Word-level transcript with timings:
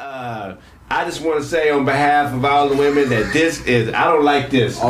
Uh, 0.00 0.56
I 0.90 1.04
just 1.04 1.20
want 1.20 1.42
to 1.42 1.46
say 1.46 1.68
on 1.70 1.84
behalf 1.84 2.32
of 2.32 2.42
all 2.42 2.68
the 2.70 2.76
women 2.76 3.10
that 3.10 3.32
this 3.34 3.62
is, 3.66 3.92
I 3.92 4.04
don't 4.04 4.24
like 4.24 4.48
this. 4.50 4.78
Bitch, 4.78 4.86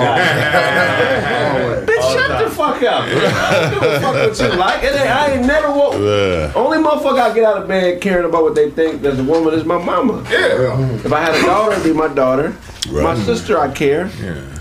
shut 2.13 2.45
the 2.45 2.51
fuck 2.55 2.81
up. 2.85 3.05
I 3.05 3.71
don't 3.71 3.75
give 3.75 3.83
a 3.83 4.01
fuck 4.01 4.15
what 4.15 4.39
you 4.39 4.57
like. 4.59 4.85
It 4.85 4.95
ain't, 4.95 5.11
I 5.11 5.33
ain't 5.33 5.47
never 5.47 5.73
woke. 5.73 5.95
Yeah. 5.95 6.53
Only 6.55 6.79
motherfucker 6.79 7.19
I 7.21 7.35
get 7.35 7.43
out 7.45 7.61
of 7.61 7.67
bed 7.69 8.01
caring 8.01 8.25
about 8.25 8.45
what 8.45 8.55
they 8.55 8.71
think 8.71 9.05
as 9.05 9.19
a 9.19 9.25
woman 9.25 9.53
is 9.53 9.65
my 9.65 9.83
mama. 9.83 10.23
Yeah. 10.31 10.79
If 11.05 11.13
I 11.13 11.21
had 11.21 11.35
a 11.35 11.43
daughter, 11.43 11.73
it'd 11.73 11.85
be 11.85 11.93
my 11.93 12.09
daughter. 12.09 12.55
My 12.93 13.17
sister, 13.17 13.59
I 13.59 13.71
care. 13.73 14.09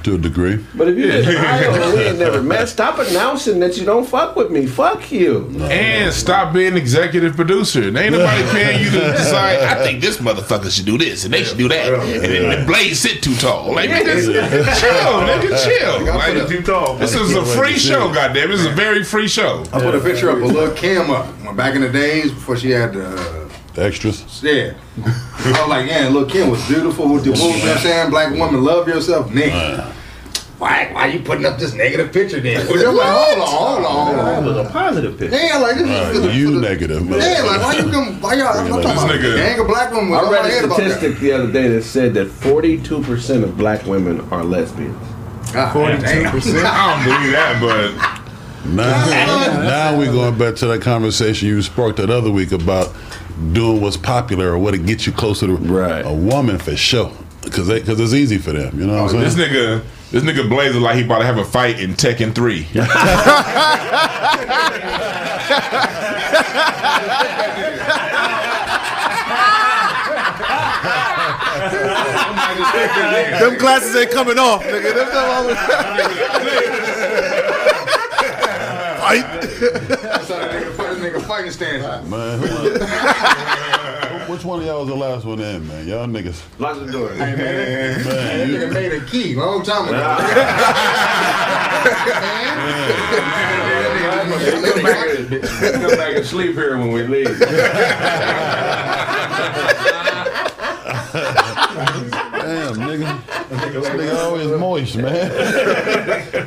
To 0.04 0.16
a 0.16 0.18
degree. 0.18 0.64
But 0.76 0.88
if 0.88 0.98
you 0.98 1.12
just 1.12 1.28
Iowa, 1.28 1.94
we 1.96 2.02
ain't 2.04 2.20
never 2.20 2.42
met, 2.42 2.70
stop 2.70 3.00
announcing 3.00 3.60
that 3.60 3.78
you 3.78 3.86
don't 3.86 4.08
fuck 4.08 4.36
with 4.36 4.50
me. 4.50 4.66
Fuck 4.66 5.12
you. 5.12 5.50
And 5.64 6.14
stop 6.14 6.54
being 6.54 6.78
executive 6.78 7.36
producer. 7.36 7.84
And 7.88 7.98
Ain't 7.98 8.14
nobody 8.14 8.44
paying 8.52 8.84
you 8.84 8.92
to 8.92 9.00
decide. 9.12 9.60
I 9.60 9.84
think 9.84 10.02
this 10.02 10.18
motherfucker 10.18 10.72
should 10.72 10.86
do 10.86 10.98
this 10.98 11.26
and 11.26 11.34
they 11.34 11.44
should 11.44 11.58
do 11.58 11.68
that. 11.68 11.94
And 11.94 12.24
then 12.24 12.60
the 12.62 12.66
blades 12.66 13.00
sit 13.00 13.22
too 13.22 13.36
tall. 13.36 13.74
Like, 13.76 13.90
just 13.90 14.28
chill, 14.30 15.22
nigga, 15.28 15.64
chill. 15.66 16.16
Like, 16.16 16.48
too 16.48 16.62
tall. 16.62 16.96
this 16.96 17.14
is 17.16 17.36
a 17.36 17.46
free 17.46 17.78
show, 17.78 18.14
goddamn. 18.14 18.50
This 18.50 18.62
is 18.62 18.66
a 18.68 18.72
very 18.72 19.04
free 19.04 19.28
show. 19.28 19.64
I 19.74 19.82
put 19.82 19.96
a 19.96 20.00
picture 20.00 20.30
up 20.30 20.38
of 20.38 20.44
Lil 20.52 20.74
Kim 20.76 21.10
up 21.12 21.28
back 21.58 21.76
in 21.76 21.82
the 21.82 21.90
days 21.90 22.32
before 22.32 22.56
she 22.58 22.72
had 22.72 22.94
the. 22.94 23.06
Uh, 23.06 23.36
The 23.49 23.49
extras. 23.82 24.42
yeah. 24.44 24.74
I 25.06 25.52
was 25.62 25.68
like, 25.70 25.90
yeah, 25.90 26.08
look, 26.10 26.30
Kim 26.30 26.50
was 26.50 26.66
beautiful 26.68 27.12
with 27.14 27.24
the 27.24 27.30
moves, 27.32 27.42
you 27.44 27.50
know 27.52 27.58
what 27.60 27.78
I'm 27.78 27.78
saying? 27.84 28.10
Black 28.10 28.34
woman, 28.36 28.64
love 28.64 28.88
yourself. 28.88 29.30
Nigga. 29.32 29.94
Why, 30.60 30.90
why 30.92 31.06
you 31.08 31.22
putting 31.22 31.46
up 31.46 31.58
this 31.58 31.74
negative 31.74 32.12
picture 32.12 32.42
then? 32.42 32.60
I'm 32.68 32.68
like, 32.68 32.86
hold 32.86 33.40
on, 33.40 33.48
hold 33.48 33.86
on, 33.86 33.86
hold 33.86 34.18
That 34.18 34.38
on. 34.40 34.46
was 34.46 34.58
a 34.58 34.70
positive 34.70 35.18
picture. 35.18 35.38
Yeah, 35.38 35.58
like 35.58 35.78
this 35.78 35.88
is 35.88 36.16
for 36.22 36.28
the, 36.28 36.34
You 36.34 36.48
for 36.48 36.52
the- 36.56 36.60
negative, 36.70 37.10
man. 37.10 37.20
Yeah, 37.20 37.44
like 37.44 37.62
why 37.62 37.74
you 37.78 37.90
come? 37.90 38.22
Why 38.22 38.34
y'all? 38.34 38.48
I'm 38.48 38.68
talking 38.68 38.82
This 38.84 39.04
about 39.04 39.10
nigga- 39.12 39.36
gang 39.38 39.60
of 39.62 39.68
black 39.68 39.92
women. 39.94 40.14
I 40.14 40.30
read 40.30 40.46
a 40.66 40.70
statistic 40.74 41.18
the 41.20 41.32
other 41.32 41.50
day 41.52 41.70
that 41.70 41.84
said 41.84 42.14
that 42.16 42.28
42% 42.28 43.44
of 43.44 43.58
black 43.58 43.86
women 43.86 44.20
are 44.32 44.44
lesbians. 44.44 44.98
God, 45.54 45.76
I 45.78 45.94
don't 45.94 47.04
believe 47.06 47.32
that, 47.32 47.58
but 47.62 48.20
Now, 48.70 49.06
now 49.64 49.98
we're 49.98 50.12
going 50.12 50.38
back 50.38 50.56
to 50.58 50.68
that 50.68 50.82
conversation 50.82 51.48
you 51.48 51.62
sparked 51.62 51.98
that 51.98 52.10
other 52.10 52.30
week 52.30 52.52
about 52.52 52.94
doing 53.54 53.82
what's 53.82 53.98
popular 53.98 54.52
or 54.52 54.58
what 54.58 54.74
it 54.74 54.86
gets 54.86 55.08
you 55.08 55.14
closer 55.14 55.48
to 55.48 55.56
Right. 55.56 56.06
a 56.06 56.14
woman 56.14 56.58
for 56.60 56.76
sure. 56.76 57.12
Because 57.44 57.70
because 57.70 58.00
it's 58.00 58.14
easy 58.14 58.38
for 58.38 58.52
them. 58.52 58.80
You 58.80 58.88
know 58.88 59.04
what 59.04 59.12
I'm 59.12 59.18
oh, 59.18 59.22
this 59.22 59.36
saying? 59.36 59.52
nigga, 59.52 59.84
this 60.12 60.24
nigga 60.24 60.50
Blazer 60.50 60.80
like 60.80 60.98
he 60.98 61.04
about 61.04 61.20
to 61.20 61.26
have 61.26 61.38
a 61.38 61.46
fight 61.46 61.80
in 61.80 61.94
Tekken 61.94 62.36
3. 62.36 62.68
Them 73.40 73.58
glasses 73.58 73.96
ain't 73.96 74.12
coming 74.12 74.38
off, 74.38 74.62
nigga. 74.64 74.94
Them, 74.94 75.08
them 75.08 75.16
Fight. 79.10 79.26
That's 79.42 80.30
how 80.30 80.38
that 80.38 80.52
nigga, 80.52 80.72
fight- 80.74 80.94
this 80.94 81.00
nigga 81.00 81.22
fighting 81.24 81.50
stance. 81.50 82.08
Man, 82.08 82.38
who- 82.38 82.46
which 84.32 84.46
one 84.46 84.60
of 84.60 84.66
y'all 84.68 84.82
was 84.82 84.90
the 84.90 84.96
last 84.96 85.26
one 85.26 85.40
in, 85.40 85.68
man? 85.68 85.88
Y'all 85.88 86.06
niggas. 86.06 86.40
Lock 86.60 86.78
the 86.78 86.92
door. 86.92 87.10
Hey, 87.14 87.36
man, 87.36 88.06
Man, 88.06 88.06
that 88.06 88.48
you, 88.48 88.54
nigga 88.60 88.72
made 88.72 88.94
a 88.94 89.04
key 89.06 89.34
long 89.34 89.64
time 89.64 89.88
ago. 89.88 89.98
Come 94.74 94.84
back, 94.84 95.18
and, 95.18 95.30
come 95.42 95.98
back 95.98 96.16
and 96.16 96.26
sleep 96.26 96.54
here 96.54 96.78
when 96.78 96.92
we 96.92 97.02
leave. 97.08 97.40
damn, 102.50 102.74
nigga. 102.76 103.10
This 103.74 103.88
nigga 103.90 104.16
always 104.24 104.52
moist, 104.60 104.96
man. 104.98 105.30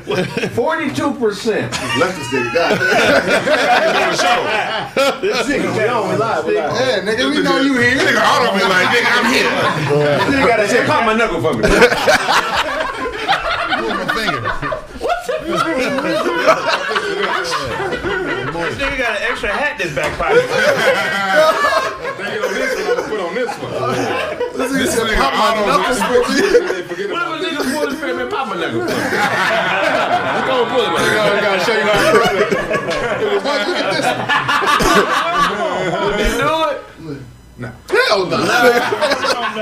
42%. 0.03 1.70
Left 1.98 2.17
this 2.18 2.29
nigga. 2.29 2.55
God 2.55 2.79
This 5.23 5.46
nigga, 5.46 5.68
we 5.77 5.85
on, 5.86 6.08
we 6.08 6.17
live, 6.17 6.45
we 6.45 6.55
live. 6.55 6.73
Yeah, 6.73 7.01
nigga, 7.02 7.30
we 7.30 7.42
know 7.42 7.61
you 7.61 7.74
here. 7.74 7.96
nigga 7.96 8.20
auto 8.20 8.52
be 8.57 8.64
like, 8.64 8.89
nigga, 8.89 9.11
I'm 9.12 9.27
here. 9.33 9.51
This 10.18 10.35
nigga 10.35 10.46
gotta 10.48 10.68
say, 10.68 10.86
pop 10.86 11.05
my 11.07 11.14
knuckle 11.14 11.41
for 11.41 11.55
me. 11.55 11.62
Move 13.80 13.95
my 13.96 14.07
finger. 14.14 14.42
What 14.98 15.17
the 15.27 15.33
This 18.52 18.77
nigga 18.79 18.96
got 18.98 19.17
an 19.17 19.23
extra 19.30 19.48
hat 19.51 19.80
in 19.80 19.86
his 19.86 19.95
back 19.96 20.18
pocket. 20.18 21.79
This 24.52 24.70
nigga 24.70 24.86
said, 24.86 25.17
pop 25.17 25.33
my 25.33 25.48
knuckles 25.67 26.01
for 26.02 26.20
me. 26.29 26.36
Forget 26.85 27.11
What 27.11 27.23
about 27.23 27.40
if 27.40 27.42
a 27.42 27.45
nigga 27.45 27.63
pull 27.73 27.86
his 27.90 27.98
finger 28.01 28.23
and 28.23 28.30
pop 28.30 28.48
my 28.48 28.57
knuckle 28.57 28.80
for 28.80 28.86
me? 28.86 28.92
Let's 28.92 30.46
go 30.46 30.55
and 30.63 30.70
pull 30.70 30.85
it. 30.85 30.92
I 30.92 31.40
gotta 31.40 31.61
show 31.64 31.73
you 31.73 31.83
how 31.83 31.92
to 31.92 32.12
do 32.12 32.20
it. 32.23 32.52
Look 33.33 33.79
at 33.80 33.89
this. 33.92 34.07
You 36.20 36.36
do 36.39 36.52
it? 36.70 36.92
Hell 37.61 38.27
no. 38.27 38.39
You 39.52 39.58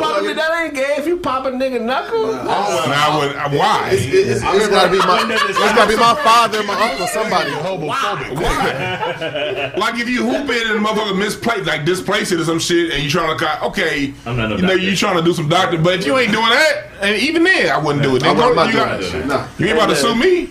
pop 0.00 0.22
me, 0.22 0.32
that 0.32 0.62
ain't 0.64 0.74
gay 0.74 0.94
if 0.96 1.06
you 1.06 1.18
pop 1.18 1.44
a 1.44 1.50
nigga 1.50 1.80
knuckle. 1.80 2.32
Now, 2.32 3.20
would, 3.20 3.36
uh, 3.36 3.50
why? 3.50 3.90
It's, 3.92 4.04
it's, 4.04 4.42
it's 4.42 4.68
gotta 4.68 4.90
be 4.90 4.96
my, 4.98 5.20
it's 5.28 5.58
gotta 5.58 5.88
be 5.88 5.96
my 5.96 6.14
father, 6.22 6.62
my 6.62 6.90
uncle, 6.90 7.06
somebody. 7.08 7.50
Homophobic. 7.50 8.34
Why? 8.40 9.72
like 9.76 10.00
if 10.00 10.08
you 10.08 10.24
hoop 10.24 10.48
it 10.48 10.66
and 10.68 10.82
the 10.82 10.88
motherfucker 10.88 11.18
misplace, 11.18 11.66
like 11.66 11.84
displace 11.84 12.32
it 12.32 12.40
or 12.40 12.44
some 12.44 12.58
shit, 12.58 12.92
and 12.94 13.02
you 13.02 13.10
trying 13.10 13.36
to, 13.36 13.44
co- 13.44 13.66
okay, 13.68 14.14
I'm 14.24 14.36
not 14.36 14.48
no 14.48 14.56
you 14.56 14.62
know, 14.62 14.72
you 14.72 14.96
trying 14.96 15.16
to 15.16 15.22
do 15.22 15.34
some 15.34 15.48
doctor, 15.48 15.76
but 15.76 16.00
if 16.00 16.06
you 16.06 16.16
ain't 16.16 16.32
doing 16.32 16.48
that, 16.48 16.84
and 17.02 17.16
even 17.20 17.44
then, 17.44 17.70
I 17.70 17.76
wouldn't 17.76 18.02
do 18.02 18.16
it. 18.16 18.24
I'm 18.24 18.36
Nigga, 18.36 18.54
not 18.54 18.66
you, 18.66 18.72
doing 18.72 18.86
that 18.86 19.04
shit. 19.04 19.26
Nah. 19.26 19.46
you 19.58 19.66
ain't 19.66 19.76
about 19.76 19.90
to 19.90 19.96
sue 19.96 20.14
me? 20.14 20.50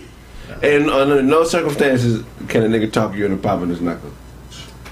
And 0.62 0.88
under 0.88 1.20
no 1.20 1.42
circumstances 1.42 2.24
can 2.48 2.62
a 2.62 2.66
nigga 2.68 2.92
talk 2.92 3.14
you 3.14 3.24
into 3.24 3.38
popping 3.38 3.70
his 3.70 3.80
knuckle. 3.80 4.12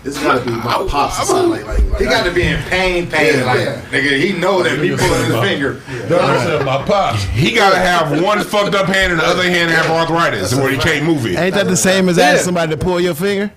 It's 0.05 0.21
gotta 0.21 0.45
be 0.45 0.51
my 0.51 0.85
pops 0.89 1.21
or 1.21 1.25
something 1.27 1.51
like, 1.51 1.65
like, 1.65 1.91
like 1.91 2.01
He 2.01 2.05
got 2.07 2.25
to 2.25 2.33
be 2.33 2.43
in 2.43 2.61
pain, 2.65 3.09
pain. 3.09 3.39
Yeah, 3.39 3.45
like, 3.45 3.61
yeah. 3.61 3.83
nigga, 3.91 4.19
he 4.19 4.33
know 4.33 4.61
that 4.63 4.81
me 4.81 4.97
pulling 4.97 5.25
his 5.27 5.41
finger. 5.41 6.65
my 6.65 6.83
pops. 6.85 7.23
He 7.25 7.53
gotta 7.53 7.79
have 7.79 8.21
one 8.23 8.43
fucked 8.43 8.75
up 8.75 8.87
hand 8.87 9.13
and 9.13 9.21
the 9.21 9.25
other 9.25 9.45
hand 9.45 9.71
have 9.71 9.87
arthritis 9.87 10.55
where 10.57 10.71
he 10.71 10.79
can't 10.79 11.05
move 11.07 11.25
it. 11.27 11.39
Ain't 11.39 11.55
that 11.55 11.67
the 11.67 11.77
same 11.77 12.09
as 12.09 12.19
asking 12.19 12.47
somebody 12.47 12.73
to 12.73 12.77
pull 12.77 13.01
your 13.01 13.15
finger? 13.15 13.53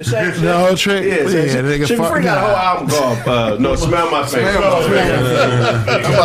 Same. 0.00 0.40
The 0.40 0.58
whole 0.58 0.74
trick? 0.74 1.04
Yeah, 1.04 1.28
same 1.28 1.48
shit. 1.48 1.64
nigga, 1.64 1.86
Sugar 1.86 2.04
Free 2.10 2.22
got 2.22 2.38
a 2.38 2.40
whole 2.40 2.56
album 2.56 2.88
called 2.88 3.28
uh, 3.28 3.56
No 3.58 3.76
Smell 3.76 4.10
My 4.10 4.26
Face. 4.26 4.34
I'm 4.34 4.56
about 4.56 4.88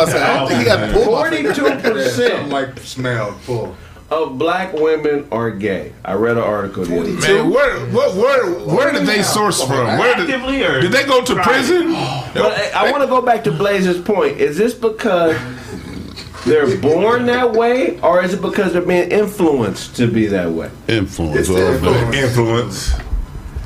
to 0.06 0.10
say, 0.10 0.20
I 0.22 0.38
don't 0.38 0.48
think 0.48 0.60
he 0.60 0.64
got 0.64 0.92
pulled 0.92 1.12
my 1.12 1.30
finger. 1.30 1.54
Forty-two 1.54 1.68
Something 1.68 1.92
percent 1.92 2.48
like 2.48 2.78
smell 2.80 3.32
full. 3.38 3.76
Of 4.10 4.38
black 4.38 4.72
women 4.72 5.28
are 5.30 5.50
gay. 5.50 5.92
I 6.04 6.14
read 6.14 6.38
an 6.38 6.42
article 6.42 6.84
the 6.84 7.00
other 7.00 7.20
day. 7.20 7.34
Man, 7.34 7.50
where, 7.50 7.78
where, 7.86 8.10
where, 8.16 8.50
where 8.66 8.92
did 8.92 9.06
they 9.06 9.22
source 9.22 9.62
from? 9.62 9.98
Where 9.98 10.16
did, 10.16 10.26
did 10.26 10.92
they 10.92 11.04
go 11.04 11.22
to 11.24 11.34
prison? 11.42 11.94
But 12.34 12.52
uh, 12.52 12.78
I, 12.78 12.88
I 12.88 12.90
want 12.92 13.02
to 13.02 13.08
go 13.08 13.22
back 13.22 13.42
to 13.44 13.50
Blazer's 13.50 14.00
point. 14.00 14.38
Is 14.38 14.56
this 14.56 14.74
because 14.74 15.36
they're 16.44 16.78
born 16.78 17.26
that 17.26 17.52
way, 17.52 17.98
or 18.00 18.22
is 18.22 18.34
it 18.34 18.42
because 18.42 18.72
they're 18.74 18.82
being 18.82 19.10
influenced 19.10 19.96
to 19.96 20.06
be 20.06 20.26
that 20.26 20.50
way? 20.50 20.70
Influence. 20.88 21.36
It's 21.36 21.48
oh, 21.48 21.54
the 21.54 21.72
influence. 21.72 22.12
day. 22.12 22.22
Influence. 22.22 22.92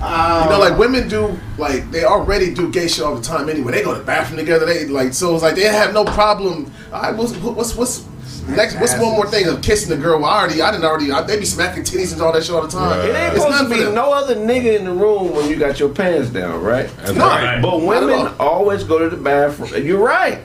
You 0.02 0.08
know, 0.08 0.54
uh, 0.54 0.58
like 0.58 0.78
women 0.78 1.08
do, 1.08 1.38
like 1.58 1.90
they 1.90 2.04
already 2.04 2.52
do 2.52 2.72
gay 2.72 2.88
shit 2.88 3.04
all 3.04 3.14
the 3.14 3.22
time 3.22 3.48
anyway. 3.48 3.72
They 3.72 3.84
go 3.84 3.92
to 3.92 4.00
the 4.00 4.04
bathroom 4.04 4.38
together. 4.38 4.66
They 4.66 4.86
like 4.86 5.12
so 5.12 5.34
it's 5.34 5.42
like 5.42 5.54
they 5.54 5.62
have 5.62 5.92
no 5.92 6.04
problem. 6.04 6.72
I 6.92 7.12
what's 7.12 7.34
what's 7.36 7.76
what's 7.76 8.04
next? 8.48 8.76
What's 8.80 8.92
one 8.94 9.12
more 9.12 9.26
thing 9.26 9.46
of 9.48 9.62
kissing 9.62 9.90
the 9.90 9.96
girl? 10.02 10.20
Well, 10.20 10.30
I 10.30 10.40
already, 10.40 10.60
I 10.62 10.70
didn't 10.70 10.84
already. 10.84 11.10
I, 11.12 11.22
they 11.22 11.38
be 11.38 11.44
smacking 11.44 11.82
titties 11.82 12.12
and 12.12 12.20
all 12.22 12.32
that 12.32 12.44
shit 12.44 12.54
all 12.54 12.62
the 12.62 12.68
time. 12.68 13.00
It 13.08 13.14
ain't 13.14 13.34
It's 13.34 13.42
supposed 13.44 13.64
to 13.64 13.68
be 13.68 13.82
them. 13.84 13.94
no 13.94 14.12
other 14.12 14.34
nigga 14.36 14.78
in 14.78 14.84
the 14.84 14.92
room 14.92 15.34
when 15.34 15.48
you 15.48 15.56
got 15.56 15.78
your 15.80 15.88
pants 15.88 16.30
down, 16.30 16.62
right? 16.62 16.88
That's 16.98 17.12
No. 17.12 17.26
right. 17.26 17.60
But 17.62 17.82
women 17.82 18.32
always 18.38 18.84
go 18.84 18.98
to 18.98 19.08
the 19.08 19.16
bathroom. 19.22 19.84
You're 19.84 20.02
right. 20.04 20.40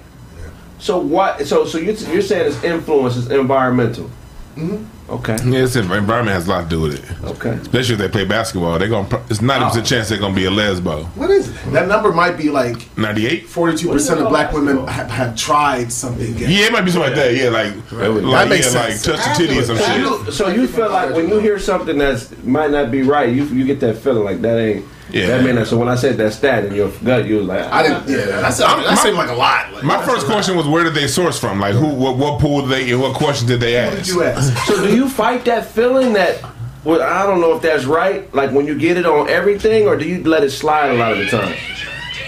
So 0.79 0.99
what? 0.99 1.45
So 1.47 1.65
so 1.65 1.77
you're, 1.79 1.95
you're 1.95 2.21
saying 2.21 2.47
it's 2.53 2.63
influence, 2.63 3.17
it's 3.17 3.27
environmental. 3.29 4.09
Mm-hmm. 4.55 4.83
Okay. 5.09 5.37
Yeah, 5.45 5.63
it's 5.63 5.75
environment 5.77 6.27
has 6.35 6.47
a 6.47 6.49
lot 6.49 6.63
to 6.63 6.69
do 6.69 6.81
with 6.81 6.95
it. 7.01 7.23
Okay. 7.25 7.51
Especially 7.51 7.93
if 7.93 7.99
they 7.99 8.09
play 8.09 8.25
basketball, 8.25 8.77
they're 8.77 8.89
gonna. 8.89 9.23
It's 9.29 9.41
ninety 9.41 9.65
percent 9.65 9.85
oh. 9.85 9.89
chance 9.89 10.09
they're 10.09 10.17
gonna 10.17 10.35
be 10.35 10.45
a 10.45 10.49
lesbo. 10.51 11.05
What 11.15 11.29
is 11.29 11.47
it? 11.49 11.71
That 11.71 11.87
number 11.87 12.11
might 12.11 12.35
be 12.37 12.49
like 12.49 12.97
Ninety-eight. 12.97 13.47
forty-two 13.47 13.89
percent 13.89 14.19
of 14.19 14.27
black 14.29 14.51
women 14.51 14.85
have, 14.87 15.09
have 15.09 15.35
tried 15.37 15.91
something 15.93 16.35
gay. 16.35 16.47
Yeah, 16.47 16.65
it 16.67 16.73
might 16.73 16.81
be 16.81 16.91
something 16.91 17.09
like 17.11 17.15
that. 17.15 17.35
Yeah, 17.35 17.49
like 17.49 17.73
like 17.91 18.49
makes 18.49 18.73
yeah, 18.73 18.81
like 18.81 19.01
touch 19.01 19.23
the 19.25 19.33
titty 19.37 19.59
or 19.59 19.63
some 19.63 19.77
So 19.77 19.85
shit. 19.85 19.97
you, 19.99 20.31
so 20.31 20.47
you 20.49 20.67
feel 20.67 20.89
like 20.89 21.15
when 21.15 21.29
you 21.29 21.39
hear 21.39 21.57
something 21.57 21.97
that's 21.97 22.35
might 22.43 22.71
not 22.71 22.91
be 22.91 23.03
right, 23.03 23.33
you 23.33 23.45
you 23.45 23.65
get 23.65 23.79
that 23.79 23.97
feeling 23.99 24.25
like 24.25 24.41
that 24.41 24.57
ain't. 24.59 24.85
Yeah. 25.09 25.27
That 25.27 25.43
may 25.45 25.53
not. 25.53 25.67
So 25.67 25.77
when 25.77 25.87
I 25.87 25.95
said 25.95 26.17
that 26.17 26.33
stat 26.33 26.65
in 26.65 26.73
your 26.73 26.91
gut, 27.01 27.25
you 27.25 27.37
was 27.37 27.47
like, 27.47 27.63
I 27.63 27.81
didn't. 27.83 28.09
Yeah, 28.09 28.41
that's 28.41 28.57
that 28.57 28.77
my- 28.77 28.95
seemed 28.95 29.15
like 29.15 29.29
a 29.29 29.35
lot. 29.35 29.71
Like, 29.71 29.83
My 29.83 30.05
first 30.05 30.25
question 30.25 30.57
was 30.57 30.67
where 30.67 30.83
did 30.83 30.95
they 30.95 31.07
source 31.07 31.39
from? 31.39 31.61
Like 31.61 31.75
who, 31.75 31.87
what, 31.87 32.17
what 32.17 32.41
pool 32.41 32.67
did 32.67 32.69
they, 32.71 32.93
what 32.95 33.15
questions 33.15 33.49
did 33.49 33.61
they 33.61 33.81
What 33.85 33.91
did 33.91 33.99
ask? 33.99 34.13
you 34.13 34.23
ask? 34.23 34.65
So 34.67 34.85
do 34.85 34.93
you 34.93 34.96
fight 35.07 35.45
that 35.45 35.65
feeling 35.65 36.13
that? 36.13 36.41
Well, 36.83 37.01
I 37.01 37.25
don't 37.27 37.41
know 37.41 37.53
if 37.55 37.61
that's 37.61 37.85
right. 37.85 38.33
Like 38.33 38.51
when 38.51 38.65
you 38.65 38.77
get 38.77 38.97
it 38.97 39.05
on 39.05 39.29
everything, 39.29 39.87
or 39.87 39.97
do 39.97 40.05
you 40.05 40.23
let 40.23 40.43
it 40.43 40.51
slide 40.51 40.91
a 40.91 40.93
lot 40.93 41.11
of 41.11 41.17
the 41.17 41.27
time? 41.27 41.55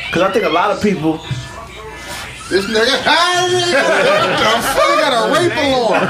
Because 0.07 0.21
I 0.23 0.31
think 0.31 0.45
a 0.45 0.49
lot 0.49 0.71
of 0.71 0.81
people 0.81 1.17
This 2.49 2.65
nigga, 2.65 2.97
nigga 3.03 3.73
got 4.99 5.13
a 5.13 5.31
rape 5.33 5.55
alarm. 5.55 6.09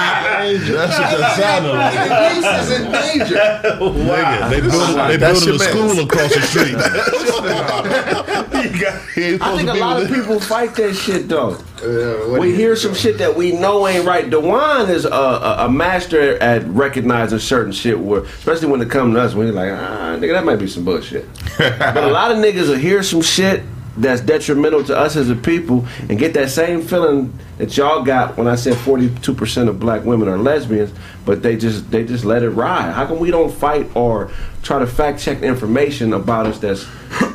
That's 0.52 0.98
what 0.98 1.18
that 1.18 1.36
sounded 1.38 1.72
like. 1.72 1.94
Nigga, 1.94 2.34
niece 2.34 2.62
is 2.62 2.70
in 2.80 2.92
danger. 2.92 3.34
Nigga, 3.34 4.50
they 4.50 4.60
building, 4.60 4.96
they 5.08 5.16
That's 5.16 5.44
building 5.44 5.48
a 5.48 5.52
your 5.52 5.58
school 5.58 6.04
across 6.04 6.34
the 6.34 6.42
street. 6.42 6.74
I 8.46 9.56
think 9.56 9.68
a 9.68 9.74
lot 9.74 10.02
of 10.02 10.08
with- 10.10 10.18
people 10.18 10.40
fight 10.40 10.74
that 10.76 10.94
shit 10.94 11.28
though. 11.28 11.56
Uh, 11.82 12.38
We 12.40 12.54
hear 12.54 12.76
some 12.76 12.94
shit 12.94 13.18
that 13.18 13.36
we 13.36 13.52
know 13.52 13.86
ain't 13.86 14.06
right. 14.06 14.28
Dewan 14.28 14.88
is 14.90 15.04
a, 15.04 15.10
a, 15.10 15.66
a 15.66 15.68
master 15.70 16.38
at 16.42 16.64
recognizing 16.68 17.38
certain 17.38 17.72
shit, 17.72 17.98
where, 17.98 18.22
especially 18.22 18.68
when 18.68 18.80
it 18.80 18.90
comes 18.90 19.14
to 19.14 19.20
us. 19.20 19.34
When 19.34 19.46
he's 19.46 19.54
like, 19.56 19.70
ah, 19.72 20.16
nigga, 20.18 20.32
that 20.32 20.44
might 20.44 20.56
be 20.56 20.66
some 20.66 20.84
bullshit. 20.84 21.26
but 21.58 21.96
a 22.04 22.08
lot 22.08 22.30
of 22.30 22.38
niggas 22.38 22.68
will 22.68 22.76
hear 22.78 23.02
some 23.02 23.22
shit 23.22 23.62
that's 23.96 24.20
detrimental 24.20 24.82
to 24.84 24.96
us 24.96 25.16
as 25.16 25.30
a 25.30 25.36
people 25.36 25.86
and 26.08 26.18
get 26.18 26.34
that 26.34 26.50
same 26.50 26.82
feeling 26.82 27.36
that 27.58 27.76
y'all 27.76 28.02
got 28.02 28.36
when 28.36 28.48
I 28.48 28.56
said 28.56 28.74
42% 28.74 29.68
of 29.68 29.78
black 29.78 30.04
women 30.04 30.28
are 30.28 30.36
lesbians, 30.36 30.92
but 31.24 31.42
they 31.42 31.56
just 31.56 31.90
they 31.90 32.04
just 32.04 32.24
let 32.24 32.42
it 32.42 32.50
ride. 32.50 32.92
How 32.92 33.06
come 33.06 33.20
we 33.20 33.30
don't 33.30 33.52
fight 33.52 33.94
or 33.94 34.30
try 34.62 34.80
to 34.80 34.86
fact 34.86 35.20
check 35.20 35.42
information 35.42 36.12
about 36.12 36.46
us 36.46 36.58
that's 36.58 36.86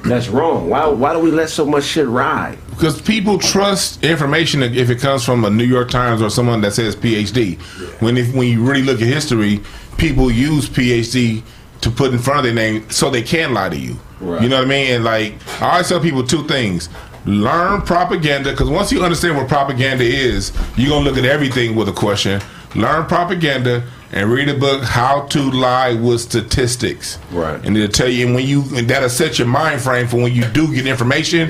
that's 0.06 0.28
wrong? 0.28 0.70
Why 0.70 0.88
why 0.88 1.14
do 1.14 1.20
we 1.20 1.32
let 1.32 1.50
so 1.50 1.66
much 1.66 1.86
shit 1.86 2.08
ride? 2.08 2.58
Because 2.72 3.02
people 3.02 3.38
trust 3.38 4.04
information 4.04 4.64
if 4.64 4.90
it 4.90 5.00
comes 5.00 5.24
from 5.24 5.46
a 5.46 5.50
New 5.50 5.66
York 5.66 5.90
Times 5.90 6.22
or 6.22 6.30
someone 6.30 6.62
that 6.62 6.74
says 6.74 6.96
PhD. 6.96 7.60
When 8.02 8.18
if, 8.18 8.34
when 8.34 8.48
you 8.48 8.64
really 8.64 8.84
look 8.84 9.02
at 9.02 9.08
history, 9.08 9.62
people 9.98 10.32
use 10.32 10.70
PhD 10.70 11.44
to 11.82 11.90
put 11.90 12.12
in 12.12 12.20
front 12.20 12.40
of 12.40 12.44
their 12.46 12.54
name 12.54 12.90
so 12.90 13.10
they 13.10 13.22
can 13.22 13.54
lie 13.54 13.70
to 13.70 13.78
you. 13.78 13.98
Right. 14.20 14.42
You 14.42 14.50
know 14.50 14.58
what 14.58 14.66
I 14.66 14.70
mean? 14.70 14.92
And 14.92 15.04
like 15.04 15.36
I 15.62 15.72
always 15.72 15.90
tell 15.90 16.00
people 16.00 16.24
two 16.26 16.44
things: 16.48 16.90
learn 17.26 17.82
propaganda 17.84 18.52
because 18.52 18.70
once 18.70 18.92
you 18.92 19.04
understand 19.04 19.38
what 19.38 19.48
propaganda 19.48 20.04
is, 20.04 20.52
you're 20.76 20.90
gonna 20.90 21.06
look 21.06 21.18
at 21.18 21.26
everything 21.26 21.76
with 21.76 21.88
a 21.90 21.94
question. 21.94 22.42
Learn 22.76 23.06
propaganda 23.08 23.84
and 24.12 24.32
read 24.32 24.50
a 24.50 24.54
book 24.58 24.84
how 24.84 25.22
to 25.28 25.40
lie 25.52 25.94
with 25.94 26.20
statistics. 26.22 27.20
Right. 27.32 27.64
And 27.66 27.78
it'll 27.78 27.90
tell 27.92 28.10
you 28.10 28.26
and 28.26 28.36
when 28.36 28.46
you 28.46 28.64
and 28.76 28.88
that'll 28.90 29.10
set 29.10 29.40
your 29.40 29.48
mind 29.48 29.82
frame 29.82 30.08
for 30.08 30.18
when 30.18 30.34
you 30.34 30.46
do 30.46 30.74
get 30.74 30.86
information. 30.88 31.50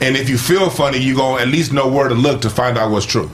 And 0.00 0.14
if 0.16 0.28
you 0.28 0.36
feel 0.38 0.68
funny, 0.70 0.98
you're 0.98 1.16
gonna 1.16 1.42
at 1.42 1.48
least 1.48 1.72
know 1.72 1.88
where 1.88 2.08
to 2.08 2.14
look 2.14 2.40
to 2.42 2.50
find 2.50 2.76
out 2.78 2.90
what's 2.90 3.06
true. 3.06 3.30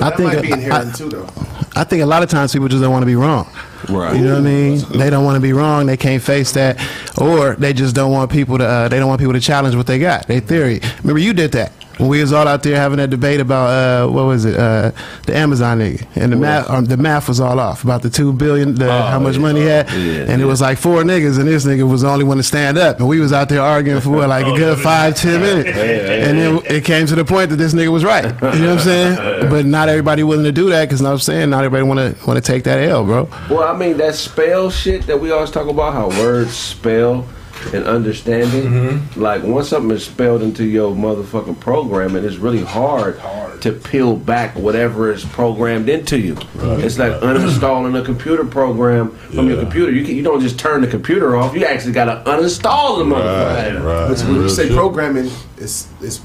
I 0.00 0.08
I 0.08 0.16
think 0.16 0.16
think 0.16 0.32
that 0.32 0.34
might 0.34 0.42
be 0.42 0.52
I- 0.52 0.56
inherent 0.56 0.96
too, 0.96 1.08
though. 1.08 1.28
I 1.76 1.84
think 1.84 2.02
a 2.02 2.06
lot 2.06 2.22
of 2.22 2.28
times 2.28 2.52
people 2.52 2.68
just 2.68 2.82
don't 2.82 2.92
want 2.92 3.02
to 3.02 3.06
be 3.06 3.16
wrong. 3.16 3.50
Right. 3.88 4.16
You 4.16 4.24
know 4.24 4.34
what 4.34 4.38
I 4.38 4.42
mean? 4.42 4.78
They 4.96 5.10
don't 5.10 5.24
want 5.24 5.36
to 5.36 5.40
be 5.40 5.52
wrong. 5.52 5.86
They 5.86 5.96
can't 5.96 6.22
face 6.22 6.52
that, 6.52 6.80
or 7.18 7.54
they 7.56 7.72
just 7.72 7.94
don't 7.94 8.12
want 8.12 8.30
people 8.30 8.58
to. 8.58 8.64
Uh, 8.64 8.88
they 8.88 8.98
don't 8.98 9.08
want 9.08 9.20
people 9.20 9.34
to 9.34 9.40
challenge 9.40 9.76
what 9.76 9.86
they 9.86 9.98
got, 9.98 10.26
their 10.26 10.40
theory. 10.40 10.80
Remember, 11.02 11.18
you 11.18 11.32
did 11.32 11.52
that 11.52 11.72
when 11.98 12.08
we 12.08 12.20
was 12.20 12.32
all 12.32 12.48
out 12.48 12.62
there 12.62 12.76
having 12.76 12.98
that 12.98 13.10
debate 13.10 13.40
about 13.40 13.68
uh, 13.68 14.10
what 14.10 14.24
was 14.24 14.44
it, 14.44 14.58
uh, 14.58 14.90
the 15.26 15.36
Amazon 15.36 15.78
nigga, 15.78 16.06
and 16.16 16.32
the 16.32 16.36
math. 16.36 16.68
Um, 16.68 16.84
the 16.86 16.96
math 16.96 17.28
was 17.28 17.40
all 17.40 17.60
off. 17.60 17.84
About 17.84 18.02
the 18.02 18.10
two 18.10 18.32
billion, 18.32 18.74
the, 18.74 18.90
how 18.90 19.18
much 19.18 19.38
money 19.38 19.60
he 19.60 19.66
had, 19.66 19.88
Yeah, 19.90 20.32
and 20.32 20.42
it 20.42 20.44
was 20.44 20.60
like 20.60 20.78
four 20.78 21.02
niggas, 21.02 21.38
and 21.38 21.46
this 21.48 21.64
nigga 21.64 21.88
was 21.88 22.02
the 22.02 22.08
only 22.08 22.24
one 22.24 22.36
to 22.38 22.42
stand 22.42 22.78
up, 22.78 22.98
and 22.98 23.08
we 23.08 23.20
was 23.20 23.32
out 23.32 23.48
there 23.48 23.60
arguing 23.60 24.00
for 24.00 24.10
what, 24.10 24.28
like 24.28 24.46
a 24.46 24.56
good 24.56 24.78
five, 24.78 25.14
ten 25.14 25.40
minutes, 25.40 25.68
and 25.78 26.38
then 26.38 26.60
it 26.66 26.84
came 26.84 27.06
to 27.06 27.14
the 27.14 27.24
point 27.24 27.50
that 27.50 27.56
this 27.56 27.74
nigga 27.74 27.92
was 27.92 28.04
right. 28.04 28.24
You 28.24 28.30
know 28.30 28.40
what 28.40 28.52
I'm 28.52 28.78
saying? 28.80 29.44
But 29.54 29.66
not 29.66 29.88
everybody 29.88 30.22
willing 30.22 30.44
to 30.44 30.52
do 30.52 30.70
that 30.70 30.86
because, 30.88 31.02
I'm 31.02 31.18
saying, 31.18 31.50
not 31.50 31.64
everybody 31.64 31.82
want 31.86 32.18
to 32.18 32.26
want 32.26 32.42
to 32.42 32.52
take 32.52 32.64
that 32.64 32.78
L, 32.78 33.04
bro. 33.04 33.28
Well, 33.50 33.62
I 33.62 33.76
mean 33.76 33.98
that 33.98 34.14
spell 34.14 34.70
shit 34.70 35.06
that 35.06 35.20
we 35.20 35.30
always 35.30 35.50
talk 35.50 35.68
about, 35.68 35.92
how 35.92 36.08
words 36.20 36.56
spell 36.56 37.26
and 37.72 37.84
understanding. 37.84 38.64
Mm-hmm. 38.64 39.20
Like 39.20 39.42
once 39.42 39.68
something 39.68 39.90
is 39.96 40.04
spelled 40.04 40.42
into 40.42 40.64
your 40.64 40.92
motherfucking 40.94 41.60
program, 41.60 42.16
and 42.16 42.26
it's 42.26 42.36
really 42.36 42.62
hard, 42.64 43.20
to 43.62 43.72
peel 43.72 44.16
back 44.16 44.54
whatever 44.56 45.10
is 45.12 45.24
programmed 45.24 45.88
into 45.88 46.18
you. 46.18 46.36
it's 46.58 46.98
like 46.98 47.12
uninstalling 47.22 47.98
a 47.98 48.04
computer 48.04 48.44
program 48.44 49.10
from 49.16 49.48
your 49.48 49.58
computer. 49.60 49.90
You 49.92 50.04
can, 50.04 50.16
you 50.16 50.22
don't 50.22 50.40
just 50.40 50.58
turn 50.58 50.80
the 50.82 50.86
computer 50.88 51.36
off. 51.36 51.54
You 51.54 51.64
actually 51.64 51.92
got 51.92 52.06
to 52.06 52.30
uninstall 52.30 52.98
the 52.98 53.04
motherfucker. 53.04 53.82
Right, 53.82 53.82
right. 53.82 54.08
But 54.08 54.18
when 54.28 54.42
you 54.42 54.48
say 54.48 54.64
shit. 54.68 54.76
programming, 54.76 55.30
it's 55.56 55.88
it's 56.02 56.20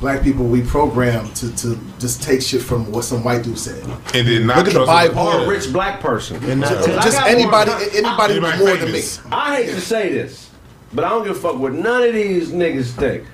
black 0.00 0.20
people 0.22 0.44
we 0.46 0.60
program 0.62 1.32
to, 1.34 1.54
to 1.54 1.78
just 2.00 2.22
take 2.24 2.42
shit 2.42 2.60
from 2.60 2.90
what 2.90 3.04
some 3.04 3.22
white 3.22 3.42
dude 3.44 3.56
said. 3.56 3.82
And 4.14 4.26
then 4.26 4.46
not 4.48 4.56
Look 4.58 4.66
at 4.66 4.72
the 4.72 4.84
trust- 4.84 4.86
Bible. 5.14 5.18
Or 5.20 5.44
a 5.44 5.48
rich 5.48 5.72
black 5.72 6.00
person. 6.00 6.40
Just, 6.40 6.74
'Cause 6.74 6.88
I 6.88 7.02
just 7.02 7.18
got 7.18 7.30
anybody, 7.30 7.70
more- 7.70 7.80
anybody 7.80 8.32
Anybody 8.34 8.58
more 8.64 8.76
than 8.76 8.92
me. 8.92 9.02
I 9.30 9.62
hate 9.62 9.66
to 9.74 9.80
say 9.80 10.12
this, 10.12 10.41
but 10.92 11.04
I 11.04 11.08
don't 11.10 11.24
give 11.24 11.36
a 11.36 11.40
fuck 11.40 11.58
what 11.58 11.72
none 11.72 12.02
of 12.02 12.14
these 12.14 12.50
niggas 12.50 12.90
think. 12.92 13.24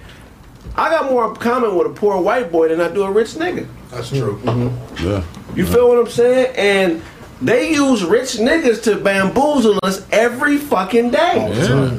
I 0.77 0.91
got 0.91 1.11
more 1.11 1.35
common 1.35 1.77
with 1.77 1.87
a 1.87 1.91
poor 1.91 2.21
white 2.21 2.53
boy 2.53 2.69
than 2.69 2.81
I 2.81 2.93
do 2.93 3.03
a 3.03 3.11
rich 3.11 3.31
nigga. 3.31 3.67
That's 3.91 4.11
true. 4.11 4.39
Mm-hmm. 4.45 5.07
Yeah. 5.07 5.25
You 5.55 5.67
feel 5.67 5.89
what 5.89 5.99
I'm 5.99 6.09
saying? 6.09 6.55
And 6.57 7.03
they 7.41 7.73
use 7.73 8.05
rich 8.05 8.35
niggas 8.35 8.83
to 8.85 8.97
bamboozle 8.97 9.79
us 9.83 10.07
every 10.13 10.59
fucking 10.59 11.11
day. 11.11 11.51
Yeah. 11.53 11.99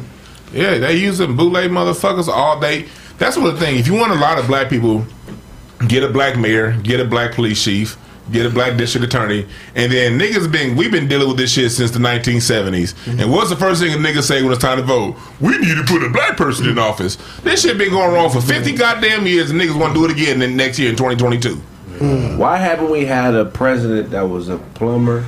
Yeah, 0.52 0.78
they 0.80 0.96
using 0.96 1.36
bootleg 1.36 1.70
motherfuckers 1.70 2.28
all 2.28 2.60
day. 2.60 2.88
That's 3.18 3.38
one 3.38 3.48
of 3.48 3.60
the 3.60 3.66
thing. 3.66 3.78
If 3.78 3.88
you 3.88 3.94
want 3.94 4.12
a 4.12 4.16
lot 4.16 4.40
of 4.40 4.48
black 4.48 4.70
people, 4.70 5.06
get 5.88 6.04
a 6.04 6.10
black 6.10 6.38
mayor, 6.38 6.74
get 6.82 7.00
a 7.00 7.06
black 7.06 7.36
police 7.36 7.64
chief, 7.64 7.98
get 8.32 8.46
a 8.46 8.50
black 8.50 8.78
district 8.78 9.06
attorney, 9.06 9.46
and 9.76 9.92
then 9.92 10.20
niggas 10.20 10.52
been 10.52 10.76
we've 10.76 10.92
been 10.92 11.08
dealing 11.08 11.28
with 11.28 11.38
this 11.38 11.52
shit 11.52 11.72
since 11.72 11.92
the 11.92 12.00
1970s. 12.00 12.94
Mm-hmm. 12.94 13.20
And 13.20 13.32
what's 13.32 13.50
the 13.50 13.56
first 13.56 13.82
thing 13.82 13.94
a 13.94 13.98
nigga 13.98 14.22
say 14.22 14.42
when 14.42 14.52
it's 14.52 14.62
time 14.62 14.78
to 14.78 14.84
vote? 14.84 15.16
We 15.40 15.58
need 15.58 15.76
to 15.76 15.84
put 15.84 16.04
a 16.04 16.10
black 16.10 16.38
person 16.38 16.68
in 16.68 16.78
office. 16.80 17.18
This 17.44 17.64
shit 17.64 17.78
been 17.78 17.92
going 17.92 18.14
wrong 18.14 18.30
for 18.30 18.42
50 18.42 18.54
mm-hmm. 18.54 18.78
goddamn 18.78 19.28
years, 19.28 19.52
and 19.52 19.60
niggas 19.60 19.80
want 19.80 19.94
to 19.94 20.00
do 20.00 20.06
it 20.06 20.12
again 20.12 20.42
in 20.42 20.56
next 20.56 20.80
year 20.80 20.90
in 20.90 20.96
2022. 20.96 21.56
Mm-hmm. 21.56 22.38
Why 22.38 22.58
haven't 22.58 22.90
we 22.90 23.06
had 23.06 23.36
a 23.36 23.46
president 23.46 24.12
that 24.12 24.30
was 24.30 24.48
a 24.48 24.58
plumber 24.58 25.26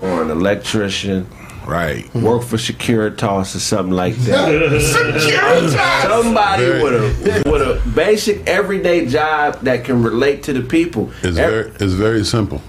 or 0.00 0.22
an 0.22 0.30
electrician, 0.30 1.26
Right. 1.72 2.14
work 2.14 2.42
for 2.42 2.58
Securitas 2.58 3.54
or 3.56 3.58
something 3.60 3.94
like 3.94 4.14
that? 4.16 6.02
Somebody 6.08 6.64
Very- 6.64 6.82
with 6.82 7.46
a 7.46 7.50
with 7.50 7.62
a 7.62 7.90
basic 7.94 8.46
everyday 8.46 9.06
job 9.06 9.60
that 9.62 9.84
can 9.84 10.02
relate 10.02 10.42
to 10.44 10.52
the 10.52 10.60
people. 10.62 11.10
It's 11.22 11.38
Ev- 11.38 11.50
very, 11.50 11.70
it's 11.80 11.94
very 11.94 12.24
simple. 12.24 12.60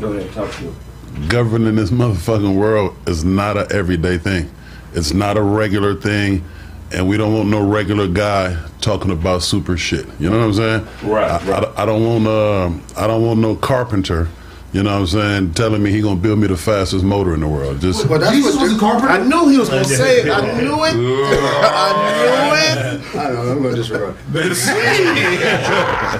Go 0.00 0.12
ahead, 0.12 0.32
talk 0.32 0.50
to 0.52 0.64
me. 0.64 0.72
Governing 1.28 1.76
this 1.76 1.90
motherfucking 1.90 2.54
world 2.56 2.94
is 3.06 3.24
not 3.24 3.56
a 3.56 3.66
everyday 3.72 4.18
thing. 4.18 4.50
It's 4.94 5.12
not 5.14 5.36
a 5.38 5.42
regular 5.42 5.94
thing, 5.94 6.44
and 6.92 7.08
we 7.08 7.16
don't 7.16 7.32
want 7.34 7.48
no 7.48 7.66
regular 7.66 8.06
guy 8.08 8.56
talking 8.80 9.10
about 9.10 9.42
super 9.42 9.76
shit. 9.78 10.06
You 10.18 10.28
know 10.28 10.38
what 10.38 10.44
I'm 10.44 10.54
saying? 10.54 10.86
Right, 11.10 11.30
I, 11.30 11.44
right. 11.46 11.64
I, 11.76 11.82
I 11.82 11.86
don't 11.86 12.04
want 12.04 12.26
uh, 12.26 13.00
I 13.00 13.06
don't 13.06 13.24
want 13.24 13.40
no 13.40 13.56
carpenter. 13.56 14.28
You 14.72 14.82
know 14.82 14.92
what 14.94 15.00
I'm 15.00 15.06
saying? 15.06 15.52
Telling 15.52 15.82
me 15.82 15.90
he 15.90 16.00
gonna 16.00 16.16
build 16.18 16.38
me 16.38 16.46
the 16.46 16.56
fastest 16.56 17.04
motor 17.04 17.34
in 17.34 17.40
the 17.40 17.48
world. 17.48 17.80
Just 17.82 18.08
But 18.08 18.22
that's 18.22 18.34
Jesus 18.34 18.54
what 18.56 18.62
was 18.62 18.76
a 18.76 18.78
carpenter. 18.80 19.08
I 19.12 19.18
knew 19.22 19.48
he 19.48 19.58
was 19.58 19.68
gonna 19.68 19.84
say 19.84 20.20
it. 20.22 20.30
I 20.30 20.40
knew 20.62 20.82
it. 20.84 20.94
I 20.94 20.96
knew 20.96 21.24
it. 22.54 23.14
I 23.14 23.28
don't 23.28 23.34
know. 23.46 23.52
I'm 23.52 23.62
gonna 23.62 23.76
disregard. 23.76 24.14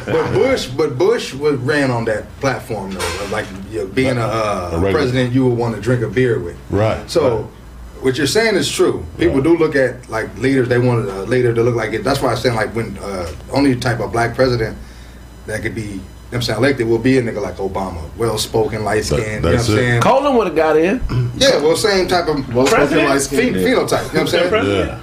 but 0.07 0.33
Bush, 0.35 0.67
but 0.67 0.99
Bush 0.99 1.33
was 1.35 1.57
ran 1.61 1.91
on 1.91 2.05
that 2.07 2.25
platform 2.41 2.91
though, 2.93 3.27
like 3.31 3.47
you 3.71 3.81
know, 3.81 3.87
being 3.87 4.19
a, 4.19 4.21
uh, 4.21 4.71
A 4.73 4.79
regular- 4.79 4.93
president 4.93 5.33
you 5.33 5.47
would 5.47 5.57
want 5.57 5.75
to 5.75 5.81
drink 5.81 6.03
a 6.03 6.09
beer 6.09 6.39
with. 6.39 6.57
Right, 6.71 7.11
So. 7.11 7.37
right. 7.39 7.47
What 8.03 8.19
you're 8.19 8.27
saying 8.27 8.57
is 8.57 8.69
true. 8.69 9.07
People 9.17 9.37
Right. 9.37 9.45
do 9.45 9.57
look 9.57 9.77
at 9.77 10.11
like 10.11 10.37
leaders. 10.37 10.69
They 10.69 10.79
want 10.79 11.09
a 11.09 11.23
leader 11.23 11.55
to 11.55 11.63
look 11.63 11.77
like 11.77 11.93
it. 11.93 12.03
That's 12.03 12.21
why 12.21 12.33
I'm 12.33 12.37
saying 12.37 12.57
like 12.57 12.75
when 12.75 12.99
uh, 12.99 13.31
only 13.53 13.77
type 13.77 14.01
of 14.01 14.11
black 14.11 14.35
president 14.35 14.77
that 15.47 15.63
could 15.63 15.77
be, 15.77 15.83
you 15.83 16.01
know 16.33 16.39
what 16.39 16.49
I'm 16.49 16.55
saying 16.55 16.59
elected 16.59 16.87
will 16.89 16.99
be 16.99 17.19
a 17.19 17.23
nigga 17.23 17.43
like 17.43 17.57
Obama, 17.57 18.01
well 18.17 18.39
spoken, 18.39 18.85
light 18.85 19.05
skinned. 19.05 19.23
You 19.23 19.41
know 19.41 19.49
what 19.51 19.59
I'm 19.59 19.65
saying? 19.65 20.01
Colin 20.03 20.37
would 20.37 20.47
have 20.49 20.57
got 20.57 20.77
in. 20.77 21.01
Yeah, 21.37 21.59
well, 21.61 21.77
same 21.77 22.09
type 22.09 22.27
of 22.29 22.55
Well 22.55 22.67
spoken, 22.67 22.97
light 23.05 23.19
phe- 23.19 23.25
skin. 23.25 23.55
phenotype. 23.55 23.63
You 23.63 23.75
know 23.75 23.87
what 23.87 24.17
I'm 24.17 24.27
saying? 24.29 24.53
yeah. 24.53 25.01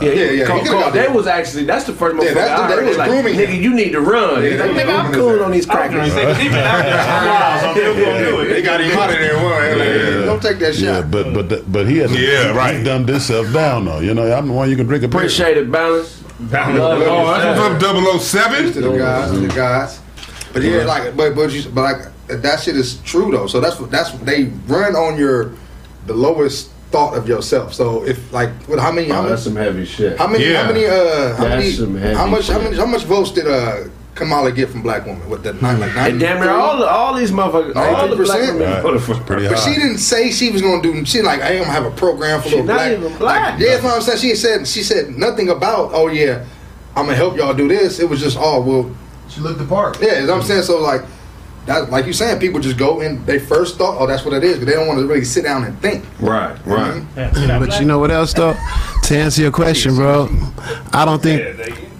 Yeah, 0.00 0.10
Yeah, 0.10 0.30
yeah, 0.30 0.44
Col- 0.46 0.56
he 0.58 0.62
could've 0.64 0.72
Col- 0.74 0.80
got 0.80 0.92
they 0.92 0.98
that. 1.02 1.14
was 1.14 1.26
actually 1.28 1.64
that's 1.64 1.84
the 1.84 1.92
first 1.92 2.16
motherfucker 2.16 2.24
Yeah, 2.26 2.34
that's 2.34 2.60
the- 2.60 2.64
I 2.74 2.76
they 2.82 2.88
was 2.88 2.96
like, 2.98 3.10
grooming 3.10 3.34
nigga, 3.34 3.60
you 3.62 3.72
need 3.74 3.90
to 3.92 4.00
run. 4.00 4.42
Yeah, 4.42 4.50
He's 4.50 4.60
like, 4.60 4.70
nigga, 4.72 4.98
I'm 4.98 5.12
cool 5.12 5.42
on 5.44 5.50
these 5.52 5.66
crackers. 5.66 6.08
Even 6.08 6.58
after 6.58 6.90
miles, 7.30 7.64
I'm 7.64 7.74
still 7.76 7.94
gonna 7.94 8.24
do 8.24 8.40
it. 8.40 8.48
They 8.48 8.62
got 8.62 8.80
him 8.80 8.98
out 8.98 9.10
of 9.10 9.16
there. 9.18 9.36
Well, 9.36 9.78
like, 9.78 10.26
Don't 10.26 10.42
take 10.42 10.58
that 10.58 10.74
shot. 10.74 10.82
Yeah, 10.82 11.00
but 11.02 11.32
but 11.32 11.48
that- 11.48 11.72
but 11.72 11.86
he 11.88 11.98
had 11.98 12.10
Yeah, 12.10 12.50
he, 12.52 12.58
right. 12.58 12.76
He 12.76 12.82
dumbed 12.84 13.08
himself 13.08 13.52
down 13.52 13.84
though. 13.84 14.00
You 14.00 14.14
know, 14.14 14.30
I'm 14.32 14.48
the 14.48 14.52
one 14.52 14.68
you 14.68 14.74
can 14.76 14.86
drink 14.86 15.04
a 15.04 15.08
beer. 15.08 15.20
Appreciate 15.20 15.56
it, 15.58 15.70
balance. 15.70 16.22
Love 16.40 16.52
Oh, 16.76 17.26
that's 17.38 17.58
what's 17.60 17.74
up, 17.74 17.78
to 18.74 18.80
the 18.80 18.98
guys, 18.98 19.30
to 19.30 19.38
the 19.38 19.48
guys. 19.48 20.00
But 20.54 20.62
yeah, 20.62 20.84
like, 20.84 21.16
but 21.16 21.34
but 21.34 21.52
you, 21.52 21.68
but 21.70 21.82
like 21.82 22.40
that 22.42 22.60
shit 22.60 22.76
is 22.76 22.96
true 23.02 23.30
though. 23.30 23.46
So 23.46 23.60
that's 23.60 23.78
what 23.78 23.90
that's 23.90 24.12
they 24.20 24.44
run 24.66 24.94
on 24.96 25.18
your 25.18 25.52
the 26.06 26.14
lowest 26.14 26.70
thought 26.90 27.16
of 27.16 27.28
yourself. 27.28 27.74
So 27.74 28.04
if 28.06 28.32
like, 28.32 28.50
what, 28.68 28.78
how 28.78 28.92
many? 28.92 29.10
Oh, 29.10 29.14
how 29.14 29.22
many? 29.22 29.30
that's 29.30 29.42
some 29.44 29.56
heavy 29.56 29.84
shit. 29.84 30.16
How 30.16 30.28
many? 30.28 30.44
Yeah. 30.46 30.62
How 30.62 30.72
many? 30.72 30.86
Uh, 30.86 31.34
how 31.36 31.44
That's 31.44 31.56
many? 31.64 31.70
some 31.72 31.96
heavy 31.96 32.14
How 32.14 32.26
much? 32.26 32.48
How 32.48 32.60
many? 32.60 32.76
How 32.76 32.86
much 32.86 33.02
votes 33.04 33.32
did 33.32 33.48
uh 33.48 33.88
Kamala 34.14 34.52
get 34.52 34.68
from 34.68 34.82
black 34.82 35.06
women? 35.06 35.28
with 35.28 35.42
the 35.42 35.54
nine 35.54 35.80
like 35.80 35.90
And 35.96 35.96
nine? 35.96 36.18
damn 36.20 36.40
near 36.40 36.50
all 36.50 36.84
all 36.84 37.14
these 37.14 37.32
motherfuckers, 37.32 37.74
all 37.74 38.06
the 38.08 38.14
black 38.14 38.38
93%? 38.42 38.46
women 38.54 38.62
Right. 38.72 38.82
voted 38.82 39.26
Pretty 39.26 39.42
her. 39.44 39.50
But 39.50 39.58
she 39.58 39.74
didn't 39.74 39.98
say 39.98 40.30
she 40.30 40.50
was 40.52 40.62
gonna 40.62 40.80
do. 40.82 41.04
She 41.04 41.20
like 41.20 41.40
I 41.40 41.54
am 41.54 41.62
gonna 41.64 41.72
have 41.72 41.84
a 41.86 41.90
program 41.90 42.40
for 42.40 42.48
She 42.48 42.54
little 42.62 42.66
not 42.68 42.76
black. 42.76 42.92
even 42.92 43.18
black. 43.18 43.50
Like, 43.54 43.60
yeah, 43.60 43.68
that's 43.72 43.82
what 43.82 43.94
I'm 43.96 44.02
saying. 44.02 44.18
She 44.18 44.34
said 44.36 44.68
she 44.68 44.84
said 44.84 45.10
nothing 45.18 45.48
about. 45.48 45.90
Oh 45.92 46.06
yeah, 46.06 46.44
I'm 46.94 47.06
gonna 47.06 47.16
help 47.16 47.36
y'all 47.36 47.54
do 47.54 47.66
this. 47.66 47.98
It 47.98 48.08
was 48.08 48.20
just, 48.20 48.36
oh 48.40 48.60
well, 48.60 48.96
She 49.34 49.40
looked 49.40 49.58
the 49.58 49.66
part. 49.66 50.00
yeah. 50.00 50.20
You 50.20 50.26
know 50.26 50.34
what 50.34 50.42
I'm 50.42 50.46
saying? 50.46 50.62
So 50.62 50.80
like, 50.80 51.02
that 51.66 51.90
like 51.90 52.06
you 52.06 52.12
saying, 52.12 52.40
people 52.40 52.60
just 52.60 52.76
go 52.76 53.00
and 53.00 53.24
they 53.26 53.38
first 53.38 53.78
thought, 53.78 54.00
oh, 54.00 54.06
that's 54.06 54.24
what 54.24 54.34
it 54.34 54.44
is, 54.44 54.58
but 54.58 54.66
they 54.66 54.72
don't 54.74 54.86
want 54.86 55.00
to 55.00 55.06
really 55.06 55.24
sit 55.24 55.44
down 55.44 55.64
and 55.64 55.78
think. 55.80 56.04
Right, 56.20 56.56
right. 56.66 57.02
But 57.14 57.80
you 57.80 57.86
know 57.86 57.98
what 57.98 58.10
else 58.10 58.32
though? 58.34 58.54
To 59.04 59.16
answer 59.16 59.42
your 59.42 59.50
question, 59.52 59.94
bro, 59.96 60.28
I 60.92 61.04
don't 61.04 61.22
think 61.22 61.42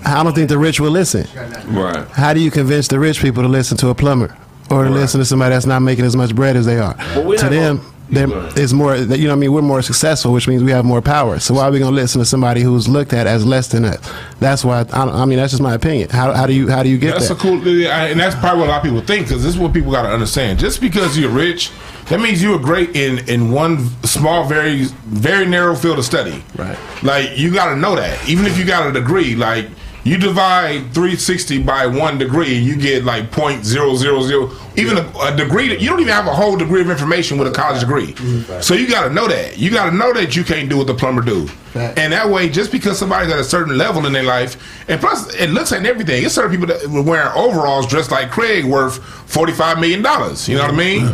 I 0.06 0.22
don't 0.22 0.34
think 0.34 0.48
the 0.50 0.58
rich 0.58 0.80
will 0.80 0.90
listen. 0.90 1.26
Right. 1.74 2.06
How 2.08 2.34
do 2.34 2.40
you 2.40 2.50
convince 2.50 2.88
the 2.88 2.98
rich 2.98 3.20
people 3.20 3.42
to 3.42 3.48
listen 3.48 3.76
to 3.78 3.88
a 3.88 3.94
plumber 3.94 4.36
or 4.70 4.84
to 4.84 4.90
listen 4.90 5.18
to 5.20 5.24
somebody 5.24 5.54
that's 5.54 5.66
not 5.66 5.80
making 5.80 6.04
as 6.04 6.14
much 6.14 6.34
bread 6.34 6.56
as 6.56 6.66
they 6.66 6.78
are? 6.78 6.94
Well, 6.98 7.24
we're 7.24 7.36
to 7.38 7.44
not 7.44 7.50
them, 7.50 7.93
gonna- 8.12 8.20
them 8.20 8.30
Go 8.30 8.38
ahead. 8.46 8.58
it's 8.58 8.72
more. 8.72 8.96
You 8.96 9.06
know, 9.06 9.16
what 9.28 9.32
I 9.32 9.34
mean, 9.36 9.52
we're 9.52 9.62
more 9.62 9.82
successful, 9.82 10.32
which 10.32 10.46
means 10.48 10.62
we 10.62 10.70
have 10.72 10.84
more 10.84 11.00
power. 11.02 11.38
So 11.38 11.54
why 11.54 11.64
are 11.64 11.70
we 11.70 11.78
gonna 11.78 11.96
listen 11.96 12.18
to 12.20 12.24
somebody 12.24 12.60
who's 12.62 12.88
looked 12.88 13.12
at 13.12 13.26
as 13.26 13.44
less 13.46 13.68
than 13.68 13.84
us? 13.84 13.98
That's 14.40 14.64
why. 14.64 14.84
I, 14.92 15.02
I 15.22 15.24
mean, 15.24 15.38
that's 15.38 15.52
just 15.52 15.62
my 15.62 15.74
opinion. 15.74 16.10
How, 16.10 16.32
how 16.32 16.46
do 16.46 16.52
you 16.52 16.68
how 16.68 16.82
do 16.82 16.88
you 16.88 16.98
get 16.98 17.12
That's 17.14 17.28
that? 17.28 17.38
a 17.38 17.40
cool, 17.40 17.54
and 17.66 18.20
that's 18.20 18.34
probably 18.36 18.60
what 18.60 18.68
a 18.68 18.72
lot 18.72 18.78
of 18.78 18.82
people 18.84 19.00
think 19.00 19.26
because 19.28 19.42
this 19.42 19.54
is 19.54 19.58
what 19.58 19.72
people 19.72 19.90
got 19.92 20.02
to 20.02 20.10
understand. 20.10 20.58
Just 20.58 20.80
because 20.80 21.16
you're 21.18 21.30
rich, 21.30 21.70
that 22.08 22.20
means 22.20 22.42
you 22.42 22.50
were 22.50 22.58
great 22.58 22.94
in 22.94 23.20
in 23.28 23.50
one 23.50 23.88
small, 24.04 24.44
very 24.44 24.84
very 25.06 25.46
narrow 25.46 25.74
field 25.74 25.98
of 25.98 26.04
study. 26.04 26.42
Right. 26.56 26.78
Like 27.02 27.38
you 27.38 27.52
got 27.52 27.70
to 27.70 27.76
know 27.76 27.96
that. 27.96 28.28
Even 28.28 28.44
if 28.46 28.58
you 28.58 28.64
got 28.64 28.86
a 28.86 28.92
degree, 28.92 29.34
like 29.34 29.68
you 30.04 30.18
divide 30.18 30.92
360 30.92 31.62
by 31.62 31.86
one 31.86 32.18
degree, 32.18 32.54
you 32.54 32.76
get 32.76 33.04
like 33.04 33.30
point 33.30 33.64
zero 33.64 33.96
zero 33.96 34.20
zero. 34.22 34.50
Even 34.76 34.98
a, 34.98 35.12
a 35.20 35.34
degree 35.34 35.68
that 35.68 35.80
you 35.80 35.88
don't 35.88 36.00
even 36.00 36.12
have 36.12 36.26
a 36.26 36.34
whole 36.34 36.56
degree 36.56 36.82
of 36.82 36.90
information 36.90 37.38
with 37.38 37.48
a 37.48 37.50
college 37.50 37.80
degree. 37.80 38.12
Mm-hmm. 38.12 38.60
So 38.60 38.74
you 38.74 38.86
got 38.88 39.08
to 39.08 39.14
know 39.14 39.26
that. 39.28 39.56
You 39.56 39.70
got 39.70 39.90
to 39.90 39.96
know 39.96 40.12
that 40.12 40.36
you 40.36 40.44
can't 40.44 40.68
do 40.68 40.76
what 40.76 40.86
the 40.86 40.94
plumber 40.94 41.22
do. 41.22 41.48
And 41.74 42.12
that 42.12 42.28
way, 42.28 42.48
just 42.48 42.70
because 42.70 42.98
somebody's 42.98 43.32
at 43.32 43.38
a 43.38 43.44
certain 43.44 43.76
level 43.76 44.06
in 44.06 44.12
their 44.12 44.22
life, 44.22 44.88
and 44.88 45.00
plus 45.00 45.34
it 45.34 45.50
looks 45.50 45.72
like 45.72 45.84
everything. 45.84 46.22
It's 46.22 46.34
certain 46.34 46.52
people 46.52 46.66
that 46.68 46.86
were 46.88 47.02
wearing 47.02 47.32
overalls 47.34 47.86
dressed 47.86 48.12
like 48.12 48.30
Craig 48.30 48.64
worth 48.64 49.02
forty 49.28 49.52
five 49.52 49.80
million 49.80 50.02
dollars. 50.02 50.48
You 50.48 50.56
know 50.56 50.62
what 50.62 50.74
I 50.74 50.76
mean? 50.76 51.08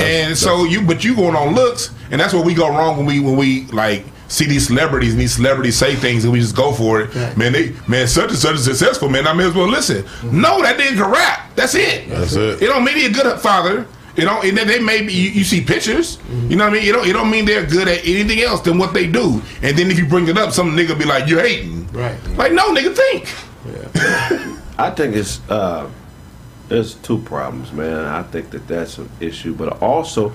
And 0.00 0.36
so 0.36 0.64
you, 0.64 0.82
but 0.82 1.02
you 1.02 1.16
going 1.16 1.34
on 1.34 1.54
looks, 1.54 1.90
and 2.12 2.20
that's 2.20 2.32
where 2.32 2.44
we 2.44 2.54
go 2.54 2.68
wrong 2.68 2.96
when 2.96 3.06
we 3.06 3.18
when 3.18 3.36
we 3.36 3.64
like 3.66 4.04
see 4.34 4.46
these 4.46 4.66
celebrities 4.66 5.12
and 5.12 5.20
these 5.20 5.34
celebrities 5.34 5.76
say 5.76 5.94
things 5.94 6.24
and 6.24 6.32
we 6.32 6.40
just 6.40 6.56
go 6.56 6.72
for 6.72 7.00
it. 7.00 7.14
Man, 7.36 7.52
they 7.52 7.74
man 7.86 8.08
such 8.08 8.30
and 8.30 8.38
such 8.38 8.56
is 8.56 8.64
successful. 8.64 9.08
Man, 9.08 9.26
I 9.26 9.32
may 9.32 9.46
as 9.46 9.54
well 9.54 9.68
listen. 9.68 10.04
No, 10.24 10.60
that 10.62 10.76
nigga 10.78 10.96
can 11.00 11.10
rap. 11.10 11.54
That's 11.54 11.74
it. 11.74 12.08
That's 12.08 12.34
it. 12.34 12.62
It 12.62 12.66
don't 12.66 12.84
mean 12.84 12.96
he 12.96 13.06
a 13.06 13.10
good 13.10 13.40
father. 13.40 13.86
You 14.16 14.24
know, 14.24 14.42
and 14.42 14.56
then 14.56 14.68
they 14.68 14.78
may 14.78 15.02
be. 15.02 15.12
You, 15.12 15.30
you 15.30 15.44
see 15.44 15.60
pictures. 15.60 16.18
You 16.48 16.54
know 16.54 16.64
what 16.64 16.74
I 16.74 16.76
mean? 16.76 16.84
You 16.84 16.92
don't. 16.92 17.08
It 17.08 17.12
don't 17.14 17.30
mean 17.30 17.44
they're 17.44 17.66
good 17.66 17.88
at 17.88 17.98
anything 18.04 18.40
else 18.40 18.60
than 18.60 18.78
what 18.78 18.94
they 18.94 19.08
do. 19.08 19.42
And 19.60 19.76
then 19.76 19.90
if 19.90 19.98
you 19.98 20.06
bring 20.06 20.28
it 20.28 20.38
up, 20.38 20.52
some 20.52 20.76
nigga 20.76 20.96
be 20.96 21.04
like, 21.04 21.28
"You're 21.28 21.40
hating." 21.40 21.88
Right. 21.92 22.16
Like, 22.36 22.52
no, 22.52 22.72
nigga, 22.72 22.94
think. 22.94 23.28
Yeah. 23.66 24.56
I 24.78 24.90
think 24.90 25.16
it's 25.16 25.40
uh, 25.50 25.90
there's 26.68 26.94
two 26.94 27.18
problems, 27.22 27.72
man. 27.72 28.04
I 28.04 28.22
think 28.22 28.50
that 28.50 28.68
that's 28.68 28.98
an 28.98 29.10
issue, 29.18 29.52
but 29.54 29.82
also 29.82 30.32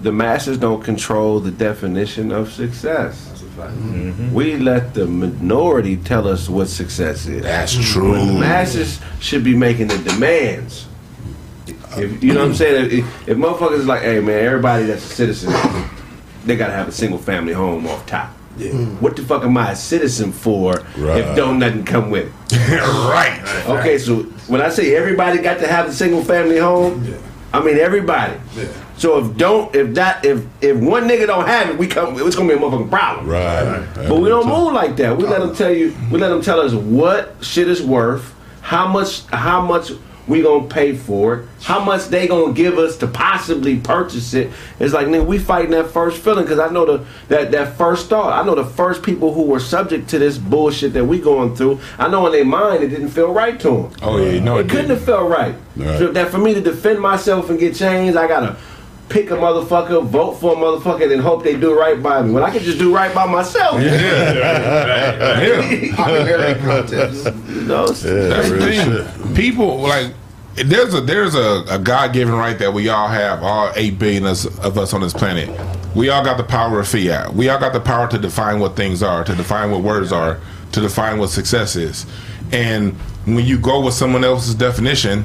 the 0.00 0.12
masses 0.12 0.58
don't 0.58 0.82
control 0.82 1.40
the 1.40 1.50
definition 1.50 2.32
of 2.32 2.52
success. 2.52 3.26
Mm-hmm. 3.58 4.32
We 4.32 4.56
let 4.56 4.94
the 4.94 5.06
minority 5.06 5.96
tell 5.96 6.28
us 6.28 6.48
what 6.48 6.68
success 6.68 7.26
is. 7.26 7.42
That's 7.42 7.74
mm-hmm. 7.74 7.92
true. 7.92 8.12
When 8.12 8.26
the 8.34 8.40
masses 8.40 9.00
should 9.20 9.42
be 9.42 9.56
making 9.56 9.88
the 9.88 9.98
demands. 9.98 10.86
If, 11.96 12.22
you 12.22 12.34
know 12.34 12.40
what 12.40 12.50
I'm 12.50 12.54
saying? 12.54 13.00
If, 13.00 13.28
if 13.28 13.36
motherfuckers 13.36 13.80
is 13.80 13.86
like, 13.86 14.02
hey 14.02 14.20
man, 14.20 14.44
everybody 14.44 14.86
that's 14.86 15.04
a 15.04 15.14
citizen, 15.14 15.52
they 16.44 16.56
gotta 16.56 16.72
have 16.72 16.88
a 16.88 16.92
single 16.92 17.18
family 17.18 17.52
home 17.52 17.86
off 17.88 18.06
top. 18.06 18.32
Mm. 18.58 19.00
What 19.00 19.16
the 19.16 19.22
fuck 19.22 19.44
am 19.44 19.56
I 19.56 19.72
a 19.72 19.76
citizen 19.76 20.32
for 20.32 20.80
Right. 20.96 21.18
if 21.18 21.36
don't 21.36 21.58
nothing 21.58 21.84
come 21.84 22.10
with 22.10 22.32
it? 22.52 22.80
right. 22.80 23.40
Okay, 23.66 23.98
so 23.98 24.22
when 24.48 24.60
I 24.60 24.68
say 24.68 24.96
everybody 24.96 25.38
got 25.38 25.58
to 25.60 25.68
have 25.68 25.88
a 25.88 25.92
single 25.92 26.24
family 26.24 26.58
home, 26.58 27.14
I 27.52 27.62
mean 27.62 27.78
everybody. 27.78 28.34
So 28.98 29.18
if 29.24 29.36
don't 29.36 29.74
if 29.74 29.94
that 29.94 30.24
if 30.24 30.44
if 30.60 30.76
one 30.76 31.08
nigga 31.08 31.26
don't 31.26 31.46
have 31.46 31.70
it, 31.70 31.78
we 31.78 31.86
come 31.86 32.18
it's 32.20 32.36
gonna 32.36 32.48
be 32.48 32.54
a 32.54 32.58
motherfucking 32.58 32.90
problem. 32.90 33.28
Right. 33.28 33.86
But 33.94 34.16
we 34.20 34.28
don't 34.28 34.48
move 34.48 34.72
like 34.72 34.96
that. 34.96 35.16
We 35.16 35.24
let 35.24 35.40
them 35.40 35.54
tell 35.54 35.72
you. 35.72 35.94
We 36.10 36.18
let 36.18 36.28
them 36.30 36.42
tell 36.42 36.60
us 36.60 36.72
what 36.72 37.36
shit 37.40 37.68
is 37.68 37.80
worth, 37.82 38.34
how 38.60 38.88
much 38.88 39.24
how 39.26 39.60
much 39.60 39.92
we 40.26 40.42
gonna 40.42 40.66
pay 40.68 40.94
for 40.94 41.36
it, 41.36 41.48
how 41.62 41.82
much 41.82 42.06
they 42.08 42.26
gonna 42.26 42.52
give 42.52 42.76
us 42.76 42.96
to 42.98 43.06
possibly 43.06 43.78
purchase 43.78 44.34
it. 44.34 44.50
It's 44.80 44.92
like 44.92 45.06
nigga, 45.06 45.24
we 45.24 45.38
fighting 45.38 45.70
that 45.70 45.90
first 45.90 46.18
feeling 46.20 46.44
because 46.44 46.58
I 46.58 46.68
know 46.68 46.84
the 46.84 47.06
that 47.28 47.52
that 47.52 47.78
first 47.78 48.08
thought. 48.10 48.32
I 48.38 48.44
know 48.44 48.54
the 48.56 48.64
first 48.64 49.02
people 49.04 49.32
who 49.32 49.42
were 49.44 49.60
subject 49.60 50.08
to 50.10 50.18
this 50.18 50.36
bullshit 50.38 50.92
that 50.94 51.04
we 51.04 51.18
going 51.20 51.54
through. 51.54 51.78
I 51.98 52.08
know 52.08 52.26
in 52.26 52.32
their 52.32 52.44
mind 52.44 52.82
it 52.82 52.88
didn't 52.88 53.08
feel 53.10 53.32
right 53.32 53.58
to 53.60 53.68
them. 53.70 53.90
Oh 54.02 54.18
yeah, 54.18 54.40
no, 54.40 54.58
It 54.58 54.66
it 54.66 54.68
couldn't 54.70 54.88
didn't. 54.88 54.98
have 54.98 55.04
felt 55.04 55.30
right. 55.30 55.54
Right. 55.76 55.98
So 55.98 56.08
that 56.12 56.30
for 56.32 56.38
me 56.38 56.52
to 56.52 56.60
defend 56.60 56.98
myself 57.00 57.48
and 57.48 57.58
get 57.60 57.76
changed, 57.76 58.16
I 58.18 58.26
gotta 58.26 58.56
pick 59.08 59.30
a 59.30 59.34
motherfucker, 59.34 60.04
vote 60.06 60.34
for 60.34 60.52
a 60.52 60.56
motherfucker, 60.56 61.10
and 61.12 61.20
hope 61.20 61.42
they 61.44 61.56
do 61.56 61.78
right 61.78 62.02
by 62.02 62.22
me. 62.22 62.32
When 62.32 62.42
I 62.42 62.50
can 62.50 62.62
just 62.62 62.78
do 62.78 62.94
right 62.94 63.14
by 63.14 63.26
myself. 63.26 63.80
Yeah. 63.80 65.42
yeah. 65.42 65.96
Popularity 65.96 66.60
contest. 66.60 67.24
You 67.48 67.60
know, 67.62 67.84
it's- 67.84 68.04
Yeah, 68.04 68.12
That's 68.28 68.48
the 68.50 69.04
thing. 69.14 69.34
People 69.34 69.78
like 69.80 70.12
there's 70.56 70.92
a 70.94 71.00
there's 71.00 71.34
a, 71.34 71.64
a 71.68 71.78
God 71.78 72.12
given 72.12 72.34
right 72.34 72.58
that 72.58 72.72
we 72.72 72.88
all 72.88 73.08
have, 73.08 73.42
all 73.42 73.72
eight 73.76 73.98
billion 73.98 74.26
us- 74.26 74.44
of 74.58 74.76
us 74.78 74.92
on 74.92 75.00
this 75.00 75.12
planet. 75.12 75.48
We 75.94 76.10
all 76.10 76.22
got 76.24 76.36
the 76.36 76.44
power 76.44 76.80
of 76.80 76.88
fiat. 76.88 77.32
We 77.34 77.48
all 77.48 77.58
got 77.58 77.72
the 77.72 77.80
power 77.80 78.08
to 78.08 78.18
define 78.18 78.60
what 78.60 78.76
things 78.76 79.02
are, 79.02 79.24
to 79.24 79.34
define 79.34 79.70
what 79.70 79.82
words 79.82 80.12
are, 80.12 80.38
to 80.72 80.80
define 80.80 81.18
what 81.18 81.30
success 81.30 81.76
is. 81.76 82.06
And 82.52 82.92
when 83.24 83.44
you 83.46 83.58
go 83.58 83.80
with 83.84 83.94
someone 83.94 84.24
else's 84.24 84.54
definition, 84.54 85.24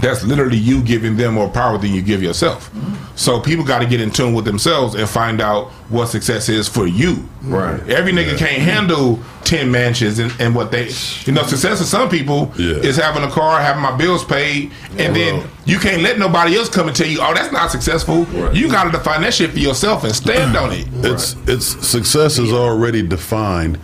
that's 0.00 0.24
literally 0.24 0.56
you 0.56 0.82
giving 0.82 1.16
them 1.16 1.34
more 1.34 1.48
power 1.48 1.78
than 1.78 1.92
you 1.92 2.02
give 2.02 2.22
yourself. 2.22 2.70
Mm-hmm. 2.72 3.16
So 3.16 3.40
people 3.40 3.64
got 3.64 3.80
to 3.80 3.86
get 3.86 4.00
in 4.00 4.10
tune 4.10 4.32
with 4.32 4.44
themselves 4.44 4.94
and 4.94 5.08
find 5.08 5.40
out 5.40 5.68
what 5.90 6.06
success 6.06 6.48
is 6.48 6.68
for 6.68 6.86
you. 6.86 7.28
Right. 7.42 7.80
Every 7.88 8.12
nigga 8.12 8.38
can't 8.38 8.62
handle 8.62 9.18
ten 9.44 9.70
mansions 9.70 10.18
and, 10.18 10.32
and 10.40 10.54
what 10.54 10.70
they, 10.70 10.90
you 11.24 11.32
know, 11.32 11.42
success 11.42 11.80
of 11.80 11.86
some 11.86 12.08
people 12.08 12.52
Yeah. 12.56 12.76
is 12.76 12.96
having 12.96 13.22
a 13.24 13.30
car, 13.30 13.60
having 13.60 13.82
my 13.82 13.96
bills 13.96 14.24
paid, 14.24 14.70
and 14.98 15.16
then 15.16 15.48
you 15.64 15.78
can't 15.78 16.02
let 16.02 16.18
nobody 16.18 16.56
else 16.56 16.68
come 16.68 16.86
and 16.86 16.96
tell 16.96 17.08
you, 17.08 17.18
oh, 17.20 17.34
that's 17.34 17.52
not 17.52 17.70
successful. 17.70 18.26
You 18.54 18.70
got 18.70 18.84
to 18.84 18.90
define 18.90 19.22
that 19.22 19.34
shit 19.34 19.50
for 19.50 19.58
yourself 19.58 20.04
and 20.04 20.14
stand 20.14 20.56
on 20.56 20.72
it. 20.72 20.86
It's 21.04 21.34
it's 21.46 21.66
success 21.86 22.38
is 22.38 22.52
already 22.52 23.02
defined. 23.06 23.78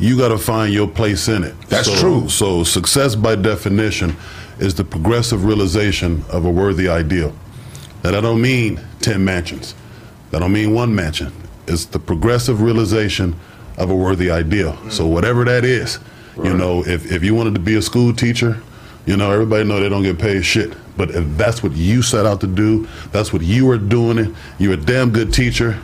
You 0.00 0.18
got 0.18 0.28
to 0.28 0.38
find 0.38 0.74
your 0.74 0.88
place 0.88 1.28
in 1.28 1.44
it. 1.44 1.54
That's 1.68 1.86
So- 1.86 2.00
true. 2.00 2.28
So 2.28 2.64
success, 2.64 3.14
by 3.14 3.36
definition, 3.36 4.16
is 4.58 4.74
the 4.74 4.84
progressive 4.84 5.44
realization 5.44 6.24
of 6.30 6.44
a 6.44 6.50
worthy 6.50 6.88
ideal. 6.88 7.34
That 8.02 8.14
I 8.14 8.20
don't 8.20 8.40
mean 8.40 8.80
ten 9.00 9.24
mansions. 9.24 9.74
That 10.30 10.40
don't 10.40 10.52
mean 10.52 10.74
one 10.74 10.94
mansion. 10.94 11.32
It's 11.66 11.86
the 11.86 11.98
progressive 11.98 12.60
realization 12.60 13.34
of 13.78 13.90
a 13.90 13.94
worthy 13.94 14.30
ideal. 14.30 14.76
So 14.90 15.06
whatever 15.06 15.44
that 15.44 15.64
is, 15.64 15.98
you 16.36 16.54
know, 16.54 16.84
if 16.86 17.10
if 17.10 17.24
you 17.24 17.34
wanted 17.34 17.54
to 17.54 17.60
be 17.60 17.76
a 17.76 17.82
school 17.82 18.12
teacher, 18.12 18.60
you 19.06 19.16
know, 19.16 19.30
everybody 19.30 19.64
know 19.64 19.80
they 19.80 19.88
don't 19.88 20.02
get 20.02 20.18
paid 20.18 20.44
shit. 20.44 20.74
But 20.96 21.10
if 21.10 21.24
that's 21.36 21.62
what 21.62 21.72
you 21.72 22.02
set 22.02 22.24
out 22.26 22.40
to 22.42 22.46
do, 22.46 22.86
that's 23.10 23.32
what 23.32 23.42
you 23.42 23.68
are 23.70 23.78
doing 23.78 24.18
it. 24.18 24.34
You're 24.58 24.74
a 24.74 24.76
damn 24.76 25.10
good 25.10 25.32
teacher. 25.32 25.78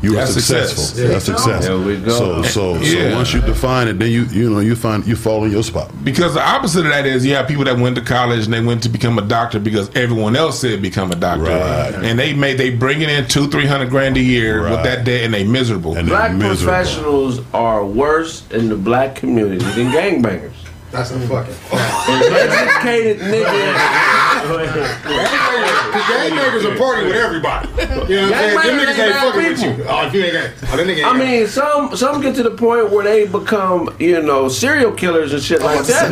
You 0.00 0.16
are 0.18 0.26
successful. 0.26 0.84
success. 0.84 1.08
That's 1.08 1.24
success. 1.24 1.66
There 1.66 1.76
we 1.78 1.96
go. 1.96 2.10
So 2.10 2.42
so 2.42 2.74
Yeah. 2.76 3.10
so 3.10 3.16
once 3.16 3.34
you 3.34 3.40
define 3.40 3.88
it, 3.88 3.98
then 3.98 4.10
you 4.12 4.24
you 4.26 4.48
know 4.48 4.60
you 4.60 4.76
find 4.76 5.04
you 5.06 5.16
fall 5.16 5.44
in 5.44 5.50
your 5.50 5.64
spot. 5.64 5.90
Because 6.04 6.34
the 6.34 6.42
opposite 6.46 6.86
of 6.86 6.92
that 6.92 7.04
is 7.04 7.26
you 7.26 7.34
have 7.34 7.48
people 7.48 7.64
that 7.64 7.76
went 7.78 7.96
to 7.96 8.02
college 8.02 8.44
and 8.44 8.52
they 8.54 8.60
went 8.62 8.82
to 8.84 8.88
become 8.88 9.18
a 9.18 9.22
doctor 9.22 9.58
because 9.58 9.90
everyone 9.96 10.36
else 10.36 10.60
said 10.60 10.80
become 10.82 11.10
a 11.10 11.16
doctor, 11.16 11.44
Right. 11.50 11.94
and 11.96 12.16
they 12.18 12.32
made 12.32 12.58
they 12.58 12.70
bringing 12.70 13.08
in 13.10 13.26
two 13.26 13.48
three 13.48 13.66
hundred 13.66 13.90
grand 13.90 14.16
a 14.16 14.20
year 14.20 14.62
with 14.70 14.84
that 14.84 15.04
debt 15.04 15.24
and 15.24 15.34
they 15.34 15.42
miserable. 15.44 15.96
And 15.96 16.06
Black 16.08 16.32
miserable. 16.32 16.56
professionals 16.64 17.40
are 17.52 17.84
worse 17.84 18.44
in 18.52 18.68
the 18.68 18.76
black 18.76 19.16
community 19.16 19.64
than 19.64 19.90
gangbangers. 19.90 20.52
That's 20.92 21.10
a 21.10 21.18
fucking 21.20 21.54
An 21.72 22.32
educated 22.32 23.18
nigga. 23.20 24.27
Because 24.48 26.00
gangbangers 26.08 26.64
are 26.64 26.72
party 26.78 27.04
with 27.06 27.16
everybody. 27.16 27.68
You 27.68 27.74
know 27.86 27.98
what 27.98 28.10
I'm 28.10 28.32
saying? 28.32 28.56
Them 28.56 28.78
niggas 28.78 28.98
ain't 28.98 29.14
fucking 29.14 29.42
with 29.42 29.62
you. 29.62 29.70
Oh, 29.88 30.06
if 30.06 30.12
you 30.14 30.22
ain't 30.24 30.32
gang. 30.32 30.52
Oh, 30.62 30.76
that 30.76 30.86
nigga 30.86 30.98
ain't 30.98 31.06
I 31.06 31.12
mean, 31.18 31.46
some 31.46 31.94
some 31.96 32.20
get 32.22 32.34
to 32.36 32.42
the 32.42 32.50
point 32.50 32.90
where 32.90 33.04
they 33.04 33.26
become, 33.26 33.94
you 33.98 34.20
know, 34.22 34.48
serial 34.48 34.92
killers 34.92 35.32
and 35.32 35.42
shit 35.42 35.60
like 35.60 35.80
oh, 35.80 35.82
that. 35.82 36.10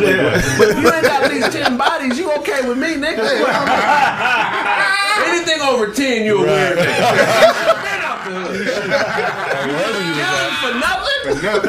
But 0.57 0.69
if 0.69 0.77
you 0.77 0.91
ain't 0.91 1.03
got 1.03 1.23
at 1.23 1.31
least 1.31 1.51
ten 1.51 1.77
bodies, 1.77 2.17
you 2.19 2.31
okay 2.33 2.61
with 2.67 2.77
me, 2.77 2.95
nigga? 2.95 3.17
Anything 5.27 5.61
over 5.61 5.91
ten, 5.91 6.25
you 6.25 6.37
a 6.39 6.41
weird 6.41 6.77
nigga. 6.77 7.77
Out 8.07 8.23
the 8.25 8.31
hood. 8.39 8.67
For 10.61 10.71
nothing. 10.79 11.07
First 11.27 11.43
two 11.43 11.59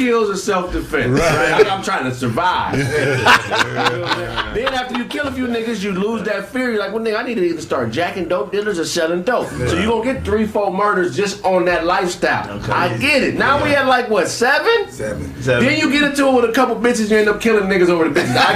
kills 0.00 0.30
are 0.30 0.36
self 0.36 0.72
defense. 0.72 1.18
Right. 1.18 1.66
I'm 1.66 1.82
trying 1.82 2.04
to 2.04 2.14
survive. 2.14 2.78
then 4.54 4.72
after 4.74 4.96
you 4.96 5.04
kill 5.04 5.26
a 5.28 5.32
few 5.32 5.46
niggas, 5.46 5.84
you 5.84 5.92
lose 5.92 6.22
that 6.22 6.48
fear. 6.48 6.70
You're 6.70 6.80
like, 6.80 6.92
well, 6.92 7.04
nigga, 7.04 7.18
I 7.18 7.22
need 7.22 7.34
to 7.34 7.44
either 7.44 7.60
start 7.60 7.90
jacking 7.90 8.28
dope 8.28 8.50
dealers 8.50 8.78
or 8.78 8.86
selling 8.86 9.22
dope. 9.22 9.48
So 9.48 9.78
you 9.78 9.88
gonna 9.88 10.12
get 10.12 10.24
three, 10.24 10.46
four 10.46 10.72
murders 10.72 11.14
just 11.14 11.44
on 11.44 11.66
that 11.66 11.84
lifestyle. 11.84 12.60
I 12.72 12.96
get 12.96 13.22
it. 13.22 13.34
Now 13.34 13.62
we 13.62 13.74
at 13.74 13.86
like 13.86 14.08
what 14.08 14.28
seven? 14.28 14.90
Seven. 14.90 15.32
Then 15.40 15.78
you 15.78 15.90
get 15.90 16.02
into 16.02 16.26
it 16.28 16.34
with 16.34 16.50
a 16.50 16.52
couple 16.52 16.76
bitches, 16.76 17.10
you 17.10 17.18
end 17.18 17.28
up 17.28 17.40
killing 17.40 17.64
niggas 17.64 17.88
over 17.90 18.08
the 18.08 18.20
bitches. 18.20 18.34
I 18.36 18.54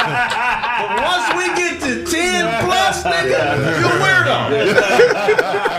but 0.80 0.96
once 1.06 1.28
we 1.36 1.46
get 1.54 1.80
to 1.80 2.04
10 2.10 2.64
plus, 2.64 3.04
nigga, 3.04 3.56
you're 3.80 4.00
weirdo. 4.00 5.69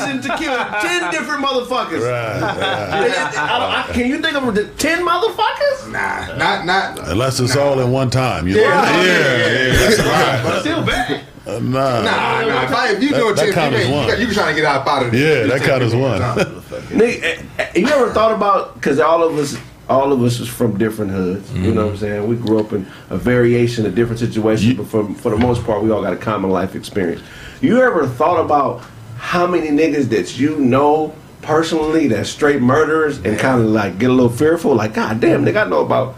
It 0.00 0.08
ain't 0.08 0.24
no 0.24 0.30
reason 0.30 0.30
to 0.30 0.36
kill 0.38 0.56
10 0.56 1.10
different 1.10 1.44
motherfuckers. 1.44 2.00
Right, 2.02 2.40
right. 2.40 3.38
I 3.38 3.58
don't- 3.58 3.90
I- 3.90 3.92
can 3.92 4.06
you 4.06 4.20
think 4.20 4.36
of 4.36 4.76
10 4.78 5.06
motherfuckers? 5.06 5.90
Nah, 5.90 6.36
not 6.36 6.66
not. 6.66 7.08
Unless 7.08 7.40
it's 7.40 7.56
all 7.56 7.80
in 7.80 7.90
one 7.90 8.10
time. 8.10 8.46
You 8.48 8.56
know? 8.56 8.60
Yeah, 8.62 9.02
yeah, 9.02 9.72
that's 9.78 9.98
right. 9.98 10.40
But 10.44 10.60
still 10.60 10.82
bad. 10.84 11.20
Uh, 11.46 11.52
nah. 11.58 12.02
Nah, 12.02 12.02
nah. 12.02 12.62
If, 12.64 12.72
I, 12.74 12.88
if 12.92 13.02
you 13.02 13.10
That- 13.10 13.18
doing 13.18 13.34
that 13.34 13.44
ten, 13.46 13.52
count 13.54 13.72
you, 13.72 13.78
as 13.78 13.88
one. 13.88 14.04
you, 14.04 14.10
got- 14.10 14.20
you 14.20 14.32
trying 14.34 14.54
to 14.54 14.60
get 14.60 14.70
out 14.70 14.82
of 14.82 14.88
out 14.88 15.06
of 15.06 15.14
Yeah, 15.14 15.44
that 15.46 15.62
count 15.62 15.82
as 15.82 15.94
one. 15.94 16.20
Nigga, 16.20 17.22
eh, 17.22 17.42
eh, 17.58 17.66
you 17.76 17.88
ever 17.88 18.10
thought 18.12 18.32
about, 18.32 18.74
because 18.74 19.00
all 19.00 19.22
of 19.24 19.36
us, 19.38 19.56
all 19.88 20.12
of 20.12 20.22
us 20.22 20.38
is 20.38 20.48
from 20.48 20.76
different 20.78 21.10
hoods. 21.10 21.50
You 21.52 21.72
know 21.74 21.86
what 21.86 21.92
I'm 21.92 21.98
saying? 21.98 22.26
We 22.28 22.36
grew 22.36 22.60
up 22.60 22.72
in 22.72 22.86
a 23.08 23.16
variation 23.16 23.86
of 23.86 23.94
different 23.94 24.20
situations, 24.20 24.74
but 24.74 24.86
for, 24.86 25.08
for 25.14 25.30
the 25.30 25.38
most 25.38 25.64
part, 25.64 25.82
we 25.82 25.90
all 25.90 26.02
got 26.02 26.12
a 26.12 26.16
common 26.16 26.50
life 26.50 26.74
experience. 26.76 27.22
You 27.60 27.80
ever 27.82 28.06
thought 28.06 28.38
about 28.44 28.82
how 29.20 29.46
many 29.46 29.68
niggas 29.68 30.08
that 30.08 30.38
you 30.38 30.56
know 30.56 31.14
personally 31.42 32.08
that 32.08 32.26
straight 32.26 32.60
murderers 32.60 33.18
and 33.18 33.38
kind 33.38 33.60
of 33.60 33.68
like 33.68 33.98
get 33.98 34.10
a 34.10 34.12
little 34.12 34.30
fearful? 34.30 34.74
Like, 34.74 34.94
God 34.94 35.20
damn, 35.20 35.44
nigga, 35.44 35.66
I 35.66 35.68
know 35.68 35.84
about. 35.84 36.16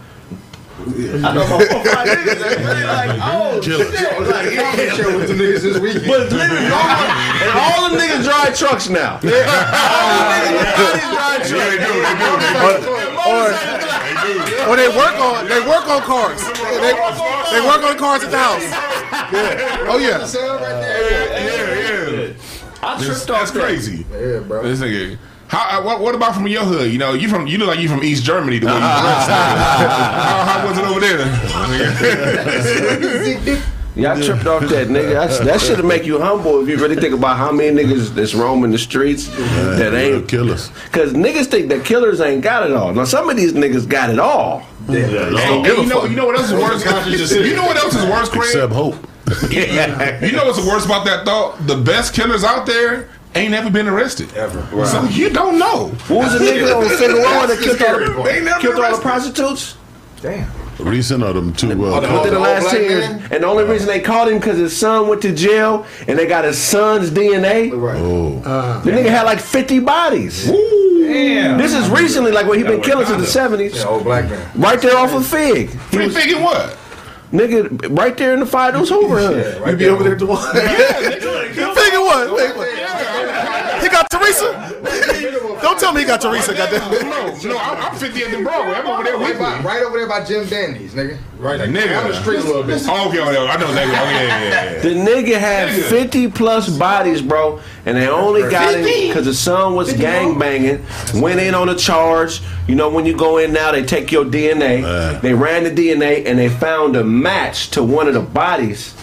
I 0.83 1.31
know 1.33 1.45
about 1.45 1.61
four, 1.69 1.83
five 1.85 2.07
niggas 2.07 2.39
that 2.39 2.57
really 2.59 2.83
like, 2.83 3.19
oh 3.23 3.61
shit, 3.61 3.77
like, 4.27 4.51
yeah. 4.51 4.95
Share 4.95 5.15
with 5.15 5.27
the 5.27 5.35
niggas 5.35 5.61
this 5.61 5.79
weekend. 5.79 6.07
But 6.07 6.21
it's 6.23 6.33
literally 6.33 6.67
all, 6.67 7.07
and 7.39 7.51
all 7.55 7.89
the 7.91 7.95
niggas 7.95 8.23
drive 8.23 8.57
trucks 8.57 8.89
now. 8.89 9.15
All 9.15 9.21
the 9.21 9.27
niggas 10.47 11.13
drive 11.13 11.43
trucks. 11.47 12.83
Or, 13.23 13.53
or 14.67 14.75
they 14.75 14.89
work 14.89 15.15
on 15.19 15.47
they 15.47 15.59
work 15.61 15.87
on 15.87 16.01
cars. 16.01 16.41
They, 16.43 16.93
they 17.51 17.61
work 17.63 17.83
on 17.83 17.95
cars 17.97 18.23
at 18.23 18.31
the 18.31 18.37
house. 18.37 18.63
Yeah. 19.31 19.87
Oh 19.87 19.97
yeah. 19.99 20.25
Sell 20.25 20.55
right 20.55 20.81
there. 20.81 21.31
Yeah, 21.39 22.27
yeah. 22.27 22.33
I 22.83 22.97
That's, 22.97 23.05
tripped 23.05 23.29
off 23.29 23.39
that's 23.39 23.51
that. 23.51 23.63
crazy. 23.63 24.05
Yeah, 24.11 24.39
bro. 24.39 24.63
This 24.63 24.79
nigga. 24.79 25.17
How, 25.47 25.79
uh, 25.79 25.83
what, 25.83 25.99
what 26.01 26.15
about 26.15 26.35
from 26.35 26.47
your 26.47 26.63
hood? 26.63 26.91
You 26.91 26.97
know, 26.97 27.13
you 27.13 27.29
from 27.29 27.45
you 27.47 27.57
look 27.57 27.67
like 27.67 27.79
you 27.79 27.87
from 27.87 28.03
East 28.03 28.23
Germany. 28.23 28.59
The 28.59 28.65
way 28.67 28.73
you 28.73 28.79
dress. 28.79 29.27
how, 29.27 30.45
how 30.47 30.67
was 30.67 30.77
it 30.77 30.85
over 30.85 30.99
there? 30.99 31.19
Yeah, 33.95 34.13
I 34.13 34.21
tripped 34.21 34.47
off 34.47 34.63
that 34.69 34.87
nigga. 34.87 35.13
That's, 35.13 35.39
that 35.39 35.61
should 35.61 35.85
make 35.85 36.03
you 36.03 36.19
humble 36.19 36.63
if 36.63 36.67
you 36.67 36.77
really 36.77 36.95
think 36.95 37.13
about 37.13 37.37
how 37.37 37.51
many 37.51 37.83
niggas 37.83 38.15
that's 38.15 38.33
roaming 38.33 38.71
the 38.71 38.79
streets 38.79 39.27
that 39.27 39.93
ain't. 39.93 40.27
killers. 40.27 40.71
Because 40.85 41.13
niggas 41.13 41.45
think 41.45 41.69
that 41.69 41.85
killers 41.85 42.19
ain't 42.19 42.41
got 42.41 42.67
it 42.67 42.75
all. 42.75 42.91
Now, 42.91 43.03
some 43.03 43.29
of 43.29 43.37
these 43.37 43.53
niggas 43.53 43.87
got 43.87 44.09
it 44.09 44.17
all. 44.17 44.65
And, 44.87 44.97
and 44.97 45.65
you 45.65 45.85
know, 45.85 46.05
you 46.05 46.15
know 46.15 46.25
what 46.25 46.37
else 46.37 46.49
is 46.49 46.53
worse? 46.53 46.83
you 47.31 47.55
know 47.55 47.65
what 47.65 47.77
else 47.77 47.93
is 47.95 48.05
worse, 48.05 48.29
Craig? 48.29 48.45
Except 48.45 48.73
hope. 48.73 48.95
You 49.51 50.31
know 50.33 50.45
what's 50.45 50.61
the 50.61 50.67
worst 50.67 50.85
about 50.85 51.05
that 51.05 51.25
thought? 51.25 51.65
The 51.67 51.75
best 51.77 52.13
killers 52.13 52.43
out 52.43 52.65
there 52.65 53.09
ain't 53.35 53.51
never 53.51 53.69
been 53.69 53.87
arrested 53.87 54.31
Ever. 54.35 54.61
So 54.85 55.03
you 55.05 55.29
don't 55.29 55.57
know. 55.57 55.87
Who 56.07 56.15
was 56.15 56.33
the 56.33 56.39
nigga 56.45 56.75
on 56.75 56.89
Figueroa 56.89 57.47
that 57.47 57.59
killed 57.61 57.81
all, 57.81 58.13
part. 58.15 58.25
They 58.25 58.43
never 58.43 58.59
killed 58.59 58.83
all 58.83 58.95
the 58.95 59.01
prostitutes? 59.01 59.77
Damn. 60.21 60.49
Recent 60.79 61.23
of 61.23 61.35
them 61.35 61.53
two. 61.53 61.69
Uh, 61.71 61.71
Oh, 61.97 62.01
the- 62.01 62.13
Within 62.13 62.33
the 62.33 62.39
last 62.39 62.69
10 62.69 62.81
years. 62.81 63.07
man? 63.09 63.21
And 63.31 63.43
the 63.43 63.47
only 63.47 63.63
reason 63.63 63.87
they 63.87 63.99
caught 64.01 64.27
him 64.27 64.39
because 64.39 64.57
his 64.57 64.75
son 64.75 65.07
went 65.07 65.21
to 65.21 65.33
jail 65.33 65.85
and 66.07 66.17
they 66.17 66.25
got 66.25 66.43
his 66.45 66.57
son's 66.57 67.09
DNA. 67.11 67.71
Right. 67.71 67.97
oh, 67.99 68.81
The 68.83 68.91
nigga 68.91 69.09
had 69.09 69.23
like 69.23 69.39
50 69.39 69.79
bodies. 69.79 70.45
Damn. 70.47 71.57
This 71.57 71.73
is 71.73 71.89
recently, 71.89 72.31
like 72.31 72.47
when 72.47 72.57
he 72.57 72.63
been 72.63 72.81
killing 72.81 73.05
since 73.05 73.33
the 73.33 73.39
70s. 73.39 73.75
Yeah, 73.75 73.85
old 73.85 74.03
black 74.03 74.29
man. 74.29 74.49
Right 74.55 74.81
there 74.81 74.97
off 74.97 75.13
of 75.13 75.25
Fig. 75.27 75.69
He 75.69 75.77
Free 75.77 76.05
was, 76.05 76.15
thinking 76.15 76.41
what? 76.41 76.77
Nigga, 77.33 77.97
right 77.97 78.15
there 78.15 78.33
in 78.33 78.39
the 78.39 78.45
Five 78.45 78.75
Deuce 78.75 78.89
Hoover 78.89 79.19
hood. 79.19 79.61
Right 79.61 79.71
You 79.71 79.77
be 79.77 79.87
over 79.87 80.03
there 80.03 80.15
doing. 80.15 80.37
Figure 80.37 81.99
what 81.99 82.29
got 83.93 84.09
Teresa. 84.09 84.49
Don't 85.61 85.72
tell 85.83 85.93
me 85.93 86.01
he 86.01 86.07
got 86.07 86.21
Teresa. 86.21 86.53
Goddamn. 86.53 87.09
No, 87.09 87.27
no, 87.53 87.57
I'm, 87.59 87.77
I'm 87.77 87.93
50th 87.99 88.33
and 88.33 88.43
Broadway. 88.43 88.73
I'm 88.75 88.87
over 88.87 89.03
there 89.03 89.17
Right, 89.17 89.29
with 89.29 89.39
by, 89.39 89.57
you. 89.59 89.65
right 89.67 89.83
over 89.83 89.97
there 89.97 90.07
by 90.07 90.23
Jim 90.23 90.47
Dandy's, 90.47 90.93
nigga. 90.93 91.17
Right 91.37 91.59
Nigga. 91.59 91.89
down 91.89 92.07
the 92.09 92.21
street 92.21 92.39
a 92.39 92.43
little 92.43 92.63
bit. 92.63 92.81
Oh, 92.87 93.09
okay, 93.09 93.19
oh, 93.19 93.27
okay, 93.29 93.37
I 93.37 93.57
know 93.57 93.67
exactly. 93.67 93.95
Oh, 93.95 94.09
yeah, 94.09 94.21
yeah, 94.21 94.43
yeah, 94.43 94.71
yeah. 94.75 94.81
The 94.81 94.89
nigga 94.89 95.37
had 95.39 95.69
Nigga. 95.69 95.89
50 95.89 96.31
plus 96.31 96.69
bodies, 96.77 97.21
bro, 97.21 97.59
and 97.85 97.97
they 97.97 98.07
only 98.07 98.41
got 98.49 98.73
him 98.73 98.83
50? 98.85 99.07
because 99.07 99.25
the 99.25 99.33
son 99.33 99.75
was 99.75 99.91
gang 99.93 100.39
banging. 100.39 100.83
Went 101.21 101.39
in 101.41 101.53
on 101.53 101.67
a 101.69 101.75
charge. 101.75 102.41
You 102.67 102.75
know, 102.75 102.89
when 102.89 103.05
you 103.05 103.15
go 103.15 103.37
in 103.39 103.51
now, 103.51 103.71
they 103.73 103.83
take 103.83 104.11
your 104.11 104.23
DNA. 104.23 104.81
Man. 104.83 105.21
They 105.21 105.33
ran 105.33 105.63
the 105.65 105.71
DNA 105.71 106.25
and 106.25 106.39
they 106.39 106.47
found 106.47 106.95
a 106.95 107.03
match 107.03 107.71
to 107.71 107.83
one 107.83 108.07
of 108.07 108.13
the 108.13 108.21
bodies, 108.21 108.93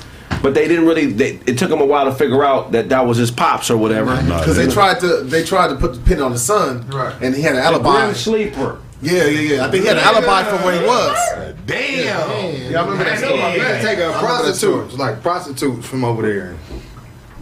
but 0.43 0.55
they 0.55 0.67
didn't 0.69 0.87
really. 0.87 1.07
They, 1.07 1.39
it 1.47 1.59
took 1.59 1.71
them 1.71 1.81
a 1.81 1.85
while 1.87 2.05
to 2.07 2.13
figure 2.15 2.43
out 2.45 2.73
that 2.73 2.89
that 2.91 3.07
was 3.07 3.17
his 3.19 3.31
pops 3.31 3.71
or 3.71 3.77
whatever. 3.77 4.17
Because 4.17 4.57
they 4.57 4.69
tried 4.69 5.01
to 5.01 5.23
they 5.23 5.45
tried 5.45 5.69
to 5.69 5.77
put 5.77 5.95
the 5.95 6.01
pin 6.01 6.21
on 6.21 6.33
the 6.33 6.39
son, 6.39 6.87
Right. 6.89 7.15
and 7.23 7.35
he 7.35 7.43
had 7.43 7.57
an 7.57 7.63
Grim 7.63 7.87
alibi. 7.87 8.13
sleeper. 8.15 8.79
Yeah, 9.03 9.25
yeah, 9.25 9.55
yeah. 9.55 9.67
I 9.67 9.71
think 9.71 9.83
he 9.85 9.89
had 9.89 9.97
an 9.97 10.05
alibi 10.05 10.45
for 10.45 10.57
where 10.65 10.79
he 10.79 10.87
was. 10.87 11.55
Damn. 11.67 12.71
Yeah, 12.71 12.83
I 12.83 12.85
remember 12.85 13.05
that. 13.05 13.21
You 13.55 13.61
gotta 13.63 13.83
take 13.83 13.99
a 13.99 14.13
prostitute, 14.19 14.91
that 14.91 14.99
like 14.99 15.23
prostitutes 15.23 15.87
from 15.87 16.05
over 16.05 16.21
there. 16.23 16.57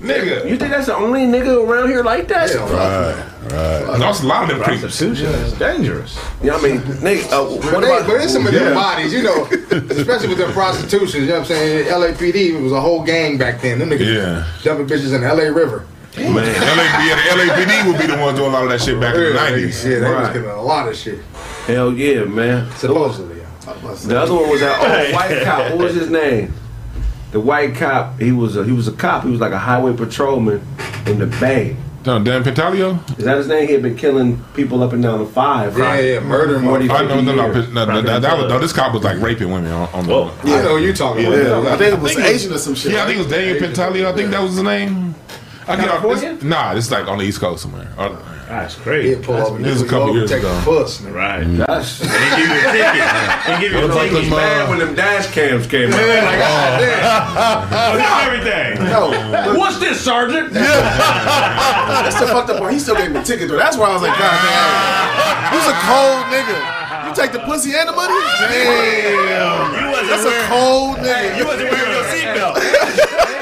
Nigga. 0.00 0.48
You 0.48 0.56
think 0.56 0.70
that's 0.70 0.86
the 0.86 0.94
only 0.96 1.22
nigga 1.22 1.66
around 1.68 1.88
here 1.88 2.04
like 2.04 2.28
that? 2.28 2.48
Yeah, 2.50 2.60
right, 2.72 3.50
right. 3.90 3.98
Lost 3.98 4.22
a 4.22 4.26
lot 4.26 4.44
of 4.44 4.50
them 4.50 4.58
people. 4.60 4.80
Prostitution 4.88 5.26
is 5.26 5.52
dangerous. 5.54 6.16
Yeah, 6.42 6.54
I 6.54 6.62
mean, 6.62 6.78
nigga, 7.02 7.24
uh, 7.32 7.44
what 7.50 7.62
But, 7.62 7.80
they, 7.80 7.86
about? 7.96 8.06
but 8.06 8.20
it's 8.20 8.32
some 8.32 8.46
of 8.46 8.52
them 8.52 8.74
bodies, 8.74 9.12
you 9.12 9.22
know, 9.24 9.44
especially 9.90 10.28
with 10.28 10.38
their 10.38 10.52
prostitutions. 10.52 11.14
You 11.14 11.26
know 11.26 11.32
what 11.40 11.50
I'm 11.50 11.56
saying? 11.56 11.86
LAPD 11.88 12.54
it 12.58 12.62
was 12.62 12.72
a 12.72 12.80
whole 12.80 13.02
gang 13.02 13.38
back 13.38 13.60
then. 13.60 13.80
Them 13.80 13.90
niggas 13.90 14.14
Yeah. 14.14 14.44
dumping 14.62 14.86
bitches 14.86 15.12
in 15.14 15.22
the 15.22 15.26
LA 15.34 15.44
River. 15.52 15.84
Man, 16.16 16.34
LA, 16.34 16.42
yeah, 16.42 17.16
the 17.34 17.42
LAPD 17.42 17.86
would 17.90 17.98
be 18.00 18.06
the 18.06 18.16
ones 18.18 18.38
doing 18.38 18.50
a 18.50 18.52
lot 18.52 18.64
of 18.64 18.70
that 18.70 18.80
shit 18.80 19.00
back 19.00 19.14
in 19.14 19.20
the 19.20 19.30
90s. 19.32 19.84
Yeah, 19.84 19.98
they 19.98 20.00
was 20.00 20.10
Right. 20.10 20.32
getting 20.34 20.48
a 20.50 20.62
lot 20.62 20.88
of 20.88 20.96
shit. 20.96 21.18
hell 21.66 21.92
yeah, 21.92 22.24
man. 22.24 22.68
Supposedly. 22.76 23.36
The 24.06 24.18
other 24.20 24.34
one 24.34 24.48
was 24.48 24.60
that 24.60 24.78
oh 24.80 25.12
white 25.14 25.42
cop. 25.44 25.70
What 25.72 25.78
was 25.78 25.94
his 25.94 26.08
name? 26.10 26.54
The 27.30 27.40
white 27.40 27.74
cop. 27.74 28.18
He 28.20 28.32
was 28.32 28.56
a 28.56 28.64
he 28.64 28.72
was 28.72 28.88
a 28.88 28.92
cop. 28.92 29.24
He 29.24 29.30
was 29.30 29.40
like 29.40 29.52
a 29.52 29.58
highway 29.58 29.94
patrolman 29.94 30.62
in 31.06 31.18
the 31.18 31.26
Bay. 31.26 31.76
No, 32.06 32.22
Dan 32.22 32.42
Pantaleo? 32.42 33.18
Is 33.18 33.24
that 33.24 33.36
his 33.36 33.48
name? 33.48 33.66
He 33.66 33.74
had 33.74 33.82
been 33.82 33.96
killing 33.96 34.42
people 34.54 34.82
up 34.82 34.94
and 34.94 35.02
down 35.02 35.18
the 35.18 35.26
five. 35.26 35.76
Yeah, 35.76 35.84
right? 35.84 36.04
yeah, 36.04 36.20
murdering 36.20 36.64
40, 36.64 36.88
I 36.88 37.02
know, 37.02 37.20
no, 37.20 37.34
no, 37.34 37.52
no, 37.52 37.84
no, 37.84 38.00
no, 38.00 38.20
that 38.20 38.38
was, 38.38 38.48
no, 38.48 38.58
this 38.58 38.72
cop 38.72 38.94
was 38.94 39.02
like 39.02 39.20
raping 39.20 39.50
women 39.50 39.70
on, 39.72 39.88
on 39.90 40.06
the. 40.06 40.12
Whoa. 40.12 40.32
I 40.44 40.62
know 40.62 40.72
what 40.74 40.82
you're 40.82 40.94
talking 40.94 41.26
about. 41.26 41.64
Yeah, 41.64 41.72
I 41.74 41.76
think 41.76 41.94
it 41.94 42.00
was 42.00 42.14
think 42.14 42.26
Asian 42.26 42.52
or 42.52 42.58
some 42.58 42.74
shit. 42.74 42.92
Yeah, 42.92 43.02
I 43.02 43.06
think 43.06 43.16
it 43.16 43.24
was 43.24 43.30
Daniel 43.30 43.56
Pantaleo. 43.56 44.06
I 44.06 44.14
think 44.14 44.30
that 44.30 44.40
was 44.40 44.52
his 44.54 44.62
name. 44.62 45.14
I 45.66 45.76
get 45.76 45.88
off, 45.90 46.00
California? 46.00 46.32
it's, 46.32 46.44
nah, 46.44 46.74
it's 46.74 46.90
like 46.90 47.06
on 47.08 47.18
the 47.18 47.24
East 47.24 47.40
Coast 47.40 47.62
somewhere. 47.62 47.92
Uh, 47.98 48.16
That's 48.48 48.74
crazy. 48.76 49.08
He'd 49.10 49.14
crazy. 49.16 49.26
pull 49.26 49.36
up 49.36 49.52
and 49.56 49.64
This 49.64 49.74
was 49.74 49.82
a 49.82 49.86
couple 49.86 50.14
years 50.16 50.30
take 50.30 50.40
ago. 50.40 50.48
the 50.58 50.64
bus. 50.64 51.00
nigga. 51.04 51.14
Right. 51.14 51.44
Mm. 51.46 51.66
That's 51.66 52.00
And 52.00 52.08
give 52.40 52.48
you 52.48 52.56
a 52.56 52.72
ticket. 52.72 53.04
And 53.48 53.60
give 53.60 53.72
you 53.72 53.78
a 53.78 53.84
it 53.84 53.92
ticket. 53.92 54.12
was 54.18 54.28
bad 54.30 54.62
uh, 54.64 54.68
when 54.70 54.78
them 54.78 54.94
dash 54.94 55.26
cams 55.32 55.66
came 55.66 55.92
out. 55.92 56.00
Like, 56.00 56.40
oh 56.40 56.80
man. 56.80 57.00
That's 58.00 58.24
everything. 58.24 58.88
No, 58.88 59.12
What's 59.58 59.78
this, 59.78 60.00
Sergeant? 60.00 60.52
that's 60.52 62.18
the 62.20 62.26
fucked 62.26 62.48
up 62.50 62.58
part. 62.58 62.72
He 62.72 62.78
still 62.78 62.96
gave 62.96 63.12
me 63.12 63.20
a 63.20 63.22
ticket 63.22 63.48
though. 63.48 63.56
That's 63.60 63.76
why 63.76 63.90
I 63.90 63.92
was 63.92 64.02
like, 64.02 64.16
God 64.16 64.32
damn. 64.40 65.52
He's 65.52 65.68
a 65.68 65.76
cold 65.84 66.24
nigga. 66.32 66.58
You 67.08 67.14
take 67.14 67.32
the 67.32 67.40
pussy 67.44 67.74
and 67.76 67.88
the 67.88 67.92
money? 67.92 68.16
Damn. 68.48 69.76
You 69.76 69.86
wasn't 69.92 70.08
That's 70.08 70.24
a 70.24 70.48
cold 70.48 70.96
nigga. 71.04 71.36
you 71.38 71.44
wasn't 71.46 71.68
wearing 71.70 71.92
your 71.92 72.04
seatbelt. 72.08 72.56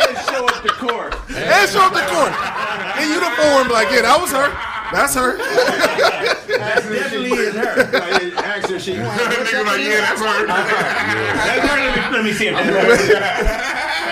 And 0.06 0.18
show 0.28 0.44
up 0.46 0.62
to 0.62 0.72
court. 0.82 1.14
And 1.30 1.70
show 1.70 1.82
up 1.82 1.92
to 1.94 2.02
court. 2.10 2.32
In 3.02 3.10
uniform, 3.10 3.68
like, 3.70 3.90
yeah, 3.90 4.02
that 4.06 4.18
was 4.20 4.30
her. 4.30 4.50
That's 4.92 5.14
her. 5.14 5.36
Definitely 6.46 7.30
is 7.30 7.54
her. 7.54 7.96
Ask 8.38 8.70
her, 8.70 8.78
she. 8.78 8.92
nigga 8.94 9.64
like, 9.64 9.80
yeah, 9.80 10.00
that's 10.00 10.20
her. 10.20 10.46
That's 10.46 11.68
her. 11.68 11.76
Let 12.12 12.12
me, 12.12 12.16
let 12.16 12.24
me 12.24 12.32
see 12.32 12.48
it. 12.48 12.54
Let 12.54 12.66
me 12.88 12.96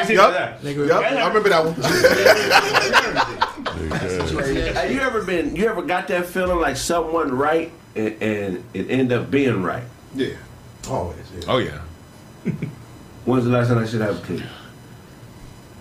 see 0.07 0.13
it. 0.13 0.17
Yup. 0.17 0.63
Yup. 0.63 1.05
I 1.05 1.27
remember 1.29 1.49
that 1.49 1.65
one. 1.65 1.75
Have 4.75 4.91
you 4.91 5.01
ever 5.01 5.23
been? 5.25 5.57
You 5.57 5.67
ever 5.69 5.83
got 5.83 6.09
that 6.09 6.27
feeling 6.27 6.59
like 6.61 6.77
someone 6.77 7.33
right 7.33 7.73
and, 7.95 8.23
and 8.23 8.65
it 8.75 8.91
end 8.91 9.13
up 9.13 9.31
being 9.31 9.63
right? 9.63 9.85
Yeah. 10.15 10.35
Always. 10.89 11.19
Yeah. 11.35 11.45
Oh, 11.49 11.59
yeah. 11.59 11.81
When's 13.25 13.45
the 13.45 13.51
last 13.51 13.69
time 13.69 13.81
that 13.81 13.89
shit 13.89 14.01
happened 14.01 14.25
to 14.27 14.35
you? 14.37 14.45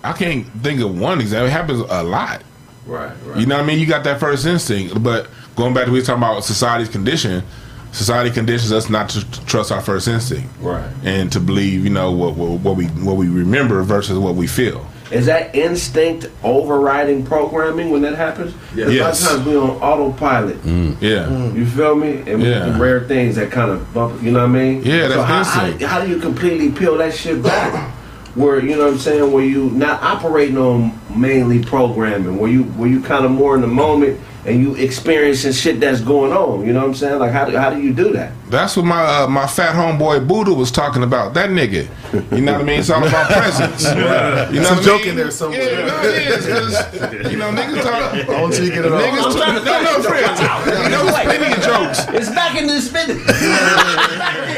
I 0.03 0.13
can't 0.13 0.45
think 0.61 0.81
of 0.81 0.97
one 0.99 1.19
example. 1.21 1.47
It 1.47 1.51
happens 1.51 1.79
a 1.79 2.03
lot. 2.03 2.43
Right, 2.85 3.11
right. 3.25 3.39
You 3.39 3.45
know 3.45 3.55
what 3.57 3.63
I 3.63 3.67
mean? 3.67 3.79
You 3.79 3.85
got 3.85 4.03
that 4.03 4.19
first 4.19 4.45
instinct, 4.45 5.01
but 5.01 5.27
going 5.55 5.73
back 5.73 5.85
to 5.85 5.91
we 5.91 5.99
were 5.99 6.05
talking 6.05 6.21
about 6.23 6.43
society's 6.43 6.89
condition. 6.89 7.43
Society 7.91 8.31
conditions 8.31 8.71
us 8.71 8.89
not 8.89 9.07
to 9.09 9.45
trust 9.45 9.71
our 9.71 9.79
first 9.79 10.07
instinct, 10.07 10.49
Right. 10.59 10.83
and 11.03 11.31
to 11.31 11.39
believe, 11.39 11.83
you 11.83 11.91
know, 11.91 12.11
what, 12.11 12.33
what 12.35 12.59
what 12.61 12.75
we 12.75 12.85
what 12.85 13.17
we 13.17 13.27
remember 13.29 13.83
versus 13.83 14.17
what 14.17 14.33
we 14.33 14.47
feel. 14.47 14.83
Is 15.11 15.27
that 15.27 15.53
instinct 15.55 16.27
overriding 16.43 17.23
programming 17.23 17.91
when 17.91 18.01
that 18.01 18.15
happens? 18.15 18.55
Yes. 18.73 18.89
A 18.89 19.03
lot 19.03 19.13
of 19.13 19.19
times 19.19 19.47
we 19.47 19.55
on 19.55 19.69
autopilot. 19.79 20.59
Mm. 20.63 20.97
Yeah, 21.01 21.27
mm. 21.27 21.55
You 21.55 21.67
feel 21.67 21.93
me? 21.95 22.23
And 22.25 22.41
Yeah. 22.41 22.65
the 22.65 22.79
rare 22.79 23.01
things 23.01 23.35
that 23.35 23.51
kind 23.51 23.69
of 23.69 23.93
bump, 23.93 24.23
you 24.23 24.31
know 24.31 24.39
what 24.39 24.45
I 24.49 24.59
mean? 24.59 24.81
Yeah, 24.83 25.09
so 25.09 25.17
that's 25.23 25.49
how, 25.49 25.65
instinct. 25.65 25.83
how, 25.83 25.99
how 25.99 26.05
do 26.05 26.09
you 26.11 26.17
completely 26.19 26.71
peel 26.71 26.97
that 26.97 27.13
shit 27.13 27.43
back? 27.43 27.92
Where 28.35 28.59
you 28.59 28.75
know 28.75 28.85
what 28.85 28.93
I'm 28.93 28.99
saying? 28.99 29.31
Where 29.31 29.45
you 29.45 29.69
not 29.71 30.01
operating 30.01 30.57
on 30.57 30.99
mainly 31.15 31.63
programming? 31.63 32.37
Where 32.39 32.49
you 32.49 32.63
where 32.63 32.89
you 32.89 32.99
kind 33.01 33.25
of 33.25 33.31
more 33.31 33.53
in 33.55 33.61
the 33.61 33.67
moment 33.67 34.19
and 34.45 34.59
you 34.59 34.75
experiencing 34.75 35.51
shit 35.53 35.79
that's 35.79 36.01
going 36.01 36.33
on? 36.33 36.65
You 36.65 36.73
know 36.73 36.79
what 36.81 36.87
I'm 36.89 36.95
saying? 36.95 37.19
Like 37.19 37.31
how 37.31 37.45
do, 37.45 37.55
how 37.57 37.69
do 37.69 37.79
you 37.79 37.93
do 37.93 38.11
that? 38.13 38.31
that's 38.49 38.75
what 38.77 38.85
my 38.85 39.01
uh, 39.03 39.27
my 39.27 39.47
fat 39.47 39.73
homeboy 39.75 40.27
Buddha 40.27 40.53
was 40.53 40.69
talking 40.71 41.01
about. 41.03 41.33
That 41.35 41.49
nigga, 41.51 41.87
you 42.35 42.41
know 42.41 42.53
what 42.53 42.61
I 42.61 42.63
mean? 42.63 42.79
It's 42.79 42.89
all 42.89 43.03
about 43.05 43.29
presence. 43.31 43.83
You 44.53 44.59
know 44.61 44.67
Some 44.67 44.77
what 44.77 44.83
I 44.83 44.83
joke 44.85 45.01
mean? 45.01 45.09
in 45.11 45.15
there 45.15 45.31
somewhere. 45.31 45.61
Yeah, 45.63 45.85
no, 45.87 46.01
it 46.03 46.27
is. 46.27 46.45
'cause, 46.45 47.31
you 47.31 47.37
know, 47.37 47.49
niggas 47.51 47.81
talk. 47.81 48.13
Until 48.13 48.65
you 48.65 48.71
get 48.71 48.85
it 48.85 48.91
off. 48.91 49.01
Niggas 49.01 49.33
talk. 49.37 49.63
No, 49.65 49.81
no, 49.81 50.01
friends. 50.03 50.39
You 50.83 50.89
know, 50.89 51.05
plenty 51.23 51.53
of 51.53 51.61
jokes. 51.63 51.99
It's 52.09 52.29
back 52.29 52.55
in 52.59 52.67
this 52.67 52.89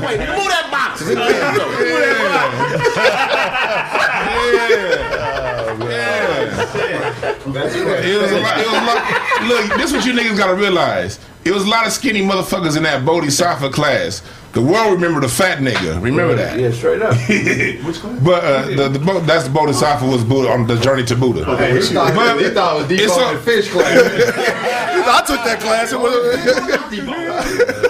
spin. 0.00 0.18
Get 0.18 0.28
out 0.28 0.34
the 0.34 0.36
way. 0.36 0.38
Move 0.38 0.48
that 0.48 0.68
box. 0.70 1.00
It 6.90 8.20
was 8.20 8.32
a 8.32 8.40
lot. 8.40 8.58
It 8.58 8.66
was 8.66 8.76
a 8.76 8.84
lot. 8.84 9.00
Look, 9.48 9.78
this 9.78 9.86
is 9.86 9.92
what 9.96 10.04
you 10.06 10.12
niggas 10.12 10.36
gotta 10.36 10.54
realize. 10.54 11.18
It 11.44 11.52
was 11.52 11.64
a 11.64 11.68
lot 11.68 11.86
of 11.86 11.92
skinny 11.92 12.20
motherfuckers 12.20 12.76
in 12.76 12.82
that 12.82 13.04
Bodhisattva 13.04 13.70
class. 13.70 14.22
The 14.52 14.60
world 14.60 14.92
remember 14.92 15.20
the 15.20 15.28
fat 15.28 15.58
nigga. 15.58 16.02
Remember 16.02 16.34
that. 16.34 16.58
Yeah, 16.58 16.70
straight 16.72 17.00
up. 17.02 17.14
But 18.24 18.44
uh, 18.44 18.66
the, 18.66 18.88
the 18.90 18.98
Bo- 18.98 19.20
that's 19.20 19.44
the 19.44 19.50
Bodhisattva 19.50 20.06
was 20.06 20.22
Buddha 20.24 20.50
on 20.50 20.66
the 20.66 20.76
journey 20.80 21.04
to 21.04 21.16
Buddha. 21.16 21.44
Hey, 21.56 21.74
he 21.76 21.80
thought, 21.82 22.14
But 22.14 22.38
he 22.42 22.50
thought 22.50 22.76
it 22.76 22.78
was 22.80 22.88
deep 22.88 23.10
on 23.10 23.34
a- 23.34 23.38
the 23.38 23.42
fish 23.44 23.70
class. 23.70 23.86
I 23.96 25.22
took 25.26 25.42
that 25.44 25.60
class. 25.60 25.92
It 25.92 26.00
was, 26.00 26.12
But 26.44 26.90
the 26.90 27.89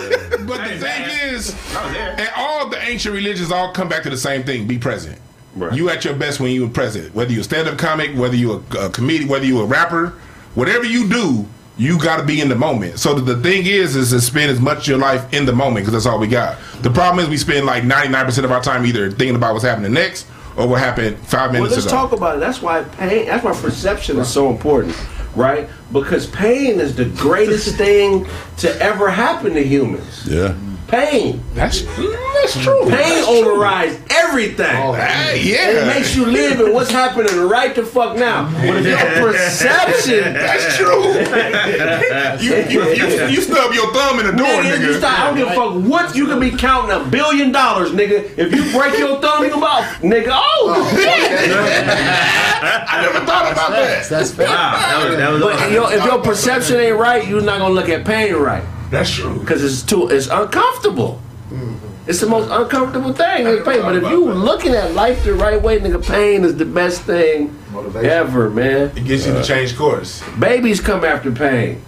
thing 1.49 1.95
is, 1.95 2.19
and 2.21 2.29
all 2.37 2.69
the 2.69 2.79
ancient 2.83 3.15
religions 3.15 3.51
all 3.51 3.73
come 3.73 3.89
back 3.89 4.03
to 4.05 4.11
the 4.11 4.17
same 4.17 4.43
thing: 4.45 4.67
be 4.67 4.79
present. 4.79 5.19
Right. 5.57 5.73
You 5.75 5.89
at 5.91 6.05
your 6.05 6.15
best 6.15 6.39
when 6.41 6.53
you 6.53 6.65
are 6.67 6.71
present. 6.71 7.13
Whether 7.15 7.33
you're 7.33 7.41
a 7.41 7.45
stand-up 7.45 7.77
comic, 7.79 8.17
whether 8.17 8.37
you're 8.37 8.63
a, 8.77 8.87
a 8.87 8.91
comedian, 8.91 9.29
whether 9.29 9.45
you're 9.45 9.65
a 9.65 9.67
rapper, 9.67 10.11
whatever 10.55 10.85
you 10.85 11.09
do, 11.09 11.45
you 11.77 11.99
got 11.99 12.19
to 12.19 12.25
be 12.25 12.41
in 12.41 12.49
the 12.49 12.55
moment. 12.55 13.01
So 13.01 13.15
the, 13.15 13.35
the 13.35 13.43
thing 13.43 13.67
is, 13.67 13.97
is 13.97 14.11
to 14.11 14.21
spend 14.21 14.53
as 14.53 14.61
much 14.61 14.83
of 14.83 14.87
your 14.89 14.99
life 14.99 15.33
in 15.35 15.47
the 15.47 15.53
moment 15.53 15.79
because 15.87 15.93
that's 15.93 16.07
all 16.07 16.21
we 16.21 16.29
got. 16.29 16.57
The 16.83 16.91
problem 16.91 17.25
is 17.25 17.29
we 17.29 17.37
spend 17.37 17.67
like 17.67 17.83
99% 17.83 18.45
of 18.45 18.53
our 18.53 18.63
time 18.63 18.87
either 18.87 19.11
thinking 19.11 19.35
about 19.35 19.53
what's 19.55 19.65
happening 19.65 19.93
next 19.93 20.29
or 20.57 20.69
what 20.69 20.79
happened 20.81 21.17
five 21.19 21.51
minutes 21.51 21.53
Well, 21.53 21.63
minutes 21.63 21.75
let's 21.77 21.87
ago. 21.87 21.97
talk 21.97 22.13
about 22.13 22.37
it. 22.37 22.41
That's 22.41 22.63
why 22.63 22.85
pain. 22.85 23.27
That's 23.27 23.43
why 23.45 23.53
perception 23.53 24.19
is 24.19 24.29
so 24.29 24.51
important, 24.51 24.97
right? 25.35 25.69
Because 25.91 26.27
pain 26.29 26.79
is 26.79 26.95
the 26.95 27.07
greatest 27.07 27.75
thing 27.77 28.25
to 28.59 28.71
ever 28.81 29.11
happen 29.11 29.55
to 29.55 29.63
humans. 29.65 30.29
Yeah. 30.29 30.57
Pain. 30.91 31.43
That's 31.55 31.83
that's 31.83 32.61
true. 32.63 32.89
Pain 32.89 33.25
overrides 33.29 33.97
everything. 34.11 34.77
Oh, 34.77 34.93
Hey, 34.93 35.39
And 35.39 35.45
yeah, 35.49 35.83
it 35.83 35.87
makes 35.87 36.17
you 36.17 36.27
live 36.27 36.61
in 36.61 36.73
what's 36.73 36.91
happening 36.91 37.49
right 37.49 37.75
the 37.75 37.85
fuck 37.85 38.17
now. 38.17 38.51
But 38.67 38.79
if 38.79 38.87
your 38.87 38.99
perception, 39.31 40.35
that's 40.35 40.77
true. 40.77 41.13
you, 42.41 42.57
you, 42.69 42.83
you, 42.95 43.27
you 43.29 43.41
stub 43.41 43.73
your 43.73 43.93
thumb 43.93 44.19
in 44.21 44.27
the 44.27 44.33
door, 44.33 44.47
nigga, 44.47 44.81
you 44.81 44.87
nigga. 44.89 44.99
start, 44.99 45.21
I 45.21 45.27
don't 45.29 45.37
give 45.37 45.49
a 45.49 45.55
fuck 45.55 45.91
what 45.91 46.17
you 46.17 46.27
can 46.27 46.41
be 46.41 46.51
counting 46.51 46.91
a 46.91 47.09
billion 47.09 47.53
dollars, 47.53 47.91
nigga. 47.91 48.37
If 48.37 48.53
you 48.53 48.63
break 48.77 48.99
your 48.99 49.21
thumb 49.21 49.45
in 49.45 49.51
your 49.51 49.61
mouth, 49.61 49.85
nigga, 50.03 50.31
oh, 50.33 50.75
oh 50.77 50.97
shit. 50.97 51.31
I 52.63 53.03
never 53.03 53.25
thought 53.25 53.53
about 53.53 53.71
that. 53.71 54.09
That's 54.09 54.33
fair. 54.33 54.49
That 54.91 55.09
was, 55.09 55.17
that 55.17 55.31
was 55.31 55.43
But 55.43 55.71
your, 55.73 55.93
if 55.93 56.05
your 56.05 56.21
perception 56.23 56.77
ain't 56.77 56.99
right, 56.99 57.27
you're 57.27 57.41
not 57.43 57.59
gonna 57.59 57.75
look 57.75 57.89
at 57.89 58.05
pain 58.05 58.35
right. 58.35 58.65
That's 58.91 59.11
true. 59.11 59.39
because 59.41 59.63
it's 59.65 59.83
too 59.83 60.09
it's 60.09 60.27
uncomfortable. 60.29 61.21
Mm-hmm. 61.51 61.87
It's 62.09 62.21
the 62.21 62.27
most 62.29 62.49
uncomfortable 62.51 63.13
thing 63.13 63.47
is 63.47 63.65
pain. 63.65 63.83
But 63.83 63.97
if 63.97 64.03
you 64.05 64.31
looking 64.33 64.73
at 64.75 64.95
life 64.95 65.23
the 65.25 65.35
right 65.35 65.61
way, 65.61 65.79
nigga, 65.79 66.05
pain 66.05 66.45
is 66.45 66.57
the 66.57 66.65
best 66.65 67.03
thing 67.03 67.57
Motivation. 67.71 68.11
ever, 68.11 68.51
man. 68.51 68.91
It 68.97 69.05
gets 69.05 69.27
you 69.27 69.33
to 69.35 69.45
change 69.45 69.77
course. 69.77 70.23
Babies 70.39 70.81
come 70.81 71.05
after 71.05 71.31
pain. 71.31 71.83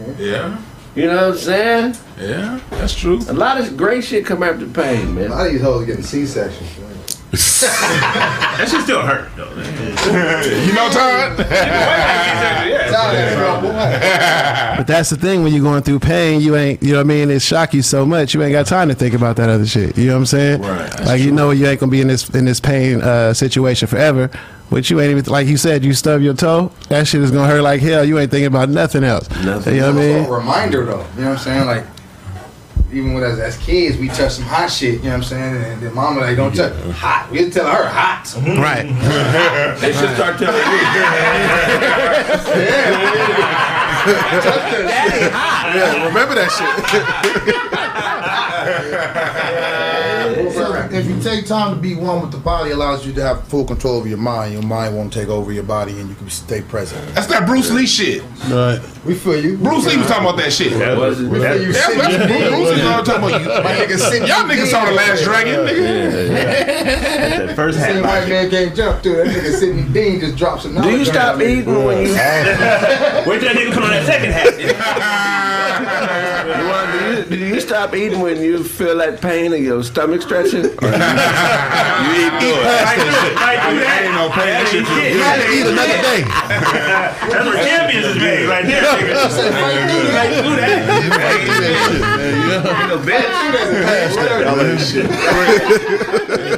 Mm-hmm. 0.00 0.22
Yeah, 0.22 0.58
You 0.94 1.06
know 1.08 1.28
what 1.28 1.34
I'm 1.34 1.38
saying? 1.38 1.96
yeah, 2.20 2.60
that's 2.70 2.94
true. 2.94 3.18
A 3.28 3.32
lot 3.34 3.60
of 3.60 3.76
great 3.76 4.04
shit 4.04 4.24
come 4.24 4.42
after 4.42 4.66
pain, 4.66 5.14
man. 5.14 5.26
A 5.26 5.34
lot 5.34 5.46
of 5.46 5.52
these 5.52 5.62
hoes 5.62 5.84
getting 5.86 6.02
C-sections. 6.04 6.70
That 7.36 8.68
shit 8.70 8.82
still 8.82 9.02
hurt. 9.02 9.30
Though. 9.36 9.46
You 10.66 10.72
know, 10.72 10.88
Todd. 10.90 11.36
But 14.76 14.86
that's 14.86 15.10
the 15.10 15.16
thing 15.16 15.42
when 15.42 15.52
you're 15.52 15.62
going 15.62 15.82
through 15.82 16.00
pain, 16.00 16.40
you 16.40 16.56
ain't, 16.56 16.82
you 16.82 16.92
know 16.92 16.98
what 16.98 17.06
I 17.06 17.08
mean? 17.08 17.30
It 17.30 17.40
shock 17.40 17.74
you 17.74 17.82
so 17.82 18.06
much, 18.06 18.34
you 18.34 18.42
ain't 18.42 18.52
got 18.52 18.66
time 18.66 18.88
to 18.88 18.94
think 18.94 19.14
about 19.14 19.36
that 19.36 19.48
other 19.48 19.66
shit. 19.66 19.96
You 19.96 20.06
know 20.06 20.14
what 20.14 20.20
I'm 20.20 20.26
saying? 20.26 20.62
Right. 20.62 21.00
Like 21.00 21.20
you 21.20 21.32
know 21.32 21.50
you 21.50 21.66
ain't 21.66 21.80
gonna 21.80 21.90
be 21.90 22.00
in 22.00 22.08
this 22.08 22.28
in 22.30 22.44
this 22.44 22.60
pain 22.60 23.00
uh, 23.00 23.34
situation 23.34 23.88
forever. 23.88 24.30
But 24.70 24.90
you 24.90 25.00
ain't 25.00 25.10
even 25.10 25.24
like 25.32 25.46
you 25.46 25.56
said, 25.56 25.84
you 25.84 25.94
stub 25.94 26.20
your 26.20 26.34
toe. 26.34 26.72
That 26.88 27.06
shit 27.06 27.22
is 27.22 27.30
gonna 27.30 27.48
hurt 27.48 27.62
like 27.62 27.80
hell. 27.80 28.04
You 28.04 28.18
ain't 28.18 28.30
thinking 28.30 28.46
about 28.46 28.68
nothing 28.68 29.04
else. 29.04 29.28
Nothing. 29.44 29.74
You 29.76 29.80
know 29.80 29.92
what 29.92 30.02
I 30.02 30.06
mean? 30.06 30.24
a 30.24 30.30
reminder 30.30 30.84
though, 30.84 31.06
you 31.16 31.22
know 31.22 31.30
what 31.30 31.32
I'm 31.32 31.38
saying? 31.38 31.66
Like 31.66 31.84
even 32.92 33.14
when 33.14 33.24
us 33.24 33.38
as 33.38 33.56
kids 33.58 33.96
we 33.98 34.08
touch 34.08 34.32
some 34.32 34.44
hot 34.44 34.70
shit, 34.70 34.94
you 34.94 35.02
know 35.04 35.10
what 35.10 35.16
I'm 35.16 35.22
saying? 35.24 35.56
And 35.56 35.82
then 35.82 35.94
mama 35.94 36.20
like 36.20 36.36
don't 36.36 36.54
touch 36.54 36.72
hot. 36.92 37.28
We 37.30 37.50
tell 37.50 37.66
her 37.66 37.88
hot. 37.88 38.24
Mm-hmm. 38.24 38.60
Right. 38.60 38.86
They 39.80 39.92
should 39.92 40.14
start 40.14 40.38
telling 40.38 40.56
you. 40.56 40.62
yeah, 42.62 43.72
remember 46.06 46.34
that 46.36 46.50
shit. 46.52 46.66
So 50.54 50.74
if 50.90 51.06
you 51.06 51.20
take 51.20 51.46
time 51.46 51.74
to 51.74 51.80
be 51.80 51.94
one 51.94 52.20
with 52.22 52.30
the 52.32 52.38
body, 52.38 52.70
allows 52.70 53.06
you 53.06 53.12
to 53.14 53.22
have 53.22 53.46
full 53.48 53.64
control 53.64 53.96
over 53.96 54.08
your 54.08 54.18
mind. 54.18 54.52
Your 54.54 54.62
mind 54.62 54.96
won't 54.96 55.12
take 55.12 55.28
over 55.28 55.52
your 55.52 55.62
body, 55.64 55.98
and 55.98 56.08
you 56.08 56.14
can 56.14 56.28
stay 56.30 56.62
present. 56.62 57.14
That's 57.14 57.26
that 57.28 57.46
Bruce 57.46 57.70
Lee 57.70 57.86
shit. 57.86 58.22
Right. 58.48 58.80
We 59.04 59.14
feel 59.14 59.42
you. 59.42 59.56
Bruce 59.58 59.86
Lee 59.86 59.96
was 59.96 60.06
talking 60.08 60.24
about 60.24 60.36
that 60.38 60.52
shit. 60.52 60.72
That 60.78 60.96
was, 60.98 61.20
We 61.20 61.28
feel 61.30 61.40
that, 61.40 61.60
you 61.60 61.72
That's, 61.72 61.94
that's 61.94 62.06
sitting 62.06 62.26
Bruce, 62.26 62.48
Bruce 62.48 62.70
Lee 62.76 62.84
was 62.84 63.06
talking 63.06 63.28
about 63.28 63.40
you. 63.40 63.48
My 63.62 63.72
nigga 63.74 63.98
sitting 63.98 64.28
Y'all 64.28 64.42
niggas 64.44 64.66
saw 64.70 64.84
the 64.84 64.92
Last 64.92 65.22
Dragon, 65.22 65.54
nigga. 65.66 66.28
that 67.46 67.56
first 67.56 67.78
Same 67.78 68.02
half. 68.02 68.04
white 68.04 68.28
man 68.28 68.50
can't 68.50 68.74
jump 68.74 69.02
through. 69.02 69.16
That 69.16 69.26
nigga 69.26 69.52
Sidney 69.52 69.92
Deane 69.92 70.20
just 70.20 70.36
drops 70.36 70.62
some 70.64 70.74
Do 70.80 70.90
you 70.90 71.04
stop 71.04 71.38
that 71.38 71.46
eating 71.46 71.84
when 71.84 71.98
you? 72.06 72.12
Wait 73.30 73.40
till 73.40 73.52
that 73.52 73.56
nigga 73.56 73.72
put 73.74 73.82
on 73.82 73.92
that 73.96 74.06
second 74.06 74.32
half. 74.32 74.56
You, 77.06 77.24
do 77.24 77.45
you 77.56 77.62
stop 77.62 77.94
eating 77.94 78.20
when 78.20 78.40
you 78.42 78.62
feel 78.62 78.98
that 78.98 79.22
pain 79.22 79.52
in 79.54 79.64
your 79.64 79.82
stomach 79.82 80.20
stretching? 80.20 80.62
You, 80.64 80.68
you 80.68 80.76
eat 80.76 80.76
more? 82.36 82.60
Right 82.60 83.00
through 83.00 83.24
it. 83.24 83.32
Right 83.40 83.56
through. 83.64 83.80
Ain't 83.80 84.12
no 84.12 84.28
pain. 84.28 84.52
That 84.52 84.68
shit 84.68 84.84
Shit. 84.84 84.86
feel 84.86 85.16
You 85.16 85.20
gotta 85.24 85.48
eat 85.48 85.64
another 85.64 85.96
day. 86.04 86.20
That's 87.32 87.48
where 87.48 87.56
champions 87.64 88.06
is 88.12 88.16
made. 88.20 88.44
Right 88.46 88.66
there. 88.66 88.84
nigga. 88.84 90.12
Right 90.12 90.36
through 90.36 90.56
that. 90.60 90.84
Nigga. 92.20 92.76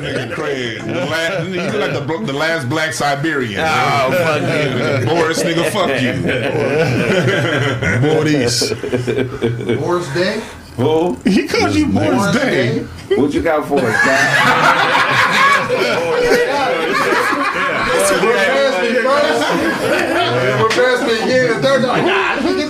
Nigga 0.03 0.35
crazy. 0.35 0.81
The 0.83 1.07
last, 1.07 1.49
you 1.49 1.63
like 1.79 1.93
the, 1.93 2.03
the 2.27 2.33
last 2.33 2.69
black 2.69 2.93
Siberian. 2.93 3.61
Oh 3.63 4.11
fuck 4.11 4.43
you! 4.43 5.07
Boris, 5.07 5.43
nigga, 5.45 5.71
fuck 5.71 5.95
you. 6.03 6.15
Maurice. 8.09 8.73
Boris 9.79 10.13
Day. 10.15 10.43
Who? 10.89 11.15
He 11.29 11.47
called 11.47 11.75
you 11.75 11.87
Boris 11.87 12.09
Boris 12.09 12.37
Day. 12.37 12.79
Day. 12.79 13.17
What 13.17 13.35
you 13.35 13.43
got 13.43 13.69
for 13.69 13.79
us, 13.79 13.83
guy? 13.83 15.19
Embarrass 18.09 18.77
me 18.81 18.97
first. 19.05 19.43
Embarrass 20.73 21.03
me 21.03 21.15
again. 21.25 21.49
The 21.49 21.61
third 21.63 21.85
oh, 21.85 21.89
time. 21.89 22.68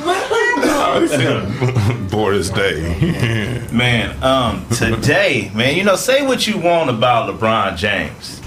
Nah, 1.08 1.14
I 1.14 1.18
can't 1.18 1.58
get 1.60 2.00
back. 2.00 2.10
Boris 2.10 2.50
Day. 2.50 3.66
Man, 3.72 4.22
um, 4.22 4.66
today, 4.70 5.50
man, 5.54 5.76
you 5.76 5.84
know, 5.84 5.96
say 5.96 6.26
what 6.26 6.46
you 6.46 6.58
want 6.58 6.90
about 6.90 7.28
LeBron 7.32 7.76
James. 7.76 8.40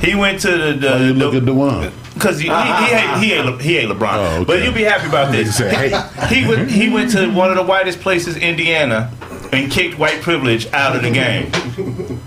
He 0.00 0.14
went 0.14 0.40
to 0.42 0.50
the, 0.50 0.72
the, 0.74 0.88
Why 0.90 0.96
you 0.98 1.12
the 1.12 1.18
look 1.18 1.34
at 1.34 1.44
Dewan? 1.44 1.92
Cause 2.18 2.38
he, 2.40 2.48
he, 2.48 2.52
he, 2.54 2.92
ain't, 2.94 3.22
he, 3.22 3.32
ain't, 3.32 3.60
he 3.60 3.76
ain't 3.78 3.90
LeBron, 3.92 4.14
Oh, 4.14 4.36
okay. 4.36 4.44
but 4.44 4.62
you'll 4.62 4.72
be 4.74 4.82
happy 4.82 5.06
about 5.08 5.30
this. 5.32 5.58
He 5.58 6.34
He 6.34 6.48
went, 6.48 6.70
he 6.70 6.88
went 6.88 7.10
to 7.12 7.28
one 7.32 7.50
of 7.50 7.56
the 7.56 7.62
whitest 7.62 8.00
places, 8.00 8.36
Indiana, 8.36 9.12
and 9.52 9.70
kicked 9.70 9.98
white 9.98 10.20
privilege 10.20 10.66
out 10.72 10.96
of 10.96 11.02
the 11.02 11.10
game. 11.10 11.50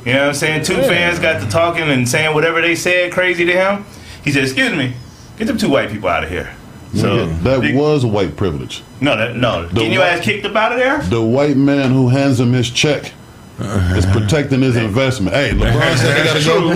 You 0.05 0.13
know 0.13 0.19
what 0.19 0.27
I'm 0.29 0.33
saying? 0.33 0.63
Two 0.63 0.75
fans 0.75 1.19
got 1.19 1.41
to 1.41 1.47
talking 1.49 1.83
and 1.89 2.07
saying 2.07 2.33
whatever 2.33 2.61
they 2.61 2.75
said 2.75 3.11
crazy 3.11 3.45
to 3.45 3.51
him. 3.53 3.85
He 4.23 4.31
said, 4.31 4.43
"Excuse 4.43 4.71
me, 4.75 4.93
get 5.37 5.45
them 5.47 5.57
two 5.57 5.69
white 5.69 5.89
people 5.89 6.09
out 6.09 6.23
of 6.23 6.29
here." 6.29 6.55
So 6.93 7.25
that 7.27 7.73
was 7.73 8.05
white 8.05 8.35
privilege. 8.35 8.83
no, 8.99 9.15
that, 9.15 9.35
no. 9.35 9.67
Getting 9.69 9.93
your 9.93 10.01
white- 10.01 10.19
ass 10.19 10.25
kicked 10.25 10.45
up 10.45 10.55
out 10.55 10.73
of 10.73 10.77
there? 10.77 11.01
The 11.01 11.21
white 11.21 11.55
man 11.57 11.91
who 11.91 12.09
hands 12.09 12.39
him 12.39 12.51
his 12.53 12.69
check 12.69 13.13
is 13.59 14.05
protecting 14.07 14.61
his 14.61 14.75
investment. 14.75 15.35
Hey, 15.35 15.51
LeBron 15.53 15.97
said 15.97 16.17
they 16.17 16.23
gotta 16.25 16.43
go 16.43 16.73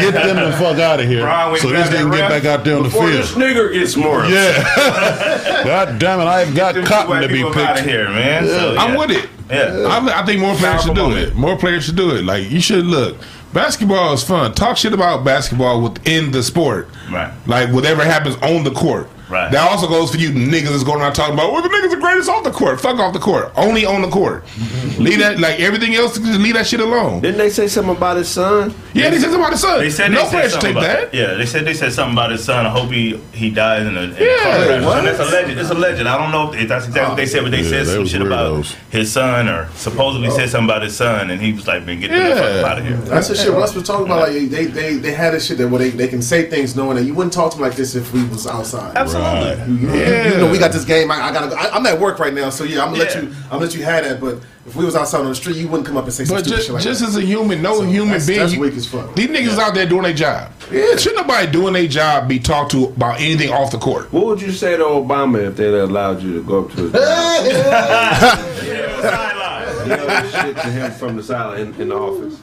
get 0.00 0.12
them 0.14 0.36
the 0.50 0.56
fuck 0.56 0.78
out 0.78 0.98
of 0.98 1.06
here, 1.06 1.22
LeBron 1.22 1.58
so 1.58 1.68
and 1.68 1.76
this 1.76 1.88
grabbed 1.90 2.06
nigga 2.08 2.16
get 2.16 2.28
back 2.30 2.44
out 2.44 2.64
there 2.64 2.76
on 2.76 2.82
the 2.84 2.90
field. 2.90 3.06
this 3.12 3.32
nigger 3.32 3.72
gets 3.72 3.96
more. 3.96 4.24
Yeah. 4.24 5.62
God 5.64 5.98
damn 5.98 6.20
it, 6.20 6.24
I've 6.24 6.54
got 6.54 6.74
cotton 6.86 7.20
to 7.22 7.28
be 7.28 7.34
people 7.34 7.50
up 7.50 7.56
out 7.56 7.70
of 7.70 7.76
picked. 7.84 7.88
here, 7.88 8.08
man. 8.08 8.46
So, 8.46 8.76
I'm 8.76 8.96
with 8.96 9.10
it. 9.10 9.28
Yeah. 9.50 9.86
I, 9.88 10.22
I 10.22 10.26
think 10.26 10.40
more 10.40 10.54
players 10.56 10.82
should 10.82 10.94
do 10.96 11.12
it. 11.16 11.34
More 11.34 11.56
players 11.56 11.84
should 11.84 11.96
do 11.96 12.16
it. 12.16 12.24
Like 12.24 12.50
you 12.50 12.60
should 12.60 12.84
look. 12.84 13.16
Basketball 13.52 14.12
is 14.12 14.24
fun. 14.24 14.52
Talk 14.54 14.76
shit 14.76 14.92
about 14.92 15.24
basketball 15.24 15.80
within 15.82 16.30
the 16.32 16.42
sport. 16.42 16.88
Right. 17.10 17.32
Like 17.46 17.72
whatever 17.72 18.04
happens 18.04 18.36
on 18.36 18.64
the 18.64 18.70
court. 18.72 19.08
Right. 19.28 19.50
That 19.50 19.68
also 19.70 19.88
goes 19.88 20.10
for 20.12 20.18
you 20.18 20.30
niggas 20.30 20.70
that's 20.70 20.84
going 20.84 21.00
around 21.00 21.14
talking 21.14 21.34
about, 21.34 21.52
well, 21.52 21.62
the 21.62 21.68
niggas 21.68 21.92
are 21.92 22.00
greatest 22.00 22.28
off 22.30 22.44
the 22.44 22.50
court. 22.52 22.80
Fuck 22.80 22.98
off 22.98 23.12
the 23.12 23.18
court. 23.18 23.52
Only 23.56 23.84
on 23.84 24.02
the 24.02 24.08
court. 24.08 24.44
Mm-hmm. 24.46 25.02
leave 25.02 25.18
that, 25.18 25.38
like 25.40 25.58
everything 25.60 25.94
else, 25.94 26.18
just 26.18 26.38
leave 26.40 26.54
that 26.54 26.66
shit 26.66 26.80
alone. 26.80 27.20
Didn't 27.22 27.38
they 27.38 27.50
say 27.50 27.66
something 27.66 27.96
about 27.96 28.16
his 28.18 28.28
son? 28.28 28.72
Yeah, 28.94 29.10
they 29.10 29.16
said 29.18 29.24
something 29.32 29.40
about 29.40 29.52
his 29.52 29.60
son. 29.60 29.80
They 29.80 29.90
said 29.90 30.12
no 30.12 30.24
they 30.24 30.30
player 30.30 30.42
said 30.48 30.52
should 30.52 30.60
take 30.60 30.70
about 30.72 30.82
that. 30.82 31.14
Yeah, 31.14 31.34
they 31.34 31.46
said 31.46 31.64
they 31.64 31.74
said 31.74 31.92
something 31.92 32.14
about 32.14 32.30
his 32.30 32.44
son. 32.44 32.66
I 32.66 32.70
hope 32.70 32.90
he 32.90 33.16
he 33.32 33.50
dies 33.50 33.86
in 33.86 33.96
a, 33.96 34.02
in 34.02 34.12
a 34.12 34.20
Yeah, 34.24 34.42
car 34.42 34.64
crash. 34.66 34.84
what? 34.84 34.98
And 34.98 35.06
that's 35.08 35.18
alleged. 35.18 35.58
It's 35.58 35.70
alleged. 35.70 36.06
I 36.06 36.18
don't 36.18 36.30
know 36.30 36.52
if 36.54 36.68
that's 36.68 36.86
exactly 36.86 37.08
what 37.10 37.16
they 37.16 37.26
said, 37.26 37.42
but 37.42 37.50
they 37.50 37.58
oh, 37.58 37.62
Yeah, 37.62 37.68
said 37.70 37.86
they 37.86 37.92
some 37.92 38.00
was 38.02 38.10
shit 38.10 38.22
about 38.22 38.52
weirdos. 38.52 38.74
his 38.90 39.12
son, 39.12 39.48
or 39.48 39.68
supposedly 39.74 40.30
said 40.30 40.44
oh. 40.44 40.46
something 40.46 40.70
about 40.70 40.82
his 40.82 40.96
son, 40.96 41.30
and 41.30 41.42
he 41.42 41.52
was 41.52 41.66
like, 41.66 41.84
"Man, 41.84 41.98
get 42.00 42.10
the 42.10 42.36
fuck 42.36 42.70
out 42.70 42.78
of 42.78 42.84
here." 42.86 42.96
That's 42.96 43.28
the 43.28 43.34
shit 43.34 43.52
Russ 43.52 43.74
was 43.74 43.84
talking 43.84 44.06
about. 44.06 44.28
Like 44.28 44.48
they, 44.50 44.66
they, 44.66 44.94
they 44.94 45.12
had 45.12 45.34
this 45.34 45.46
shit 45.46 45.58
that 45.58 45.68
where 45.68 45.80
they, 45.80 45.90
they 45.90 46.08
can 46.08 46.22
say 46.22 46.48
things 46.48 46.76
knowing 46.76 46.96
that 46.96 47.04
you 47.04 47.14
wouldn't 47.14 47.32
talk 47.32 47.50
to 47.50 47.56
him 47.56 47.62
like 47.62 47.74
this 47.74 47.94
if 47.96 48.12
we 48.12 48.24
was 48.28 48.46
outside. 48.46 48.96
Absolutely. 48.96 49.15
You, 49.66 49.74
you- 49.76 49.94
Yeah. 49.94 50.32
you 50.32 50.36
know, 50.38 50.50
we 50.50 50.58
got 50.58 50.72
this 50.72 50.84
game. 50.84 51.10
I, 51.10 51.28
I 51.28 51.32
gotta. 51.32 51.48
Go. 51.48 51.54
I, 51.56 51.70
I'm 51.70 51.86
at 51.86 51.98
work 52.00 52.18
right 52.18 52.34
now, 52.34 52.50
so 52.50 52.64
yeah, 52.64 52.82
I'm 52.84 52.92
gonna 52.92 53.04
let 53.04 53.14
you. 53.14 53.20
I'm 53.44 53.50
gonna 53.50 53.64
let 53.64 53.74
you 53.74 53.84
have 53.84 54.04
that. 54.04 54.20
But 54.20 54.38
if 54.66 54.74
we 54.76 54.84
was 54.84 54.96
outside 54.96 55.20
on 55.20 55.26
the 55.28 55.34
street, 55.34 55.56
you 55.56 55.68
wouldn't 55.68 55.86
come 55.86 55.96
up 55.96 56.04
and 56.04 56.12
say 56.12 56.24
some 56.24 56.36
But 56.36 56.44
stupid 56.44 56.56
just, 56.56 56.66
shit 56.66 56.74
like 56.74 56.82
that. 56.84 56.88
just 56.88 57.00
that. 57.02 57.08
as 57.08 57.16
a 57.16 57.22
human, 57.22 57.62
no 57.62 57.76
So 57.78 57.82
human 57.84 58.08
that's- 58.08 58.26
being. 58.26 58.38
that's 58.40 58.52
you- 58.54 58.60
weak 58.60 58.74
as 58.74 58.86
fuck. 58.86 59.14
These 59.14 59.28
niggas 59.28 59.58
out 59.58 59.74
there 59.74 59.86
doing 59.86 60.02
their 60.02 60.12
job. 60.14 60.50
Yeah. 60.72 60.96
Should 60.96 61.14
nobody 61.14 61.50
doing 61.50 61.72
their 61.74 61.86
job 61.88 62.28
be 62.28 62.38
talked 62.38 62.72
to 62.72 62.84
about 62.86 63.20
anything 63.20 63.50
off 63.52 63.70
the 63.70 63.78
court? 63.78 64.12
What 64.12 64.26
would 64.26 64.42
you 64.42 64.50
say 64.52 64.76
to 64.76 64.82
Obama 64.82 65.46
if 65.48 65.56
they 65.56 65.66
allowed 65.68 66.22
you 66.22 66.34
to 66.34 66.42
go 66.42 66.64
up 66.64 66.72
to 66.72 66.90
his 66.90 66.92
job? 69.88 69.98
Sideline. 69.98 70.24
you 70.24 70.32
know, 70.32 70.40
shit 70.42 70.56
to 70.56 70.68
him 70.70 70.90
from 70.92 71.16
the 71.16 71.22
sideline 71.22 71.60
in, 71.60 71.74
in 71.80 71.88
the 71.88 71.96
office? 71.96 72.36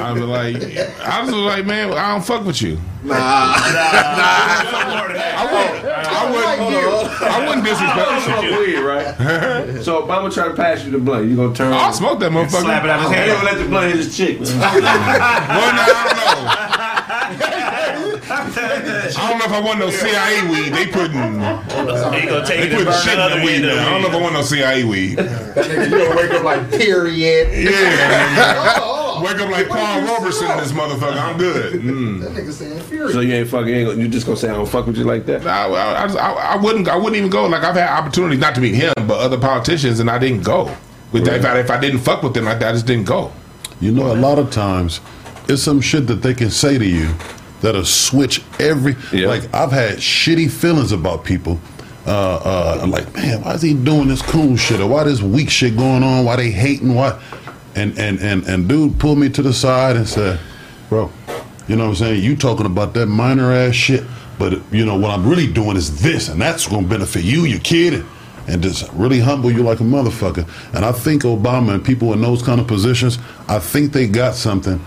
I 0.00 0.12
was 0.12 0.22
like, 0.22 0.56
I 1.00 1.20
was 1.22 1.32
like, 1.34 1.66
man, 1.66 1.92
I 1.92 2.12
don't 2.12 2.24
fuck 2.24 2.44
with 2.44 2.60
you. 2.62 2.76
More 2.76 3.14
than 3.14 3.18
that. 3.18 5.32
I 5.36 5.38
wouldn't, 5.52 5.86
I 5.86 5.88
wouldn't, 6.30 7.22
I 7.22 7.24
wouldn't 7.46 7.64
disrespect 7.64 8.22
Smoke 8.24 8.44
you. 8.44 8.50
weed, 8.58 8.80
right? 8.80 9.04
so 9.82 10.02
Obama 10.02 10.32
try 10.32 10.48
to 10.48 10.54
pass 10.54 10.84
you 10.84 10.90
the 10.90 10.98
blunt. 10.98 11.28
You 11.28 11.36
gonna 11.36 11.54
turn? 11.54 11.72
I'll 11.72 11.92
smoke 11.92 12.18
that 12.20 12.32
motherfucker. 12.32 12.62
Slap 12.62 12.84
it 12.84 12.90
out 12.90 13.00
his 13.02 13.10
He 13.10 13.16
hand. 13.16 13.30
don't 13.30 13.44
let 13.44 13.58
the 13.58 13.64
blunt 13.68 13.86
hit 13.88 13.96
his 13.96 14.16
chick. 14.16 14.40
Well, 14.40 14.58
now, 14.58 14.70
I 14.70 14.72
don't 15.48 15.76
know. 15.76 15.82
I 18.28 19.28
don't 19.28 19.38
know 19.38 19.44
if 19.44 19.52
I 19.52 19.60
want 19.60 19.78
no 19.78 19.90
CIA 19.90 20.48
weed. 20.50 20.70
They 20.72 20.86
putting 20.86 21.12
He 21.12 22.26
gonna 22.26 22.44
take 22.46 22.60
they 22.60 22.66
it 22.66 22.72
and 22.72 22.72
putting 22.72 22.84
burn 22.86 23.02
shit 23.02 23.12
in 23.14 23.18
another 23.20 23.38
the 23.40 23.46
weed 23.46 23.54
end 23.56 23.64
of 23.66 23.76
now. 23.76 23.86
I 23.86 23.90
don't 23.90 24.02
know 24.02 24.08
if 24.08 24.14
I 24.14 24.20
want 24.20 24.34
no 24.34 24.42
CIA 24.42 24.84
weed. 24.84 25.14
That 25.16 25.54
nigga, 25.66 25.90
you 25.90 25.98
gonna 25.98 26.16
wake 26.16 26.30
up 26.32 26.42
like 26.44 26.70
period. 26.70 27.70
Yeah. 27.70 28.92
Wake 29.16 29.38
up 29.40 29.50
like 29.50 29.66
Paul 29.68 30.02
Robeson 30.02 30.50
in 30.50 30.58
this 30.58 30.72
motherfucker. 30.72 31.16
I'm 31.18 31.38
good. 31.38 31.80
Mm. 31.80 32.20
That 32.20 32.32
nigga 32.32 32.52
saying 32.52 32.78
period. 32.84 33.14
so 33.14 33.20
you 33.20 33.32
ain't 33.32 33.48
fucking. 33.48 33.68
You, 33.68 33.74
ain't 33.76 33.88
gonna, 33.88 34.02
you 34.02 34.08
just 34.08 34.26
gonna 34.26 34.36
say 34.36 34.50
I 34.50 34.52
don't 34.52 34.68
fuck 34.68 34.86
with 34.86 34.98
you 34.98 35.04
like 35.04 35.24
that? 35.24 35.46
I, 35.46 35.68
I, 35.68 36.02
I, 36.02 36.06
just- 36.06 36.18
I, 36.18 36.32
I 36.32 36.56
wouldn't. 36.56 36.86
I 36.86 36.96
wouldn't 36.96 37.16
even 37.16 37.30
go. 37.30 37.46
Like 37.46 37.62
I've 37.64 37.76
had 37.76 37.88
opportunities 37.88 38.38
not 38.40 38.54
to 38.56 38.60
meet 38.60 38.74
him, 38.74 38.92
but 39.06 39.18
other 39.18 39.38
politicians, 39.38 40.00
and 40.00 40.10
I 40.10 40.18
didn't 40.18 40.42
go. 40.42 40.70
With 41.12 41.24
that, 41.24 41.36
if 41.36 41.46
I, 41.46 41.58
if 41.60 41.70
I 41.70 41.80
didn't 41.80 42.00
fuck 42.00 42.22
with 42.22 42.34
them 42.34 42.44
like 42.44 42.58
that, 42.58 42.68
I 42.68 42.72
just 42.72 42.86
didn't 42.86 43.06
go. 43.06 43.32
You 43.80 43.90
know, 43.90 44.12
a 44.12 44.16
lot 44.16 44.38
of 44.38 44.50
times 44.50 45.00
it's 45.48 45.62
some 45.62 45.80
shit 45.80 46.06
that 46.08 46.16
they 46.16 46.34
can 46.34 46.50
say 46.50 46.76
to 46.76 46.84
you 46.86 47.14
that'll 47.66 47.84
switch 47.84 48.42
every. 48.60 48.96
Yeah. 49.12 49.26
Like 49.26 49.52
I've 49.52 49.72
had 49.72 49.98
shitty 49.98 50.50
feelings 50.50 50.92
about 50.92 51.24
people. 51.24 51.58
Uh, 52.06 52.36
uh, 52.36 52.78
I'm 52.80 52.92
like, 52.92 53.12
man, 53.14 53.42
why 53.42 53.54
is 53.54 53.62
he 53.62 53.74
doing 53.74 54.06
this 54.06 54.22
cool 54.22 54.56
shit 54.56 54.80
or 54.80 54.86
why 54.86 55.02
this 55.02 55.20
weak 55.20 55.50
shit 55.50 55.76
going 55.76 56.04
on? 56.04 56.24
Why 56.24 56.36
they 56.36 56.52
hating? 56.52 56.94
Why? 56.94 57.20
And 57.74 57.98
and 57.98 58.20
and 58.20 58.44
and 58.46 58.68
dude 58.68 58.98
pulled 59.00 59.18
me 59.18 59.28
to 59.30 59.42
the 59.42 59.52
side 59.52 59.96
and 59.96 60.08
said, 60.08 60.38
bro, 60.88 61.10
you 61.66 61.74
know 61.74 61.84
what 61.84 61.90
I'm 61.90 61.96
saying? 61.96 62.22
You 62.22 62.36
talking 62.36 62.66
about 62.66 62.94
that 62.94 63.06
minor 63.06 63.52
ass 63.52 63.74
shit, 63.74 64.04
but 64.38 64.60
you 64.72 64.86
know 64.86 64.96
what 64.96 65.10
I'm 65.10 65.28
really 65.28 65.52
doing 65.52 65.76
is 65.76 66.00
this, 66.00 66.28
and 66.28 66.40
that's 66.40 66.68
gonna 66.68 66.86
benefit 66.86 67.24
you, 67.24 67.46
your 67.46 67.60
kid, 67.60 67.94
and, 67.94 68.06
and 68.46 68.62
just 68.62 68.88
really 68.92 69.18
humble 69.18 69.50
you 69.50 69.64
like 69.64 69.80
a 69.80 69.84
motherfucker. 69.84 70.48
And 70.72 70.84
I 70.84 70.92
think 70.92 71.22
Obama 71.22 71.74
and 71.74 71.84
people 71.84 72.12
in 72.12 72.20
those 72.20 72.42
kind 72.42 72.60
of 72.60 72.68
positions, 72.68 73.18
I 73.48 73.58
think 73.58 73.92
they 73.92 74.06
got 74.06 74.36
something 74.36 74.80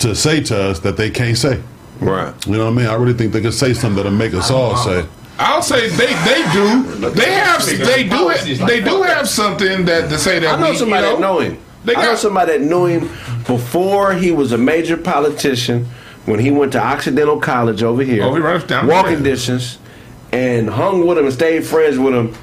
to 0.00 0.16
say 0.16 0.42
to 0.42 0.60
us 0.60 0.80
that 0.80 0.96
they 0.96 1.10
can't 1.10 1.38
say. 1.38 1.62
Right. 2.00 2.34
You 2.46 2.52
know 2.58 2.64
what 2.66 2.72
I 2.72 2.76
mean? 2.76 2.86
I 2.86 2.94
really 2.94 3.14
think 3.14 3.32
they 3.32 3.40
could 3.40 3.54
say 3.54 3.72
something 3.72 3.96
that'll 3.96 4.12
make 4.12 4.34
us 4.34 4.50
all 4.50 4.76
say. 4.76 5.06
I'll 5.38 5.62
say 5.62 5.88
they 5.88 6.06
they 6.06 6.42
do. 6.52 7.10
They 7.10 7.32
have 7.32 7.64
they 7.66 8.08
do 8.08 8.30
it 8.30 8.58
they 8.66 8.80
do 8.80 9.02
have 9.02 9.28
something 9.28 9.84
that 9.86 10.08
to 10.10 10.18
say 10.18 10.38
that 10.38 10.58
I 10.58 10.60
know 10.60 10.70
we, 10.70 10.76
somebody 10.76 11.06
you 11.06 11.12
that 11.14 11.20
know 11.20 11.40
him. 11.40 11.58
They 11.84 11.94
I 11.96 12.02
know 12.02 12.14
somebody 12.14 12.52
that 12.58 12.60
knew 12.64 12.86
him 12.86 13.08
before 13.46 14.14
he 14.14 14.30
was 14.30 14.52
a 14.52 14.58
major 14.58 14.96
politician. 14.96 15.86
When 16.26 16.38
he 16.40 16.50
went 16.50 16.72
to 16.72 16.82
Occidental 16.82 17.38
College 17.38 17.82
over 17.82 18.02
here, 18.02 18.22
Oh, 18.22 18.34
he 18.34 18.40
right 18.40 18.66
down 18.66 18.86
walking 18.86 19.22
there. 19.22 19.34
distance, 19.34 19.78
and 20.32 20.70
hung 20.70 21.06
with 21.06 21.18
him 21.18 21.24
and 21.26 21.34
stayed 21.34 21.66
friends 21.66 21.98
with 21.98 22.14
him. 22.14 22.34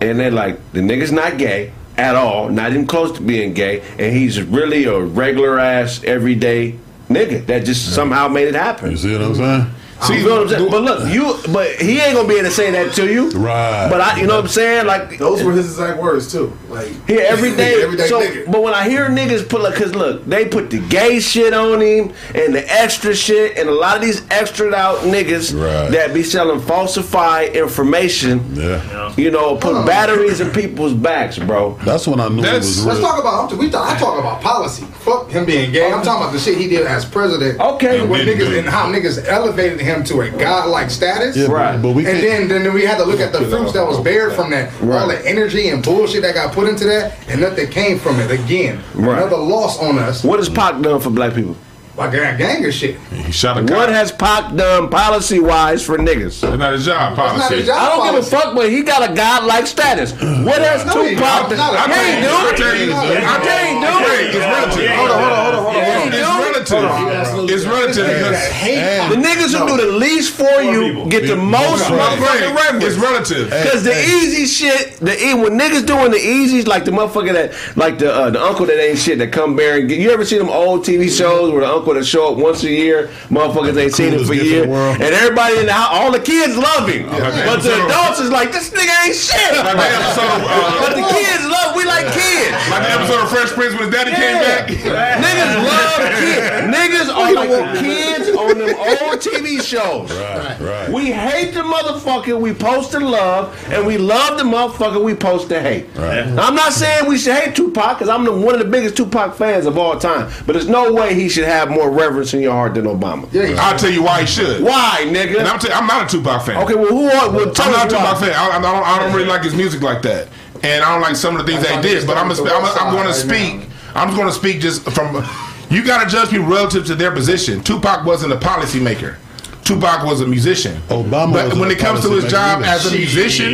And 0.00 0.20
they're 0.20 0.30
like, 0.30 0.58
the 0.72 0.80
nigga's 0.80 1.10
not 1.12 1.38
gay 1.38 1.72
at 1.96 2.16
all, 2.16 2.50
not 2.50 2.72
even 2.72 2.86
close 2.86 3.12
to 3.12 3.22
being 3.22 3.54
gay, 3.54 3.80
and 3.98 4.14
he's 4.14 4.42
really 4.42 4.84
a 4.84 5.00
regular 5.00 5.58
ass 5.58 6.02
everyday 6.04 6.78
nigga 7.08 7.44
that 7.46 7.64
just 7.64 7.94
somehow 7.94 8.28
made 8.28 8.48
it 8.48 8.54
happen. 8.54 8.90
You 8.90 8.96
see 8.96 9.12
what 9.12 9.22
I'm 9.22 9.34
saying? 9.34 9.66
See, 10.06 10.18
you 10.18 10.24
know 10.28 10.34
what 10.36 10.42
I'm 10.42 10.48
saying? 10.48 10.70
But 10.70 10.82
look, 10.82 11.12
you, 11.12 11.52
but 11.52 11.70
he 11.76 12.00
ain't 12.00 12.14
gonna 12.14 12.28
be 12.28 12.34
able 12.34 12.44
to 12.48 12.50
say 12.54 12.70
that 12.70 12.92
to 12.94 13.12
you, 13.12 13.30
Right. 13.30 13.88
But 13.90 14.00
I, 14.00 14.20
you 14.20 14.26
know 14.26 14.36
what 14.36 14.44
I'm 14.44 14.48
saying? 14.50 14.86
Like 14.86 15.18
Those 15.18 15.42
were 15.42 15.52
his 15.52 15.66
exact 15.66 16.00
words 16.00 16.30
too. 16.30 16.56
Like 16.68 16.88
here 17.06 17.24
every 17.26 17.54
day. 17.56 17.82
everyday 17.82 18.06
so, 18.08 18.20
nigga. 18.20 18.50
but 18.50 18.62
when 18.62 18.74
I 18.74 18.88
hear 18.88 19.08
niggas 19.08 19.48
put 19.48 19.62
like, 19.62 19.74
cause 19.74 19.94
look, 19.94 20.24
they 20.26 20.46
put 20.46 20.70
the 20.70 20.78
gay 20.88 21.20
shit 21.20 21.52
on 21.54 21.80
him 21.80 22.12
and 22.34 22.54
the 22.54 22.64
extra 22.72 23.14
shit, 23.14 23.58
and 23.58 23.68
a 23.68 23.72
lot 23.74 23.96
of 23.96 24.02
these 24.02 24.22
extra 24.30 24.74
out 24.74 24.98
niggas 25.00 25.52
Right. 25.54 25.90
that 25.92 26.12
be 26.14 26.22
selling 26.22 26.60
falsified 26.60 27.54
information. 27.56 28.54
Yeah. 28.54 29.14
You 29.16 29.30
know, 29.30 29.56
put 29.56 29.86
batteries 29.86 30.40
in 30.40 30.50
people's 30.50 30.94
backs, 30.94 31.38
bro. 31.38 31.78
That's 31.84 32.06
when 32.06 32.20
I 32.20 32.28
knew 32.28 32.42
That's- 32.42 32.64
it 32.64 32.84
was 32.84 32.86
Let's 32.86 33.00
talk 33.00 33.20
about. 33.20 33.52
I'm, 33.52 33.58
we 33.58 33.70
talk, 33.70 33.88
I 33.88 33.98
talk 33.98 34.18
about 34.18 34.40
policy. 34.40 34.84
Fuck 34.84 35.30
him 35.30 35.44
being 35.44 35.70
gay. 35.72 35.92
I'm 35.92 36.02
talking 36.02 36.22
about 36.22 36.32
the 36.32 36.38
shit 36.38 36.58
he 36.58 36.68
did 36.68 36.86
as 36.86 37.04
president. 37.04 37.60
Okay. 37.60 38.06
When 38.06 38.24
didn't 38.24 38.40
niggas 38.48 38.58
and 38.58 38.68
how 38.68 38.90
niggas 38.92 39.26
elevated 39.28 39.80
him 39.80 39.93
to 40.04 40.22
a 40.22 40.30
godlike 40.30 40.90
status. 40.90 41.36
Yeah, 41.36 41.46
Right. 41.46 41.80
But 41.80 41.92
we 41.92 42.06
and 42.06 42.18
then, 42.18 42.48
then 42.48 42.72
we 42.74 42.84
had 42.84 42.98
to 42.98 43.04
look 43.04 43.20
at 43.20 43.32
the 43.32 43.42
fruits 43.42 43.72
that 43.74 43.86
was 43.86 44.00
bared 44.00 44.32
from 44.32 44.50
that. 44.50 44.72
All 44.82 45.06
the 45.08 45.22
energy 45.28 45.68
and 45.68 45.82
bullshit 45.84 46.22
that 46.22 46.34
got 46.34 46.52
put 46.52 46.68
into 46.68 46.84
that, 46.86 47.14
and 47.28 47.40
nothing 47.40 47.68
came 47.70 47.98
from 47.98 48.18
it. 48.20 48.30
Again, 48.30 48.80
Right. 48.94 49.18
another 49.18 49.36
loss 49.36 49.78
on 49.78 49.98
us. 49.98 50.24
What 50.24 50.38
has 50.40 50.48
Pac 50.48 50.80
done 50.80 51.00
for 51.00 51.10
black 51.10 51.34
people? 51.34 51.56
Like 51.96 52.10
that 52.10 52.38
ganger 52.38 52.72
shit. 52.72 52.98
he 53.12 53.30
shot 53.30 53.56
a 53.56 53.62
What 53.72 53.88
has 53.88 54.10
Pac 54.10 54.56
done 54.56 54.88
policy 54.88 55.38
wise 55.38 55.84
for 55.86 55.96
niggas? 55.96 56.40
That's 56.40 56.58
not 56.58 56.72
his 56.72 56.84
job 56.86 57.14
That's 57.14 57.18
not 57.18 57.36
policy. 57.38 57.54
his 57.58 57.66
job. 57.66 57.78
I 57.78 57.88
don't 57.94 58.10
give 58.10 58.26
a 58.26 58.26
fuck, 58.28 58.54
but 58.56 58.68
he 58.68 58.82
got 58.82 59.08
a 59.08 59.14
godlike 59.14 59.68
status. 59.68 60.10
What 60.12 60.58
has 60.60 60.84
No, 60.86 61.04
he- 61.04 61.14
Tupac 61.14 61.50
done? 61.50 61.56
no, 61.56 61.94
He 61.94 62.00
ain't 62.00 62.22
no, 62.22 62.30
do 62.30 62.34
I 62.34 62.50
it. 62.50 62.56
tell 62.56 62.74
you, 62.74 62.92
I 62.92 63.38
tell 63.46 63.62
you, 63.70 63.74
dude. 63.78 64.10
Hey, 64.10 64.26
it's 64.26 64.34
relative. 64.34 64.90
Hold 64.90 65.10
on, 65.10 65.18
hold 65.22 65.32
on, 65.32 65.44
hold 65.44 65.54
on, 65.54 65.62
hold 65.62 65.64
on, 65.64 65.64
hold 65.64 65.76
on. 65.76 66.14
It's 66.14 66.24
relative. 66.26 67.50
It's 67.50 67.64
relative 67.64 68.06
because 68.06 69.10
The 69.10 69.16
niggas 69.22 69.54
who 69.56 69.66
do 69.78 69.86
the 69.86 69.92
least 69.96 70.32
for 70.34 70.62
you 70.62 71.06
get 71.08 71.26
the 71.28 71.36
most 71.36 71.84
motherfucking 71.84 72.54
reverence. 72.56 72.84
it's 72.84 72.96
relative. 72.96 73.50
Cause 73.70 73.84
the 73.84 73.94
easy 73.96 74.46
shit, 74.46 74.98
the 74.98 75.12
when 75.34 75.58
niggas 75.58 75.86
doing 75.86 76.10
the 76.10 76.18
easies, 76.18 76.66
like 76.66 76.84
the 76.84 76.90
motherfucker 76.90 77.32
that, 77.34 77.76
like 77.76 77.98
the 77.98 78.12
uh, 78.12 78.30
the 78.30 78.42
uncle 78.42 78.66
that 78.66 78.80
ain't 78.82 78.98
shit 78.98 79.18
that 79.18 79.30
come 79.32 79.54
bearing. 79.54 79.88
You 79.90 80.10
ever 80.10 80.24
see 80.24 80.38
them 80.38 80.48
old 80.50 80.84
TV 80.84 81.08
shows 81.08 81.52
where 81.52 81.60
the 81.60 81.68
uncle 81.72 81.83
that 81.92 82.06
show 82.06 82.32
up 82.32 82.38
once 82.38 82.62
a 82.64 82.70
year, 82.70 83.08
motherfuckers 83.28 83.76
ain't 83.76 83.92
seen 83.92 84.14
him 84.14 84.24
for 84.24 84.32
years, 84.32 84.64
and 84.64 85.02
everybody 85.02 85.58
in 85.58 85.66
the 85.66 85.72
house, 85.72 85.88
all 85.92 86.10
the 86.10 86.20
kids 86.20 86.56
love 86.56 86.88
him, 86.88 87.04
the 87.06 87.20
but 87.44 87.60
the 87.60 87.84
adults 87.84 88.20
is 88.20 88.30
like 88.30 88.52
this 88.52 88.70
nigga 88.70 88.94
ain't 89.04 89.16
shit. 89.16 89.52
Like 89.60 89.76
the 89.76 89.92
episode 89.92 90.32
of, 90.32 90.42
uh, 90.48 90.80
but 90.80 90.94
the 90.96 91.06
kids 91.12 91.44
love, 91.44 91.76
we 91.76 91.84
like 91.84 92.06
kids. 92.14 92.56
like 92.70 92.82
the 92.82 92.92
episode 92.96 93.20
of 93.22 93.28
Fresh 93.28 93.52
Prince 93.52 93.74
when 93.74 93.84
his 93.84 93.92
daddy 93.92 94.16
came 94.16 94.40
back. 94.40 94.68
Niggas 95.24 95.54
love 95.60 96.00
kids. 96.24 96.54
Niggas 96.72 97.08
are 97.12 97.32
like 97.32 97.50
the 97.50 97.80
kids 97.80 98.28
on 98.30 98.58
them 98.58 98.74
old 98.78 99.20
TV 99.20 99.60
shows. 99.62 100.10
Right, 100.10 100.60
right. 100.60 100.90
We 100.90 101.10
hate 101.12 101.52
the 101.52 101.62
motherfucker 101.62 102.40
we 102.40 102.54
post 102.54 102.92
to 102.92 103.00
love, 103.00 103.56
and 103.70 103.86
we 103.86 103.98
love 103.98 104.38
the 104.38 104.44
motherfucker 104.44 105.02
we 105.02 105.14
post 105.14 105.48
to 105.48 105.60
hate. 105.60 105.86
Right. 105.96 106.26
I'm 106.26 106.54
not 106.54 106.72
saying 106.72 107.08
we 107.08 107.18
should 107.18 107.34
hate 107.34 107.54
Tupac, 107.54 107.98
because 107.98 108.08
I'm 108.08 108.24
the, 108.24 108.32
one 108.32 108.54
of 108.54 108.60
the 108.60 108.70
biggest 108.70 108.96
Tupac 108.96 109.34
fans 109.34 109.66
of 109.66 109.78
all 109.78 109.98
time. 109.98 110.30
But 110.46 110.54
there's 110.54 110.68
no 110.68 110.92
way 110.92 111.14
he 111.14 111.28
should 111.28 111.44
have 111.44 111.70
more 111.74 111.90
reverence 111.90 112.32
in 112.34 112.40
your 112.40 112.52
heart 112.52 112.74
than 112.74 112.84
Obama. 112.84 113.28
Yeah, 113.32 113.56
I'll 113.58 113.78
tell 113.78 113.90
you 113.90 114.02
why 114.02 114.20
he 114.20 114.26
should. 114.26 114.62
Why, 114.62 115.04
nigga? 115.06 115.38
And 115.38 115.48
I'm, 115.48 115.58
tell 115.58 115.72
I'm 115.72 115.86
not 115.86 116.06
a 116.06 116.16
Tupac 116.16 116.46
fan. 116.46 116.56
okay, 116.62 116.74
well, 116.74 116.86
who 116.88 117.04
are? 117.06 117.30
Well, 117.30 117.52
tell 117.52 117.66
I'm 117.66 117.72
not 117.72 117.86
us 117.86 117.92
a 117.92 117.96
why. 117.96 118.02
Tupac 118.02 118.18
fan. 118.20 118.34
I, 118.34 118.56
I, 118.56 118.62
don't, 118.62 118.84
I 118.86 118.98
don't 118.98 119.12
really 119.14 119.28
like 119.28 119.42
his 119.42 119.54
music 119.54 119.82
like 119.82 120.02
that, 120.02 120.28
and 120.62 120.84
I 120.84 120.92
don't 120.92 121.02
like 121.02 121.16
some 121.16 121.36
of 121.36 121.44
the 121.44 121.50
things 121.52 121.62
that 121.64 121.84
he 121.84 121.90
did. 121.90 122.06
But 122.06 122.16
I'm, 122.16 122.28
gonna, 122.28 122.50
I'm, 122.50 122.86
I'm 122.88 122.94
going 122.94 123.06
to 123.06 123.14
speak. 123.14 123.68
I'm 123.94 124.14
going 124.16 124.28
to 124.28 124.32
speak 124.34 124.60
just 124.60 124.82
from. 124.90 125.24
You 125.70 125.84
got 125.84 126.04
to 126.04 126.08
judge 126.10 126.30
people 126.30 126.46
relative 126.46 126.86
to 126.86 126.94
their 126.94 127.10
position. 127.10 127.62
Tupac 127.62 128.04
wasn't 128.04 128.32
a 128.32 128.36
policymaker. 128.36 129.16
Tupac 129.64 130.04
was 130.04 130.20
a 130.20 130.26
musician. 130.26 130.76
Obama 130.88 131.32
but 131.32 131.48
was 131.50 131.58
when 131.58 131.70
a 131.70 131.72
it 131.72 131.78
comes 131.78 132.02
to 132.02 132.10
his 132.10 132.30
job 132.30 132.58
either. 132.58 132.68
as 132.68 132.92
a 132.92 132.94
musician, 132.94 133.46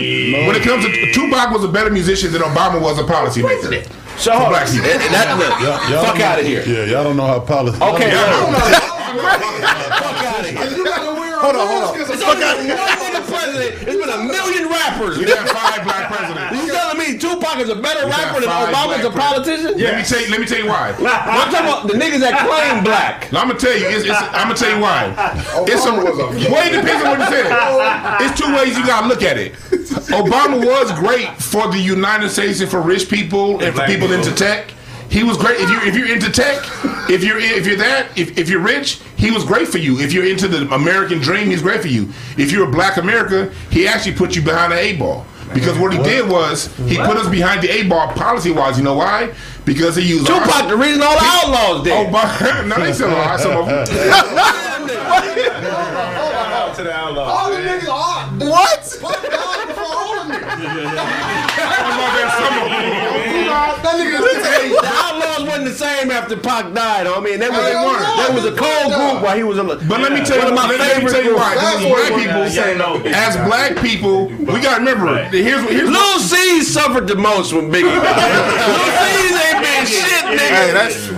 when 0.46 0.56
it 0.56 0.62
comes 0.62 0.85
to 0.85 1.12
Tupac 1.12 1.52
was 1.52 1.64
a 1.64 1.68
better 1.68 1.90
musician 1.90 2.33
than 2.33 2.42
Obama 2.42 2.80
was 2.83 2.98
a 2.98 3.04
policymaker. 3.04 3.87
So, 4.20 4.33
hold 4.33 4.44
on. 4.44 4.50
black 4.52 4.68
people. 4.68 4.85
And- 4.85 5.00
and 5.02 5.14
that- 5.14 5.38
look, 5.38 5.48
Y'all- 5.64 5.90
y'all 5.90 6.04
fuck 6.04 6.20
out 6.20 6.38
of 6.38 6.44
here. 6.46 6.62
Yeah, 6.66 6.85
y'all 6.92 7.04
don't 7.04 7.16
know 7.16 7.26
how 7.26 7.40
politics. 7.40 7.80
Okay, 7.80 8.12
wait. 8.12 8.12
Fuck 9.11 10.24
out 10.24 10.40
of 10.40 10.46
here. 10.46 10.76
You 10.76 10.85
got 10.85 11.02
to 11.14 11.18
wear 11.18 11.40
Hold 11.51 11.63
on, 11.63 11.67
hold 11.67 11.83
on. 11.83 12.01
It's 12.01 12.23
only 12.23 12.39
been 12.39 12.79
one 12.79 12.95
nigga 13.03 13.23
president. 13.27 13.71
It's 13.83 13.99
been 13.99 14.09
a 14.09 14.23
million 14.23 14.69
rappers. 14.71 15.19
You 15.19 15.27
got 15.27 15.49
five 15.49 15.83
black 15.83 16.07
presidents. 16.13 16.63
You 16.63 16.73
telling 16.73 16.99
me 16.99 17.19
Tupac 17.19 17.59
is 17.59 17.69
a 17.71 17.75
better 17.75 18.07
We 18.07 18.13
got 18.13 18.31
rapper 18.31 18.41
than 18.41 18.51
Obama's 18.51 19.05
a 19.05 19.11
black 19.11 19.35
politician? 19.35 19.79
Let 19.79 19.97
me 19.99 20.05
tell 20.05 20.21
you. 20.21 20.29
Let 20.31 20.41
me 20.41 20.47
tell 20.47 20.59
you 20.59 20.69
why. 20.69 20.91
I'm 20.99 21.51
talking 21.51 21.67
about 21.67 21.87
the 21.89 21.95
niggas 21.95 22.21
that 22.21 22.47
claim 22.47 22.85
black. 22.85 23.27
I'm 23.35 23.49
gonna 23.49 23.59
tell 23.59 23.77
you. 23.77 23.87
It's, 23.89 24.05
it's, 24.07 24.21
I'm 24.33 24.49
gonna 24.49 24.55
tell 24.55 24.75
you 24.75 24.83
why. 24.83 25.11
It's 25.67 25.85
a, 25.85 25.91
Obama 25.91 26.05
was 26.07 26.47
a- 26.47 26.53
way 26.53 26.71
it 26.71 26.77
depends 26.79 27.03
on 27.05 27.19
what 27.19 27.31
you 27.31 27.37
say. 27.37 27.47
It's 28.21 28.39
two 28.39 28.53
ways 28.55 28.77
you 28.77 28.85
gotta 28.87 29.07
look 29.09 29.23
at 29.23 29.39
it. 29.39 29.55
Obama 30.13 30.65
was 30.65 30.93
great 30.99 31.29
for 31.41 31.71
the 31.71 31.79
United 31.79 32.29
States 32.31 32.61
and 32.61 32.71
for 32.71 32.81
rich 32.81 33.09
people 33.09 33.61
and 33.63 33.75
for 33.75 33.87
people 33.87 34.09
people. 34.09 34.13
into 34.13 34.35
tech. 34.35 34.73
He 35.11 35.23
was 35.25 35.37
great 35.37 35.59
if 35.61 35.68
you 35.68 35.81
if 35.83 35.94
you're 35.96 36.12
into 36.12 36.31
tech, 36.31 36.62
if 37.11 37.25
you're 37.25 37.38
if 37.38 37.66
you're 37.66 37.77
that, 37.77 38.16
if, 38.16 38.38
if 38.38 38.49
you're 38.49 38.61
rich, 38.61 39.01
he 39.16 39.31
was 39.33 39.44
great 39.44 39.66
for 39.68 39.79
you. 39.79 39.99
If 39.99 40.12
you're 40.12 40.25
into 40.27 40.46
the 40.49 40.73
American 40.73 41.18
dream, 41.18 41.49
he's 41.51 41.62
great 41.62 41.81
for 41.83 41.88
you. 41.88 42.09
If 42.38 42.53
you're 42.53 42.68
a 42.68 42.70
black 42.70 42.96
America, 42.96 43.53
he 43.70 43.88
actually 43.88 44.14
put 44.14 44.37
you 44.37 44.42
behind 44.42 44.70
the 44.73 44.79
A 44.79 44.96
ball. 44.96 45.27
Because 45.53 45.77
what 45.77 45.92
he 45.92 45.99
did 46.05 46.29
was 46.31 46.68
he 46.87 46.96
put 46.96 47.16
us 47.16 47.29
behind 47.29 47.61
the 47.61 47.68
A 47.70 47.83
ball 47.88 48.07
policy 48.12 48.53
wise. 48.53 48.79
You 48.79 48.85
know 48.85 48.94
why? 48.94 49.35
Because 49.64 49.96
he 49.96 50.03
used 50.07 50.31
our- 50.31 50.44
Tupac, 50.44 50.68
the 50.68 50.77
reason 50.77 51.03
all 51.03 51.14
the 51.18 51.25
Outlawz 51.27 51.83
did. 51.85 51.92
Oh, 51.92 52.07
Obama, 52.07 52.66
no, 52.68 52.77
they 52.85 52.92
still 52.92 53.11
are. 53.11 53.37
Some 53.37 53.57
of 53.57 53.66
them. 53.66 53.85
To 56.77 56.85
the 56.85 56.90
Outlawz. 56.90 57.27
All 57.27 57.51
the 57.51 57.57
niggas 57.59 57.88
are. 57.88 58.29
What? 58.49 58.85
Fuck 58.85 59.23
God 59.29 59.66
before 59.66 59.85
all 59.87 60.20
of 60.20 60.29
them. 60.31 60.40
That 63.51 63.99
The 64.71 64.87
Outlawz 64.87 65.43
wasn't 65.47 65.65
the 65.67 65.75
same 65.75 66.11
after 66.11 66.37
Pac 66.37 66.73
died, 66.75 67.07
homie. 67.07 67.35
And 67.35 67.43
they 67.43 67.49
was, 67.51 67.59
They 67.59 67.75
weren't. 67.75 68.07
they 68.23 68.31
was 68.35 68.45
a 68.47 68.55
cold 68.55 68.93
group 68.95 69.23
while 69.23 69.37
he 69.37 69.43
was 69.43 69.59
a. 69.59 69.65
But 69.65 70.01
let 70.01 70.13
me 70.13 70.23
tell 70.25 70.39
you, 70.39 70.45
One 70.45 70.53
of 70.53 70.59
my 70.59 70.69
let, 70.69 70.79
let 70.79 70.89
me 71.03 71.09
favorite 71.09 71.13
tell 71.13 71.25
you 71.25 71.37
why. 71.37 71.55
That's 71.55 71.83
black 71.85 72.13
people, 72.19 72.41
was. 72.41 72.55
Yeah, 72.57 72.75
no. 72.75 72.97
as 73.05 73.37
black 73.49 73.77
people, 73.83 74.27
we 74.29 74.61
got 74.63 74.79
to 74.79 74.85
remember. 74.85 75.15
Here's 75.35 75.63
what. 75.63 75.73
Here's 75.73 75.91
Lil 75.91 75.99
what 75.99 76.21
C 76.23 76.63
suffered 76.63 77.07
the 77.09 77.17
most 77.17 77.53
when 77.53 77.71
Biggie 77.71 77.91
died. 77.91 78.31
Lil' 78.71 78.91
Cease 79.03 79.39
ain't 79.51 79.61
been 79.65 79.85
shit, 79.87 80.25
nigga. 80.31 80.55
Hey, 80.55 80.73
that's 80.73 81.07
Two 81.11 81.15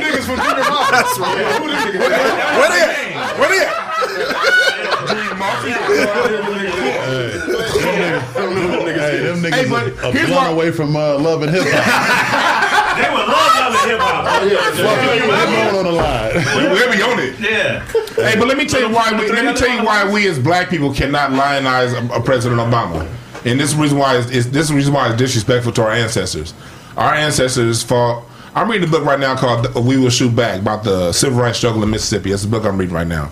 niggas 0.00 0.24
from 0.26 0.38
Junior 0.40 0.64
High. 0.64 0.90
that's 0.90 1.18
right. 1.18 1.44
Who 1.60 1.68
them 1.68 1.76
niggas? 1.76 2.00
Where 2.56 2.70
they 2.70 2.82
at? 2.82 3.38
Where 3.38 3.48
they 3.48 3.60
at? 3.64 3.72
Hey, 5.62 5.68
them 9.32 9.42
niggas 9.42 9.54
Hey, 9.64 9.68
but 9.68 9.86
a, 10.04 10.08
a 10.08 10.12
here's 10.12 10.28
blunt 10.28 10.46
why- 10.48 10.52
away 10.52 10.70
from 10.70 10.96
uh, 10.96 11.18
love 11.18 11.42
and 11.42 11.50
hip 11.50 11.64
hop. 11.66 12.68
They 12.92 13.08
would 13.08 13.26
love 13.26 13.52
loving 13.56 13.88
hip 13.90 13.98
hop. 14.00 14.42
Come 14.42 15.76
on 15.76 15.84
the 15.84 15.92
line. 15.92 16.32
we'll 16.72 16.92
be 16.92 17.02
on 17.02 17.18
it. 17.20 17.40
Yeah. 17.40 17.84
Hey, 18.16 18.38
but 18.38 18.46
let 18.48 18.58
me 18.58 18.66
tell 18.66 18.80
you 18.82 18.94
why. 18.94 19.12
We, 19.18 19.30
let 19.32 19.44
me 19.46 19.54
tell 19.54 19.74
you 19.74 19.82
why 19.84 20.10
we 20.12 20.28
as 20.28 20.38
black 20.38 20.68
people 20.68 20.92
cannot 20.92 21.32
lionize 21.32 21.92
a, 21.94 22.06
a 22.12 22.20
President 22.22 22.60
Obama. 22.60 23.08
And 23.46 23.58
this 23.58 23.70
is 23.70 23.76
the 23.76 23.82
reason 23.82 23.98
why 23.98 24.18
it's, 24.18 24.30
it's 24.30 24.46
this 24.48 24.70
reason 24.70 24.92
why 24.92 25.08
it's 25.08 25.16
disrespectful 25.16 25.72
to 25.72 25.82
our 25.84 25.90
ancestors. 25.90 26.52
Our 26.96 27.14
ancestors 27.14 27.82
fought. 27.82 28.24
I'm 28.54 28.70
reading 28.70 28.86
a 28.86 28.90
book 28.90 29.04
right 29.06 29.18
now 29.18 29.36
called 29.36 29.74
"We 29.74 29.96
Will 29.96 30.10
Shoot 30.10 30.36
Back" 30.36 30.60
about 30.60 30.84
the 30.84 31.12
civil 31.12 31.40
rights 31.40 31.56
struggle 31.58 31.82
in 31.82 31.88
Mississippi. 31.90 32.28
That's 32.30 32.42
the 32.42 32.50
book 32.50 32.64
I'm 32.66 32.76
reading 32.76 32.94
right 32.94 33.06
now. 33.06 33.30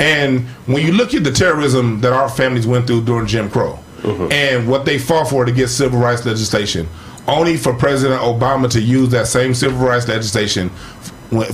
And 0.00 0.42
when 0.66 0.84
you 0.84 0.92
look 0.92 1.14
at 1.14 1.22
the 1.24 1.30
terrorism 1.32 2.00
that 2.00 2.12
our 2.12 2.28
families 2.28 2.66
went 2.66 2.86
through 2.88 3.04
during 3.04 3.26
Jim 3.28 3.48
Crow, 3.48 3.78
Mm-hmm. 4.02 4.30
and 4.30 4.68
what 4.68 4.84
they 4.84 4.98
fought 4.98 5.30
for 5.30 5.44
to 5.44 5.52
get 5.52 5.68
civil 5.68 5.98
rights 5.98 6.24
legislation, 6.26 6.86
only 7.26 7.56
for 7.56 7.72
President 7.74 8.20
Obama 8.20 8.70
to 8.70 8.80
use 8.80 9.08
that 9.10 9.26
same 9.26 9.54
civil 9.54 9.86
rights 9.86 10.06
legislation 10.06 10.70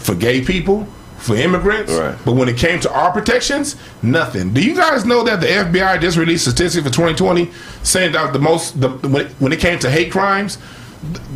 for 0.00 0.14
gay 0.14 0.42
people, 0.44 0.86
for 1.18 1.36
immigrants. 1.36 1.92
Right. 1.92 2.18
But 2.24 2.32
when 2.32 2.48
it 2.48 2.56
came 2.56 2.80
to 2.80 2.92
our 2.92 3.12
protections, 3.12 3.76
nothing. 4.02 4.52
Do 4.52 4.62
you 4.62 4.74
guys 4.74 5.04
know 5.04 5.22
that 5.22 5.40
the 5.40 5.46
FBI 5.46 6.00
just 6.00 6.18
released 6.18 6.44
statistics 6.44 6.84
for 6.84 6.92
2020 6.92 7.50
saying 7.82 8.12
that 8.12 8.32
the 8.32 8.38
most 8.38 8.80
the, 8.80 8.90
when, 9.08 9.26
when 9.38 9.52
it 9.52 9.60
came 9.60 9.78
to 9.78 9.90
hate 9.90 10.10
crimes, 10.10 10.58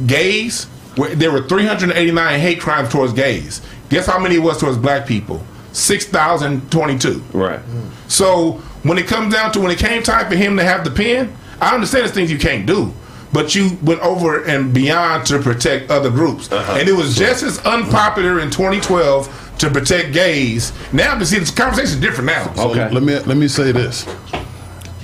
gays, 0.06 0.66
there 1.14 1.30
were 1.30 1.42
389 1.42 2.40
hate 2.40 2.60
crimes 2.60 2.88
towards 2.90 3.12
gays. 3.12 3.62
Guess 3.88 4.06
how 4.06 4.18
many 4.18 4.36
it 4.36 4.40
was 4.40 4.58
towards 4.58 4.76
black 4.76 5.06
people? 5.06 5.44
6,022. 5.72 7.22
Right. 7.32 7.60
So 8.08 8.62
when 8.88 8.98
it 8.98 9.06
comes 9.06 9.32
down 9.34 9.52
to 9.52 9.60
when 9.60 9.70
it 9.70 9.78
came 9.78 10.02
time 10.02 10.28
for 10.28 10.36
him 10.36 10.56
to 10.56 10.64
have 10.64 10.84
the 10.84 10.90
pen, 10.90 11.32
I 11.60 11.74
understand 11.74 12.02
there's 12.04 12.12
things 12.14 12.30
you 12.30 12.38
can't 12.38 12.66
do, 12.66 12.92
but 13.32 13.54
you 13.54 13.78
went 13.82 14.00
over 14.00 14.44
and 14.44 14.72
beyond 14.74 15.26
to 15.26 15.38
protect 15.38 15.90
other 15.90 16.10
groups, 16.10 16.50
uh-huh. 16.52 16.76
and 16.78 16.88
it 16.88 16.92
was 16.92 17.16
just 17.16 17.42
as 17.42 17.58
unpopular 17.64 18.40
in 18.40 18.50
2012 18.50 19.54
to 19.58 19.70
protect 19.70 20.12
gays. 20.12 20.72
Now, 20.92 21.18
but 21.18 21.26
see, 21.26 21.38
the 21.38 21.50
conversation 21.50 21.94
is 21.94 22.00
different 22.00 22.26
now. 22.26 22.52
So 22.54 22.70
Okay. 22.70 22.90
let 22.90 23.02
me 23.02 23.18
let 23.20 23.36
me 23.38 23.48
say 23.48 23.72
this, 23.72 24.04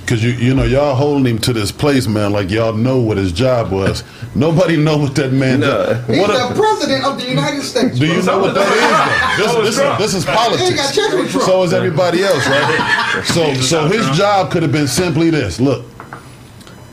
because 0.03 0.23
you 0.23 0.31
you 0.31 0.53
know 0.53 0.63
y'all 0.63 0.95
holding 0.95 1.25
him 1.25 1.39
to 1.39 1.53
this 1.53 1.71
place, 1.71 2.07
man, 2.07 2.31
like 2.31 2.49
y'all 2.51 2.73
know 2.73 2.99
what 2.99 3.17
his 3.17 3.31
job 3.31 3.71
was. 3.71 4.03
Nobody 4.35 4.75
know 4.77 4.97
what 4.97 5.15
that 5.15 5.31
man 5.31 5.61
No. 5.61 5.85
did. 5.87 6.05
He's 6.15 6.19
What 6.19 6.27
the 6.27 6.47
a- 6.49 6.55
president 6.55 7.05
of 7.05 7.17
the 7.21 7.27
United 7.29 7.61
States. 7.61 7.97
do 7.97 8.05
you 8.07 8.21
know 8.21 8.39
what 8.39 8.53
that 8.53 8.67
is? 8.67 9.45
Though? 9.45 9.63
This, 9.63 9.75
this, 9.77 9.77
is, 9.77 9.97
this 9.97 10.13
is 10.13 10.25
He 10.25 10.31
politics. 10.31 10.75
got 10.75 10.93
chance 10.93 11.13
with 11.15 11.31
Trump. 11.31 11.45
So 11.45 11.63
is 11.63 11.73
everybody 11.73 12.23
else, 12.23 12.45
right? 12.47 13.23
So 13.25 13.53
so 13.55 13.87
his 13.87 14.05
job 14.17 14.51
could 14.51 14.61
have 14.63 14.71
been 14.71 14.87
simply 14.87 15.29
this: 15.29 15.59
Look, 15.61 15.85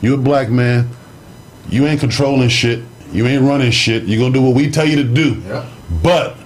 you 0.01 0.13
a 0.13 0.17
black 0.17 0.49
man, 0.49 0.89
you 1.69 1.85
ain't 1.87 1.99
controlling 1.99 2.49
shit, 2.49 2.81
you 3.11 3.27
ain't 3.27 3.43
running 3.43 3.71
shit. 3.71 4.03
You 4.03 4.17
gonna 4.19 4.33
do 4.33 4.41
what 4.41 4.55
we 4.55 4.69
tell 4.71 4.87
you 4.87 4.95
to 4.97 5.03
do, 5.03 5.41
Yeah. 5.47 5.65
but. 6.03 6.37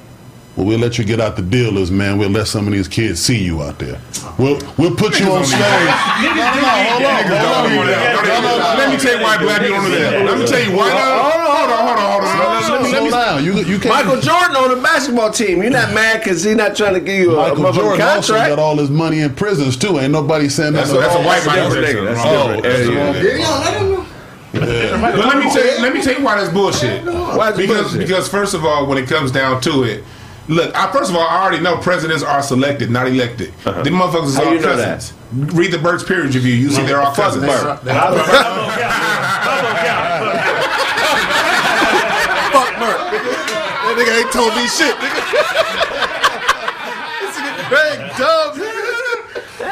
What 0.56 0.68
we'll 0.68 0.80
let 0.80 0.98
you 0.98 1.04
get 1.04 1.20
out 1.20 1.36
the 1.36 1.42
deal 1.42 1.78
is, 1.78 1.92
man, 1.92 2.18
we'll 2.18 2.30
let 2.30 2.48
some 2.48 2.66
of 2.66 2.72
these 2.72 2.88
kids 2.88 3.20
see 3.20 3.44
you 3.44 3.62
out 3.62 3.78
there. 3.78 4.00
We'll 4.40 4.58
we'll 4.78 4.96
put 4.96 5.20
you 5.20 5.30
on 5.34 5.44
stage. 5.44 5.60
Niggas 5.60 6.32
don't 6.32 6.64
want 6.64 7.04
that. 7.04 7.28
No, 7.28 8.40
no, 8.40 8.58
no. 8.58 8.78
Let 8.78 8.90
me 8.90 8.98
tell 8.98 9.18
you 9.18 9.24
why 9.24 9.38
black 9.38 9.62
people 9.62 9.76
don't 9.78 9.92
do 9.92 10.00
that. 10.00 10.26
Let 10.26 10.38
me 10.40 10.48
tell 10.48 10.64
you 10.64 10.78
why. 10.78 10.90
Hold 10.92 11.12
on, 11.12 11.52
hold 11.52 11.72
on, 11.72 11.88
hold 11.88 12.00
on, 12.00 12.12
hold 12.12 12.24
on. 12.24 12.72
Let 12.72 12.82
me- 12.84 12.92
let 12.92 12.96
Slow 12.96 13.10
down. 13.12 13.44
You 13.44 13.54
you 13.56 13.80
can't. 13.80 13.94
Michael 13.96 14.22
Jordan 14.22 14.56
on 14.56 14.70
the 14.70 14.82
basketball 14.82 15.32
team. 15.32 15.62
You're 15.62 15.72
not 15.72 15.94
mad 15.94 16.22
because 16.24 16.44
he's 16.44 16.56
not 16.56 16.76
trying 16.76 16.94
to 16.94 17.00
give 17.02 17.20
you 17.20 17.36
a, 17.38 17.52
a 17.52 17.56
Michael 17.56 17.64
motherfucking 17.66 17.76
Jordan 17.76 18.02
also 18.08 18.34
got 18.36 18.60
all 18.60 18.78
his 18.78 18.90
money 18.90 19.20
in 19.22 19.36
prisons 19.36 19.76
too. 19.76 20.00
Ain't 20.00 20.12
nobody 20.14 20.48
saying 20.48 20.72
That's 20.74 20.92
a, 20.92 20.98
that's 20.98 21.16
a 21.16 21.20
white 21.22 21.46
Michael 21.46 21.70
different 21.76 21.88
Jackson. 21.88 22.06
nigga. 22.06 22.16
That's 22.16 22.26
Oh, 22.26 22.62
different. 22.62 22.64
that's 22.64 22.88
Yeah, 22.88 23.04
wrong. 23.04 23.16
yeah. 23.16 23.22
Did 23.22 25.02
let? 25.02 25.16
But 25.16 25.26
let 25.26 25.38
me 25.44 25.52
tell 25.52 25.66
you, 25.66 25.82
let 25.82 25.94
me 25.94 26.02
tell 26.02 26.18
you 26.18 26.24
why 26.24 26.38
that's 26.40 26.54
bullshit. 26.54 27.04
Why 27.06 27.50
it's 27.50 27.58
because 27.58 27.82
bullshit? 27.92 28.00
because 28.00 28.30
first 28.30 28.54
of 28.54 28.64
all, 28.64 28.86
when 28.88 28.98
it 28.98 29.08
comes 29.10 29.32
down 29.32 29.60
to 29.62 29.84
it, 29.84 30.04
look, 30.48 30.76
I, 30.76 30.92
first 30.92 31.10
of 31.10 31.16
all, 31.16 31.28
I 31.28 31.42
already 31.44 31.62
know 31.64 31.78
presidents 31.78 32.24
are 32.24 32.42
selected, 32.42 32.90
not 32.90 33.08
elected. 33.08 33.50
Uh-huh. 33.66 33.84
The 33.84 33.90
motherfuckers 33.90 34.26
is 34.28 34.36
How 34.38 34.46
all 34.46 34.54
you 34.54 34.60
know 34.60 34.76
cousins. 34.76 35.14
Read 35.54 35.72
the 35.72 35.78
Burke's 35.80 36.04
Peerage. 36.04 36.36
You 36.36 36.70
see, 36.70 36.84
they're 36.86 37.02
all 37.02 37.14
Fuck 37.14 37.34
cousins. 37.34 37.46
Burt. 37.46 37.80
Fuck 42.54 42.70
Merck. 42.80 43.00
That 43.86 43.96
nigga 43.98 44.14
ain't 44.22 44.32
told 44.34 44.54
me 44.56 44.68
shit. 44.68 44.96
Nigga. 44.96 45.22
this 47.22 47.36
nigga 47.38 47.64
Craig 47.70 48.00
dumb. 48.18 48.52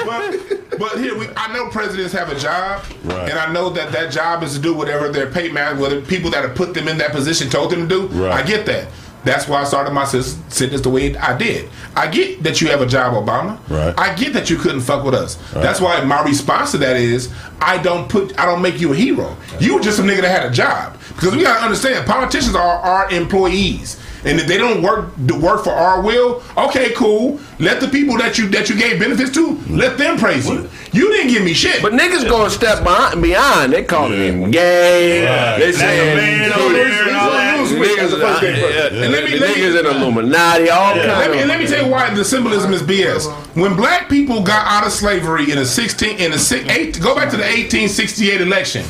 But, 0.05 0.79
but 0.79 0.99
here, 0.99 1.17
we, 1.17 1.27
I 1.37 1.53
know 1.53 1.69
presidents 1.69 2.13
have 2.13 2.29
a 2.29 2.35
job, 2.37 2.83
Right. 3.03 3.29
and 3.29 3.39
I 3.39 3.51
know 3.53 3.69
that 3.69 3.91
that 3.91 4.11
job 4.11 4.43
is 4.43 4.53
to 4.55 4.59
do 4.59 4.73
whatever 4.73 5.07
their 5.09 5.29
pay 5.29 5.49
man, 5.49 5.79
whether 5.79 6.01
people 6.01 6.29
that 6.31 6.43
have 6.43 6.55
put 6.55 6.73
them 6.73 6.87
in 6.87 6.97
that 6.97 7.11
position 7.11 7.49
told 7.49 7.71
them 7.71 7.87
to 7.87 8.07
do. 8.07 8.07
Right. 8.07 8.33
I 8.33 8.41
get 8.45 8.65
that. 8.65 8.87
That's 9.23 9.47
why 9.47 9.61
I 9.61 9.63
started 9.63 9.91
my 9.93 10.05
sentence 10.05 10.81
the 10.81 10.89
way 10.89 11.15
I 11.15 11.37
did. 11.37 11.69
I 11.95 12.07
get 12.07 12.43
that 12.43 12.59
you 12.61 12.67
have 12.69 12.81
a 12.81 12.85
job, 12.85 13.13
Obama. 13.13 13.57
Right. 13.69 13.93
I 13.97 14.13
get 14.15 14.33
that 14.33 14.49
you 14.49 14.57
couldn't 14.57 14.81
fuck 14.81 15.03
with 15.05 15.13
us. 15.13 15.35
That's 15.53 15.79
why 15.79 16.03
my 16.03 16.23
response 16.23 16.71
to 16.71 16.77
that 16.79 16.97
is 16.97 17.31
I 17.61 17.77
don't 17.81 18.09
put 18.09 18.37
I 18.39 18.45
don't 18.45 18.61
make 18.61 18.79
you 18.81 18.91
a 18.91 18.95
hero. 18.95 19.35
You 19.59 19.75
were 19.75 19.81
just 19.81 19.99
a 19.99 20.01
nigga 20.01 20.21
that 20.21 20.41
had 20.41 20.51
a 20.51 20.53
job. 20.53 20.97
because 21.15 21.35
we 21.35 21.43
gotta 21.43 21.63
understand 21.63 22.05
politicians 22.05 22.55
are 22.55 22.61
our 22.79 23.09
employees. 23.11 23.99
And 24.25 24.39
if 24.39 24.47
they 24.47 24.57
don't 24.57 24.81
work 24.81 25.15
work 25.41 25.63
for 25.65 25.71
our 25.73 26.01
will, 26.01 26.41
okay, 26.57 26.93
cool. 26.93 27.39
Let 27.59 27.81
the 27.81 27.87
people 27.89 28.17
that 28.19 28.37
you 28.37 28.47
that 28.49 28.69
you 28.69 28.75
gave 28.77 28.99
benefits 28.99 29.31
to, 29.31 29.57
let 29.69 29.97
them 29.97 30.17
praise 30.17 30.47
you. 30.49 30.69
You 30.93 31.09
didn't 31.11 31.31
give 31.31 31.43
me 31.43 31.53
shit. 31.53 31.81
But 31.81 31.93
niggas 31.93 32.27
going 32.29 32.45
to 32.45 32.49
step 32.55 32.83
behind, 32.83 33.21
beyond. 33.21 33.73
They 33.73 33.83
calling 33.83 34.17
him 34.43 34.51
gay. 34.51 35.25
Right. 35.25 35.59
They 35.59 35.65
Like 35.67 35.75
saying 35.75 36.17
man 36.17 36.53
over 36.53 36.73
there 36.73 37.07
and 37.07 37.15
all 37.17 37.31
that. 37.31 37.59
niggas, 37.59 39.03
And 39.03 39.11
let 39.11 39.23
me- 39.25 39.39
niggas 39.39 39.79
in 39.79 39.85
Illuminati, 39.85 40.69
all 40.69 40.95
Let 40.95 41.31
me, 41.31 41.37
of. 41.37 41.39
and 41.41 41.47
let 41.49 41.59
me 41.59 41.67
tell 41.67 41.83
you 41.85 41.91
why 41.91 42.13
the 42.13 42.23
symbolism 42.23 42.73
is 42.73 42.81
BS. 42.81 43.27
When 43.55 43.75
black 43.75 44.09
people 44.09 44.41
got 44.43 44.65
out 44.67 44.85
of 44.85 44.91
slavery 44.93 45.51
in 45.51 45.57
the 45.57 45.65
16 45.65 46.17
in 46.17 46.31
the 46.31 46.39
six, 46.39 46.67
eight, 46.69 46.99
go 47.01 47.15
back 47.15 47.29
to 47.31 47.37
the 47.37 47.43
1868 47.43 48.41
election, 48.41 48.85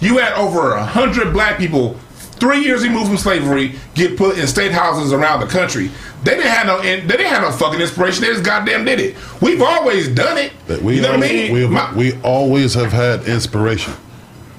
you 0.00 0.18
had 0.18 0.32
over 0.34 0.72
a 0.74 0.84
hundred 0.84 1.32
black 1.32 1.58
people, 1.58 1.96
three 2.38 2.60
years 2.64 2.82
removed 2.84 3.08
from 3.08 3.16
slavery, 3.16 3.74
get 3.94 4.16
put 4.16 4.38
in 4.38 4.46
state 4.46 4.72
houses 4.72 5.12
around 5.12 5.40
the 5.40 5.46
country. 5.46 5.90
They 6.24 6.32
didn't 6.36 6.46
have 6.50 6.66
no, 6.66 6.80
they 6.82 7.00
didn't 7.00 7.26
have 7.26 7.42
no 7.42 7.52
fucking 7.52 7.80
inspiration. 7.80 8.22
They 8.22 8.28
just 8.28 8.44
goddamn 8.44 8.84
did 8.84 8.98
it. 9.00 9.16
We've 9.40 9.62
always 9.62 10.08
done 10.08 10.38
it. 10.38 10.52
That 10.66 10.82
we, 10.82 10.96
you 10.96 11.02
know 11.02 11.10
what 11.10 11.18
I 11.18 11.32
mean? 11.32 11.52
we, 11.52 11.66
My- 11.68 11.94
we 11.94 12.20
always 12.22 12.74
have 12.74 12.92
had 12.92 13.24
inspiration. 13.28 13.94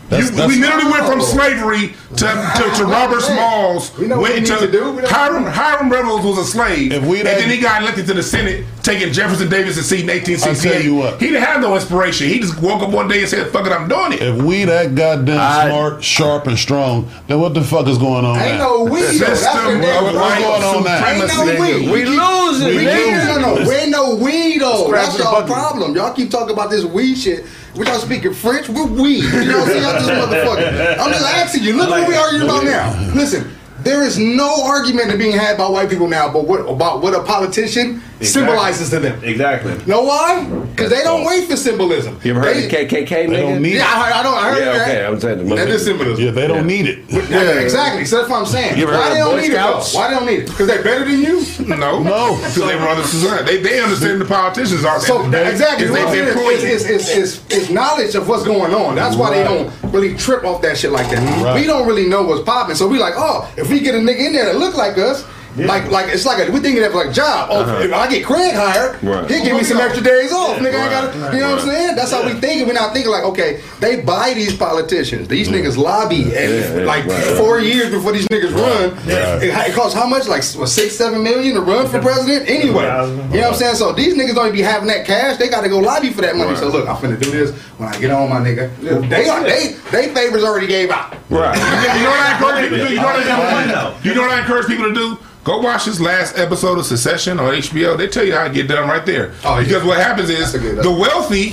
That's, 0.10 0.30
you, 0.30 0.36
that's, 0.38 0.48
we 0.48 0.60
literally 0.60 0.90
went 0.90 1.06
from 1.06 1.20
oh. 1.20 1.24
slavery 1.24 1.90
to, 2.16 2.26
to, 2.26 2.76
to 2.78 2.86
Robert 2.90 3.22
Smalls. 3.22 3.96
We 3.98 4.08
know 4.08 4.20
what 4.20 4.32
went 4.32 4.42
we 4.42 4.56
to 4.56 4.66
to 4.66 4.72
do. 4.72 5.06
Hiram, 5.08 5.44
Hiram 5.44 5.90
Revels 5.92 6.24
was 6.24 6.38
a 6.38 6.46
slave. 6.46 6.94
If 6.94 7.04
we'd 7.06 7.28
and 7.28 7.28
then 7.28 7.50
he 7.50 7.60
got 7.60 7.82
elected 7.82 8.08
to 8.08 8.14
the 8.14 8.24
Senate, 8.24 8.66
taking 8.84 9.12
Jefferson 9.12 9.50
Davis' 9.50 9.88
seat 9.88 10.02
in 10.02 10.08
1868. 10.08 10.48
I'll 10.48 10.74
tell 10.74 10.82
you 10.82 10.96
what. 10.96 11.20
He 11.20 11.28
didn't 11.28 11.44
have 11.44 11.62
no 11.62 11.76
inspiration. 11.76 12.30
He 12.30 12.40
just 12.40 12.62
woke 12.62 12.82
up 12.82 12.90
one 12.92 13.10
day 13.10 13.20
and 13.20 13.30
said, 13.30 13.52
fuck 13.52 13.66
it, 13.66 13.72
I'm 13.74 13.90
doing 13.90 14.14
it. 14.14 14.22
if 14.22 14.42
we 14.42 14.64
that 14.64 14.96
goddamn 14.96 15.40
I- 15.40 15.68
smart, 15.68 16.04
sharp, 16.04 16.48
and 16.48 16.58
strong, 16.58 17.10
then 17.28 17.42
what 17.42 17.54
the 17.54 17.64
fuck 17.64 17.88
is 17.88 17.98
going 17.98 18.24
on 18.24 18.38
Ain't 18.40 18.60
now? 18.60 18.68
no 18.70 18.84
we 18.86 19.02
though. 19.02 19.12
That's 19.12 19.42
System 19.42 19.66
the 19.76 19.82
damn 19.82 20.06
of 20.06 20.16
What's 20.16 20.18
white 20.18 20.40
going 20.40 20.64
on 20.64 20.84
now? 20.84 21.08
Ain't 21.08 21.28
no 21.28 21.60
we. 21.60 21.92
we 21.92 22.06
losing, 22.06 22.76
We 22.78 22.84
nigga. 22.86 23.26
no, 23.28 23.42
no, 23.42 23.56
no. 23.56 23.70
We 23.70 23.76
ain't 23.76 23.92
no 23.92 24.16
we 24.16 24.58
though. 24.58 24.90
That's 24.90 25.18
the 25.18 25.24
y'all 25.24 25.46
problem. 25.46 25.96
Y'all 25.96 26.14
keep 26.14 26.30
talking 26.32 26.54
about 26.54 26.70
this 26.70 26.86
we 26.86 27.14
shit. 27.16 27.46
We're 27.78 27.86
not 27.86 28.02
speaking 28.02 28.34
French. 28.34 28.70
We're 28.70 28.88
we. 28.88 29.18
You 29.18 29.46
know 29.46 29.60
what 29.60 29.70
I'm 29.70 30.04
saying? 30.04 31.00
I'm 31.00 31.12
just 31.12 31.26
asking 31.26 31.64
you. 31.64 31.78
Look 31.78 31.90
what 31.90 32.08
we 32.08 32.16
arguing 32.16 32.44
about 32.44 32.64
now. 32.64 33.14
Listen. 33.14 33.57
There 33.88 34.04
is 34.04 34.18
no 34.20 34.66
argument 34.66 35.12
to 35.12 35.18
being 35.18 35.32
had 35.32 35.58
by 35.58 35.70
white 35.70 35.90
people 35.90 36.10
now, 36.10 36.30
but 36.30 36.46
what 36.46 36.60
about 36.60 37.02
what 37.02 37.14
a 37.14 37.24
politician 37.24 38.02
symbolizes 38.20 38.90
to 38.90 39.00
them? 39.00 39.24
Exactly. 39.24 39.78
Know 39.86 40.02
why? 40.04 40.44
Because 40.44 40.90
they 40.90 41.04
don't 41.04 41.24
wait 41.26 41.48
for 41.48 41.56
symbolism. 41.56 42.20
You 42.22 42.32
ever 42.32 42.42
heard 42.42 42.58
They- 42.58 42.66
of 42.66 42.72
KKK, 42.90 43.10
They 43.10 43.28
nigga? 43.28 43.42
don't 43.54 43.62
need 43.62 43.76
Yeah, 43.76 43.86
I, 43.86 44.04
heard- 44.04 44.14
I 44.14 44.24
don't. 44.24 44.38
I 44.38 44.50
heard 44.50 44.60
Yeah, 44.60 44.78
that. 44.78 44.88
okay, 44.90 45.06
I'm 45.06 45.20
saying- 45.22 45.48
that 45.56 45.70
is 45.70 45.86
symbolism. 45.86 46.26
Yeah, 46.26 46.32
they 46.32 46.48
don't 46.48 46.68
need 46.68 46.88
it. 46.88 47.00
Yeah, 47.38 47.60
exactly. 47.60 48.04
So 48.04 48.18
that's 48.18 48.30
what 48.30 48.40
I'm 48.40 48.46
saying. 48.46 48.78
You 48.78 48.84
ever 48.88 48.94
Why 48.94 49.04
heard 49.04 49.16
they 49.16 49.22
of 49.22 49.26
don't 49.28 49.36
Boy 49.36 49.42
need 49.42 49.52
it 49.52 49.56
though? 49.56 49.82
Why 49.94 50.08
they 50.10 50.14
don't 50.16 50.26
need 50.26 50.40
it? 50.40 50.48
Because 50.48 50.68
they're 50.68 50.84
better 50.84 51.06
than 51.06 51.22
you. 51.22 51.46
No. 51.66 52.04
No. 52.04 52.36
Because 52.48 52.56
they 52.68 52.76
run 52.76 52.98
the 52.98 53.04
society. 53.08 53.46
They, 53.58 53.64
they 53.64 53.80
understand 53.82 54.20
the 54.20 54.26
politicians 54.26 54.84
are. 54.84 55.00
So 55.00 55.24
exactly, 55.32 55.86
It's 55.88 55.92
what 55.92 56.02
I'm 56.02 56.08
they 56.12 56.18
saying 56.18 56.28
employees. 56.28 56.64
is, 56.64 56.90
is, 56.90 57.10
is, 57.10 57.42
is, 57.52 57.64
is 57.64 57.70
knowledge 57.70 58.16
of 58.16 58.28
what's 58.28 58.44
going 58.44 58.74
on. 58.74 58.96
That's 58.96 59.16
why 59.16 59.30
they 59.36 59.44
don't 59.44 59.72
really 59.94 60.16
trip 60.16 60.44
off 60.44 60.62
that 60.64 60.78
shit 60.78 60.92
like 60.92 61.10
that. 61.12 61.56
We 61.56 61.66
don't 61.66 61.88
really 61.88 62.08
know 62.08 62.24
what's 62.24 62.44
popping, 62.44 62.76
so 62.76 62.88
we 62.88 62.98
like, 63.00 63.14
oh, 63.16 63.50
if 63.58 63.70
we 63.70 63.77
get 63.80 63.96
a 63.96 64.00
nigga 64.00 64.28
in 64.28 64.34
there 64.34 64.46
that 64.46 64.58
look 64.58 64.76
like 64.76 64.98
us. 64.98 65.26
Like, 65.58 65.90
like 65.90 66.14
it's 66.14 66.26
like 66.26 66.48
a, 66.48 66.52
we 66.52 66.60
thinking 66.60 66.84
of 66.84 66.94
like 66.94 67.12
job. 67.12 67.50
Oh, 67.52 67.62
uh-huh. 67.62 67.84
if 67.84 67.92
I 67.94 68.08
get 68.10 68.26
Craig 68.26 68.54
hired, 68.54 69.02
Right. 69.04 69.30
he'll 69.30 69.44
give 69.44 69.58
me 69.58 69.64
some 69.64 69.78
extra 69.80 70.04
days 70.04 70.32
off. 70.32 70.58
Nigga, 70.60 70.80
I 70.80 70.90
gotta, 70.90 71.36
you 71.36 71.42
know 71.42 71.52
what 71.56 71.62
I'm 71.64 71.68
saying? 71.68 71.96
That's 71.96 72.12
how 72.12 72.26
we 72.26 72.34
thinking. 72.34 72.68
We're 72.68 72.74
not 72.74 72.94
thinking 72.94 73.12
like, 73.12 73.24
okay, 73.24 73.62
they 73.80 74.02
buy 74.02 74.34
these 74.36 74.56
politicians. 74.56 75.28
These 75.28 75.50
niggas 75.50 75.78
lobby, 75.78 76.24
and 76.24 76.32
Yeah, 76.34 76.78
yeah, 76.80 76.86
like 76.86 77.06
right, 77.06 77.38
four 77.38 77.60
years 77.60 77.90
before 77.90 78.12
these 78.12 78.28
niggas 78.28 78.54
run, 78.54 78.94
Right. 79.08 79.44
it, 79.44 79.70
it 79.70 79.74
costs 79.74 79.94
how 79.96 80.06
much? 80.08 80.28
Like 80.28 80.44
what, 80.56 80.68
six, 80.70 80.96
seven 80.96 81.24
million 81.24 81.56
to 81.56 81.62
run 81.62 81.88
for 81.88 82.00
president? 82.02 82.48
Anyway, 82.50 82.84
you 82.84 82.88
know 82.88 83.28
what 83.28 83.44
I'm 83.46 83.54
saying? 83.56 83.76
So 83.76 83.94
these 83.94 84.14
niggas 84.16 84.36
don't 84.36 84.48
even 84.48 84.56
be 84.58 84.62
having 84.62 84.88
that 84.90 85.06
cash. 85.06 85.38
They 85.38 85.50
got 85.50 85.62
to 85.62 85.70
go 85.70 85.80
lobby 85.80 86.12
for 86.12 86.22
that 86.22 86.36
money. 86.36 86.56
So 86.56 86.68
look, 86.70 86.88
I'm 86.88 86.96
finna 86.98 87.20
do 87.22 87.32
this 87.32 87.52
when 87.78 87.90
I 87.90 88.00
get 88.00 88.12
on, 88.12 88.30
my 88.30 88.40
nigga. 88.40 88.70
They 89.10 89.28
are 89.28 89.44
they 89.44 89.76
they 89.92 90.14
favors 90.14 90.44
already 90.44 90.68
gave 90.68 90.90
out. 90.92 91.16
Right. 91.30 91.56
You 91.58 92.04
know 92.04 92.10
what 92.12 92.20
I 92.20 92.34
encourage 92.38 92.64
people 92.70 92.78
to 92.78 92.88
do? 92.88 92.94
You 92.94 93.00
know 93.02 93.06
what 93.06 93.16
I 93.28 93.64
I 93.64 93.66
know. 93.66 93.98
do? 94.04 94.10
You 94.10 94.16
know 94.16 94.22
what 94.22 94.32
I 94.32 94.40
encourage 94.42 94.68
people 94.68 94.86
to 94.86 94.94
do? 94.94 95.18
Go 95.48 95.60
watch 95.60 95.86
this 95.86 96.02
last 96.02 96.38
episode 96.38 96.78
of 96.78 96.86
Succession 96.86 97.40
on 97.40 97.54
HBO. 97.54 97.98
They 97.98 98.08
tell 98.10 98.26
you 98.26 98.36
how 98.36 98.50
to 98.50 98.54
get 98.54 98.68
done 98.68 98.86
right 98.90 99.06
there. 99.06 99.32
Oh, 99.46 99.58
yeah. 99.60 99.64
because 99.64 99.86
what 99.86 99.98
happens 99.98 100.30
is 100.30 100.52
That's 100.52 100.56
a 100.56 100.60
good- 100.60 100.84
the 100.84 100.92
wealthy, 100.92 101.52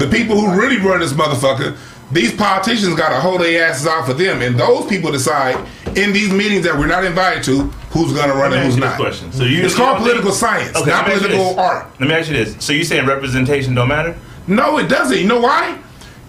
the 0.00 0.08
people 0.08 0.40
who 0.40 0.60
really 0.60 0.78
run 0.78 0.98
this 0.98 1.12
motherfucker, 1.12 1.76
these 2.10 2.32
politicians 2.32 2.96
got 2.96 3.10
to 3.10 3.20
hold 3.20 3.42
their 3.42 3.68
asses 3.68 3.86
out 3.86 4.04
for 4.04 4.14
them, 4.14 4.42
and 4.42 4.58
those 4.58 4.86
people 4.86 5.12
decide 5.12 5.56
in 5.96 6.12
these 6.12 6.32
meetings 6.32 6.64
that 6.64 6.76
we're 6.76 6.88
not 6.88 7.04
invited 7.04 7.44
to 7.44 7.62
who's 7.90 8.12
going 8.12 8.28
to 8.30 8.34
run 8.34 8.50
Let 8.50 8.62
and 8.62 8.66
who's 8.72 8.76
not. 8.80 8.96
question. 8.98 9.30
So 9.32 9.44
you- 9.44 9.62
it's 9.62 9.74
you 9.74 9.78
called 9.84 9.98
political 9.98 10.32
think- 10.32 10.40
science, 10.40 10.76
Okay, 10.76 10.90
not 10.90 11.06
let 11.06 11.08
me 11.08 11.12
ask 11.14 11.22
you 11.22 11.28
political 11.28 11.60
art. 11.60 11.86
Let 12.00 12.08
me 12.08 12.14
ask 12.16 12.28
you 12.28 12.44
this. 12.44 12.56
So 12.58 12.72
you 12.72 12.82
saying 12.82 13.06
representation 13.06 13.76
don't 13.76 13.86
matter? 13.86 14.16
No, 14.48 14.78
it 14.78 14.88
doesn't. 14.88 15.18
You 15.18 15.26
know 15.28 15.38
why? 15.40 15.76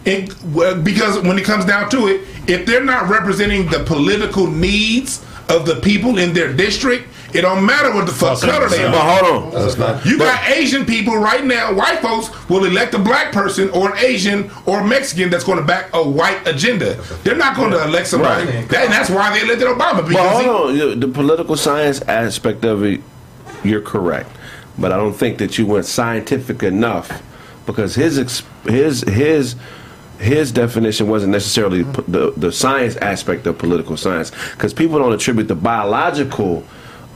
It, 0.05 0.35
well, 0.53 0.75
because 0.75 1.17
when 1.21 1.39
it 1.39 1.45
comes 1.45 1.65
down 1.65 1.89
to 1.89 2.09
it, 2.09 2.21
if 2.45 2.67
they're 2.67 2.83
not 2.83 3.09
representing 3.09 3.67
the 3.69 3.79
political 3.79 4.45
needs 4.45 5.23
of 5.49 5.65
the 5.65 5.75
people 5.81 6.17
in 6.17 6.33
their 6.33 6.51
district, 6.53 7.07
it 7.33 7.41
don't 7.41 7.65
matter 7.65 7.93
what 7.93 8.05
the 8.05 8.11
fuck 8.13 8.39
color 8.39 8.69
they 8.69 8.77
But 8.85 8.95
are. 8.95 9.23
hold 9.23 9.43
on. 9.45 9.51
That's 9.53 9.77
not. 9.77 10.05
You 10.05 10.17
got 10.17 10.47
Asian 10.49 10.85
people 10.85 11.17
right 11.17 11.43
now. 11.43 11.73
White 11.73 11.99
folks 11.99 12.29
will 12.49 12.63
elect 12.65 12.93
a 12.93 12.99
black 12.99 13.31
person 13.33 13.69
or 13.71 13.91
an 13.91 13.97
Asian 13.97 14.49
or 14.65 14.83
Mexican 14.83 15.29
that's 15.29 15.43
going 15.43 15.59
to 15.59 15.63
back 15.65 15.89
a 15.93 16.01
white 16.01 16.45
agenda. 16.47 16.93
They're 17.23 17.35
not 17.35 17.55
going 17.55 17.71
to 17.71 17.83
elect 17.83 18.07
somebody. 18.07 18.45
Right. 18.45 18.69
That, 18.69 18.85
and 18.85 18.93
that's 18.93 19.09
why 19.09 19.37
they 19.37 19.43
elected 19.45 19.67
Obama. 19.67 19.97
But 19.97 20.07
Because 20.07 20.39
he- 20.41 20.47
hold 20.47 20.81
on, 20.81 20.99
the 21.01 21.07
political 21.09 21.57
science 21.57 22.01
aspect 22.03 22.63
of 22.63 22.83
it, 22.83 23.01
you're 23.63 23.81
correct. 23.81 24.29
But 24.77 24.91
I 24.91 24.95
don't 24.97 25.13
think 25.13 25.37
that 25.39 25.57
you 25.57 25.65
went 25.65 25.85
scientific 25.85 26.63
enough 26.63 27.21
because 27.65 27.95
his 27.95 28.43
his 28.65 29.01
his 29.01 29.55
his 30.19 30.51
definition 30.51 31.07
wasn't 31.07 31.31
necessarily 31.31 31.83
p- 31.83 32.03
the 32.07 32.33
the 32.37 32.51
science 32.51 32.95
aspect 32.97 33.45
of 33.47 33.57
political 33.57 33.97
science 33.97 34.31
because 34.51 34.73
people 34.73 34.97
don't 34.99 35.13
attribute 35.13 35.47
the 35.47 35.55
biological 35.55 36.63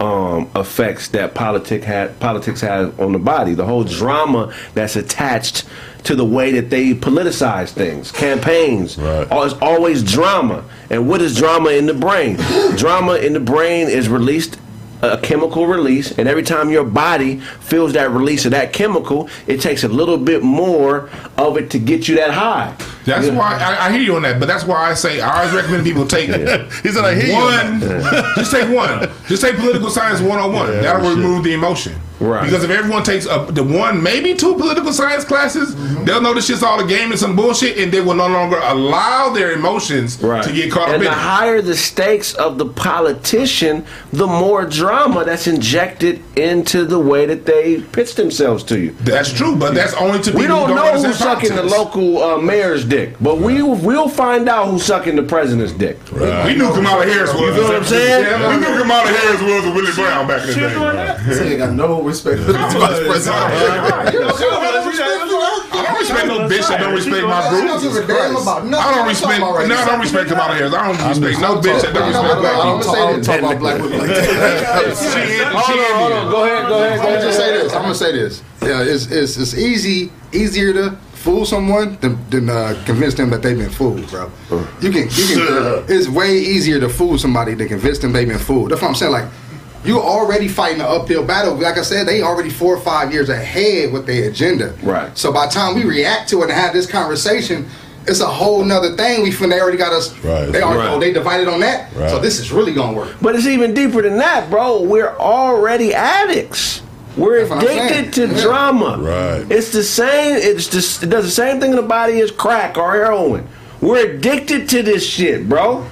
um, 0.01 0.49
effects 0.55 1.09
that 1.09 1.35
politic 1.35 1.83
had 1.83 2.19
politics 2.19 2.61
has 2.61 2.97
on 2.99 3.13
the 3.13 3.19
body, 3.19 3.53
the 3.53 3.65
whole 3.65 3.83
drama 3.83 4.53
that's 4.73 4.95
attached 4.95 5.65
to 6.03 6.15
the 6.15 6.25
way 6.25 6.51
that 6.53 6.71
they 6.71 6.93
politicize 6.93 7.71
things, 7.71 8.11
campaigns. 8.11 8.97
Right. 8.97 9.27
It's 9.29 9.53
always 9.61 10.03
drama. 10.03 10.63
And 10.89 11.07
what 11.07 11.21
is 11.21 11.37
drama 11.37 11.69
in 11.69 11.85
the 11.85 11.93
brain? 11.93 12.35
drama 12.77 13.15
in 13.15 13.33
the 13.33 13.39
brain 13.39 13.87
is 13.87 14.09
released 14.09 14.57
a 15.01 15.17
chemical 15.17 15.65
release, 15.67 16.11
and 16.17 16.27
every 16.27 16.43
time 16.43 16.69
your 16.69 16.83
body 16.83 17.39
feels 17.59 17.93
that 17.93 18.09
release 18.11 18.45
of 18.45 18.51
that 18.51 18.71
chemical, 18.73 19.29
it 19.47 19.59
takes 19.61 19.83
a 19.83 19.87
little 19.87 20.17
bit 20.17 20.43
more 20.43 21.09
of 21.37 21.57
it 21.57 21.69
to 21.71 21.79
get 21.79 22.07
you 22.07 22.15
that 22.15 22.31
high. 22.31 22.75
That's 23.05 23.27
Yeah. 23.27 23.35
why 23.35 23.57
I, 23.57 23.87
I 23.87 23.91
hear 23.91 24.01
you 24.01 24.15
on 24.15 24.21
that, 24.23 24.39
but 24.39 24.47
that's 24.47 24.63
why 24.63 24.89
I 24.89 24.93
say 24.93 25.21
I 25.21 25.39
always 25.39 25.53
recommend 25.55 25.83
people 25.85 26.05
take 26.05 26.27
He 26.83 26.89
said, 26.91 27.03
"I 27.03 27.15
hear 27.15 27.27
you 27.27 27.35
on 27.35 27.79
one. 27.79 28.35
just 28.35 28.51
take 28.51 28.69
one. 28.73 29.09
Just 29.27 29.41
take 29.41 29.55
political 29.55 29.89
science 29.89 30.19
101. 30.21 30.67
Yeah, 30.73 30.81
That'll 30.81 31.07
shit. 31.09 31.17
remove 31.17 31.43
the 31.43 31.53
emotion. 31.53 31.95
Right. 32.21 32.45
Because 32.45 32.63
if 32.63 32.69
everyone 32.69 33.03
takes 33.03 33.25
up 33.25 33.53
the 33.53 33.63
one, 33.63 34.01
maybe 34.01 34.35
two 34.35 34.55
political 34.55 34.93
science 34.93 35.25
classes, 35.25 35.75
they'll 36.05 36.21
know 36.21 36.33
this 36.33 36.45
shit's 36.45 36.61
all 36.61 36.79
a 36.79 36.87
game 36.87 37.09
and 37.09 37.19
some 37.19 37.35
bullshit, 37.35 37.77
and 37.79 37.91
they 37.91 37.99
will 37.99 38.13
no 38.13 38.27
longer 38.27 38.59
allow 38.63 39.29
their 39.29 39.53
emotions 39.53 40.21
right. 40.21 40.43
to 40.43 40.53
get 40.53 40.71
caught 40.71 40.89
up 40.89 40.95
and 40.95 41.03
in 41.03 41.09
the 41.09 41.11
it. 41.11 41.17
higher 41.17 41.61
the 41.61 41.75
stakes 41.75 42.35
of 42.35 42.59
the 42.59 42.65
politician, 42.65 43.85
the 44.13 44.27
more 44.27 44.65
drama 44.65 45.25
that's 45.25 45.47
injected 45.47 46.21
into 46.37 46.85
the 46.85 46.99
way 46.99 47.25
that 47.25 47.45
they 47.45 47.81
pitch 47.81 48.15
themselves 48.15 48.63
to 48.65 48.79
you. 48.79 48.91
That's 49.01 49.33
true, 49.33 49.55
but 49.55 49.73
that's 49.73 49.93
only 49.95 50.19
to 50.19 50.25
people 50.25 50.41
We 50.41 50.47
don't 50.47 50.69
who 50.69 50.75
know 50.75 50.85
understand 50.93 51.07
who's 51.07 51.17
sucking 51.17 51.55
the 51.55 51.63
local 51.63 52.21
uh, 52.21 52.37
mayor's 52.37 52.85
dick, 52.85 53.15
but 53.19 53.39
we 53.39 53.63
we'll 53.63 54.09
find 54.09 54.47
out 54.47 54.67
who's 54.69 54.83
sucking 54.83 55.15
the 55.15 55.23
president's 55.23 55.73
dick. 55.73 55.97
We 56.11 56.53
knew 56.55 56.71
Kamala 56.73 57.05
Harris 57.05 57.33
was. 57.33 57.41
You 57.41 57.53
feel 57.53 57.63
what 57.63 57.75
I'm 57.75 57.83
saying? 57.83 58.49
we 58.49 58.57
knew 58.57 58.77
Kamala 58.79 59.07
Harris 59.07 59.41
was 59.41 59.65
a 59.65 59.71
Willie 59.71 59.93
Brown 59.93 60.27
back 60.27 60.41
in 60.43 60.53
the 60.53 60.53
day. 60.53 61.33
So 61.33 61.43
you 61.43 61.57
got 61.57 61.73
no 61.73 62.10
respect 62.11 62.39
for 62.43 62.51
the 62.51 62.59
vice 62.59 62.99
president. 63.07 63.39
I 65.71 65.83
don't 65.83 65.99
respect 65.99 66.27
no 66.27 66.37
bitch 66.47 66.67
that 66.67 66.79
don't 66.79 66.93
respect 66.93 67.23
my 67.25 67.39
I 67.39 67.49
group. 67.49 67.81
give 67.81 67.95
a 67.95 68.07
damn 68.07 68.35
about 68.35 68.65
nothing. 68.67 68.73
I 68.73 68.95
don't 68.95 69.07
respect. 69.07 69.39
talking 69.39 69.43
about 69.43 69.55
right 69.55 69.67
No, 69.67 69.75
I 69.75 69.85
don't 69.85 69.99
respect 70.01 70.29
Kamala 70.29 70.53
Harris. 70.55 70.73
I 70.73 70.91
don't 70.91 70.99
respect 71.09 71.39
no 71.41 71.55
bitch 71.61 71.81
that 71.81 71.93
don't 71.93 72.07
respect 72.11 72.27
what, 72.27 72.39
black 72.41 72.55
I'm 72.59 72.81
gonna 72.81 72.83
say 72.83 73.15
this. 73.17 73.59
black 73.59 73.81
women 73.81 73.99
like 73.99 74.07
that. 74.09 74.21
Hold 75.61 75.79
on, 75.79 75.85
hold 75.95 76.13
on. 76.13 76.31
Go 76.31 76.43
ahead, 76.43 76.67
go 76.67 76.83
ahead, 76.83 76.99
I'm 76.99 77.05
gonna 77.05 77.21
just 77.21 77.37
say 77.37 77.51
this. 77.51 77.73
I'm 77.73 77.81
gonna 77.81 77.95
say 77.95 78.11
this. 78.11 78.43
Yeah, 78.61 78.83
it's 78.83 79.05
it's, 79.11 79.37
it's 79.37 79.53
easy 79.55 80.11
easier 80.33 80.73
to 80.73 80.91
fool 81.13 81.45
someone 81.45 81.97
than, 82.01 82.17
than 82.29 82.49
uh, 82.49 82.81
convince 82.85 83.13
them 83.13 83.29
that 83.29 83.41
they've 83.41 83.57
been 83.57 83.69
fooled, 83.69 84.07
bro. 84.09 84.31
You 84.81 84.91
can 84.91 85.03
you 85.03 85.25
can. 85.27 85.85
it's 85.87 86.07
way 86.09 86.37
easier 86.37 86.79
to 86.79 86.89
fool 86.89 87.17
somebody 87.17 87.53
than 87.53 87.67
convince 87.67 87.99
them 87.99 88.11
they've 88.11 88.27
been 88.27 88.39
fooled. 88.39 88.71
That's 88.71 88.81
what 88.81 88.89
I'm 88.89 88.95
saying. 88.95 89.11
Like 89.11 89.25
you 89.83 89.99
already 89.99 90.47
fighting 90.47 90.79
an 90.81 90.87
uphill 90.87 91.23
battle. 91.25 91.55
Like 91.55 91.77
I 91.77 91.81
said, 91.81 92.07
they 92.07 92.21
already 92.21 92.49
four 92.49 92.75
or 92.75 92.79
five 92.81 93.11
years 93.11 93.29
ahead 93.29 93.91
with 93.91 94.05
their 94.05 94.29
agenda. 94.29 94.75
Right. 94.83 95.15
So 95.17 95.31
by 95.33 95.47
the 95.47 95.51
time 95.53 95.75
we 95.75 95.83
react 95.85 96.29
to 96.29 96.39
it 96.41 96.43
and 96.43 96.51
have 96.51 96.73
this 96.73 96.85
conversation. 96.85 97.67
it's 98.07 98.19
a 98.19 98.25
whole 98.25 98.63
nother 98.65 98.95
thing. 98.95 99.21
We 99.23 99.29
finna 99.31 99.51
they 99.51 99.59
already 99.61 99.77
got 99.77 99.93
us. 99.93 100.11
Right. 100.19 100.45
They 100.51 100.61
are, 100.61 100.75
Right. 100.77 100.89
oh, 100.89 100.99
they 100.99 101.13
divided 101.13 101.47
on 101.47 101.59
that. 101.59 101.93
Right. 101.95 102.09
So 102.09 102.19
this 102.19 102.39
is 102.39 102.51
really 102.51 102.73
gonna 102.73 102.97
work. 102.97 103.15
But 103.21 103.35
it's 103.35 103.45
even 103.45 103.73
deeper 103.75 104.01
than 104.01 104.17
that, 104.17 104.49
bro. 104.49 104.81
We're 104.81 105.15
already 105.17 105.93
addicts. 105.93 106.81
We're 107.17 107.45
That's 107.45 107.63
addicted 107.63 108.13
to. 108.13 108.27
Yeah. 108.35 108.41
drama. 108.41 108.97
Right. 108.99 109.51
It's 109.51 109.71
the 109.71 109.83
same. 109.83 110.35
It's 110.37 110.67
just 110.67 111.03
it 111.03 111.09
does 111.11 111.25
the 111.25 111.31
same 111.31 111.59
thing 111.59 111.71
in 111.71 111.75
the 111.75 111.81
body 111.83 112.19
as 112.21 112.31
crack 112.31 112.77
or 112.77 112.91
heroin. 112.93 113.47
We're 113.81 114.15
addicted 114.15 114.69
to 114.69 114.81
this 114.83 115.05
shit, 115.05 115.47
bro. 115.49 115.85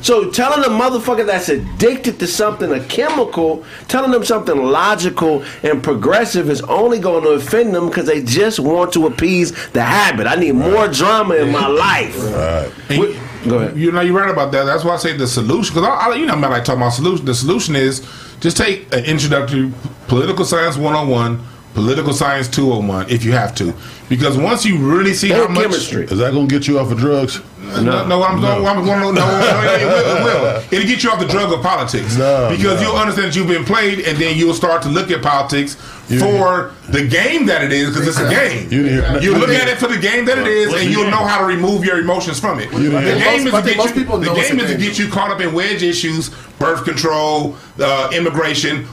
So 0.00 0.30
telling 0.30 0.64
a 0.64 0.68
motherfucker 0.68 1.26
that's 1.26 1.48
addicted 1.48 2.20
to 2.20 2.26
something, 2.28 2.70
a 2.72 2.84
chemical, 2.84 3.64
telling 3.88 4.12
them 4.12 4.24
something 4.24 4.56
logical 4.56 5.42
and 5.64 5.82
progressive 5.82 6.48
is 6.50 6.60
only 6.62 7.00
going 7.00 7.24
to 7.24 7.30
offend 7.30 7.74
them 7.74 7.88
because 7.88 8.06
they 8.06 8.22
just 8.22 8.60
want 8.60 8.92
to 8.92 9.06
appease 9.06 9.50
the 9.70 9.82
habit. 9.82 10.26
I 10.28 10.36
need 10.36 10.52
more 10.52 10.86
drama 10.88 11.34
in 11.34 11.50
my 11.50 11.66
life. 11.66 12.16
Right. 12.16 12.70
And 12.90 12.98
What- 13.00 13.16
go 13.48 13.58
ahead. 13.58 13.76
You 13.76 13.90
know, 13.90 14.00
you're 14.00 14.14
right 14.16 14.30
about 14.30 14.52
that. 14.52 14.64
That's 14.64 14.84
why 14.84 14.94
I 14.94 14.98
say 14.98 15.16
the 15.16 15.26
solution. 15.26 15.74
Because 15.74 15.88
I, 15.88 16.10
I, 16.10 16.14
you 16.14 16.26
know, 16.26 16.32
I'm 16.32 16.40
not 16.40 16.50
like 16.52 16.64
talking 16.64 16.80
about 16.82 16.90
solution. 16.92 17.26
The 17.26 17.34
solution 17.34 17.74
is 17.74 18.06
just 18.40 18.56
take 18.56 18.92
an 18.94 19.04
introductory 19.04 19.72
political 20.06 20.44
science 20.44 20.76
101, 20.76 21.40
political 21.74 22.12
science 22.12 22.46
201, 22.48 23.10
if 23.10 23.24
you 23.24 23.32
have 23.32 23.52
to. 23.56 23.74
Because 24.08 24.38
once 24.38 24.64
you 24.64 24.78
really 24.78 25.12
see 25.12 25.30
how 25.30 25.48
much 25.48 25.62
chemistry. 25.62 26.04
Is 26.04 26.18
that 26.18 26.32
gonna 26.32 26.46
get 26.46 26.66
you 26.68 26.78
off 26.78 26.90
of 26.92 26.98
drugs? 26.98 27.40
No, 27.68 28.06
no, 28.06 28.22
I'm, 28.22 28.40
no. 28.40 28.64
I'm, 28.66 28.84
no, 28.84 28.98
no, 28.98 29.10
no, 29.10 29.12
no, 29.12 29.20
it 29.20 29.84
will, 29.84 30.16
it 30.16 30.24
will. 30.24 30.62
It'll 30.72 30.86
get 30.88 31.02
you 31.02 31.10
off 31.10 31.20
the 31.20 31.26
drug 31.26 31.52
of 31.52 31.62
politics. 31.62 32.16
No, 32.16 32.48
because 32.50 32.80
no. 32.80 32.88
you'll 32.88 32.96
understand 32.96 33.28
that 33.28 33.36
you've 33.36 33.46
been 33.48 33.64
played, 33.64 34.00
and 34.00 34.18
then 34.18 34.36
you'll 34.36 34.54
start 34.54 34.82
to 34.82 34.88
look 34.88 35.10
at 35.10 35.22
politics 35.22 35.76
You- 36.08 36.18
for 36.20 36.72
the 36.88 37.06
game 37.06 37.46
that 37.46 37.62
it 37.62 37.72
is, 37.72 37.90
because 37.90 38.08
it's 38.08 38.18
a 38.18 38.30
game. 38.30 38.70
You 38.72 38.86
You 39.20 39.36
look 39.36 39.50
at 39.50 39.68
it 39.68 39.78
for 39.78 39.88
the 39.88 39.98
game 39.98 40.24
that 40.24 40.38
it 40.38 40.46
is, 40.46 40.72
and 40.74 40.90
you'll 40.90 41.10
know 41.10 41.24
how 41.24 41.38
to 41.40 41.44
remove 41.44 41.84
your 41.84 41.98
emotions 42.00 42.40
from 42.40 42.58
it. 42.60 42.70
The 42.70 42.78
didn't 42.78 43.18
game 43.18 43.46
is 43.46 43.52
to 43.52 43.62
get 43.62 43.76
most 43.76 43.94
you. 43.96 44.04
The 44.04 44.34
game 44.34 44.60
is 44.60 44.70
to 44.72 44.78
get 44.78 44.98
you 44.98 45.08
caught 45.08 45.30
up 45.30 45.40
in 45.40 45.52
wedge 45.52 45.82
issues, 45.82 46.30
birth 46.58 46.84
control, 46.84 47.56
uh, 47.78 48.10
immigration. 48.12 48.86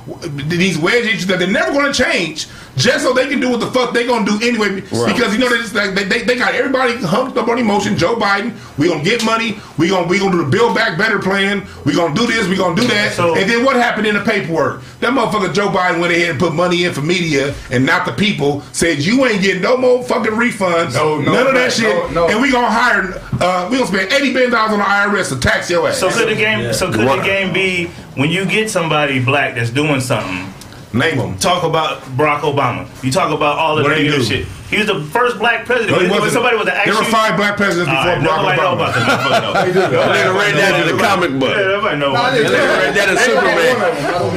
These 0.48 0.78
wedge 0.78 1.06
issues 1.06 1.28
that 1.28 1.40
they're 1.40 1.48
never 1.48 1.72
going 1.72 1.92
to 1.92 2.04
change, 2.04 2.48
just 2.76 3.04
so 3.06 3.14
they 3.14 3.28
can 3.28 3.40
do 3.40 3.50
what 3.50 3.62
the 3.62 3.72
fuck 3.72 3.94
they're 3.94 4.06
going 4.08 4.26
to 4.26 4.38
do 4.38 4.46
anyway. 4.48 4.82
Because 4.82 5.34
you 5.34 5.40
know 5.40 5.50
they, 5.50 5.58
just, 5.58 5.74
like, 5.74 5.94
they, 5.96 6.04
they 6.04 6.24
they 6.24 6.36
got 6.36 6.54
everybody 6.54 6.96
humped 6.98 7.38
up 7.38 7.48
on 7.48 7.58
emotion. 7.58 7.98
Joe 7.98 8.16
Biden, 8.18 8.52
we 8.78 8.88
gonna 8.90 9.04
get 9.04 9.24
money. 9.24 9.58
We 9.78 9.88
gonna 9.90 10.08
we 10.08 10.20
gonna 10.20 10.32
do 10.32 10.44
the 10.44 10.50
Build 10.50 10.76
Back 10.76 10.98
Better 10.98 11.20
plan. 11.20 11.66
We 11.86 11.94
gonna 11.96 12.14
do 12.16 12.26
this. 12.28 12.48
We 12.48 12.56
gonna 12.58 12.76
do 12.76 12.86
that. 12.88 13.14
So- 13.14 13.36
and 13.36 13.50
then 13.50 13.64
what 13.64 13.76
happened 13.76 14.08
in 14.08 14.16
the 14.16 14.22
paperwork? 14.22 14.82
That 15.00 15.12
motherfucker 15.14 15.54
Joe 15.54 15.68
Biden 15.70 16.00
went 16.00 16.14
ahead 16.14 16.32
and 16.32 16.40
put 16.40 16.54
money 16.54 16.84
in 16.86 16.94
for 16.94 17.02
media 17.02 17.54
and 17.72 17.86
not 17.86 18.06
the 18.06 18.12
people. 18.14 18.62
Said 18.72 19.00
you 19.00 19.26
ain't 19.26 19.42
getting 19.42 19.62
no 19.62 19.78
more 19.78 20.04
fucking 20.04 20.34
refunds. 20.34 20.94
No, 20.94 21.20
no, 21.22 21.32
none 21.34 21.48
of 21.48 21.54
that 21.54 21.62
right, 21.64 21.72
shit. 21.72 22.12
no, 22.12 22.28
no. 22.28 22.30
And 22.30 22.42
we 22.42 22.52
gonna 22.52 22.70
hire. 22.70 23.22
Uh, 23.40 23.68
we 23.70 23.78
gonna 23.78 23.88
spend 23.88 24.12
eighty 24.14 24.32
billion 24.34 24.52
dollars 24.52 24.74
on 24.74 24.80
the 24.80 24.86
IRS 24.86 25.30
to 25.30 25.40
tax 25.40 25.70
your 25.70 25.88
ass. 25.88 25.98
So 25.98 26.10
could 26.10 26.28
the 26.30 26.36
game? 26.36 26.74
So 26.74 26.92
could 26.92 27.02
Right. 27.02 27.18
the 27.20 27.24
game 27.26 27.54
be 27.54 27.86
when 28.16 28.30
you 28.30 28.46
get 28.46 28.70
somebody 28.70 29.20
black 29.20 29.56
that's 29.56 29.70
doing 29.70 30.02
something? 30.02 30.54
Name 30.94 31.18
them. 31.18 31.38
Talk 31.38 31.64
about 31.64 32.02
Barack 32.18 32.40
Obama. 32.42 32.88
You 33.04 33.12
talk 33.12 33.32
about 33.34 33.58
all 33.58 33.76
the 33.76 33.84
What 33.84 33.92
negative 33.98 34.26
shit. 34.26 34.48
He 34.66 34.78
was 34.82 34.88
the 34.90 35.00
first 35.14 35.38
black 35.38 35.66
president. 35.66 35.92
No, 35.94 36.02
he 36.02 36.10
when, 36.10 36.18
when 36.18 36.20
wasn't. 36.26 36.42
somebody 36.42 36.58
was 36.58 36.66
to 36.66 36.74
ask 36.74 36.86
there 36.90 36.98
were 36.98 37.06
five 37.14 37.38
black 37.38 37.54
presidents 37.56 37.86
before 37.86 38.02
right, 38.02 38.18
Barack 38.18 38.42
nobody 38.42 38.58
know 38.66 38.74
about 38.74 38.92
that. 38.98 39.06
motherfucker, 39.06 39.94
though. 39.94 40.10
Nigga 40.10 40.34
read 40.34 40.54
that 40.58 40.74
in 40.82 40.86
the 40.90 40.98
comic 40.98 41.32
book. 41.38 41.54
Yeah, 41.54 41.70
everybody 41.70 41.98
know. 42.02 42.12
they- 42.34 42.44
that. 42.44 42.50
Nigga 42.50 42.78
read 42.82 42.94
that 42.98 43.08
in 43.14 43.18
Superman. 43.22 43.76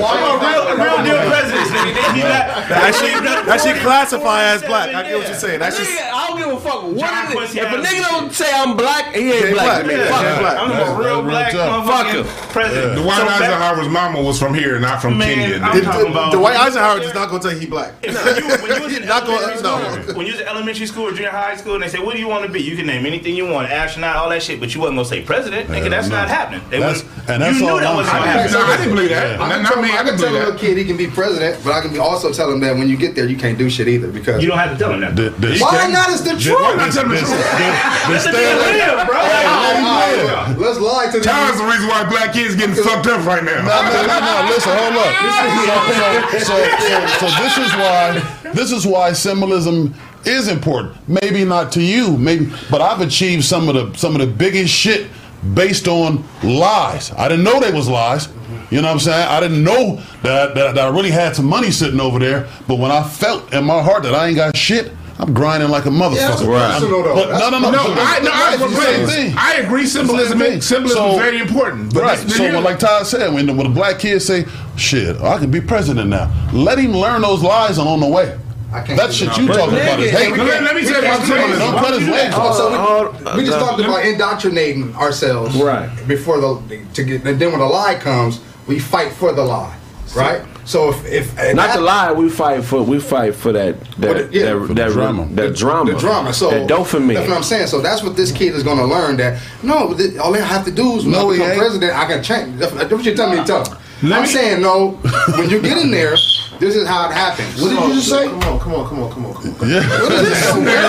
I'm 0.04 0.20
a 0.28 0.34
real, 0.44 0.64
real 0.76 0.98
deal 1.00 1.20
president. 1.32 1.64
nigga. 1.64 2.12
He 2.12 2.22
That 2.28 2.92
he 2.92 3.08
shit, 3.08 3.24
that 3.24 3.58
shit 3.64 3.76
classify 3.80 4.44
as 4.52 4.60
black. 4.62 4.92
I 4.92 5.02
get 5.08 5.16
what 5.16 5.28
you're 5.32 5.36
saying. 5.40 5.60
That's 5.64 5.78
just 5.80 5.90
I 5.96 6.28
don't 6.28 6.36
give 6.36 6.52
a 6.52 6.60
fuck 6.60 6.82
what 6.84 6.98
John 7.00 7.32
it 7.32 7.48
is. 7.48 7.56
If 7.56 7.64
a 7.72 7.78
nigga 7.80 8.02
don't 8.12 8.28
say 8.32 8.50
I'm 8.52 8.76
black, 8.76 9.14
he 9.16 9.32
ain't 9.32 9.44
ain't 9.48 9.54
black. 9.56 9.64
black. 9.64 9.80
to 9.80 9.88
me. 9.88 9.94
Yeah, 9.96 10.12
Fuck 10.12 10.28
him. 10.28 10.44
I'm 10.44 10.70
a 10.76 11.00
real 11.00 11.22
black 11.24 11.52
real 11.56 11.64
tough. 11.64 11.86
Fuck 11.88 12.06
motherfucking 12.12 12.20
him. 12.20 12.52
president. 12.52 13.00
Dwight 13.00 13.16
So 13.16 13.28
Eisenhower's 13.32 13.88
mama 13.88 14.20
was 14.20 14.38
from 14.38 14.52
here, 14.52 14.78
not 14.78 15.00
from 15.00 15.18
Kenya. 15.18 15.56
I'm 15.64 15.72
nigga. 15.72 15.84
talking 15.88 16.10
about- 16.12 16.32
Dwight 16.36 16.56
Eisenhower 16.60 17.00
is 17.00 17.14
not 17.14 17.28
gonna 17.32 17.40
tell 17.40 17.52
you 17.52 17.58
he 17.60 17.66
black. 17.66 17.94
When 18.02 18.12
you, 18.12 18.84
was 18.84 18.92
in 18.96 19.06
Not 19.08 19.24
gonna- 19.26 19.60
no. 19.62 20.14
School, 20.18 20.24
when 20.24 20.26
you 20.26 20.32
was 20.32 20.40
in 20.40 20.48
elementary 20.48 20.86
school 20.86 21.04
or 21.06 21.12
junior 21.12 21.30
high 21.30 21.56
school, 21.56 21.74
and 21.74 21.82
they 21.82 21.88
say, 21.88 21.98
"What 21.98 22.14
do 22.14 22.20
you 22.20 22.28
want 22.28 22.44
to 22.46 22.50
be?" 22.50 22.60
You 22.60 22.76
can 22.76 22.86
name 22.86 23.06
anything 23.06 23.34
you 23.36 23.46
want, 23.46 23.70
astronaut, 23.70 24.16
all 24.16 24.28
that 24.30 24.42
shit, 24.42 24.58
but 24.60 24.74
you 24.74 24.80
wasn't 24.80 24.96
gonna 24.98 25.08
say 25.08 25.22
president. 25.22 25.68
Nigga, 25.68 25.90
that's 25.90 26.08
no. 26.08 26.16
not 26.16 26.28
happening. 26.28 26.60
They 26.70 26.78
That's- 26.80 27.04
and 27.28 27.42
that's 27.42 27.58
you 27.60 27.68
all 27.68 27.76
knew 27.76 27.80
that 27.84 27.94
wasn't 27.94 28.16
gonna 28.18 28.30
happen. 28.30 28.52
No, 28.52 28.60
I 28.66 28.76
didn't 28.76 28.94
believe 28.94 29.10
that. 29.10 29.40
I 29.40 29.48
Not, 29.48 29.50
can 29.52 29.62
not 29.62 29.72
tell, 29.72 29.82
me. 29.82 29.90
I 29.90 29.92
I 29.92 29.96
can 29.98 30.06
didn't 30.06 30.20
tell 30.20 30.28
a 30.30 30.38
little 30.38 30.54
kid 30.58 30.76
he 30.78 30.84
can 30.84 30.96
be 30.96 31.06
president, 31.06 31.62
but 31.64 31.72
I 31.72 31.80
can 31.82 31.92
be 31.92 31.98
also 31.98 32.32
tell 32.32 32.50
him 32.50 32.60
that 32.60 32.76
when 32.76 32.88
you 32.88 32.96
get 32.96 33.14
there, 33.14 33.26
you 33.26 33.36
can't 33.36 33.58
do 33.58 33.68
shit 33.70 33.86
either 33.88 34.08
because 34.08 34.42
You 34.42 34.48
don't 34.48 34.58
have 34.58 34.72
to 34.72 34.78
tell 34.78 34.92
him 34.92 35.00
that. 35.00 35.14
The- 35.16 35.30
the- 35.38 35.58
why 35.58 35.86
not? 35.88 36.08
It's 36.10 36.22
the 36.22 36.34
the- 36.34 36.40
truth. 36.40 36.60
Why 36.60 36.74
not 36.74 36.92
tell 36.92 37.04
him 37.04 37.10
the 37.10 37.20
this- 37.20 37.28
truth? 37.28 37.38
this- 37.38 37.78
this 38.08 38.24
Let 38.26 38.32
the 38.32 38.38
stand- 38.38 38.60
nigga 38.60 38.96
live, 38.96 39.06
bro. 39.06 40.64
Let's 40.66 40.78
lie 40.80 41.06
to 41.12 41.20
Tyler's 41.20 41.56
the 41.58 41.62
the 41.64 41.70
reason 41.70 41.88
why 41.88 42.04
black 42.04 42.32
kids 42.32 42.54
getting 42.56 42.74
fucked 42.74 43.06
up 43.06 43.24
right 43.26 43.44
now. 43.44 43.62
No, 43.62 43.76
no, 43.82 44.06
no, 44.06 44.16
no. 44.20 44.48
Listen, 44.50 44.72
hold 44.76 44.96
up. 44.96 45.14
So, 46.38 46.44
so, 46.44 46.54
so, 46.78 47.26
so 47.26 47.42
this 47.42 47.58
is 47.58 47.72
why 47.74 48.22
this 48.54 48.72
is 48.72 48.86
why 48.86 49.12
symbolism 49.12 49.94
is 50.24 50.48
important. 50.48 50.96
Maybe 51.08 51.44
not 51.44 51.72
to 51.72 51.82
you, 51.82 52.16
maybe, 52.16 52.50
but 52.70 52.80
I've 52.80 53.00
achieved 53.00 53.44
some 53.44 53.68
of 53.68 53.74
the 53.74 53.98
some 53.98 54.14
of 54.14 54.20
the 54.20 54.26
biggest 54.26 54.72
shit 54.72 55.08
based 55.54 55.86
on 55.88 56.24
lies. 56.42 57.12
I 57.12 57.28
didn't 57.28 57.44
know 57.44 57.60
they 57.60 57.72
was 57.72 57.88
lies. 57.88 58.28
You 58.70 58.82
know 58.82 58.88
what 58.88 58.94
I'm 58.94 58.98
saying? 59.00 59.28
I 59.28 59.40
didn't 59.40 59.64
know 59.64 59.96
that, 60.22 60.54
that, 60.54 60.74
that 60.74 60.78
I 60.78 60.88
really 60.88 61.10
had 61.10 61.34
some 61.34 61.46
money 61.46 61.70
sitting 61.70 62.00
over 62.00 62.18
there. 62.18 62.48
But 62.66 62.76
when 62.78 62.90
I 62.90 63.02
felt 63.02 63.52
in 63.54 63.64
my 63.64 63.82
heart 63.82 64.02
that 64.02 64.14
I 64.14 64.26
ain't 64.26 64.36
got 64.36 64.54
shit, 64.56 64.92
I'm 65.18 65.32
grinding 65.32 65.70
like 65.70 65.86
a 65.86 65.90
motherfucker. 65.90 66.46
Right. 66.46 66.70
I'm- 66.70 66.82
But 66.82 66.90
no, 67.38 67.50
no, 67.50 67.58
no. 67.58 67.70
No, 67.70 67.84
so 67.84 67.92
I, 67.92 68.18
no, 68.20 68.30
I, 68.30 68.56
the. 68.58 69.34
I 69.36 69.54
agree. 69.64 69.86
Symbolism, 69.86 70.38
symbolism 70.60 70.96
So- 70.98 71.10
is 71.12 71.16
very 71.18 71.40
important. 71.40 71.94
But 71.94 72.02
right. 72.02 72.18
So, 72.18 72.42
when, 72.44 72.62
like 72.62 72.78
Todd 72.78 73.06
said, 73.06 73.32
when, 73.32 73.56
when 73.56 73.66
a 73.66 73.70
black 73.70 73.98
kid 73.98 74.20
say, 74.20 74.44
"Shit, 74.76 75.16
I 75.20 75.38
can 75.38 75.50
be 75.50 75.60
president 75.60 76.10
now," 76.10 76.30
let 76.52 76.78
him 76.78 76.92
learn 76.94 77.22
those 77.22 77.42
lies 77.42 77.78
on 77.78 78.00
the 78.00 78.06
way. 78.06 78.38
I 78.72 78.82
can't 78.82 78.98
That 78.98 79.12
shit 79.12 79.34
you 79.38 79.46
But 79.48 79.56
talking 79.56 79.74
about 79.76 79.98
nigga, 79.98 80.02
is 80.02 80.10
hate. 80.10 80.36
No, 80.36 80.44
let, 80.44 80.62
let 80.62 80.74
me 80.76 80.82
tell 80.82 80.96
you 80.96 81.00
can't 81.00 81.24
about 81.24 81.26
do 81.26 81.34
that. 81.34 81.40
symbolism. 81.40 81.72
Don't 81.72 81.84
cut 81.84 81.98
his 82.00 82.08
legs 82.08 82.34
off. 82.34 82.54
So 82.56 82.70
we, 82.70 82.76
Hold- 82.76 83.36
we 83.38 83.44
just 83.44 83.56
uh, 83.56 83.60
talked 83.60 83.80
about 83.80 84.04
indoctrinating 84.04 84.94
ourselves, 84.96 85.56
Right. 85.56 85.88
Before 86.06 86.38
the 86.40 86.84
to 86.94 87.04
get, 87.04 87.24
and 87.24 87.40
then 87.40 87.50
when 87.50 87.60
the 87.60 87.66
lie 87.66 87.94
comes, 87.94 88.40
we 88.66 88.78
fight 88.78 89.12
for 89.12 89.32
the 89.32 89.42
lie, 89.42 89.74
right? 90.14 90.42
So 90.66 90.90
if, 90.90 91.06
if 91.06 91.34
Not 91.54 91.68
that- 91.68 91.76
to 91.76 91.80
lie, 91.80 92.12
we 92.12 92.28
fight 92.28 92.62
for 92.62 92.82
we 92.82 93.00
fight 93.00 93.34
for 93.34 93.52
that 93.52 93.80
that 93.92 94.08
What 94.08 94.16
it- 94.18 94.32
yeah, 94.34 94.52
that, 94.52 94.66
for 94.66 94.74
that, 94.74 94.88
the 94.88 94.92
drama. 94.92 95.26
that 95.30 95.56
drama 95.56 95.92
the 95.94 95.98
drama. 95.98 96.32
So 96.34 96.50
that 96.50 96.68
dopamine. 96.68 97.14
That's 97.14 97.28
what 97.28 97.36
I'm 97.38 97.42
saying. 97.42 97.68
So 97.68 97.80
that's 97.80 98.02
what 98.02 98.16
this 98.16 98.30
kid 98.32 98.54
is 98.54 98.62
going 98.62 98.76
to 98.76 98.84
learn. 98.84 99.16
That 99.16 99.40
no, 99.62 99.94
th- 99.94 100.18
all 100.18 100.30
they 100.30 100.42
have 100.42 100.66
to 100.66 100.70
do 100.70 100.96
is 100.98 101.04
when 101.04 101.12
No, 101.12 101.30
I 101.30 101.32
he 101.32 101.38
become 101.38 101.50
ain't. 101.52 101.58
president, 101.58 101.92
I 101.96 102.04
can 102.04 102.22
change. 102.22 102.58
That's 102.58 102.72
that's 102.72 102.92
what 102.92 103.02
you're 103.04 103.14
telling 103.14 103.38
me 103.38 103.44
to 103.44 103.46
tell 103.46 103.64
him. 103.64 103.78
Let 104.02 104.12
I'm 104.12 104.22
me- 104.22 104.28
saying 104.28 104.62
no. 104.62 104.90
When 105.36 105.50
you 105.50 105.60
get 105.60 105.78
in 105.78 105.90
there, 105.90 106.12
this 106.60 106.76
is 106.76 106.86
how 106.86 107.08
it 107.08 107.12
happens. 107.14 107.60
What 107.60 107.70
did 107.70 107.78
you 107.88 107.94
just 107.94 108.08
say? 108.10 108.26
Come 108.28 108.42
on, 108.42 108.58
come 108.60 108.74
on, 108.74 108.88
come 108.88 109.02
on, 109.02 109.10
come 109.12 109.26
on, 109.26 109.34
come 109.34 109.54
on. 109.62 109.68
Yeah. 109.70 110.88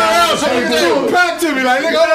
Back 0.00 1.38
to 1.40 1.52
me, 1.54 1.62
like 1.62 1.82
nigga. 1.82 2.00
hold 2.00 2.10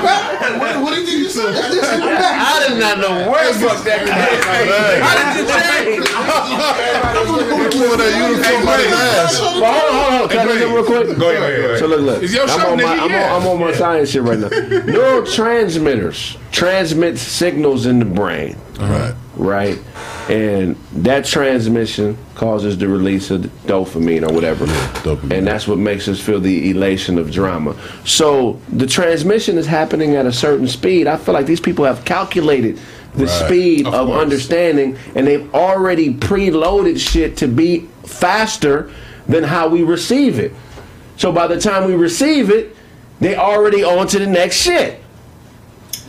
on. 0.00 0.58
What, 0.58 0.82
what 0.82 0.94
did 0.94 1.08
you 1.08 1.28
say? 1.28 1.52
This. 1.52 1.84
I 1.84 2.66
did 2.68 2.78
not 2.78 2.98
know 2.98 3.30
where 3.30 3.52
the 3.52 3.58
fuck 3.60 3.84
that 3.84 4.00
came 4.06 4.40
from. 4.40 4.64
How 5.04 6.13
you 6.50 6.58
change? 6.58 7.74
Pulling 7.74 7.98
that 7.98 8.12
uniform 8.16 8.78
his 8.78 8.92
ass. 8.92 9.38
Hold 9.38 9.62
on, 9.62 9.70
hold 10.10 10.22
on. 10.22 10.28
Can 10.28 10.48
I 10.48 10.74
real 10.74 10.84
quick? 10.84 11.18
Go 11.18 11.30
ahead, 11.30 11.56
go 11.56 11.68
go. 11.68 11.76
So 11.78 11.86
look, 11.86 12.00
look. 12.00 12.30
Your 12.30 12.42
I'm, 12.42 12.48
show, 12.48 12.70
on 12.72 12.76
my, 12.78 12.84
I'm, 12.84 13.10
yeah. 13.10 13.32
on, 13.34 13.42
I'm 13.42 13.48
on 13.48 13.60
my 13.60 13.72
science 13.72 14.10
shit 14.10 14.22
right 14.22 14.38
now. 14.38 14.48
Neurotransmitters 14.48 16.38
transmit 16.52 17.18
signals 17.18 17.86
in 17.86 17.98
the 17.98 18.04
brain, 18.04 18.56
Right. 18.78 19.14
right? 19.36 19.78
And 20.28 20.76
that 20.92 21.24
transmission 21.24 22.16
causes 22.34 22.78
the 22.78 22.88
release 22.88 23.30
of 23.30 23.42
dopamine 23.66 24.28
or 24.28 24.32
whatever. 24.32 24.66
dopamine. 24.66 25.38
And 25.38 25.46
that's 25.46 25.66
what 25.68 25.78
makes 25.78 26.08
us 26.08 26.20
feel 26.20 26.40
the 26.40 26.70
elation 26.70 27.18
of 27.18 27.30
drama. 27.30 27.76
So 28.04 28.60
the 28.70 28.86
transmission 28.86 29.58
is 29.58 29.66
happening 29.66 30.14
at 30.16 30.24
a 30.26 30.32
certain 30.32 30.66
speed. 30.68 31.06
I 31.06 31.16
feel 31.16 31.34
like 31.34 31.46
these 31.46 31.60
people 31.60 31.84
have 31.84 32.04
calculated 32.04 32.78
the 33.14 33.26
Right. 33.26 33.46
speed 33.46 33.86
Of 33.86 33.94
of, 33.94 34.10
understanding 34.10 34.96
and 35.14 35.26
they've 35.26 35.52
already 35.54 36.12
preloaded 36.14 36.98
shit 36.98 37.36
to 37.38 37.46
be 37.48 37.86
faster 38.04 38.90
than 39.28 39.44
how 39.44 39.68
we 39.68 39.82
receive 39.82 40.38
it. 40.38 40.52
So 41.16 41.30
by 41.32 41.46
the 41.46 41.60
time 41.60 41.86
we 41.86 41.94
receive 41.94 42.50
it, 42.50 42.74
they 43.20 43.36
already 43.36 43.84
on 43.84 44.06
to 44.08 44.18
the 44.18 44.26
next 44.26 44.56
shit. 44.56 45.00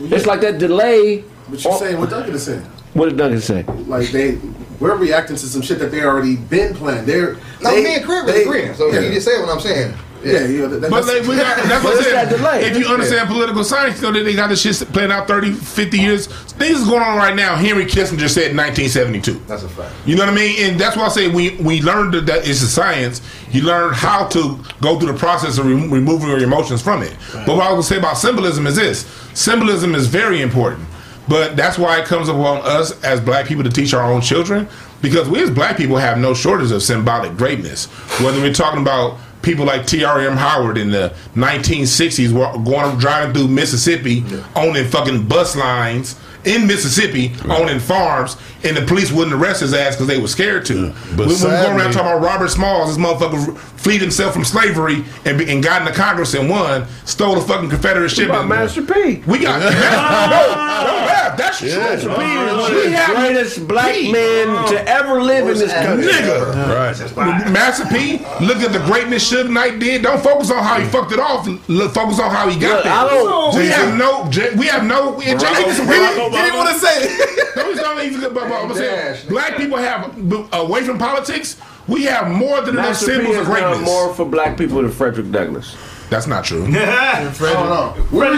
It's 0.02 0.26
like 0.26 0.42
that 0.42 0.58
delay. 0.58 1.20
What 1.48 1.64
you're 1.64 1.74
Oh, 1.74 1.78
saying 1.80 2.00
what 2.00 2.10
Duncan 2.10 2.34
is 2.36 2.44
saying. 2.44 2.66
What 2.94 3.10
did 3.10 3.18
Duncan 3.18 3.40
say? 3.42 3.64
Like 3.88 4.10
they, 4.12 4.38
we're 4.80 4.96
reacting 4.96 5.36
to 5.36 5.46
some 5.48 5.62
shit 5.62 5.80
that 5.80 5.92
they 5.92 6.04
already 6.04 6.36
been 6.38 6.74
planning. 6.74 7.06
They're 7.06 7.38
No, 7.62 7.72
they, 7.72 7.84
me 7.84 7.96
and 7.98 8.06
Crib 8.06 8.26
is 8.28 8.34
they- 8.34 8.42
agreeing. 8.44 8.74
So 8.74 8.88
yeah. 8.92 9.02
he 9.02 9.10
just 9.14 9.28
said 9.28 9.40
what 9.42 9.50
I'm 9.50 9.60
saying. 9.60 9.94
Yeah, 10.26 10.46
yeah. 10.46 10.68
That, 10.68 10.90
But 10.90 11.06
that's, 11.06 11.08
like, 11.08 11.28
we 11.28 11.36
got, 11.36 11.58
that's 11.64 11.84
what 11.84 11.98
I'm 12.06 12.12
that 12.14 12.30
delay. 12.30 12.66
If 12.66 12.78
you 12.78 12.88
understand 12.88 13.30
political 13.30 13.64
science, 13.64 14.02
you 14.02 14.04
know 14.04 14.12
that 14.18 14.24
they 14.24 14.34
got 14.34 14.48
this 14.48 14.62
shit 14.62 14.76
playing 14.92 15.12
out 15.12 15.28
30, 15.28 15.54
50 15.54 15.98
years. 15.98 16.28
Things 16.28 16.80
is 16.80 16.88
going 16.88 17.04
on 17.04 17.18
right 17.18 17.36
now. 17.36 17.56
Henry 17.56 17.86
Kissinger 17.86 18.30
said 18.30 18.52
in 18.52 18.58
1972. 18.58 19.34
That's 19.46 19.64
a 19.64 19.70
fact. 19.70 19.94
You 20.06 20.16
know 20.16 20.26
what 20.26 20.34
I 20.34 20.36
mean? 20.36 20.56
And 20.60 20.80
that's 20.80 20.96
why 20.98 21.06
I 21.06 21.10
say 21.10 21.28
we 21.28 21.58
we 21.58 21.82
learned 21.82 22.14
that, 22.14 22.48
it's 22.48 22.62
a 22.62 22.68
science. 22.68 23.22
You 23.52 23.62
learn 23.64 23.94
how 23.94 24.28
to 24.30 24.60
go 24.82 25.00
through 25.00 25.12
the 25.12 25.18
process 25.18 25.58
of 25.58 25.66
re- 25.66 25.88
removing 25.88 26.30
your 26.30 26.40
emotions 26.40 26.82
from 26.82 27.04
it. 27.04 27.16
But 27.46 27.58
what 27.58 27.68
I 27.68 27.74
would 27.74 27.86
say 27.86 27.98
about 27.98 28.18
symbolism 28.18 28.66
is 28.68 28.76
this: 28.76 29.06
symbolism 29.34 29.96
is 29.96 30.08
very 30.08 30.42
important. 30.42 30.88
But 31.28 31.56
that's 31.56 31.78
why 31.78 32.00
it 32.00 32.06
comes 32.06 32.30
upon 32.30 32.62
us 32.64 33.02
as 33.04 33.20
black 33.20 33.48
people 33.48 33.64
to 33.64 33.70
teach 33.70 33.94
our 33.94 34.04
own 34.12 34.22
children, 34.22 34.68
because 35.02 35.28
we 35.28 35.42
as 35.42 35.50
black 35.50 35.76
people 35.76 35.98
have 35.98 36.18
no 36.20 36.34
shortage 36.36 36.72
of 36.72 36.84
symbolic 36.84 37.36
greatness. 37.36 37.88
Whether 38.22 38.40
we're 38.42 38.54
talking 38.54 38.82
about 38.82 39.18
people 39.46 39.66
like 39.66 39.86
T.R.M. 39.86 40.36
Howard 40.36 40.78
in 40.78 40.90
the 40.90 41.14
1960s, 41.36 42.34
were 42.34 42.52
going 42.64 42.98
driving 42.98 43.34
through 43.34 43.48
Mississippi, 43.48 44.26
owning 44.56 44.86
fucking 44.86 45.28
bus 45.28 45.56
lines 45.56 46.16
in 46.46 46.68
Mississippi, 46.68 47.34
owning 47.50 47.80
farms, 47.80 48.38
and 48.64 48.76
the 48.78 48.82
police 48.84 49.12
wouldn't 49.12 49.36
arrest 49.36 49.62
his 49.62 49.74
ass 49.74 49.96
because 49.96 50.08
they 50.08 50.20
were 50.20 50.28
scared 50.28 50.66
to. 50.66 50.90
But 51.16 51.28
when 51.28 51.30
we 51.30 51.36
go 51.40 51.76
around 51.76 51.92
talking 51.94 52.00
about 52.12 52.22
Robert 52.24 52.50
Smalls, 52.50 52.96
this 52.96 53.04
motherfucker 53.04 53.58
freed 53.58 54.02
himself 54.02 54.34
from 54.34 54.44
slavery 54.44 55.04
and, 55.26 55.38
be, 55.38 55.52
and 55.52 55.64
got 55.64 55.82
into 55.82 55.94
Congress 55.94 56.34
and 56.34 56.50
won, 56.50 56.88
stole 57.06 57.36
the 57.36 57.42
fucking 57.42 57.70
Confederate 57.70 58.10
ship. 58.10 58.30
About 58.30 58.48
Master 58.48 58.82
P. 58.82 59.18
We 59.28 59.40
got 59.40 59.60
no, 59.60 59.70
don't 59.70 61.06
laugh. 61.06 61.38
That's 61.38 61.60
true. 61.60 61.70
Master 61.70 62.10
P 62.10 62.22
is 62.24 62.58
one 62.58 62.72
of 62.72 62.84
the 62.84 63.14
greatest 63.14 63.68
black 63.68 63.94
men 64.12 64.68
to 64.70 64.88
ever 64.88 65.22
live 65.22 65.48
in 65.48 65.58
this 65.58 65.72
country. 65.74 66.08
Nigga, 66.12 67.16
Right. 67.16 67.52
Master 67.52 67.86
P. 67.86 68.18
Look 68.44 68.58
at 68.58 68.72
the 68.74 68.82
greatness 68.86 69.32
Suge 69.32 69.50
Knight 69.52 69.80
did. 69.80 70.02
Don't 70.04 70.22
focus 70.24 70.50
on 70.52 70.64
how 70.64 70.80
he 70.80 70.88
fucked 70.88 71.12
it 71.12 71.20
off. 71.20 71.48
Look, 71.68 71.94
focus 71.94 72.20
on 72.20 72.32
how 72.32 72.50
he 72.50 72.60
got 72.60 72.76
Look, 72.76 72.84
there. 72.86 72.94
I 72.94 73.08
don't- 73.08 73.56
we 73.56 73.68
have 73.68 73.98
no. 73.98 74.30
We 74.58 74.68
have 74.68 74.84
no. 74.86 75.20
And 75.22 75.40
Jay 75.40 75.54
Z 75.54 75.72
some 75.74 75.88
he 75.88 75.94
didn't 76.42 76.58
want 76.58 76.70
to 76.70 76.80
say 76.80 77.04
it. 77.04 77.42
No, 77.56 77.72
he's 77.72 77.78
not 77.82 78.04
even 78.04 78.20
good, 78.20 78.34
but, 78.34 78.50
but 78.50 78.66
I'm 78.66 78.74
saying 78.76 79.30
black 79.30 79.56
people 79.56 79.78
have 79.78 80.34
uh, 80.34 80.46
away 80.54 80.84
from 80.84 80.98
politics. 80.98 81.56
We 81.88 82.04
have 82.04 82.30
more 82.30 82.60
than 82.60 82.72
enough 82.76 82.88
Master 82.90 83.06
P 83.06 83.14
symbols 83.14 83.36
has 83.38 83.48
of 83.48 83.54
done 83.54 83.64
greatness. 83.72 83.86
more 83.90 84.14
for 84.14 84.26
black 84.26 84.58
people 84.58 84.82
than 84.82 84.92
Frederick 84.92 85.32
Douglass. 85.32 85.78
That's 86.10 86.28
not 86.28 86.44
true. 86.44 86.66
President 86.68 87.36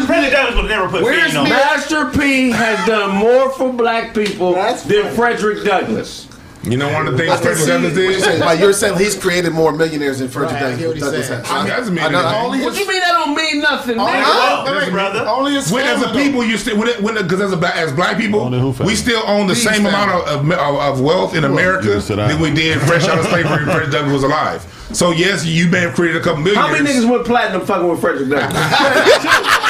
President 0.06 0.32
Douglas 0.34 0.56
would 0.56 0.70
never 0.70 0.88
put 0.88 1.04
Where's 1.04 1.24
Fitting 1.34 1.38
on. 1.38 1.50
Master 1.50 2.12
P 2.12 2.52
has 2.52 2.86
done 2.88 3.16
more 3.16 3.50
for 3.52 3.74
black 3.74 4.14
people 4.14 4.54
That's 4.54 4.84
than 4.84 5.14
Frederick 5.16 5.64
Douglass. 5.66 6.28
You 6.64 6.76
know 6.76 6.92
one 6.92 7.08
of 7.08 7.14
the 7.14 7.20
things 7.20 7.40
Frederick 7.40 7.66
Douglass 7.66 7.94
What 7.94 8.02
you 8.02 8.10
did. 8.12 8.24
saying? 8.24 8.40
Like 8.42 8.60
you're 8.60 8.74
saying, 8.74 8.98
he's 8.98 9.16
created 9.18 9.54
more 9.54 9.72
millionaires 9.72 10.20
than 10.20 10.28
Frederick 10.28 10.56
Right, 10.62 10.74
I 10.74 10.76
hear 10.76 10.90
what 10.90 10.98
Douglass 11.00 11.28
he's 11.28 11.30
Douglass 11.30 11.46
saying. 11.46 11.46
has. 11.46 11.52
I 11.52 11.58
mean, 11.64 11.68
that's 11.68 11.88
a 11.88 11.92
I 11.92 12.12
know- 12.12 12.20
meaning. 12.20 12.46
only 12.46 12.66
What 12.66 12.80
you 12.80 12.88
mean 12.88 13.00
that 13.00 13.12
don't 13.14 13.36
mean 13.36 13.62
nothing, 13.62 14.00
Only- 14.00 14.12
nigga? 14.14 14.24
Huh? 14.26 14.64
Well, 14.66 14.80
Wait, 14.82 14.92
brother. 14.92 15.20
Only 15.28 15.54
his 15.54 15.72
When 15.72 15.86
as 15.88 16.02
a 16.04 16.10
people, 16.14 16.44
you 16.44 16.58
still 16.58 16.78
when 16.78 16.88
it- 16.90 17.02
when 17.02 17.14
because 17.16 17.40
as 17.42 17.52
a 17.54 17.58
black- 17.58 17.76
as 17.78 17.92
black 17.94 18.18
people, 18.18 18.42
Only 18.42 18.60
who 18.60 18.74
family? 18.74 18.92
we 18.92 18.96
still 18.98 19.24
own 19.28 19.48
the 19.48 19.54
These 19.54 19.64
same 19.64 19.86
amount 19.86 20.12
of, 20.12 20.28
of, 20.52 20.52
of 20.52 21.00
wealth 21.02 21.36
in 21.36 21.46
America 21.46 21.88
You 21.88 22.02
sit 22.02 22.18
than 22.18 22.40
we 22.42 22.52
did 22.52 22.82
fresh 22.82 23.08
out 23.08 23.20
of 23.20 23.26
slavery. 23.28 23.50
when 23.52 23.66
Frederick 23.66 23.92
Douglass 23.92 24.14
was 24.14 24.24
alive. 24.24 24.66
So 24.92 25.12
yes, 25.12 25.46
you 25.46 25.68
may 25.70 25.80
have 25.82 25.94
created 25.96 26.20
a 26.20 26.24
couple 26.24 26.42
million. 26.42 26.62
How 26.62 26.70
many 26.72 26.84
niggas 26.90 27.10
went 27.10 27.24
platinum 27.26 27.66
fucking 27.66 27.88
with 27.88 28.02
Frederick 28.02 28.30
Douglass? 28.30 28.54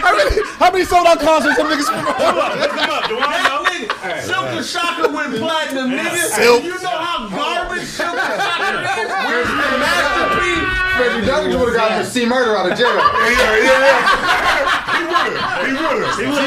How 0.00 0.16
many, 0.16 0.42
how 0.58 0.70
many 0.72 0.84
sold 0.84 1.06
out 1.06 1.20
concerts 1.20 1.56
them 1.56 1.66
niggas 1.66 1.84
from? 1.84 2.04
Come 2.04 2.38
up, 2.38 3.08
Silk 4.00 4.46
and 4.56 4.64
Shaka 4.64 5.12
went 5.12 5.36
platinum, 5.36 5.90
nigga. 5.90 6.16
Silk. 6.32 6.64
You 6.64 6.80
know 6.80 6.88
how 6.88 7.28
garbage 7.28 7.84
Silk 7.86 8.16
and 8.16 8.40
Shaka 8.40 9.00
is? 9.02 9.08
Where's 9.28 9.48
the 9.48 9.76
Master 9.76 10.40
P? 10.40 10.44
Frederick 10.96 11.26
Douglass 11.26 11.56
would 11.56 11.68
have 11.68 11.76
got 11.76 11.98
to 11.98 12.04
see 12.04 12.24
murder 12.26 12.56
out 12.56 12.70
of 12.72 12.78
jail. 12.78 12.88
Yeah, 12.88 13.28
yeah, 13.30 13.80
yeah. 13.80 14.96
he 14.96 15.02
would 15.04 15.36
have. 15.36 15.66
He 15.66 15.72
would 15.72 16.04
have. 16.04 16.18
He 16.18 16.26
would 16.26 16.44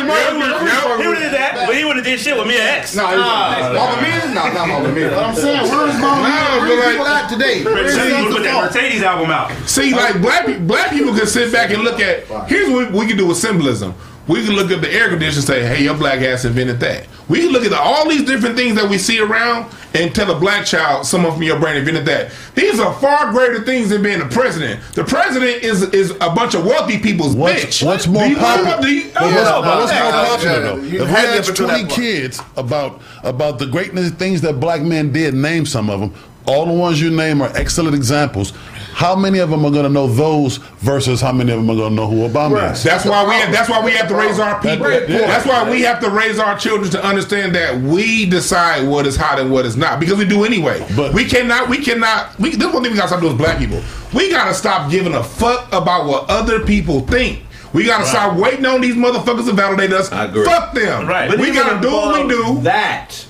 he 1.01 1.07
would 1.07 1.17
have 1.17 1.23
did 1.23 1.33
that, 1.33 1.63
but 1.67 1.75
he 1.75 1.83
would 1.85 1.95
have 1.95 2.05
did 2.05 2.19
shit 2.19 2.37
with 2.37 2.47
Mia 2.47 2.61
X. 2.63 2.95
No, 2.95 3.07
he 3.07 3.17
was 3.17 3.73
Mama 3.73 4.01
Mia? 4.01 4.25
No, 4.33 4.53
not 4.53 4.67
Mama 4.67 4.91
Mia. 4.91 5.09
But 5.09 5.23
I'm 5.23 5.35
saying, 5.35 5.61
where's 5.69 5.99
Mama? 5.99 6.27
No, 6.29 6.59
Where's 6.61 6.91
people 6.91 7.05
like- 7.05 7.23
at 7.23 7.29
today? 7.29 7.63
Would 7.63 7.73
Where's 7.73 7.95
have 7.95 8.31
put 8.31 8.43
that 8.43 8.63
Mercedes 8.65 9.03
album 9.03 9.29
out. 9.31 9.51
See, 9.67 9.93
like 9.93 10.21
black 10.21 10.45
black 10.67 10.89
people 10.91 11.13
can 11.15 11.27
sit 11.27 11.51
back 11.51 11.69
and 11.71 11.83
look 11.83 11.99
at. 11.99 12.25
Here's 12.47 12.69
what 12.69 12.91
we 12.91 13.07
can 13.07 13.17
do 13.17 13.27
with 13.27 13.37
symbolism. 13.37 13.93
We 14.25 14.45
can 14.45 14.55
look 14.55 14.71
at 14.71 14.81
the 14.81 14.89
air 14.91 15.09
conditioner 15.09 15.39
and 15.39 15.45
say, 15.47 15.63
"Hey, 15.65 15.83
your 15.83 15.95
black 15.95 16.21
ass 16.21 16.45
invented 16.45 16.79
that." 16.79 17.03
We 17.27 17.39
can 17.41 17.49
look 17.51 17.65
at 17.65 17.73
all 17.73 18.07
these 18.09 18.23
different 18.23 18.55
things 18.55 18.75
that 18.75 18.89
we 18.89 18.97
see 18.97 19.19
around 19.19 19.65
and 19.93 20.15
tell 20.15 20.31
a 20.31 20.35
black 20.35 20.65
child, 20.65 21.05
"Someone 21.05 21.33
from 21.33 21.43
your 21.43 21.59
brain 21.59 21.75
invented 21.75 22.05
that." 22.05 22.31
These 22.55 22.79
are 22.79 22.93
far 23.01 23.31
greater 23.31 23.61
things 23.63 23.89
than 23.89 24.01
being 24.01 24.19
the 24.19 24.25
president. 24.25 24.79
The 24.93 25.03
president 25.03 25.61
is 25.63 25.83
is 25.83 26.11
a 26.21 26.29
bunch 26.29 26.53
of 26.55 26.63
wealthy 26.65 26.99
people's 26.99 27.35
What's, 27.35 27.63
bitch. 27.65 27.83
what's 27.85 28.07
more 28.07 28.23
Do 28.23 28.29
you 28.29 28.35
know 28.37 28.41
popular? 28.41 28.69
about- 28.69 28.81
do 28.81 28.87
you- 28.89 29.03
what's, 29.13 29.33
what's 29.67 29.91
that. 29.91 30.03
more 30.03 30.25
popular 30.37 30.59
though? 30.61 30.77
If 30.77 30.91
we 30.91 30.97
had 31.13 31.25
ask 31.39 31.53
20 31.55 31.83
kids 31.85 32.39
about 32.55 33.01
about 33.25 33.59
the 33.59 33.65
greatness 33.65 34.11
things 34.11 34.39
that 34.41 34.59
black 34.61 34.81
men 34.81 35.11
did, 35.11 35.33
name 35.33 35.65
some 35.65 35.89
of 35.89 35.99
them. 35.99 36.11
All 36.45 36.65
the 36.65 36.73
ones 36.73 37.01
you 37.01 37.09
name 37.09 37.41
are 37.41 37.49
excellent 37.55 37.95
examples. 37.95 38.51
How 38.93 39.15
many 39.15 39.39
of 39.39 39.49
them 39.49 39.65
are 39.65 39.71
going 39.71 39.83
to 39.83 39.89
know 39.89 40.07
those 40.07 40.57
versus 40.79 41.19
how 41.19 41.31
many 41.31 41.51
of 41.51 41.57
them 41.59 41.69
are 41.69 41.75
going 41.75 41.89
to 41.89 41.95
know 41.95 42.07
who 42.07 42.27
Obama 42.27 42.71
is? 42.71 42.83
That's 42.83 43.05
why 43.05 43.23
we. 43.23 43.51
That's 43.51 43.67
why 43.69 43.83
we 43.83 43.91
have 43.91 44.07
to 44.07 44.15
raise 44.15 44.39
our 44.39 44.61
people. 44.61 44.87
That- 44.87 45.09
yeah. 45.09 45.19
That's 45.19 45.45
why 45.45 45.69
we 45.69 45.81
have 45.81 45.99
to 46.01 46.09
raise 46.09 46.39
our 46.39 46.57
children 46.57 46.89
to 46.91 47.03
understand 47.03 47.55
that 47.55 47.79
we 47.81 48.25
decide 48.25 48.87
what 48.87 49.05
is 49.07 49.15
hot 49.15 49.39
and 49.39 49.51
what 49.51 49.65
is 49.65 49.75
not 49.75 49.99
because 49.99 50.17
we 50.17 50.25
do 50.25 50.43
anyway. 50.45 50.85
But- 50.95 51.13
we 51.13 51.25
cannot. 51.25 51.69
We 51.69 51.77
cannot. 51.83 52.39
We, 52.39 52.51
this 52.55 52.71
one 52.73 52.83
thing 52.83 52.91
we 52.91 52.97
gotta 52.97 53.07
stop 53.09 53.21
doing 53.21 53.33
as 53.33 53.37
black 53.37 53.57
people. 53.57 53.81
We 54.13 54.29
gotta 54.29 54.53
stop 54.53 54.91
giving 54.91 55.13
a 55.15 55.23
fuck 55.23 55.67
about 55.73 56.05
what 56.07 56.29
other 56.29 56.63
people 56.65 57.01
think. 57.01 57.43
We 57.73 57.85
gotta 57.85 58.05
stop 58.05 58.37
waiting 58.37 58.65
on 58.67 58.81
these 58.81 58.93
motherfuckers 58.95 59.47
to 59.47 59.53
validate 59.53 59.91
us. 59.91 60.11
I 60.11 60.25
agree. 60.25 60.45
Fuck 60.45 60.75
them. 60.75 61.07
Right. 61.07 61.27
But 61.27 61.39
we 61.39 61.51
gotta 61.51 61.81
do 61.81 61.91
what 61.91 62.21
we 62.23 62.29
do. 62.29 62.61
That 62.61 63.25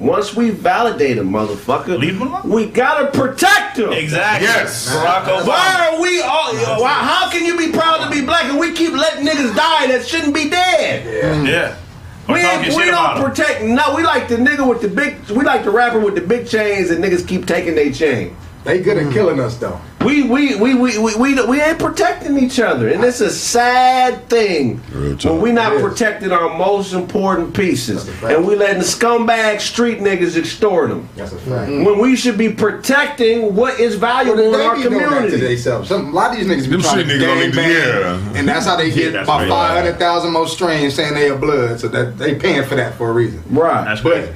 once 0.00 0.34
we 0.36 0.50
validate 0.50 1.18
a 1.18 1.22
motherfucker, 1.22 1.98
Leave 1.98 2.14
him 2.20 2.22
alone. 2.28 2.48
we 2.48 2.66
gotta 2.66 3.10
protect 3.18 3.78
him. 3.78 3.92
Exactly. 3.92 4.46
Yes. 4.46 4.88
Barack 4.94 5.24
Obama. 5.24 5.46
Why 5.46 5.90
are 5.90 6.00
we 6.00 6.20
all? 6.22 6.54
Why, 6.80 6.90
how 6.92 7.30
can 7.30 7.44
you 7.44 7.56
be 7.58 7.72
proud 7.72 8.04
to 8.04 8.10
be 8.10 8.24
black 8.24 8.44
and 8.44 8.58
we 8.58 8.72
keep 8.72 8.92
letting 8.92 9.26
niggas 9.26 9.54
die 9.56 9.86
that 9.88 10.06
shouldn't 10.06 10.34
be 10.34 10.48
dead? 10.48 11.46
Yeah. 11.46 11.76
Or 12.28 12.34
We, 12.34 12.42
talking 12.42 12.64
ain't, 12.70 12.76
we 12.76 12.84
don't 12.90 13.24
protect. 13.24 13.62
No, 13.64 13.94
we 13.96 14.02
like 14.04 14.28
the 14.28 14.36
nigga 14.36 14.68
with 14.68 14.82
the 14.82 14.88
big. 14.88 15.18
We 15.30 15.44
like 15.44 15.64
the 15.64 15.70
rapper 15.70 15.98
with 15.98 16.14
the 16.14 16.20
big 16.20 16.46
chains 16.46 16.90
and 16.90 17.02
niggas 17.02 17.26
keep 17.26 17.46
taking 17.46 17.74
their 17.74 17.90
chain. 17.92 18.36
They 18.68 18.82
good 18.82 18.98
at 18.98 19.06
mm. 19.06 19.12
killing 19.14 19.40
us 19.40 19.56
though. 19.56 19.80
We 20.04 20.24
we, 20.24 20.54
we, 20.56 20.74
we, 20.74 20.98
we, 20.98 21.16
we 21.16 21.46
we 21.46 21.60
ain't 21.60 21.78
protecting 21.78 22.38
each 22.38 22.60
other, 22.60 22.88
and 22.88 23.02
it's 23.02 23.20
a 23.22 23.30
sad 23.30 24.28
thing 24.28 24.76
when 24.78 25.40
we 25.40 25.52
not 25.52 25.80
protecting 25.80 26.32
our 26.32 26.54
most 26.56 26.92
important 26.92 27.54
pieces, 27.54 28.04
That's 28.04 28.16
a 28.18 28.20
fact. 28.20 28.34
and 28.34 28.46
we 28.46 28.56
letting 28.56 28.82
scumbag 28.82 29.60
street 29.60 30.00
niggas 30.00 30.36
extort 30.36 30.90
them. 30.90 31.08
That's 31.16 31.32
a 31.32 31.38
fact. 31.38 31.70
Mm. 31.70 31.86
When 31.86 31.98
we 31.98 32.14
should 32.14 32.36
be 32.36 32.52
protecting 32.52 33.54
what 33.56 33.80
is 33.80 33.94
valuable 33.94 34.54
in 34.54 34.60
our 34.60 34.76
They 34.76 34.82
that 34.82 34.88
to 34.90 34.94
community. 34.96 35.36
themselves. 35.38 35.88
Some, 35.88 36.08
a 36.08 36.10
lot 36.10 36.32
of 36.32 36.36
these 36.38 36.46
niggas 36.46 36.64
be 36.64 36.70
Them 36.72 36.80
trying 36.82 36.98
shit 36.98 37.08
to 37.08 37.12
niggas 37.14 37.20
don't 37.20 37.38
gang 37.38 37.46
need 37.46 37.50
to- 37.52 37.56
bang, 37.56 37.70
yeah. 38.32 38.38
and 38.38 38.46
that's 38.46 38.66
how 38.66 38.76
they 38.76 38.90
get 38.92 39.14
that's 39.14 39.24
about 39.26 39.40
right. 39.40 39.48
five 39.48 39.78
hundred 39.82 39.98
thousand 39.98 40.32
more 40.34 40.46
strains 40.46 40.94
saying 40.94 41.14
they 41.14 41.30
are 41.30 41.38
blood. 41.38 41.80
So 41.80 41.88
that 41.88 42.18
they 42.18 42.34
paying 42.34 42.64
for 42.64 42.74
that 42.74 42.94
for 42.96 43.08
a 43.08 43.12
reason. 43.14 43.42
Right. 43.48 43.84
That's 43.86 44.02
But 44.02 44.12
crazy. 44.24 44.32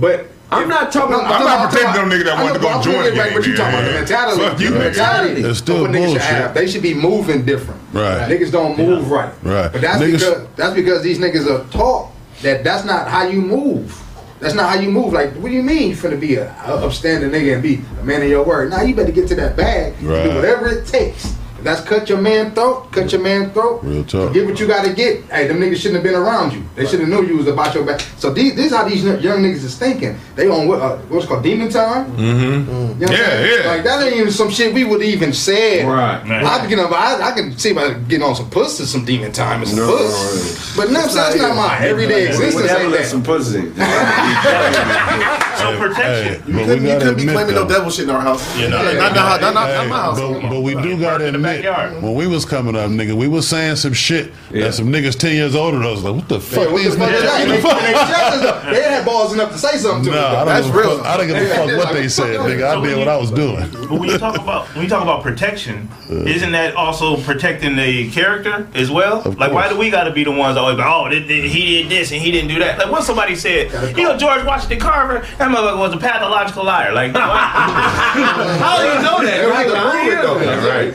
but 0.00 0.26
I'm 0.54 0.68
not 0.68 0.92
talking 0.92 1.10
No, 1.10 1.20
about. 1.20 1.32
I'm 1.40 1.44
not 1.46 1.58
about- 1.58 1.70
protecting 1.72 2.00
them 2.02 2.10
niggas 2.10 2.24
that 2.24 2.38
I 2.38 2.42
want 2.42 2.54
to 2.54 2.60
go 2.60 2.68
but 2.74 2.82
join 2.84 2.94
thinking 2.94 3.10
the 3.12 3.16
back 3.24 3.34
What 3.34 3.46
you 3.46 3.56
talking 3.56 3.74
about? 3.74 3.84
yeah. 3.84 3.92
The 3.92 3.98
mentality. 3.98 4.40
Fuck 4.44 4.60
you, 4.60 4.70
the 4.70 4.78
mentality. 4.78 5.40
It's 5.42 5.58
still 5.58 5.80
what 5.82 5.90
niggas 5.90 5.94
should 5.94 6.06
bullshit. 6.06 6.22
have. 6.22 6.54
They 6.54 6.66
should 6.66 6.82
be 6.82 6.94
moving 6.94 7.44
different. 7.44 7.80
Right. 7.92 8.28
Niggas 8.30 8.50
don't 8.52 8.76
move 8.78 9.10
right. 9.10 9.32
Right. 9.42 9.70
But 9.72 9.80
that's 9.80 10.00
because 10.02 10.46
that's 10.56 10.74
because 10.74 11.02
these 11.02 11.18
niggas 11.18 11.46
are 11.50 11.64
taught 11.70 12.10
that 12.42 12.64
that's 12.64 12.84
not 12.84 13.08
how 13.08 13.26
you 13.26 13.40
move. 13.40 14.00
That's 14.40 14.54
not 14.54 14.68
how 14.68 14.78
you 14.80 14.90
move. 14.90 15.12
Like, 15.12 15.32
what 15.36 15.48
do 15.48 15.54
you 15.54 15.62
mean 15.62 15.90
you 15.90 15.96
finna 15.96 16.20
be 16.20 16.34
a, 16.34 16.50
a 16.66 16.84
upstanding 16.84 17.30
nigga 17.30 17.54
and 17.54 17.62
be 17.62 17.80
a 18.00 18.04
man 18.04 18.20
of 18.20 18.28
your 18.28 18.44
word? 18.44 18.70
Now 18.70 18.82
you 18.82 18.94
better 18.94 19.12
get 19.12 19.26
to 19.28 19.34
that 19.36 19.56
bag. 19.56 19.94
and 20.00 20.08
Right. 20.08 20.24
Do 20.24 20.34
whatever 20.34 20.68
it 20.68 20.86
takes. 20.86 21.34
If 21.64 21.68
that's 21.68 21.80
cut 21.88 22.10
your 22.10 22.20
man 22.20 22.52
throat, 22.54 22.92
cut 22.92 23.10
your 23.10 23.22
man 23.22 23.50
throat. 23.50 23.80
Real 23.82 24.04
talk. 24.04 24.34
Get 24.34 24.44
what 24.44 24.60
you 24.60 24.66
gotta 24.66 24.92
get. 24.92 25.24
Hey, 25.30 25.48
them 25.48 25.60
niggas 25.60 25.76
shouldn't 25.76 25.94
have 25.94 26.02
been 26.02 26.14
around 26.14 26.52
you. 26.52 26.62
They 26.74 26.84
should 26.84 27.00
have 27.00 27.08
knew 27.08 27.24
you 27.24 27.38
was 27.38 27.46
about 27.48 27.74
your 27.74 27.86
back. 27.86 28.00
So 28.18 28.34
these, 28.34 28.54
this 28.54 28.66
is 28.66 28.72
how 28.76 28.86
these 28.86 29.02
young 29.02 29.38
niggas 29.42 29.64
is 29.64 29.78
thinking. 29.78 30.14
They 30.36 30.46
on 30.46 30.68
what, 30.68 30.82
uh, 30.82 30.98
what's 31.08 31.24
called 31.24 31.42
demon 31.42 31.70
time. 31.70 32.12
Mm-hmm. 32.18 33.00
You 33.00 33.06
know 33.06 33.12
Yeah, 33.14 33.46
yeah. 33.62 33.66
Like 33.70 33.82
that 33.84 34.02
ain't 34.06 34.14
even 34.16 34.30
some 34.30 34.50
shit 34.50 34.74
we 34.74 34.84
would 34.84 35.00
even 35.02 35.32
say. 35.32 35.86
Right. 35.86 36.22
Right. 36.28 36.44
I 36.44 36.66
can, 36.68 36.78
I, 36.80 37.30
I 37.30 37.32
can 37.34 37.56
see 37.56 37.70
about 37.70 38.08
getting 38.08 38.26
on 38.26 38.36
some 38.36 38.50
pussy, 38.50 38.84
some 38.84 39.06
demon 39.06 39.32
time 39.32 39.60
and 39.60 39.68
some 39.70 39.78
No, 39.78 39.86
puss. 39.86 40.76
But 40.76 40.90
no, 40.90 41.00
that's 41.06 41.36
not 41.36 41.56
my 41.56 41.78
everyday 41.80 42.26
existence. 42.26 42.66
Never 42.66 42.80
Ain't 42.82 42.90
let 42.90 42.98
that? 42.98 43.06
some 43.06 43.22
pussy. 43.22 43.72
So 45.54 45.70
Hey, 45.70 45.78
protection. 45.78 46.42
but 46.46 46.46
we 46.48 46.64
couldn't, 46.64 46.82
you 46.84 46.98
couldn't 46.98 47.16
be 47.16 47.22
claiming 47.26 47.54
though. 47.54 47.62
no 47.62 47.68
devil 47.68 47.88
shit 47.88 48.04
in 48.08 48.10
our 48.10 48.20
house. 48.20 48.42
You 48.58 48.68
know, 48.68 48.82
not, 48.82 49.14
not, 49.14 49.14
not, 49.14 49.40
not, 49.40 49.54
not 49.54 49.68
Hey, 49.68 49.88
my 49.88 49.96
house. 49.96 50.18
but, 50.20 50.40
but 50.50 50.60
we 50.62 50.74
do 50.74 50.98
got 50.98 51.18
to 51.18 51.28
admit 51.28 51.53
shit. 51.56 51.64
backyard. 51.64 52.02
When 52.02 52.14
we 52.14 52.26
was 52.26 52.44
coming 52.44 52.76
up, 52.76 52.90
nigga, 52.90 53.14
we 53.14 53.28
was 53.28 53.48
saying 53.48 53.76
some 53.76 53.92
shit 53.92 54.32
Yeah. 54.50 54.64
that 54.66 54.74
some 54.74 54.86
niggas 54.92 55.18
ten 55.18 55.32
years 55.34 55.54
older 55.54 55.78
than 55.78 55.86
us 55.86 56.02
like, 56.02 56.14
what 56.14 56.28
the 56.28 56.40
fuck 56.40 56.64
Yeah, 56.66 56.72
what 56.72 56.82
the 56.82 56.88
these 56.90 56.96
fuck 56.98 57.10
is 57.10 57.20
niggas? 57.20 57.22
that? 57.22 57.40
And 57.40 57.50
they- 57.50 58.70
they. 58.74 58.74
They 58.74 58.82
had 58.82 59.04
balls 59.04 59.32
enough 59.32 59.52
to 59.52 59.58
say 59.58 59.76
something 59.78 60.04
to 60.12 60.18
Nah, 60.18 60.26
I 60.26 60.32
don't 60.36 60.46
That's 60.46 60.66
real. 60.68 60.96
fuck. 60.98 61.06
I 61.06 61.16
don't 61.16 61.26
give 61.28 61.36
a 61.36 61.46
fuck 61.54 61.66
what 61.86 61.92
they 61.94 62.08
said, 62.08 62.40
nigga. 62.40 62.64
I 62.78 62.84
did 62.86 62.98
what 62.98 63.08
I 63.08 63.16
was 63.16 63.30
doing. 63.30 63.68
But 63.72 63.90
when 64.00 64.08
you 64.08 64.18
talk 64.18 64.36
about 64.38 64.66
when 64.74 64.82
you 64.84 64.88
talk 64.88 65.02
about 65.02 65.22
protection, 65.22 65.88
isn't 66.10 66.52
that 66.52 66.74
also 66.74 67.16
protecting 67.18 67.76
the 67.76 68.10
character 68.10 68.66
as 68.74 68.90
well? 68.90 69.22
Like, 69.38 69.52
why 69.52 69.68
do 69.68 69.76
we 69.76 69.90
got 69.90 70.04
to 70.04 70.10
be 70.12 70.24
the 70.24 70.30
ones 70.32 70.56
always 70.56 70.76
like, 70.78 70.86
oh, 70.86 71.08
th- 71.08 71.26
th- 71.28 71.52
he 71.52 71.82
did 71.82 71.90
this 71.90 72.10
and 72.12 72.20
he 72.20 72.30
didn't 72.30 72.48
do 72.48 72.58
that? 72.60 72.78
Like, 72.78 72.90
what 72.90 73.04
somebody 73.04 73.36
said, 73.36 73.70
you 73.96 74.02
know, 74.04 74.16
George 74.16 74.44
Washington 74.44 74.80
Carver, 74.80 75.20
that 75.38 75.48
motherfucker 75.50 75.78
was 75.78 75.92
a 75.92 75.98
pathological 75.98 76.64
liar. 76.64 76.92
Like, 76.92 77.12
How 77.14 78.78
do 78.78 78.84
you 78.84 79.02
know 79.02 79.22
that? 79.24 79.44
They 79.44 79.64
can 79.64 79.90
prove 79.90 80.12
it, 80.12 80.22
though. 80.22 80.38
right? 80.68 80.92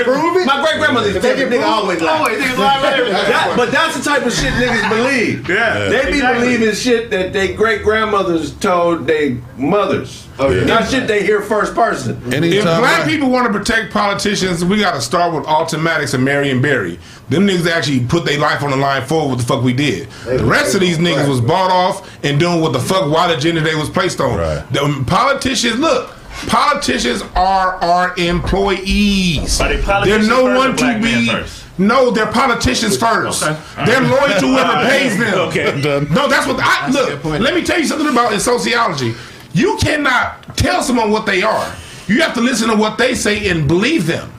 If 0.00 0.06
they 0.06 0.12
can 0.12 0.20
prove 0.20 0.36
it, 0.42 0.46
My 0.46 0.62
great 0.62 0.78
grandmother 0.78 1.08
If 1.08 1.14
they 1.14 1.20
said 1.20 1.36
can 1.38 1.46
nigga 1.48 1.62
prove- 1.62 1.64
always 1.64 2.00
lie. 2.00 2.16
Always 2.18 2.38
niggas 2.38 2.58
lie 2.58 2.78
about 2.78 2.92
everything. 2.98 3.12
That- 3.30 3.52
but 3.56 3.70
that's 3.72 3.96
the 3.96 4.02
type 4.04 4.24
of 4.26 4.32
shit 4.32 4.52
niggas 4.54 4.88
believe. 4.88 5.48
Yeah. 5.48 5.88
They 5.88 6.02
be 6.06 6.18
Exactly. 6.18 6.44
believing 6.44 6.74
shit 6.74 7.10
that 7.10 7.32
they 7.32 7.48
great 7.54 7.82
grandmothers 7.82 8.52
told 8.52 9.06
their 9.06 9.36
mothers. 9.56 10.24
Oh, 10.40 10.50
yeah. 10.50 10.64
Not 10.64 10.88
shit 10.88 11.08
they 11.08 11.24
hear 11.24 11.40
first 11.42 11.74
person. 11.74 12.20
If 12.26 12.62
black 12.64 13.04
I- 13.04 13.08
people 13.08 13.28
want 13.30 13.52
to 13.52 13.58
protect 13.58 13.92
politicians, 13.92 14.64
we 14.64 14.78
got 14.78 14.94
to 14.94 15.00
start 15.00 15.34
with 15.34 15.44
automatics 15.46 16.14
and 16.14 16.24
Marion 16.24 16.62
Barry. 16.62 16.98
Them 17.28 17.46
niggas 17.46 17.68
actually 17.70 18.00
put 18.00 18.24
their 18.24 18.38
life 18.38 18.62
on 18.62 18.70
the 18.70 18.76
line 18.76 19.04
for 19.04 19.28
what 19.28 19.38
the 19.38 19.44
fuck 19.44 19.62
we 19.62 19.72
did. 19.72 20.08
The 20.24 20.44
rest 20.44 20.74
of 20.74 20.80
these 20.80 20.98
niggas 20.98 21.28
was 21.28 21.40
bought 21.40 21.70
off 21.70 22.08
and 22.22 22.38
doing 22.38 22.60
what 22.60 22.72
the 22.72 22.78
fuck 22.78 23.10
white 23.10 23.30
agenda 23.36 23.60
they 23.60 23.74
was 23.74 23.90
placed 23.90 24.20
on. 24.20 24.38
Right. 24.38 24.62
The 24.72 25.04
politicians, 25.06 25.78
look, 25.80 26.10
politicians 26.46 27.22
are 27.34 27.74
our 27.82 28.16
employees. 28.16 29.60
Are 29.60 29.68
they 29.68 29.80
They're 30.08 30.22
no 30.22 30.44
first 30.44 30.58
one 30.58 30.70
to 30.70 30.76
black 30.76 31.00
men 31.00 31.44
be. 31.44 31.44
No, 31.78 32.10
they're 32.10 32.30
politicians 32.32 32.96
first. 32.96 33.42
Okay. 33.44 33.84
They're 33.86 34.00
loyal 34.02 34.40
to 34.40 34.46
whoever 34.46 34.88
pays 34.88 35.16
them. 35.16 35.34
Okay. 35.48 35.80
No, 36.10 36.28
that's 36.28 36.46
what 36.46 36.58
I 36.60 36.88
look. 36.90 37.24
Let 37.24 37.54
me 37.54 37.64
tell 37.64 37.78
you 37.78 37.86
something 37.86 38.08
about 38.08 38.32
in 38.32 38.40
sociology. 38.40 39.14
You 39.52 39.76
cannot 39.80 40.56
tell 40.56 40.82
someone 40.82 41.10
what 41.10 41.24
they 41.24 41.42
are. 41.42 41.74
You 42.08 42.20
have 42.22 42.34
to 42.34 42.40
listen 42.40 42.68
to 42.68 42.76
what 42.76 42.98
they 42.98 43.14
say 43.14 43.48
and 43.48 43.68
believe 43.68 44.06
them. 44.06 44.32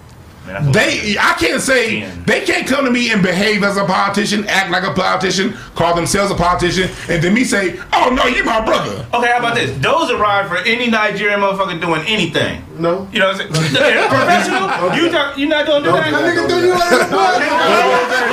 Man, 0.50 0.72
They, 0.72 1.16
I 1.20 1.34
can't 1.40 1.62
say 1.62 2.02
Man. 2.02 2.24
they 2.26 2.42
can't 2.46 2.66
come 2.68 2.86
to 2.86 2.92
me 2.92 3.12
and 3.12 3.22
behave 3.22 3.64
as 3.64 3.78
a 3.78 3.86
politician, 3.86 4.46
act 4.48 4.72
like 4.72 4.84
a 4.84 4.94
politician, 4.94 5.54
call 5.76 5.96
themselves 5.96 6.32
a 6.32 6.36
politician, 6.36 6.90
and 7.08 7.22
then 7.24 7.34
me 7.34 7.44
say, 7.44 7.80
"Oh 7.94 8.10
no, 8.10 8.26
you're 8.26 8.44
my 8.46 8.64
brother." 8.66 9.06
Okay, 9.14 9.32
how 9.32 9.38
about 9.40 9.56
this? 9.56 9.72
Those 9.80 10.10
arrive 10.12 10.48
for 10.50 10.58
any 10.58 10.90
Nigerian 10.90 11.40
motherfucker 11.40 11.80
doing 11.80 12.02
anything. 12.08 12.64
No. 12.78 13.08
You 13.12 13.20
know 13.20 13.28
what 13.28 13.42
I'm 13.42 13.54
saying? 13.54 13.76
Professional? 14.10 14.96
You 14.98 15.12
talk, 15.12 15.38
you 15.38 15.46
not 15.48 15.66
gonna 15.68 15.86
do 15.86 15.92
that? 15.92 16.12
That 16.12 16.24
nigga 16.24 16.48
threw 16.50 16.60
you 16.66 16.74
out 16.74 16.94
of 16.94 17.10
the. 17.10 17.16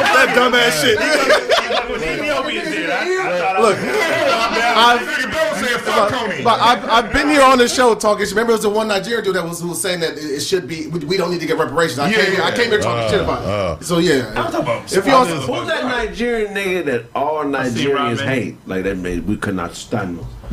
That 0.16 0.32
dumbass 0.34 0.80
shit. 0.80 0.96
Ethiopians 2.02 2.68
did. 2.70 2.90
I- 2.90 2.96
I 2.96 3.38
thought 3.38 3.56
I 3.56 3.60
Look, 3.60 3.78
I've, 4.76 5.02
Nigga, 5.97 6.09
Bill 6.09 6.09
said, 6.09 6.18
"Fuck 6.18 6.30
Coney." 6.30 6.44
But 6.44 6.61
I've, 6.61 6.84
I've 6.88 7.12
been 7.12 7.28
here 7.28 7.42
on 7.42 7.59
the 7.59 7.68
show 7.68 7.94
talking. 7.94 8.26
Remember, 8.26 8.53
it 8.53 8.57
was 8.57 8.62
the 8.62 8.70
one 8.70 8.88
Nigerian 8.88 9.24
dude 9.24 9.34
that 9.36 9.44
was 9.44 9.61
who 9.61 9.68
was 9.68 9.80
saying 9.82 10.01
that 10.01 10.12
it 10.12 10.24
it 10.24 10.40
should 10.40 10.66
be. 10.68 10.86
We, 10.88 11.01
we 11.01 11.16
don't 11.16 11.30
need 11.30 11.40
to 11.40 11.47
get 11.47 11.59
reparations. 11.59 11.99
I 11.99 12.11
Yeah, 12.11 12.16
came 12.24 12.32
here. 12.32 12.42
I 12.42 12.51
came 12.57 12.70
here 12.70 12.80
talking 12.80 13.11
shit 13.11 13.20
about 13.22 13.42
it. 13.42 13.49
Uh, 13.49 13.53
uh. 13.53 13.80
so 13.80 13.99
yeah. 13.99 14.28
I'm 14.36 14.51
talking 14.53 14.61
about 14.61 14.92
If 14.92 15.07
y'all, 15.07 15.24
Who's 15.24 15.66
that 15.68 15.84
Nigerian 15.84 16.55
nigga 16.55 16.84
that 16.86 17.05
all 17.14 17.44
Nigerians 17.44 18.20
hate? 18.24 18.57
Like 18.66 18.84
that 18.84 18.97
made 18.97 19.26
we 19.26 19.36
could 19.36 19.55
not 19.55 19.74
stand 19.74 20.18
them. 20.18 20.26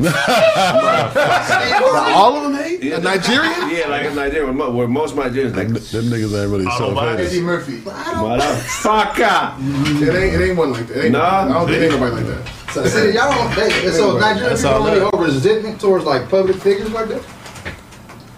all 2.14 2.36
of 2.36 2.42
them 2.52 2.54
hate 2.54 2.82
a 2.92 2.98
Nigerian. 3.00 3.70
Yeah, 3.70 3.86
like 3.88 4.06
in 4.06 4.14
Nigeria, 4.16 4.52
where 4.52 4.88
most 4.88 5.14
Nigerians 5.14 5.54
like 5.56 5.68
Them 5.68 6.04
niggas 6.06 6.42
ain't 6.42 6.50
really 6.50 6.64
so 6.64 6.94
self 6.94 6.98
Eddie. 7.20 7.40
Murphy. 7.40 7.78
motherfucker. 7.78 9.56
It 10.02 10.14
ain't, 10.14 10.34
it 10.34 10.40
ain't 10.48 10.58
one 10.58 10.72
like 10.72 10.86
that. 10.88 10.96
It 10.98 11.04
ain't, 11.04 11.12
Nah. 11.12 11.42
I 11.44 11.48
don't 11.48 11.68
think 11.68 11.92
anybody 11.92 12.14
like 12.16 12.26
that. 12.26 12.63
So, 12.74 12.84
see, 12.86 13.12
y'all 13.14 13.30
don't. 13.30 13.54
They, 13.54 13.70
so 13.92 14.18
Nigerian 14.18 14.56
people 14.56 14.70
only 14.72 14.98
over 14.98 15.16
resentment 15.18 15.80
towards 15.80 16.04
like 16.04 16.28
public 16.28 16.56
figures 16.56 16.90
like 16.90 17.06
that. 17.06 17.22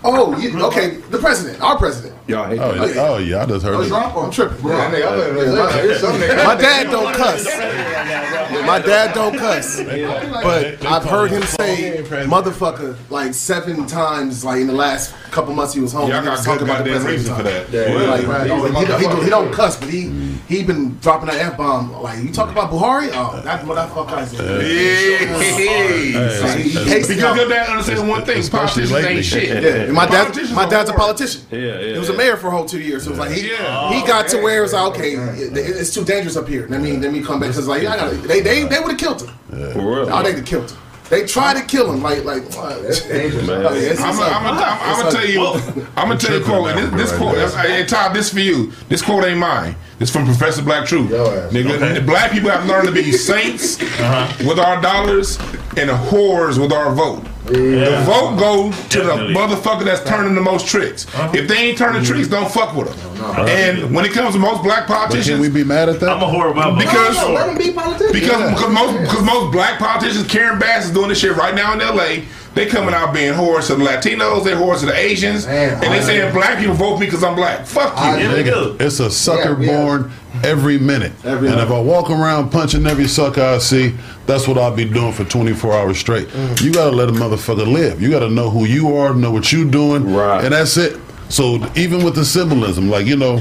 Oh, 0.05 0.39
you, 0.39 0.51
mm-hmm. 0.51 0.63
okay. 0.67 0.97
The 1.09 1.17
president, 1.17 1.63
our 1.63 1.79
president. 1.79 2.15
Y'all 2.29 2.47
hate 2.47 2.59
Oh, 2.59 2.75
yeah. 2.75 3.01
oh 3.01 3.17
yeah, 3.17 3.43
I 3.43 3.47
just 3.47 3.65
heard 3.65 3.77
oh, 3.77 3.81
it. 3.81 3.91
Oh, 3.91 4.25
I'm 4.25 4.31
tripping. 4.31 4.59
Yeah, 4.59 4.91
nigga, 4.91 5.11
I'm 5.11 5.55
gonna- 5.55 5.99
some 5.99 6.21
nigga- 6.21 6.45
My 6.45 6.55
dad 6.55 6.91
don't 6.91 7.15
cuss. 7.15 7.47
My 8.67 8.79
dad 8.81 9.15
don't 9.15 9.39
cuss. 9.39 9.81
But 9.81 10.85
I've 10.85 11.05
heard 11.05 11.31
him 11.31 11.43
say 11.43 12.03
motherfucker 12.27 12.97
like 13.11 13.35
seven 13.35 13.87
times 13.87 14.45
like 14.45 14.61
in 14.61 14.67
the 14.67 14.73
last 14.73 15.15
couple 15.31 15.55
months 15.55 15.75
he 15.75 15.81
was 15.81 15.93
home. 15.93 16.11
Y'all 16.11 16.21
He 16.21 16.27
got 16.27 16.33
was 16.39 16.45
talking 16.45 16.65
about 16.65 16.85
the 16.85 16.91
goddamn 16.91 17.03
president 17.03 17.19
reason 17.19 17.37
for 17.37 17.43
that. 17.43 17.67
time. 17.67 17.75
Yeah. 17.75 18.11
Like, 18.11 18.27
right, 18.27 18.51
he, 18.51 18.57
he, 19.01 19.07
don't- 19.07 19.25
he 19.25 19.31
don't 19.31 19.53
cuss, 19.53 19.77
but 19.79 19.89
he 19.89 20.11
he 20.49 20.63
been 20.63 20.97
dropping 20.99 21.29
that 21.29 21.41
f 21.41 21.57
bomb. 21.57 21.93
Like 22.03 22.23
you 22.23 22.33
talk 22.33 22.51
about 22.51 22.71
Buhari, 22.71 23.11
oh 23.15 23.41
that 23.43 23.63
motherfucker 23.65 24.23
is. 24.23 24.33
Yeah. 24.35 26.57
He 26.57 26.71
hates 26.91 27.09
Because 27.09 27.37
your 27.37 27.49
dad 27.49 27.69
understands 27.71 28.03
one 28.03 28.25
thing: 28.25 28.39
Especially 28.39 28.87
politicians 28.87 28.93
lately. 28.93 29.17
ain't 29.17 29.25
shit. 29.25 29.63
Yeah, 29.63 29.83
and 29.85 29.93
my 29.95 30.07
dad, 30.07 30.25
Politicians 30.27 30.53
my 30.57 30.65
are 30.65 30.71
dad's 30.71 30.91
a 30.91 30.93
horrible. 30.93 31.15
politician. 31.15 31.43
Yeah, 31.51 31.59
yeah, 31.59 31.93
He 31.93 31.99
was 31.99 32.09
a 32.09 32.17
mayor 32.17 32.37
for 32.37 32.49
a 32.49 32.51
whole 32.51 32.65
two 32.65 32.81
years. 32.81 33.05
So 33.05 33.11
it 33.11 33.13
was 33.13 33.19
like 33.21 33.31
he 33.33 33.51
Yeah. 33.51 33.93
he 33.93 34.07
got 34.07 34.29
to 34.29 34.39
where 34.39 34.59
it 34.59 34.63
was 34.63 34.73
like, 34.73 34.87
okay, 34.95 35.13
it- 35.15 35.57
it's 35.57 35.93
too 35.95 36.05
dangerous 36.05 36.37
up 36.37 36.49
here. 36.49 36.67
Let 36.69 36.81
me 36.81 36.97
let 36.97 37.13
me 37.13 37.23
come 37.23 37.41
back. 37.41 37.53
Cause 37.53 37.69
like 37.69 37.83
I 37.87 37.97
gotta, 37.97 38.17
they 38.17 38.41
they 38.41 38.56
they 38.65 38.81
would 38.81 38.91
have 38.93 38.99
killed 38.99 39.23
him. 39.23 39.35
For 39.73 39.79
real. 39.81 40.09
Oh, 40.13 40.23
they 40.23 40.31
would 40.31 40.37
have 40.39 40.45
killed 40.47 40.71
him. 40.71 40.79
They 41.09 41.25
tried 41.25 41.55
to 41.57 41.63
kill 41.65 41.93
him. 41.93 42.03
Like 42.03 42.25
like. 42.25 42.43
what? 42.57 42.83
dangerous. 43.09 43.49
Oh, 43.49 43.73
yeah, 43.75 43.79
it's- 43.93 44.01
I'm 44.01 44.17
gonna 44.17 44.59
like- 44.59 44.81
I'm 44.83 45.01
I'm 45.01 45.07
it's 45.07 45.15
tell 45.15 45.25
you, 45.29 45.87
I'm 45.97 46.09
gonna 46.09 46.19
tell 46.19 46.35
you 46.37 46.43
a 46.43 46.45
quote. 46.45 46.75
This, 46.75 46.91
this 46.91 47.11
Right 47.13 47.19
quote, 47.21 47.35
there. 47.37 47.49
that's, 47.49 47.55
hey, 47.55 47.87
Todd, 47.87 48.13
this 48.15 48.33
for 48.33 48.41
you. 48.41 48.73
This 48.89 49.03
quote 49.03 49.25
ain't 49.25 49.39
mine. 49.39 49.77
This 50.01 50.11
from 50.11 50.25
Professor 50.25 50.63
Black 50.63 50.85
Truth. 50.87 51.11
Yo 51.11 51.25
ass. 51.27 51.53
Nigga, 51.53 52.05
black 52.05 52.33
people 52.33 52.51
have 52.51 52.67
learned 52.67 52.89
to 52.89 52.93
be 52.93 53.13
saints 53.13 53.79
with 53.81 54.59
our 54.59 54.81
dollars 54.83 55.39
and 55.77 55.89
whores 55.91 56.59
with 56.61 56.73
our 56.73 56.93
vote. 56.93 57.25
The 57.47 58.03
vote 58.05 58.37
go 58.39 58.73
to 58.73 58.99
Definitely. 58.99 59.33
the 59.33 59.39
motherfucker 59.39 59.85
that's 59.85 60.09
turning 60.09 60.35
the 60.35 60.41
most 60.41 60.67
tricks. 60.67 61.07
Uh-huh. 61.15 61.31
If 61.35 61.49
they 61.49 61.57
ain't 61.57 61.79
turning 61.79 62.03
mm-hmm. 62.03 62.13
tricks, 62.13 62.29
don't 62.29 62.51
fuck 62.51 62.75
with 62.75 62.89
them. 62.95 63.49
And 63.49 63.95
when 63.95 64.05
it 64.05 64.13
comes 64.13 64.35
to 64.35 64.41
most 64.41 64.63
black 64.63 64.89
But 64.89 65.11
can 65.11 65.11
we 65.13 65.17
politicians, 65.17 65.55
be 65.55 65.65
mad 65.65 65.89
at 65.89 66.01
that? 66.01 66.11
I'm 66.11 66.23
a 66.23 66.27
horrible 66.27 66.61
about 66.61 66.79
Because- 66.79 67.17
No, 67.17 67.29
no, 67.29 67.35
let 67.35 67.47
them 67.47 67.59
be 67.59 67.73
politicians. 67.73 68.13
because, 68.13 68.55
because 68.55 68.73
most 68.73 69.01
because 69.01 69.25
most 69.25 69.53
black 69.53 69.79
politicians, 69.79 70.27
Karen 70.27 70.59
Bass 70.59 70.87
is 70.87 70.91
doing 70.91 71.09
this 71.09 71.19
shit 71.21 71.37
right 71.37 71.55
now 71.55 71.73
in 71.73 71.81
L.A. 71.81 72.25
They 72.57 72.65
coming 72.67 72.95
out 72.95 73.13
being 73.13 73.35
whores 73.35 73.67
to 73.67 73.75
the 73.77 73.85
Latinos, 73.85 74.43
they 74.43 74.53
whores 74.53 74.81
to 74.81 74.87
the 74.87 74.97
Asians, 74.97 75.47
Man, 75.47 75.75
and 75.75 75.83
they 75.83 75.99
I- 75.99 76.01
saying 76.01 76.33
black 76.33 76.59
people 76.59 76.75
vote 76.75 76.99
me 76.99 77.05
because 77.07 77.23
I'm 77.23 77.35
black. 77.37 77.67
Fuck 77.67 77.95
you. 77.97 78.03
I- 78.03 78.19
Yeah, 78.19 78.29
they 78.33 78.43
do. 78.45 78.77
It's 78.81 78.99
a 78.99 79.11
sucker 79.11 79.63
Yeah, 79.63 79.71
yeah. 79.73 79.77
born 79.85 80.11
every 80.43 80.79
minute. 80.79 81.13
Every 81.23 81.49
and 81.49 81.57
minute. 81.57 81.65
if 81.65 81.71
I 81.71 81.79
walk 81.79 82.09
around 82.11 82.49
punching 82.51 82.87
every 82.87 83.09
sucker 83.09 83.43
I 83.43 83.59
see, 83.59 83.95
that's 84.27 84.49
what 84.49 84.57
I'll 84.57 84.75
be 84.75 84.87
doing 84.87 85.13
for 85.13 85.25
24 85.25 85.75
hours 85.75 85.99
straight. 85.99 86.29
Mm. 86.29 86.63
You 86.63 86.73
gotta 86.73 86.97
let 86.97 87.11
a 87.11 87.13
motherfucker 87.13 87.71
live. 87.71 88.01
You 88.01 88.11
gotta 88.11 88.31
know 88.31 88.49
who 88.49 88.65
you 88.65 88.97
are, 88.97 89.13
know 89.15 89.31
what 89.31 89.53
you're 89.53 89.67
doing, 89.71 90.15
Right. 90.15 90.43
and 90.43 90.55
that's 90.55 90.79
it. 90.79 90.97
So 91.29 91.61
even 91.75 92.03
with 92.05 92.15
the 92.15 92.25
symbolism, 92.25 92.89
like 92.91 93.05
you 93.05 93.17
know, 93.17 93.39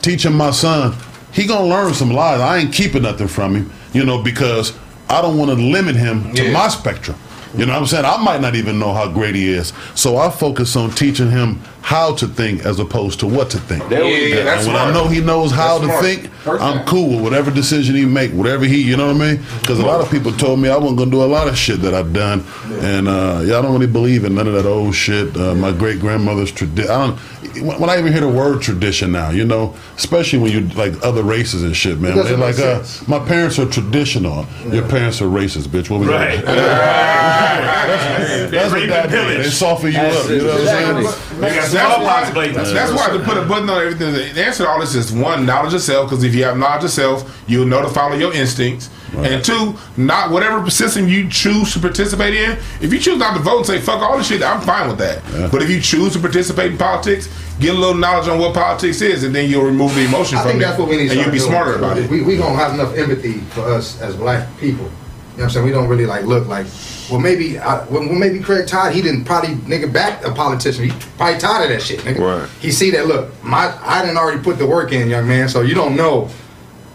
teaching 0.00 0.32
my 0.32 0.50
son, 0.50 0.94
he 1.32 1.46
gonna 1.46 1.66
learn 1.66 1.92
some 1.92 2.10
lies. 2.10 2.40
I 2.40 2.56
ain't 2.58 2.72
keeping 2.72 3.02
nothing 3.02 3.28
from 3.28 3.54
him, 3.54 3.70
you 3.92 4.04
know, 4.04 4.22
because 4.22 4.72
I 5.10 5.20
don't 5.20 5.36
want 5.36 5.50
to 5.50 5.56
limit 5.56 5.96
him 5.96 6.32
to 6.34 6.44
Yeah. 6.44 6.52
my 6.52 6.68
spectrum. 6.68 7.16
You 7.56 7.66
know 7.66 7.72
what 7.72 7.80
I'm 7.82 7.86
saying? 7.86 8.04
I 8.04 8.16
might 8.22 8.40
not 8.40 8.56
even 8.56 8.78
know 8.78 8.92
how 8.92 9.08
great 9.08 9.34
he 9.34 9.48
is. 9.52 9.72
So 9.94 10.16
I 10.16 10.28
focus 10.30 10.74
on 10.76 10.90
teaching 10.90 11.30
him 11.30 11.60
how 11.82 12.14
to 12.16 12.26
think 12.26 12.64
as 12.64 12.80
opposed 12.80 13.20
to 13.20 13.26
what 13.26 13.50
to 13.50 13.58
think. 13.58 13.86
There 13.88 14.04
we 14.04 14.30
Yeah, 14.30 14.36
go. 14.36 14.44
that's 14.44 14.64
and 14.66 14.74
when 14.74 14.82
I 14.82 14.90
know 14.92 15.06
he 15.06 15.20
knows 15.20 15.52
how 15.52 15.78
That's 15.78 15.80
to 15.80 15.86
smart. 15.86 16.04
think, 16.56 16.62
I'm 16.62 16.84
cool 16.86 17.10
with 17.16 17.22
whatever 17.22 17.50
decision 17.50 17.94
he 17.94 18.04
make, 18.06 18.32
whatever 18.32 18.64
he, 18.64 18.80
you 18.82 18.96
know 18.96 19.06
what 19.12 19.16
I 19.22 19.34
mean? 19.34 19.44
Because 19.60 19.78
a 19.78 19.84
lot 19.86 20.00
of 20.00 20.10
people 20.10 20.32
told 20.32 20.58
me 20.60 20.68
I 20.68 20.76
wasn't 20.76 20.98
gonna 20.98 21.10
do 21.10 21.22
a 21.22 21.26
lot 21.26 21.46
of 21.46 21.56
shit 21.56 21.80
that 21.82 21.94
I've 21.94 22.12
done, 22.12 22.42
and 22.80 23.06
uh, 23.06 23.42
yeah, 23.44 23.58
I 23.58 23.62
don't 23.62 23.72
really 23.72 23.86
believe 23.86 24.24
in 24.24 24.34
none 24.34 24.46
of 24.48 24.54
that 24.54 24.66
old 24.66 24.94
shit. 24.94 25.36
Uh, 25.36 25.54
my 25.54 25.70
great 25.72 26.00
grandmother's 26.00 26.50
tradition. 26.50 27.16
I 27.54 27.58
don't. 27.58 27.66
When 27.66 27.80
when 27.80 27.90
I 27.90 27.98
even 27.98 28.12
hear 28.12 28.20
the 28.22 28.28
word 28.28 28.62
tradition 28.62 29.12
now, 29.12 29.30
you 29.30 29.44
know, 29.44 29.74
especially 29.96 30.38
when 30.40 30.52
you 30.52 30.60
like 30.74 30.92
other 31.04 31.22
races 31.22 31.62
and 31.62 31.76
shit, 31.76 31.98
man. 32.00 32.18
It 32.18 32.24
They're 32.24 32.36
like, 32.36 32.58
uh, 32.58 32.82
my 33.06 33.18
parents 33.18 33.58
are 33.58 33.66
traditional. 33.66 34.46
Your 34.70 34.86
parents 34.88 35.20
are 35.22 35.26
racist, 35.26 35.68
bitch. 35.68 35.90
What 35.90 36.00
was 36.00 36.08
Right. 36.08 36.44
that? 36.44 38.50
That's 38.50 38.72
what 38.72 38.80
Rape 38.80 38.88
that 38.90 39.04
and 39.06 39.12
means. 39.12 39.26
They 39.28 39.34
pillage. 39.36 39.54
soften 39.54 39.92
you 39.92 39.98
up. 39.98 40.28
You 40.28 40.38
know 40.38 40.44
what 40.46 40.60
I'm 40.60 40.66
saying? 40.66 40.96
Exactly. 40.98 41.40
They 41.40 41.48
got 41.48 41.54
That's 41.54 41.70
smallpox 41.70 42.28
why, 42.28 42.32
blatant. 42.34 42.66
that's 42.74 42.92
why 42.92 43.16
to 43.16 43.24
put 43.24 43.36
a 43.36 43.42
button 43.46 43.70
on 43.70 43.80
everything. 43.82 44.12
The 44.34 44.44
answer 44.44 44.64
to 44.64 44.68
all 44.70 44.80
this 44.80 44.94
is 44.94 45.12
one, 45.12 45.46
knowledge 45.46 45.74
of 45.74 45.80
self. 45.82 46.10
Because 46.10 46.24
if 46.24 46.34
you 46.34 46.44
have 46.44 46.56
knowledge 46.56 46.84
of 46.84 46.90
self, 46.90 47.42
you'll 47.46 47.66
know 47.66 47.82
to 47.82 47.88
follow 47.88 48.16
your 48.16 48.32
instincts. 48.34 48.90
And 49.16 49.44
two, 49.44 49.76
not 49.96 50.30
whatever 50.32 50.68
system 50.70 51.06
you 51.08 51.28
choose 51.28 51.72
to 51.74 51.78
participate 51.78 52.34
in. 52.34 52.58
If 52.80 52.92
you 52.92 52.98
choose 52.98 53.16
not 53.18 53.36
to 53.36 53.42
vote 53.42 53.58
and 53.58 53.66
say 53.66 53.80
fuck 53.80 54.02
all 54.02 54.18
this 54.18 54.26
shit, 54.26 54.42
I'm 54.42 54.60
fine 54.60 54.88
with 54.88 54.98
that. 54.98 55.22
But 55.52 55.62
if 55.62 55.70
you 55.70 55.80
choose 55.80 56.12
to 56.14 56.18
participate 56.18 56.72
in 56.72 56.78
politics, 56.78 57.28
get 57.60 57.74
a 57.74 57.78
little 57.78 57.94
knowledge 57.94 58.28
on 58.28 58.38
what 58.38 58.54
politics 58.54 59.00
is, 59.00 59.24
and 59.24 59.34
then 59.34 59.48
you'll 59.48 59.64
remove 59.64 59.94
the 59.94 60.04
emotion 60.04 60.38
I 60.38 60.42
from 60.42 60.50
think 60.52 60.62
it, 60.62 60.66
that's 60.66 60.78
what 60.78 60.88
we 60.88 60.96
need. 60.96 61.08
to 61.08 61.14
do. 61.14 61.20
and 61.20 61.26
you'll 61.26 61.32
be 61.32 61.38
doing. 61.38 61.50
smarter 61.50 61.76
about 61.76 61.98
it. 61.98 62.10
We 62.10 62.22
we 62.22 62.36
gonna 62.36 62.56
have 62.56 62.74
enough 62.74 62.96
empathy 62.96 63.38
for 63.54 63.62
us 63.62 64.00
as 64.00 64.16
black 64.16 64.48
people 64.58 64.84
You 64.86 64.90
know 64.90 64.94
what 65.36 65.42
I'm 65.44 65.50
saying? 65.50 65.66
We 65.66 65.72
don't 65.72 65.88
really 65.88 66.06
like 66.06 66.24
look 66.24 66.46
like. 66.48 66.66
Well, 67.10 67.20
maybe 67.20 67.58
I, 67.58 67.84
well, 67.84 68.00
well, 68.08 68.14
maybe 68.14 68.40
Craig 68.40 68.66
Todd. 68.66 68.92
He 68.94 69.02
didn't 69.02 69.24
probably 69.24 69.56
nigga 69.56 69.92
back 69.92 70.24
a 70.24 70.32
politician. 70.32 70.84
He 70.84 70.90
probably 71.18 71.38
tired 71.38 71.64
of 71.64 71.68
that 71.70 71.82
shit, 71.82 72.00
nigga. 72.00 72.18
Right. 72.40 72.48
He 72.60 72.70
see 72.70 72.90
that. 72.92 73.06
Look, 73.06 73.30
my 73.44 73.76
I 73.82 74.00
didn't 74.02 74.16
already 74.16 74.42
put 74.42 74.58
the 74.58 74.66
work 74.66 74.92
in, 74.92 75.08
young 75.08 75.28
man. 75.28 75.48
So 75.48 75.60
you 75.60 75.74
don't 75.74 75.96
know 75.96 76.30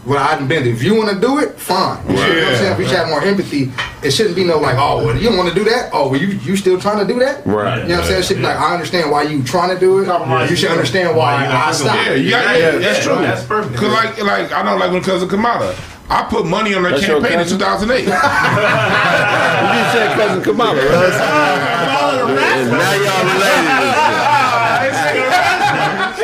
what 0.10 0.18
I 0.18 0.36
done 0.36 0.48
been 0.48 0.64
through. 0.64 0.74
If 0.74 0.82
you 0.84 0.96
want 0.96 1.12
to 1.14 1.20
do 1.20 1.38
it, 1.38 1.54
fine. 1.60 2.02
You 2.08 2.16
know 2.16 2.22
what 2.22 2.32
I'm 2.32 2.56
saying? 2.58 2.74
If 2.74 2.80
you 2.80 2.86
should 2.88 2.98
have 2.98 3.10
more 3.10 3.22
empathy, 3.22 3.72
it 4.02 4.10
shouldn't 4.12 4.36
be 4.36 4.44
no 4.44 4.58
like, 4.58 4.76
oh, 4.78 5.06
well, 5.06 5.16
you 5.16 5.30
don't 5.30 5.38
want 5.38 5.50
to 5.50 5.56
do 5.56 5.64
that. 5.70 5.92
Oh, 5.94 6.10
well, 6.10 6.20
you 6.20 6.28
you 6.28 6.56
still 6.58 6.80
trying 6.80 7.06
to 7.06 7.14
do 7.14 7.20
that? 7.20 7.46
Right. 7.46 7.84
You 7.84 7.90
know 7.90 7.96
what 7.96 8.02
I'm 8.02 8.08
saying? 8.08 8.20
It 8.22 8.26
should 8.26 8.38
be 8.38 8.44
like, 8.44 8.58
I 8.58 8.74
understand 8.74 9.12
why 9.12 9.22
you 9.24 9.44
trying 9.44 9.70
to 9.74 9.80
do 9.80 10.00
it. 10.00 10.08
You 10.50 10.56
should 10.56 10.72
understand 10.72 11.16
why 11.16 11.46
I 11.46 11.72
stopped. 11.72 11.96
Yeah, 11.96 12.14
yeah, 12.16 12.58
yeah, 12.58 12.78
that's 12.80 13.04
true. 13.06 13.16
That's 13.16 13.46
perfect. 13.46 13.78
Cause 13.78 13.92
like, 13.94 14.18
like 14.24 14.52
I 14.52 14.64
know, 14.64 14.78
like 14.78 14.92
when 14.92 15.04
cousin 15.04 15.30
Kamala, 15.30 15.76
I 16.10 16.24
put 16.24 16.46
money 16.48 16.74
on 16.74 16.84
her 16.86 16.90
That's 16.90 17.06
campaign 17.06 17.40
in 17.40 17.48
2008. 17.48 18.08
You 18.10 19.76
just 19.76 19.94
said 19.94 20.18
cousin 20.18 20.42
Kamala, 20.44 20.76
right? 20.76 21.14
Ah, 21.22 22.26
now 22.66 22.94
y'all 23.06 23.24
related. 23.30 24.10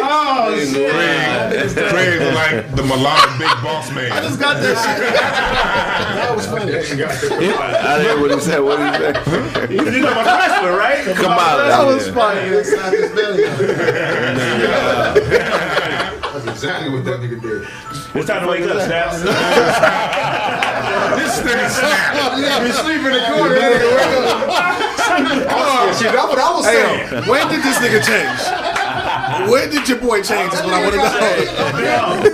Oh, 0.08 0.56
shit. 0.58 0.92
Craig 1.90 2.10
was 2.10 2.15
like 2.36 2.76
the 2.76 2.84
Malala 2.84 3.40
big 3.40 3.48
boss 3.64 3.90
man. 3.92 4.12
I 4.12 4.22
just 4.22 4.40
got 4.40 4.62
that 4.62 4.76
shit. 4.76 5.14
that 5.16 6.36
was 6.36 6.46
funny. 6.46 6.76
I 6.76 7.98
didn't 8.04 8.22
what 8.22 8.32
he 8.32 8.40
said. 8.42 8.60
What 8.60 8.78
he 8.80 8.86
said? 9.00 9.16
You 9.72 10.02
know 10.02 10.14
my 10.14 10.24
wrestler, 10.24 10.78
right? 10.78 11.04
Kamala. 11.16 11.68
That 11.68 11.86
was 11.86 12.08
yeah. 12.08 12.14
funny. 12.14 12.58
Inside 12.58 12.94
his 12.94 13.12
belly. 13.12 13.44
That's 16.36 16.48
exactly 16.48 16.90
what 16.92 17.06
that 17.06 17.20
nigga 17.22 17.40
did. 17.42 17.66
It's 18.14 18.28
time 18.28 18.42
to 18.44 18.50
wake 18.50 18.64
up, 18.64 18.82
Snaps. 18.84 19.24
This 21.16 21.40
nigga 21.40 21.70
snap. 21.70 22.36
You 22.66 22.74
sleep 22.74 22.98
in 22.98 23.04
the 23.14 23.20
corner. 23.32 23.56
that 23.56 23.72
nigga 23.72 23.90
wake 23.96 24.18
up. 24.20 24.26
Oh, 25.16 25.96
shit, 25.98 26.12
that's 26.12 26.28
what 26.28 26.40
I 26.40 26.52
was 26.52 26.66
saying. 26.66 27.08
Hey, 27.08 27.22
when 27.30 27.48
did 27.48 27.64
this 27.64 27.78
nigga 27.80 28.04
change? 28.04 28.75
When 29.50 29.70
did 29.70 29.88
your 29.88 30.00
boy 30.00 30.22
change? 30.22 30.54
Is 30.54 30.62
what 30.62 30.74
I 30.74 30.82
want 30.82 30.94
to 30.94 30.98
know. 30.98 32.26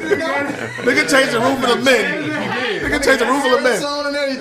nigga 0.83 1.09
changed 1.09 1.33
the 1.33 1.39
room 1.39 1.59
for 1.61 1.67
the 1.67 1.81
men. 1.83 2.29
Nigga 2.81 3.03
changed 3.03 3.21
the 3.21 3.25
room 3.25 3.41
for 3.41 3.57
the 3.57 3.61
men. 3.61 3.83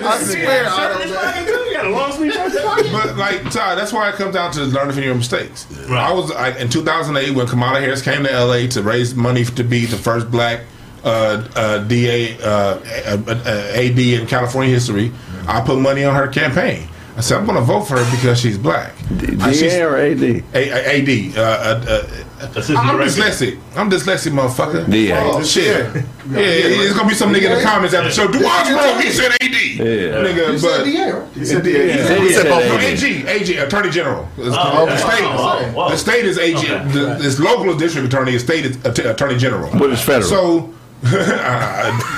I 0.03 0.17
swear. 0.17 0.65
I 0.67 0.97
don't 0.97 1.09
know. 1.09 1.65
You 1.65 1.73
got 1.73 1.85
a 1.85 1.89
long 1.89 2.11
sleeve 2.11 2.33
shirt? 2.33 2.53
But 2.91 3.17
like 3.17 3.43
Todd, 3.51 3.77
that's 3.77 3.93
why 3.93 4.09
it 4.09 4.15
comes 4.15 4.33
down 4.33 4.51
to 4.53 4.61
learning 4.63 4.93
from 4.93 5.03
your 5.03 5.15
mistakes. 5.15 5.67
I 5.89 6.11
was 6.11 6.29
like 6.31 6.57
in 6.57 6.69
2008 6.69 7.35
when 7.35 7.47
Kamala 7.47 7.79
Harris 7.79 8.01
came 8.01 8.23
to 8.23 8.31
LA 8.31 8.67
to 8.67 8.81
raise 8.81 9.13
money 9.15 9.43
to 9.45 9.63
be 9.63 9.85
the 9.85 9.97
first 9.97 10.29
black 10.31 10.61
uh, 11.03 11.47
uh, 11.55 11.79
DA 11.85 12.37
uh, 12.39 12.45
uh, 12.45 13.17
uh, 13.27 13.71
AD 13.75 13.99
in 13.99 14.27
California 14.27 14.71
history. 14.73 15.11
I 15.47 15.61
put 15.61 15.79
money 15.79 16.03
on 16.03 16.15
her 16.15 16.27
campaign. 16.27 16.87
I 17.21 17.23
said 17.23 17.37
I'm 17.37 17.45
going 17.45 17.55
to 17.59 17.63
vote 17.63 17.81
for 17.81 18.03
her 18.03 18.15
because 18.17 18.39
she's 18.39 18.57
black. 18.57 18.93
Uh, 19.11 19.51
she's- 19.51 19.73
DA 19.73 19.83
or 19.83 19.95
AD? 19.95 20.23
A- 20.23 20.43
A- 20.55 20.97
AD. 20.97 21.37
Uh, 21.37 21.41
uh, 21.41 21.85
uh, 21.87 22.47
Assistant 22.47 22.79
I'm 22.79 22.97
director. 22.97 23.21
dyslexic. 23.21 23.59
I'm 23.75 23.91
dyslexic, 23.91 24.31
motherfucker. 24.31 24.89
DA. 24.89 25.13
Oh, 25.21 25.43
shit. 25.43 25.85
Yeah, 25.93 26.01
yeah, 26.39 26.81
it's 26.81 26.95
gonna 26.97 27.07
be 27.07 27.13
some 27.13 27.31
nigga 27.31 27.51
in 27.51 27.57
the 27.59 27.63
comments 27.63 27.93
after 27.93 28.09
the 28.09 28.15
show. 28.15 28.25
Dewan's 28.27 28.71
wrong. 28.71 28.99
He 28.99 29.11
said 29.11 29.31
AD. 29.39 29.53
Yeah. 29.53 29.83
Nigga, 30.25 30.51
You 30.53 30.57
said 30.57 30.77
but 30.79 30.83
DA, 30.85 31.11
right? 31.11 31.33
He 31.35 31.45
said 31.45 31.63
DA. 31.63 31.97
said 32.07 32.21
He 32.21 32.29
said 32.33 32.45
both. 32.45 32.81
AG, 32.81 33.27
AG, 33.27 33.57
Attorney 33.57 33.91
General. 33.91 34.27
Oh, 34.39 34.85
the 34.87 34.97
state, 34.97 35.21
oh, 35.21 35.73
oh, 35.77 35.89
the 35.91 35.97
state 35.97 36.25
is 36.25 36.39
AG. 36.39 36.55
The, 36.65 37.17
this 37.21 37.39
local 37.39 37.77
district 37.77 38.07
attorney 38.07 38.33
is 38.33 38.41
state 38.41 38.65
Attorney 38.83 39.37
General. 39.37 39.69
What 39.77 39.91
is 39.91 40.01
federal? 40.01 40.23
So. 40.27 40.73
uh, 41.03 41.07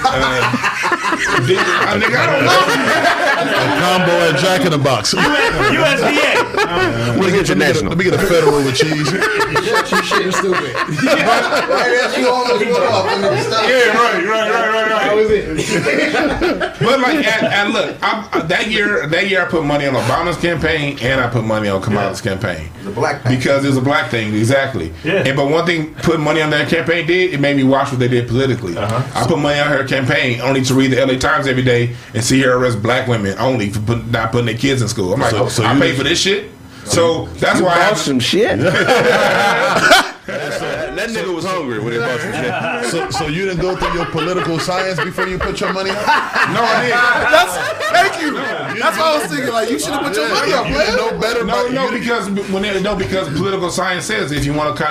uh, 0.06 1.46
did- 1.48 1.58
uh, 1.58 2.00
nigga, 2.00 2.16
I 2.16 2.26
don't 2.32 2.46
know. 2.46 3.33
Combo 3.48 4.12
at 4.30 4.40
Jack 4.40 4.66
in 4.66 4.72
the 4.72 4.78
Box. 4.78 5.14
USDA. 5.14 7.18
What 7.18 7.30
is 7.30 7.36
international? 7.36 7.90
Let 7.90 7.98
me 7.98 8.04
get 8.06 8.14
a 8.14 8.18
federal 8.20 8.54
with 8.64 8.76
cheese. 8.76 9.12
You 9.12 9.14
shit, 10.04 10.26
you 10.26 10.32
stupid. 10.32 10.74
right 10.74 12.00
as 12.04 12.18
you 12.18 12.30
almost 12.30 12.66
went 12.66 12.78
off, 12.78 13.06
and. 13.08 13.24
Yeah, 13.24 13.94
right, 13.94 14.26
right, 14.26 14.26
right, 14.26 14.50
right, 14.50 14.92
right. 14.92 15.04
That 15.04 15.16
was 15.16 15.30
it. 15.30 16.80
but 16.80 17.00
like, 17.00 17.16
and, 17.26 17.46
and 17.48 17.74
look, 17.74 17.98
I, 18.04 18.30
I- 18.34 18.42
that 18.44 18.70
year, 18.70 19.08
that 19.08 19.30
year, 19.30 19.46
I 19.46 19.50
put 19.50 19.64
money 19.66 19.86
on 19.86 19.94
Obama's 19.94 20.38
campaign, 20.38 20.98
and 21.02 21.22
I 21.22 21.30
put 21.30 21.44
money 21.44 21.68
on 21.70 21.82
Kamala's 21.82 22.22
campaign 22.22 22.70
The 22.84 22.92
black 22.92 23.24
thing. 23.24 23.38
because 23.38 23.64
it 23.64 23.68
was 23.70 23.78
a 23.78 23.82
black 23.82 24.12
thing, 24.12 24.34
exactly. 24.34 24.94
Yeah. 25.04 25.24
And 25.26 25.36
but 25.36 25.50
one 25.50 25.66
thing 25.66 25.94
putting 25.96 26.22
money 26.24 26.42
on 26.42 26.50
that 26.52 26.70
campaign 26.70 27.08
did, 27.08 27.34
it 27.34 27.40
made 27.40 27.56
me 27.56 27.64
watch 27.64 27.92
what 27.92 28.00
they 28.00 28.08
did 28.08 28.28
politically. 28.28 28.78
Uh-huh. 28.78 29.20
I 29.20 29.28
put 29.28 29.40
money 29.40 29.60
on 29.60 29.68
her 29.68 29.86
campaign 29.88 30.42
only 30.42 30.62
to 30.64 30.74
read 30.74 30.92
the 30.92 31.06
LA 31.06 31.18
Times 31.18 31.48
every 31.48 31.64
day 31.64 31.96
and 32.14 32.24
see 32.24 32.42
her 32.42 32.58
arrest 32.58 32.82
black 32.82 33.08
women 33.08 33.33
only 33.40 33.70
for 33.70 33.80
put, 33.82 34.08
not 34.12 34.32
putting 34.32 34.46
their 34.48 34.58
kids 34.58 34.82
in 34.82 34.88
school. 34.88 35.14
I'm 35.14 35.20
like, 35.22 35.32
So- 35.32 35.48
so 35.50 35.64
I 35.64 35.74
you 35.74 35.80
pay 35.80 35.96
for 35.96 36.04
this 36.04 36.20
shit. 36.22 36.50
So 36.86 37.28
that's 37.40 37.60
You 37.60 37.66
why 37.66 37.72
I 37.74 37.76
bought 37.76 37.84
have 37.90 37.98
some 37.98 38.20
shit. 38.20 38.60
that 40.26 41.10
nigga 41.10 41.34
was 41.34 41.46
hungry 41.46 41.80
when 41.80 41.94
he 41.94 42.00
bought 42.00 42.20
some 42.20 42.32
shit. 42.34 42.92
So, 42.92 43.10
so 43.10 43.28
you 43.28 43.46
didn't 43.46 43.62
go 43.62 43.76
through 43.76 43.94
your 43.94 44.06
political 44.08 44.60
science 44.60 45.00
before 45.04 45.28
you 45.28 45.38
put 45.38 45.60
your 45.62 45.72
money 45.74 45.90
up? 45.92 45.98
no, 45.98 46.62
I 46.62 46.82
didn't. 46.84 47.32
That's 47.32 47.56
thank 47.90 48.22
you. 48.22 48.34
That's 48.80 48.98
what 48.98 49.06
I 49.08 49.18
was 49.20 49.32
thinking. 49.32 49.54
Like 49.54 49.70
you 49.70 49.80
should 49.80 49.94
have 49.94 50.04
put 50.04 50.16
your 50.16 50.30
money 50.30 50.54
up, 50.54 50.68
You 50.68 50.74
man. 50.76 50.86
didn't 50.88 50.98
know 51.14 51.20
better. 51.20 51.46
No, 51.46 51.68
no, 51.70 51.92
because 51.92 52.30
when 52.52 52.64
they, 52.64 52.82
no, 52.82 52.96
because 52.96 53.28
political 53.30 53.70
science 53.70 54.06
says 54.06 54.32
if 54.32 54.46
you 54.46 54.54
want 54.54 54.78
a, 54.80 54.84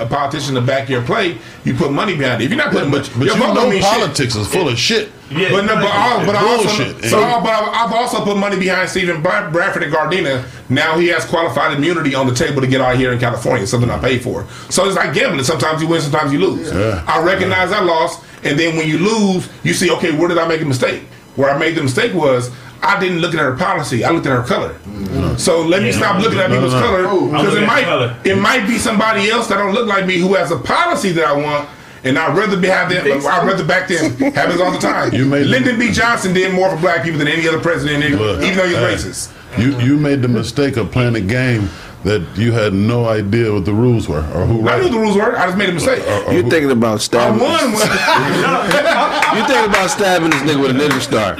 a, 0.00 0.02
a 0.02 0.06
politician 0.06 0.54
to 0.56 0.60
back 0.60 0.88
your 0.88 1.02
play, 1.02 1.38
you 1.64 1.74
put 1.74 1.92
money 1.92 2.16
behind 2.16 2.42
it. 2.42 2.46
If 2.46 2.50
you're 2.50 2.58
not 2.58 2.72
putting, 2.72 2.90
But, 2.90 3.04
but, 3.10 3.18
but 3.18 3.24
your 3.26 3.36
you 3.36 3.40
vote 3.42 3.54
don't 3.54 3.64
know 3.64 3.70
mean 3.70 3.82
shit. 3.82 3.92
politics 3.92 4.34
is 4.36 4.48
full 4.48 4.68
of 4.68 4.78
shit. 4.78 5.10
Yeah, 5.30 5.50
But 5.50 5.64
no, 5.64 5.74
but, 5.74 5.84
I, 5.86 6.24
but 6.24 6.34
I 6.36 6.46
also, 6.46 6.64
Bullshit. 6.68 7.04
so, 7.06 7.18
but 7.18 7.50
I've 7.52 7.92
also 7.92 8.22
put 8.24 8.36
money 8.36 8.58
behind 8.58 8.88
Steven 8.88 9.22
Bradford 9.22 9.82
and 9.82 9.92
Gardena. 9.92 10.44
Now 10.68 10.98
he 10.98 11.08
has 11.08 11.24
qualified 11.24 11.76
immunity 11.76 12.14
on 12.14 12.26
the 12.28 12.34
table 12.34 12.60
to 12.60 12.66
get 12.68 12.80
out 12.80 12.96
here 12.96 13.12
in 13.12 13.18
California, 13.18 13.66
something 13.66 13.90
I 13.90 13.98
paid 13.98 14.22
for. 14.22 14.46
So 14.70 14.86
it's 14.86 14.94
like 14.96 15.12
gambling. 15.14 15.42
Sometimes 15.44 15.82
you 15.82 15.88
win, 15.88 16.00
sometimes 16.00 16.32
you 16.32 16.38
lose. 16.38 16.72
Yeah. 16.72 17.04
I 17.08 17.20
recognize 17.24 17.72
I 17.72 17.80
lost, 17.80 18.22
and 18.44 18.56
then 18.58 18.76
when 18.76 18.86
you 18.88 18.98
lose, 18.98 19.48
you 19.64 19.74
see, 19.74 19.90
okay, 19.92 20.12
where 20.16 20.28
did 20.28 20.38
I 20.38 20.46
make 20.46 20.60
a 20.60 20.64
mistake? 20.64 21.02
Where 21.34 21.50
I 21.50 21.58
made 21.58 21.74
the 21.76 21.82
mistake 21.82 22.14
was 22.14 22.50
I 22.82 23.00
didn't 23.00 23.18
look 23.18 23.34
at 23.34 23.40
her 23.40 23.56
policy. 23.56 24.04
I 24.04 24.10
looked 24.10 24.26
at 24.26 24.32
her 24.32 24.44
color. 24.46 24.74
Mm-hmm. 24.84 25.36
So 25.38 25.62
let 25.62 25.82
me 25.82 25.88
Yeah, 25.90 25.96
stop 25.96 26.16
no, 26.18 26.22
looking 26.22 26.38
at 26.38 26.50
people's 26.50 26.72
no, 26.72 26.80
no. 26.80 27.08
color 27.08 27.30
because 27.42 27.56
it 27.56 27.66
might 27.66 27.84
color. 27.84 28.16
it 28.24 28.36
might 28.36 28.66
be 28.68 28.78
somebody 28.78 29.28
else 29.28 29.48
that 29.48 29.56
don't 29.56 29.74
look 29.74 29.86
like 29.88 30.06
me 30.06 30.18
who 30.18 30.34
has 30.34 30.50
a 30.52 30.56
policy 30.58 31.10
that 31.12 31.24
I 31.26 31.32
want. 31.32 31.68
And 32.06 32.18
I'd 32.18 32.36
rather 32.36 32.56
be 32.56 32.68
have 32.68 32.88
them. 32.88 33.04
I'd 33.06 33.46
rather 33.46 33.64
back 33.64 33.88
them. 33.88 34.12
Happens 34.34 34.60
all 34.60 34.70
the 34.70 34.78
time. 34.78 35.12
You 35.12 35.24
made- 35.26 35.46
Lyndon 35.46 35.78
B. 35.78 35.90
Johnson 35.92 36.32
did 36.32 36.54
more 36.54 36.70
for 36.70 36.76
black 36.76 37.02
people 37.02 37.18
than 37.18 37.28
any 37.28 37.48
other 37.48 37.60
president, 37.60 38.04
even 38.04 38.18
though 38.18 38.38
he's 38.38 38.54
hey, 38.54 38.72
racist. 38.72 39.32
You 39.58 39.78
you 39.80 39.96
made 39.96 40.22
the 40.22 40.28
mistake 40.28 40.76
of 40.76 40.90
playing 40.92 41.16
a 41.16 41.20
game 41.20 41.68
that 42.04 42.22
you 42.36 42.52
had 42.52 42.72
no 42.74 43.06
idea 43.08 43.52
what 43.52 43.64
the 43.64 43.72
rules 43.72 44.08
were 44.08 44.20
or 44.34 44.44
who 44.46 44.68
I 44.68 44.76
knew 44.76 44.82
right. 44.84 44.92
the 44.92 44.98
rules 44.98 45.16
were. 45.16 45.36
I 45.36 45.46
just 45.46 45.56
made 45.58 45.70
a 45.70 45.72
mistake. 45.72 46.02
Uh, 46.06 46.10
uh, 46.10 46.28
uh, 46.28 46.32
you 46.32 46.42
thinking 46.48 46.70
about 46.70 47.00
stabbing. 47.00 47.40
I 47.42 47.56
stabbing? 47.56 47.72
won. 47.72 47.80
when- 47.80 49.36
You 49.36 49.42
thinking 49.48 49.70
about 49.70 49.90
stabbing 49.90 50.30
this 50.30 50.42
nigga 50.42 50.60
with 50.62 50.70
a 50.70 50.74
ninja 50.74 51.00
star? 51.00 51.36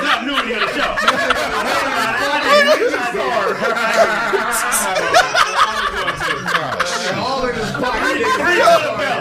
Not 0.00 0.24
new 0.24 0.36
to 0.36 0.50
the 0.50 0.72
show. 0.72 0.96
All 7.20 7.46
in 7.46 7.54
his 7.54 7.70
pocket. 7.72 9.20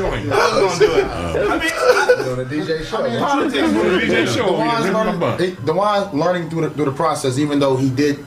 I 0.00 0.02
ripped 0.04 0.22
my 0.22 0.26
joint. 0.26 0.32
I 0.32 0.62
was 0.62 0.78
gonna 0.78 0.92
do 0.92 0.92
it. 0.98 1.04
I 1.04 1.58
mean, 1.58 2.30
On 2.30 2.36
the 2.38 2.44
DJ 2.44 2.84
show. 2.84 3.18
politics 3.18 3.54
The 3.54 3.78
was 3.78 4.02
DJ 4.02 4.26
show. 4.34 4.46
Dewan's 4.46 4.90
learning, 4.90 5.18
butt. 5.20 5.38
Dewan's 5.64 6.14
learning 6.14 6.50
through 6.50 6.62
the, 6.62 6.70
through 6.70 6.84
the 6.86 6.92
process, 6.92 7.38
even 7.38 7.58
though 7.58 7.76
he 7.76 7.90
did 7.90 8.24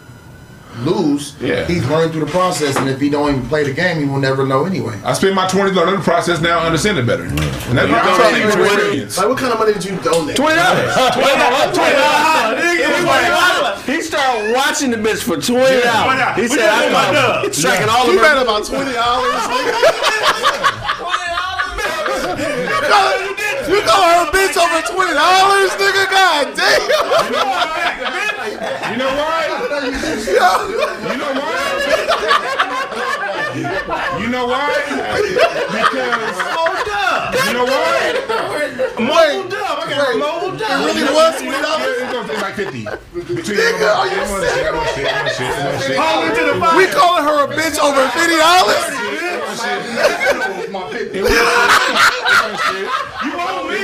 lose. 0.80 1.36
Yeah. 1.40 1.64
He's 1.66 1.88
learning 1.88 2.12
through 2.12 2.26
the 2.26 2.32
process, 2.32 2.76
and 2.76 2.90
if 2.90 3.00
he 3.00 3.10
don't 3.10 3.30
even 3.34 3.48
play 3.48 3.64
the 3.64 3.72
game, 3.74 3.98
he 4.00 4.06
will 4.06 4.20
never 4.20 4.46
know 4.46 4.66
anyway. 4.66 5.00
I 5.06 5.14
spent 5.14 5.34
my 5.34 5.48
20s 5.48 5.74
learning 5.74 5.96
the 5.96 6.02
process 6.02 6.42
now, 6.42 6.60
I 6.60 6.66
understand 6.66 6.98
it 6.98 7.06
better. 7.08 7.24
And 7.24 7.38
that's 7.40 7.90
what 7.90 8.02
I'm 8.04 8.18
donated 8.20 8.52
saying. 8.52 9.08
Like 9.16 9.30
what 9.30 9.38
kind 9.40 9.54
of 9.54 9.60
money 9.60 9.72
did 9.74 9.86
you 9.86 9.96
donate? 10.02 10.36
Twenty 10.36 10.56
dollars. 10.58 10.94
Twenty 11.16 11.38
dollars. 11.40 11.78
Twenty 11.78 11.96
dollars. 11.96 13.86
He 13.86 14.02
started 14.02 14.54
watching 14.54 14.92
the 14.92 14.98
bitch 14.98 15.24
for 15.24 15.38
twenty 15.40 15.80
dollars. 15.82 16.36
He 16.36 16.42
We 16.42 16.48
said, 16.50 16.68
"I'm 16.68 16.92
fucked 16.92 17.16
up. 17.18 17.46
out." 17.46 17.54
Tracking 17.54 17.88
all 17.90 18.06
He 18.12 18.16
of 18.18 18.22
made 18.22 18.42
about 18.42 18.66
twenty 18.66 18.92
dollars. 18.92 19.32
You 22.86 23.82
call 23.82 24.04
her 24.06 24.30
a 24.30 24.32
bitch 24.32 24.54
over 24.62 24.82
twenty 24.94 25.14
dollars, 25.14 25.72
nigga? 25.74 26.06
God 26.12 26.54
damn! 26.56 26.82
You 28.92 28.98
know 28.98 29.10
why? 29.10 29.42
You 31.12 31.18
know 31.18 31.34
why? 31.34 31.66
You 34.22 34.28
know 34.30 34.46
why? 34.46 34.70
Because 35.72 36.38
you 37.48 37.54
know 37.54 37.66
why? 37.66 38.14
Moved 39.00 39.54
up. 39.56 39.80
I 39.80 39.90
got 39.90 40.14
Wait, 40.14 40.20
mobile 40.20 40.56
it 40.56 40.62
really 40.86 41.04
was 41.14 41.42
twenty 41.42 41.62
dollars. 41.62 41.98
It's 41.98 42.12
gonna 42.14 42.28
take 42.28 42.42
like 42.42 42.56
fifty. 42.56 42.84
Between 43.14 43.58
Nigga, 43.58 43.90
are 43.96 44.08
you 44.08 44.14
Yeah, 44.16 44.76
one 44.76 44.88
shit, 44.94 45.10
one 45.12 45.28
shit, 45.34 45.48
one 45.50 45.70
shit, 45.82 45.98
one 49.58 49.68
shit. 49.68 49.96
Hold 50.72 50.92
it 50.94 51.00
to 51.00 51.16
the 51.16 51.24
fire. 51.24 51.24
We 51.24 51.32
calling 51.32 51.56
her 51.56 51.72
a 51.72 51.80
bitch 51.80 52.12
over 52.44 52.58
fifty 52.58 52.84
dollars? 52.84 52.92
You 53.26 53.32
owe 53.36 53.64
me. 53.66 53.80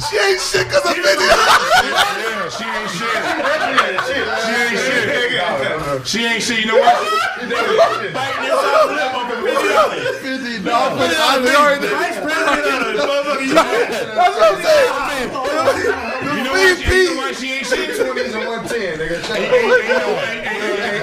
She 0.00 0.16
ain't 0.16 0.40
shit 0.40 0.66
cause 0.70 0.84
of 0.84 0.94
fifty 0.96 1.26
dollars. 1.28 1.70
Yeah, 2.20 2.48
she 2.50 2.64
ain't 2.64 2.90
shit. 2.90 3.14
She 4.40 4.52
ain't 4.56 4.80
shit. 4.80 5.04
She 6.06 6.24
ain't 6.24 6.42
shit. 6.42 6.58
You 6.60 6.72
know 6.72 6.80
what? 6.80 6.96
Biting 8.10 8.42
this 8.42 8.56
off 8.56 8.90
lip 8.90 9.14
over 9.14 9.36
fifty 9.44 9.68
dollars. 9.68 10.16
Fifty 10.18 10.56
dollars. 10.64 11.12
Vice 11.90 12.18
president 12.20 12.80
of 12.80 12.96
the 12.96 13.02
motherfucking 13.04 13.54
That's 13.54 14.34
what 14.36 14.44
I'm 14.50 14.58
saying. 14.64 14.92
You 16.30 16.42
know 16.44 16.52
why 16.52 16.74
she, 16.74 16.84
you 16.88 17.04
know 17.10 17.20
why 17.20 17.32
she 17.32 17.46
ain't 17.52 17.66
shit? 17.66 17.96
Twenties 17.96 18.34
and 18.34 18.46
one 18.46 18.64
ten, 18.66 18.98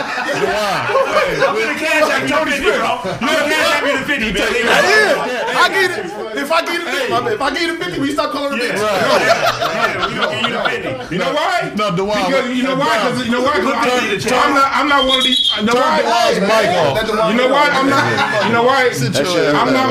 nigga. 0.08 1.44
I'm 1.48 1.56
gonna 1.56 1.76
cash 1.80 2.08
out 2.08 2.24
your 2.30 2.46
fifty, 2.48 2.64
bro. 2.64 2.92
You 3.08 3.28
gonna 3.28 3.52
cash 3.52 3.70
out 3.76 3.84
me 3.84 3.92
the 3.98 4.04
fifty, 4.08 4.30
baby. 4.32 4.60
Yeah, 4.64 5.60
I 5.60 5.68
get 5.70 5.92
it. 5.92 6.06
If 6.38 6.52
I 6.52 6.62
get 6.62 6.80
it, 6.82 6.88
if 7.34 7.42
I 7.42 7.50
get 7.52 7.70
it 7.70 7.78
fifty, 7.82 8.00
we 8.00 8.12
stop 8.14 8.32
calling 8.32 8.58
her 8.58 8.58
a 8.58 8.60
bitch. 8.62 8.78
Yeah, 8.78 10.08
we 10.08 10.14
gonna 10.16 10.32
give 10.32 10.48
you 10.48 10.54
the 10.54 10.62
fifty. 10.70 11.16
You 11.16 11.20
know 11.22 11.34
why? 11.34 11.72
No, 11.76 11.96
Dewan. 11.96 12.18
Because 12.28 12.48
you 12.56 12.64
know 12.64 12.76
why? 12.76 12.94
Because 13.02 13.26
you 13.26 13.32
know 13.32 13.42
why? 13.42 13.54
'Cause 13.58 13.66
Put 13.68 13.76
I'm, 13.76 14.10
the 14.10 14.20
check. 14.20 14.34
I'm 14.46 14.54
not. 14.54 14.70
I'm 14.72 14.88
not 14.88 15.06
one 15.08 15.18
of 15.20 15.24
these. 15.26 15.42
You 15.58 15.64
know 15.66 15.74
why? 15.76 16.02
Mic 16.38 16.70
off. 16.78 16.96
You 17.32 17.38
know 17.38 17.50
why? 17.50 17.68
I'm 17.74 17.90
not. 17.90 18.06
You 18.46 18.52
know 18.54 18.64
why? 18.64 18.90
I'm 18.92 19.74
not. 19.74 19.88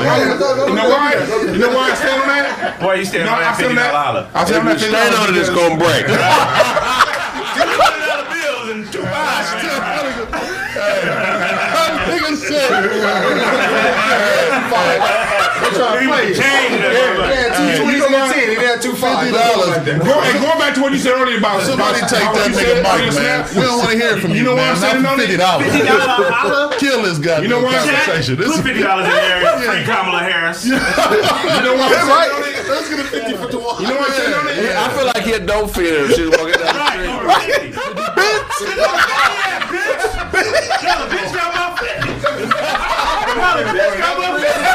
You 0.67 0.75
know 0.75 0.87
why? 0.89 1.13
You 1.51 1.59
know 1.59 1.69
why 1.75 1.91
I 1.91 1.95
stand 1.95 2.21
on 2.21 2.27
that? 2.27 2.79
Boy, 2.79 2.93
you 2.95 3.05
stand 3.05 3.29
on 3.29 3.39
that 3.41 3.55
fifty 3.57 3.77
on 3.77 3.93
dollar 3.93 4.29
I 4.33 4.45
stand 4.45 4.67
on 4.67 4.75
that. 4.77 4.79
Stand 4.79 5.15
on 5.15 5.29
it, 5.29 5.37
it's 5.37 5.49
gonna 5.49 5.77
break. 5.77 6.05
Twenty 7.57 7.75
dollar 7.77 8.27
bills 8.31 8.69
and 8.71 8.81
two 8.91 9.03
fives. 9.03 9.96
Nigga 12.57 12.97
said. 12.97 14.47
Change 16.37 16.81
that 16.81 16.91
motherfucker. 16.93 17.29
Yeah, 17.29 17.53
and. 17.53 18.57
He 18.57 18.65
had 18.65 18.81
two 18.81 18.95
fives. 18.95 19.31
Go, 19.31 19.37
going 19.87 20.59
back 20.59 20.73
to 20.75 20.81
what 20.81 20.91
you 20.91 20.97
said 20.99 21.13
earlier 21.13 21.37
about 21.37 21.61
Somebody 21.63 21.99
take 22.01 22.25
that 22.33 22.51
nigga 22.51 22.81
mic, 22.83 23.13
man. 23.15 23.45
We 23.55 23.61
don't 23.61 23.77
want 23.79 23.91
to 23.91 23.97
hear 23.97 24.17
from 24.17 24.31
you, 24.31 24.37
You 24.37 24.43
know 24.43 24.55
why 24.55 24.73
man. 24.73 25.05
I'm 25.05 25.05
saying 25.05 25.19
fifty 25.19 25.37
dollars. 25.37 25.67
Fifty 25.71 25.85
dollar. 25.87 26.73
Kill 26.77 27.01
this 27.03 27.19
goddamn 27.19 27.43
You 27.43 27.49
know 27.49 27.61
why 27.63 27.77
I'm 27.77 28.21
saying? 28.23 28.37
This 28.37 28.55
Put 28.55 28.65
fifty 28.65 28.83
dollars 28.83 29.05
in 29.07 29.13
there. 29.13 29.57
Free 29.61 29.83
Kamala 29.85 30.19
Harris. 30.23 30.65
You 30.65 30.73
know 30.75 31.75
why 31.77 31.87
I'm 31.87 31.93
saying 31.93 32.07
Right? 32.07 32.31
on 32.31 32.43
it? 32.43 32.55
Let's 32.67 32.89
get 32.89 32.99
a 32.99 33.03
fifty 33.03 33.33
for 33.37 33.47
the 33.47 33.57
You 33.57 33.87
know 33.87 33.97
what 33.97 34.09
I'm 34.09 34.17
saying? 34.17 34.75
I 34.77 34.89
feel 34.95 35.05
like 35.07 35.23
he 35.23 35.31
a 35.33 35.39
dope 35.39 35.71
if 35.77 36.15
she's 36.15 36.29
walking 36.29 36.57
down 36.59 36.73
the 36.75 36.83
street. 36.91 37.73
fifty. 38.57 38.81
Bitch. 39.67 40.07
A 40.17 40.33
bitch 40.33 41.31
got 41.33 41.49
my 41.53 41.65
fifty. 41.77 41.87
Tell 41.87 41.87
a 41.87 41.97
bitch 41.97 42.06
got 43.55 44.17
my 44.19 44.39
fifty. 44.41 44.65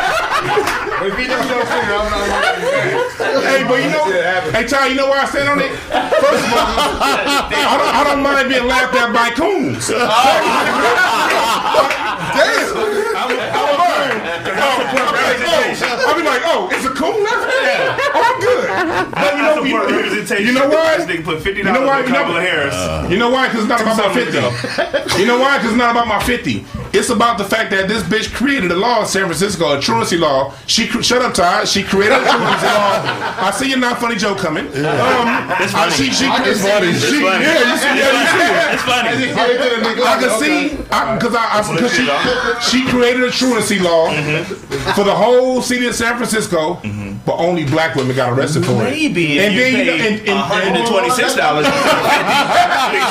If 1.02 1.18
he 1.18 1.26
don't 1.26 1.46
know 1.48 1.60
figure, 1.66 1.98
I'm 1.98 2.06
not. 2.10 2.22
Hey, 3.42 3.64
but 3.66 3.82
you 3.82 3.90
know, 3.90 4.06
hey, 4.52 4.66
Ty, 4.66 4.86
you 4.86 4.94
know 4.94 5.08
why 5.08 5.22
I 5.22 5.26
stand 5.26 5.48
on 5.48 5.58
it? 5.60 5.70
First 5.70 6.46
of 6.46 6.52
all, 6.52 6.62
I 7.02 7.76
don't, 7.78 7.94
I 7.94 8.04
don't 8.04 8.22
mind 8.22 8.48
being 8.48 8.66
laughed 8.66 8.94
at 8.94 9.12
by 9.12 9.30
coons. 9.30 9.88
Damn. 9.88 10.08
I'll 16.02 16.16
be 16.16 16.22
like, 16.22 16.42
oh, 16.44 16.68
it's 16.72 16.84
a 16.84 16.90
coon 16.90 17.22
left? 17.22 17.46
Oh. 18.14 18.31
But 19.10 19.36
you 19.36 19.42
know, 19.42 19.62
you, 19.64 19.78
representation. 19.78 20.46
you 20.46 20.52
know 20.52 20.68
why? 20.68 20.96
This 20.98 21.06
nigga 21.06 21.24
put 21.24 21.42
fifty 21.42 21.58
You 21.58 21.64
know 21.64 21.86
why? 21.86 22.00
on 22.02 22.06
Kamala 22.06 22.40
Harris. 22.40 23.10
you 23.10 23.18
know 23.18 23.30
why? 23.30 23.48
Because 23.48 23.62
it's 23.64 23.68
not 23.68 23.80
about 23.80 23.96
my 23.96 24.14
50. 24.14 25.18
You 25.20 25.26
know 25.26 25.38
why? 25.38 25.58
Because 25.58 25.72
it's 25.72 25.78
not 25.78 25.90
about 25.90 26.06
my 26.08 26.22
50. 26.22 26.64
It's 26.92 27.08
about 27.08 27.38
the 27.38 27.44
fact 27.44 27.70
that 27.70 27.88
this 27.88 28.02
bitch 28.02 28.32
created 28.34 28.70
a 28.70 28.76
law 28.76 29.00
in 29.00 29.06
San 29.06 29.24
Francisco, 29.24 29.76
a 29.78 29.80
truancy 29.80 30.18
law. 30.18 30.52
She 30.66 30.86
shut 30.86 31.22
up, 31.22 31.32
Ty. 31.34 31.64
She 31.64 31.82
created 31.82 32.18
a 32.18 32.20
truancy 32.20 32.66
law. 32.66 33.02
I 33.48 33.50
see 33.54 33.68
your 33.70 33.78
not 33.78 33.98
funny 33.98 34.16
joke 34.16 34.38
coming. 34.38 34.66
Um, 34.66 34.74
I, 34.76 35.90
she, 35.94 36.10
she, 36.12 36.26
can 36.26 36.44
see 36.54 36.68
it. 36.68 36.94
she, 37.00 37.16
It's 37.16 37.22
funny. 37.22 37.44
yeah, 37.44 37.72
you 37.72 37.76
see, 37.78 37.94
yeah, 37.96 38.12
you 38.12 38.26
see 38.28 38.44
it. 38.44 38.74
It's 38.74 38.82
funny. 38.82 39.08
I 40.04 40.18
can 40.20 40.30
see 40.40 40.76
because 40.76 41.34
I, 41.34 41.58
I, 41.58 41.62
cause 41.62 42.70
she 42.70 42.78
she 42.78 42.86
created 42.90 43.22
a 43.24 43.30
truancy 43.30 43.78
law 43.78 44.10
for 44.94 45.04
the 45.04 45.14
whole 45.14 45.62
city 45.62 45.86
of 45.86 45.94
San 45.94 46.16
Francisco, 46.16 46.74
but 47.24 47.36
only 47.36 47.64
black 47.64 47.94
women 47.96 48.14
got 48.14 48.32
arrested 48.36 48.64
for 48.66 48.84
it. 48.86 48.91
Maybe 48.92 49.38
if 49.38 49.44
And 49.48 49.54
you 49.56 49.60
then 49.64 49.72
you 49.72 49.76
paid 49.78 49.86
know- 49.88 50.04
and- 50.04 50.28
and- 50.28 50.38
hundred 50.52 50.74
and 50.76 50.86
twenty-six 50.86 51.34
dollars, 51.34 51.64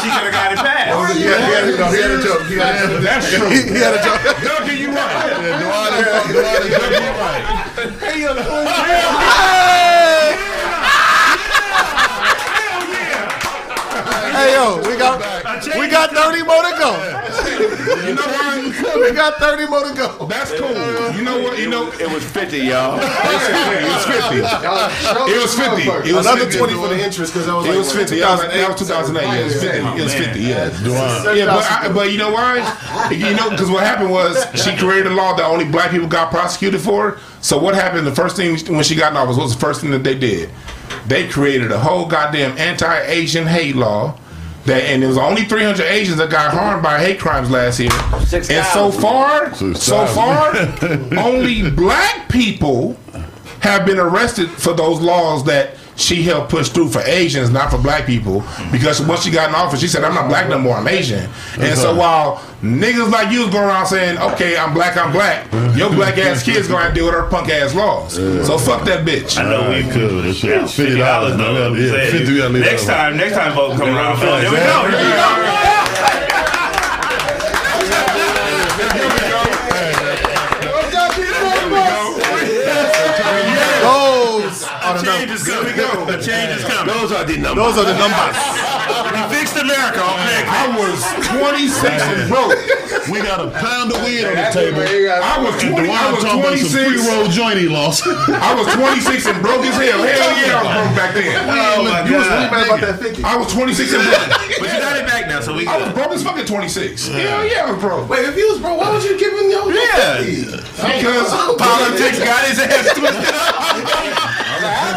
she 0.02 0.10
could 0.14 0.30
have 0.30 0.36
got 0.38 0.54
it 0.54 0.60
passed. 0.62 0.94
Oh, 0.94 1.10
yeah, 1.18 1.42
he 1.42 1.50
had, 1.58 1.66
no, 1.80 1.90
he 1.90 1.98
had 2.02 2.12
a 2.12 2.22
joke. 2.22 2.46
He 2.46 2.56
had 2.62 2.86
a 2.86 2.88
joke. 2.88 3.02
That's 3.02 3.26
true. 3.34 3.50
He 3.50 3.80
had 3.82 3.94
a 3.98 4.02
joke. 4.06 4.22
Duncan, 4.46 4.78
you 4.78 4.90
right. 4.94 5.34
Hey 8.00 9.81
yo, 14.50 14.78
we 14.90 14.98
got 14.98 15.20
we 15.78 15.88
got 15.88 16.12
thirty 16.12 16.44
more 16.44 16.62
to 16.64 16.74
go. 16.78 16.92
You 18.08 18.16
know 18.16 18.22
what? 18.22 18.42
We 19.02 19.12
got 19.14 19.38
thirty 19.40 19.66
more 19.68 19.84
to 19.84 19.94
go. 19.94 20.26
That's 20.28 20.52
cool. 20.52 20.70
You 21.16 21.24
know 21.24 21.42
what? 21.42 21.58
You 21.58 21.70
know, 21.70 21.92
It 21.94 22.10
was 22.12 22.24
50, 22.24 22.58
y'all. 22.60 22.98
it 23.00 23.02
was 23.02 24.06
50. 24.06 24.38
It 25.32 25.42
was 25.42 25.56
50. 25.56 26.10
It 26.10 26.14
was 26.16 26.26
Another 26.26 26.52
twenty 26.52 26.74
for 26.74 26.88
the 26.88 27.04
interest 27.04 27.34
because 27.34 27.48
that 27.48 27.56
was 27.56 27.66
It 27.66 27.78
was 27.78 27.92
50. 27.94 28.18
Yeah, 28.18 28.36
that 28.36 28.70
was 28.70 28.80
2008. 28.80 29.24
Yeah, 29.24 29.40
it 29.40 29.44
was 29.46 29.54
50. 29.62 29.78
It 29.78 30.04
was 30.04 30.14
50. 30.14 30.40
Yeah. 30.40 31.34
Yeah, 31.34 31.46
but, 31.46 31.72
I, 31.72 31.92
but 31.94 32.12
you 32.12 32.18
know 32.18 32.32
why? 32.32 32.58
You 33.12 33.34
know, 33.36 33.50
because 33.50 33.70
what 33.70 33.84
happened 33.84 34.12
was 34.12 34.38
she 34.56 34.76
created 34.78 35.12
a 35.12 35.16
law 35.16 35.34
that 35.36 35.46
only 35.46 35.66
black 35.66 35.92
people 35.92 36.08
got 36.08 36.32
prosecuted 36.32 36.82
for. 36.82 37.20
So 37.42 37.58
what 37.58 37.74
happened? 37.76 38.06
The 38.06 38.16
first 38.16 38.36
thing 38.36 38.52
when 38.74 38.84
she 38.84 38.96
got 38.96 39.12
in 39.12 39.18
office, 39.18 39.38
what 39.38 39.44
was 39.44 39.54
the 39.56 39.60
first 39.62 39.82
thing 39.82 39.92
that 39.92 40.04
they 40.04 40.16
did? 40.16 40.50
They 41.08 41.28
created 41.28 41.72
a 41.72 41.80
whole 41.80 42.06
goddamn 42.06 42.58
anti-Asian 42.58 43.48
hate 43.48 43.76
law. 43.76 44.18
That 44.66 44.84
and 44.84 45.02
there 45.02 45.10
was 45.10 45.18
only 45.18 45.46
300 45.46 45.82
Asians 45.82 46.18
that 46.18 46.30
got 46.30 46.54
harmed 46.54 46.84
by 46.84 47.00
hate 47.00 47.20
crimes 47.20 47.50
last 47.50 47.80
year. 47.80 47.90
Six 48.26 48.50
And 48.50 48.66
so 48.68 48.92
far, 48.92 49.54
Six 49.56 49.82
so 49.82 50.06
far, 50.08 50.56
only 51.18 51.70
black 51.72 52.30
people 52.30 52.96
have 53.62 53.86
been 53.86 53.98
arrested 54.00 54.50
for 54.50 54.74
those 54.74 55.00
laws 55.00 55.44
that 55.46 55.76
she 56.02 56.24
helped 56.24 56.50
push 56.50 56.70
through 56.70 56.90
for 56.90 57.02
Asians, 57.02 57.50
not 57.50 57.72
for 57.72 57.78
black 57.78 58.06
people. 58.06 58.44
Because 58.72 59.02
once 59.02 59.24
she 59.24 59.32
got 59.32 59.50
in 59.50 59.56
office, 59.56 59.80
she 59.80 59.88
said, 59.88 60.04
"I'm 60.04 60.14
not 60.16 60.28
black 60.28 60.50
no 60.50 60.58
more. 60.60 60.76
I'm 60.78 60.88
Asian." 60.88 61.30
And 61.60 61.78
so 61.78 61.96
while 61.96 62.38
niggas 62.62 63.12
like 63.12 63.32
you 63.32 63.42
was 63.42 63.50
going 63.50 63.66
around 63.66 63.86
saying, 63.88 64.18
"Okay, 64.20 64.58
I'm 64.58 64.74
black. 64.74 64.98
I'm 64.98 65.12
black," 65.12 65.46
your 65.76 65.90
black 65.92 66.18
ass 66.18 66.44
kids 66.48 66.68
gonna 66.68 66.84
have 66.84 66.94
to 66.94 66.96
deal 66.96 67.06
with 67.06 67.14
her 67.16 67.28
punk 67.30 67.50
ass 67.50 67.74
laws. 67.76 68.16
So 68.16 68.58
fuck 68.58 68.84
that 68.86 69.06
bitch. 69.06 69.38
I 69.38 69.44
know 69.50 69.70
we 69.70 69.84
could. 69.92 70.24
That 70.26 70.34
shit. 70.36 70.50
Yeah, 70.62 70.66
Fifty 70.68 70.98
dollars. 70.98 71.38
though. 71.38 71.74
Yeah, 71.74 71.92
Said, 71.92 72.12
fifty. 72.12 72.34
we 72.34 72.38
gotta 72.40 72.54
Next 72.60 72.86
time, 72.86 73.18
next 73.18 73.34
time, 73.36 73.54
vote 73.54 73.78
come 73.78 73.90
around. 73.90 74.18
Here 74.18 74.50
we 74.52 74.58
go. 74.58 74.90
Here 74.90 74.98
we 74.98 75.12
go. 75.14 75.68
Those 85.30 85.48
are 85.50 85.62
the 85.62 85.72
Change 85.72 85.78
numbers. 85.78 85.78
is 85.78 85.86
coming. 85.86 86.08
The 86.08 86.20
change 86.22 86.52
is 86.58 86.64
coming. 86.66 86.94
Those 86.96 87.12
are 87.12 87.26
the 87.26 87.38
numbers. 87.38 87.62
Those 87.62 87.78
are 87.78 87.88
the 87.94 87.98
numbers. 88.02 88.36
We 89.12 89.20
fixed 89.38 89.58
America. 89.60 90.02
Okay. 90.02 90.42
I 90.48 90.66
was 90.74 90.98
26 91.30 91.84
and 91.86 92.30
broke. 92.32 92.58
We 93.10 93.20
got 93.22 93.40
a 93.44 93.50
pound 93.52 93.92
of 93.92 94.02
weed 94.06 94.24
on 94.26 94.36
the 94.36 94.50
table. 94.54 94.82
I 94.82 95.38
was 95.42 95.56
20. 95.62 95.90
I 95.90 96.12
was 96.12 96.24
talking 96.24 96.40
about 96.42 96.58
some 96.58 96.72
26. 96.72 97.06
pre-roll 97.06 97.28
joint 97.30 97.58
he 97.60 97.68
lost. 97.70 98.06
I 98.08 98.54
was 98.56 98.68
26 98.74 99.26
and 99.28 99.42
broke 99.42 99.62
as 99.66 99.76
hell. 99.78 100.02
Hell 100.02 100.34
yeah, 100.42 100.58
I 100.58 100.64
was 100.64 100.72
broke 100.74 100.96
back 100.98 101.12
then. 101.14 101.30
Oh 101.50 101.84
my 101.86 102.02
You 102.08 102.18
was 102.18 102.28
really 102.28 102.48
God. 102.48 102.52
mad 102.52 102.66
about 102.68 102.82
that 102.82 102.98
fifty. 103.00 103.24
I 103.24 103.36
was 103.38 103.52
26 103.54 103.94
and 103.94 104.04
broke. 104.04 104.30
But 104.62 104.68
you 104.74 104.80
got 104.80 104.96
it 104.98 105.08
back 105.08 105.28
now, 105.28 105.40
so 105.42 105.54
we 105.56 105.66
I 105.68 105.78
was 105.78 105.94
broke 105.94 106.12
as 106.12 106.24
fucking 106.24 106.46
26. 106.46 107.08
Hell 107.08 107.46
yeah, 107.46 107.66
I 107.66 107.72
was 107.72 107.80
broke. 107.82 108.10
Wait, 108.10 108.26
if 108.26 108.38
you 108.38 108.48
was 108.52 108.60
bro, 108.60 108.76
why 108.76 108.90
was 108.94 109.04
you 109.06 109.18
giving 109.18 109.50
your 109.50 109.72
Yeah. 109.74 110.22
Because 110.22 111.30
oh, 111.34 111.56
Politics 111.58 112.20
got 112.20 112.46
his 112.48 112.60
ass 112.60 112.94
twisted. 112.94 114.48
I'm 114.62 114.94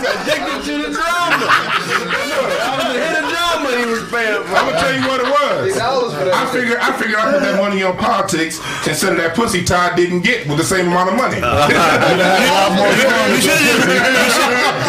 addicted 0.00 0.64
to 0.64 0.72
the 0.82 0.88
drama. 0.88 1.44
I 1.44 2.72
was 2.76 2.84
the 2.88 2.96
hidden 2.96 3.21
drama 3.72 3.86
he 3.86 3.92
was 3.92 4.10
paying 4.10 4.42
for. 4.44 4.54
I'm 4.56 4.66
gonna 4.68 4.78
tell 4.78 4.94
you 4.94 5.08
what 5.08 5.20
it 5.20 5.30
was. 5.30 5.78
I 5.78 6.52
figured 6.52 6.78
I 6.78 6.92
figured 6.98 7.18
I 7.18 7.32
put 7.32 7.42
that 7.42 7.56
money 7.58 7.82
on 7.82 7.96
politics 7.96 8.60
instead 8.86 9.12
of 9.12 9.18
that 9.18 9.34
pussy 9.34 9.64
Todd 9.64 9.96
didn't 9.96 10.20
get 10.20 10.46
with 10.46 10.58
the 10.58 10.64
same 10.64 10.86
amount 10.88 11.10
of 11.10 11.16
money. 11.16 11.40
You 13.32 13.40
should 13.40 13.56
have 13.56 13.64
just. 13.64 13.88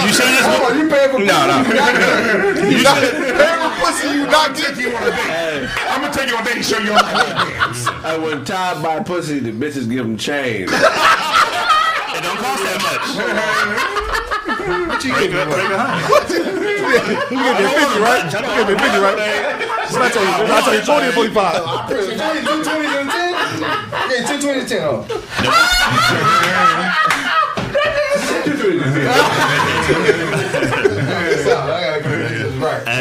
You 0.03 0.13
should 0.13 0.25
have 0.27 0.45
just. 0.45 0.75
You 0.75 0.89
paying 0.89 1.11
for 1.11 1.19
No, 1.19 1.47
no. 1.47 1.63
Every 3.43 3.69
pussy 3.79 4.07
you 4.09 4.25
not 4.27 4.55
Take 4.55 4.77
you 4.77 4.95
on 4.95 5.03
a 5.03 5.11
date. 5.11 5.69
I'm 5.89 6.01
gonna 6.01 6.13
take 6.13 6.29
you 6.29 6.36
on 6.36 6.41
a 6.41 6.45
date 6.45 6.57
and 6.57 6.65
show 6.65 6.79
you 6.79 6.91
all 6.91 7.03
my 7.03 7.13
dance. 7.13 7.88
I 7.88 8.17
when 8.17 8.45
tied 8.45 8.81
by 8.84 9.01
pussy, 9.01 9.39
the 9.39 9.51
bitches 9.51 9.89
give 9.89 10.05
him 10.05 10.17
change. 10.17 10.69
And 12.24 12.32
don't 12.32 12.39
cost 12.39 12.63
that 12.63 12.80
much. 12.80 13.03
What 14.88 15.03
you 15.03 15.11
give 15.11 15.32
me? 15.34 15.43
Break 15.43 15.71
a. 15.71 15.76
You 17.34 17.39
give 17.43 17.57
me 17.59 17.67
50, 17.67 17.99
right? 17.99 18.24
You 18.32 18.39
give 18.39 18.67
me 18.67 18.76
50, 18.80 18.99
right? 19.03 19.19
So 19.89 19.99
I 19.99 20.07
tell 20.09 20.24
you, 20.24 20.30
I 20.32 20.61
tell 20.61 20.74
you 20.74 20.82
40 20.82 21.07
or 21.07 21.11
45. 21.11 21.89
20, 21.89 22.15
20, 22.15 22.43
20, 22.43 22.63
10? 22.63 23.11
Yeah, 24.09 24.24
10, 24.24 24.39
20, 24.39 24.65
10. 24.65 24.80
Oh. 24.84 25.03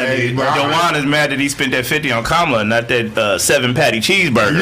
Right. 0.03 0.29
And 0.29 0.71
Dewan 0.71 0.95
is 0.95 1.05
mad 1.05 1.31
that 1.31 1.39
he 1.39 1.49
spent 1.49 1.71
that 1.71 1.85
50 1.85 2.11
on 2.11 2.23
Kamala, 2.23 2.63
not 2.63 2.87
that 2.89 3.17
uh, 3.17 3.37
seven 3.37 3.73
patty 3.73 3.99
cheeseburger. 3.99 4.59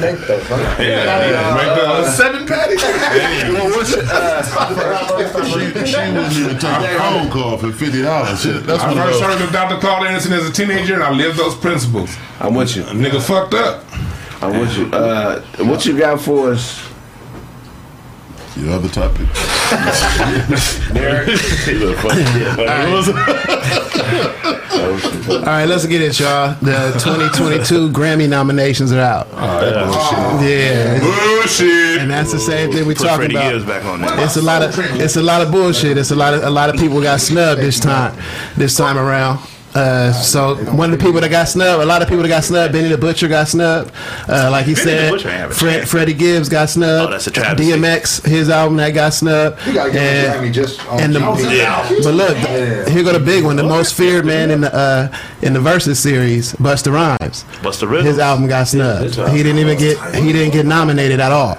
Make 0.00 0.18
the 0.78 2.10
Seven 2.12 2.46
patty. 2.46 2.76
Well, 3.58 3.70
what's 3.76 3.94
your, 3.94 4.04
uh, 4.04 4.42
She, 5.48 5.52
she 5.86 5.96
wouldn't 5.96 6.32
even 6.36 6.58
take 6.58 6.64
a 6.64 6.98
phone 6.98 7.30
call 7.30 7.56
for 7.58 7.72
fifty 7.72 8.02
dollars. 8.02 8.42
Shit, 8.42 8.64
that's 8.64 8.82
I 8.82 8.88
one 8.88 8.98
of 8.98 9.04
first 9.04 9.22
heard 9.22 9.40
of 9.40 9.52
Dr. 9.52 9.78
Claude 9.80 10.06
Anderson 10.06 10.32
as 10.32 10.48
a 10.48 10.52
teenager, 10.52 10.94
and 10.94 11.02
I 11.02 11.10
lived 11.10 11.38
those 11.38 11.54
principles. 11.54 12.16
I'm 12.40 12.54
with 12.54 12.76
you. 12.76 12.82
A 12.82 12.92
nigga 12.92 13.20
fucked 13.22 13.54
up. 13.54 13.84
I'm 14.42 14.58
with 14.60 14.76
you. 14.76 14.86
Uh, 14.92 15.40
what 15.64 15.84
you 15.86 15.98
got 15.98 16.20
for 16.20 16.52
us? 16.52 16.87
Your 18.58 18.72
other 18.74 18.88
topic. 18.88 19.26
All 25.28 25.44
right, 25.44 25.66
let's 25.66 25.86
get 25.86 26.00
it, 26.02 26.18
y'all. 26.18 26.54
The 26.60 26.92
2022 26.98 27.90
Grammy 27.90 28.28
nominations 28.28 28.92
are 28.92 29.00
out. 29.00 29.28
Oh, 29.32 30.40
yeah, 30.42 30.98
Bullshit. 31.00 32.00
and 32.00 32.10
that's 32.10 32.32
the 32.32 32.38
same 32.38 32.72
thing 32.72 32.86
we 32.86 32.94
Put 32.94 33.04
talking 33.04 33.16
Freddie 33.30 33.36
about. 33.36 33.52
Gibbs 33.52 33.64
back 33.64 33.84
on 33.84 34.00
that. 34.00 34.18
It's 34.20 34.36
a 34.36 34.42
lot 34.42 34.62
of 34.62 34.78
it's 35.00 35.16
a 35.16 35.22
lot 35.22 35.42
of 35.42 35.50
bullshit. 35.52 35.98
It's 35.98 36.10
a 36.10 36.16
lot 36.16 36.34
of 36.34 36.42
a 36.42 36.50
lot 36.50 36.70
of 36.70 36.76
people 36.76 37.00
got 37.02 37.20
snubbed 37.20 37.60
this 37.60 37.78
time 37.80 38.16
this 38.56 38.76
time 38.76 38.96
around. 38.98 39.40
Uh, 39.74 40.12
so 40.12 40.56
one 40.74 40.92
of 40.92 40.98
the 40.98 41.04
people 41.04 41.20
that 41.20 41.28
got 41.30 41.46
snubbed, 41.46 41.82
a 41.82 41.86
lot 41.86 42.00
of 42.02 42.08
people 42.08 42.22
that 42.22 42.28
got 42.28 42.42
snubbed, 42.42 42.72
Benny 42.72 42.88
the 42.88 42.96
Butcher 42.98 43.28
got 43.28 43.48
snubbed. 43.48 43.92
Uh, 44.28 44.48
like 44.50 44.64
he 44.66 44.74
Benny 44.74 44.84
said, 44.84 45.10
Butcher 45.10 45.28
ain't 45.28 45.38
have 45.38 45.50
a 45.50 45.54
Fred. 45.54 45.88
Freddie 45.88 46.14
Gibbs 46.14 46.48
got 46.48 46.70
snubbed. 46.70 47.08
Oh, 47.08 47.10
that's 47.12 47.26
a 47.26 47.30
travesty. 47.30 47.72
DMX, 47.72 48.26
his 48.26 48.48
album 48.48 48.78
that 48.78 48.90
got 48.90 49.12
snubbed. 49.14 49.64
You 49.66 49.74
gotta 49.74 49.92
give 49.92 50.02
him 50.02 50.42
a 50.42 50.44
And- 50.46 50.54
just 50.54 50.84
on 50.88 51.00
and 51.00 51.14
the, 51.14 51.20
Yeah. 51.54 51.86
but 52.02 52.14
look, 52.14 52.36
here 52.88 53.04
go 53.04 53.12
the 53.12 53.20
big 53.24 53.44
one. 53.44 53.56
The 53.56 53.62
most 53.62 53.94
feared 53.94 54.24
man 54.24 54.50
in 54.50 54.62
the 54.62 54.74
uh, 54.74 55.16
in 55.42 55.52
the 55.52 55.60
versus 55.60 56.00
series, 56.00 56.54
Busta 56.54 56.90
Rhymes. 56.92 57.42
What's 57.62 57.78
the 57.78 57.86
rhythm? 57.88 58.06
His 58.06 58.18
album 58.18 58.48
got 58.48 58.68
snubbed. 58.68 59.14
He 59.30 59.42
didn't 59.42 59.58
even 59.58 59.78
get 59.78 59.96
he 60.14 60.32
didn't 60.32 60.54
get 60.54 60.64
nominated 60.66 61.20
at 61.20 61.30
all. 61.30 61.56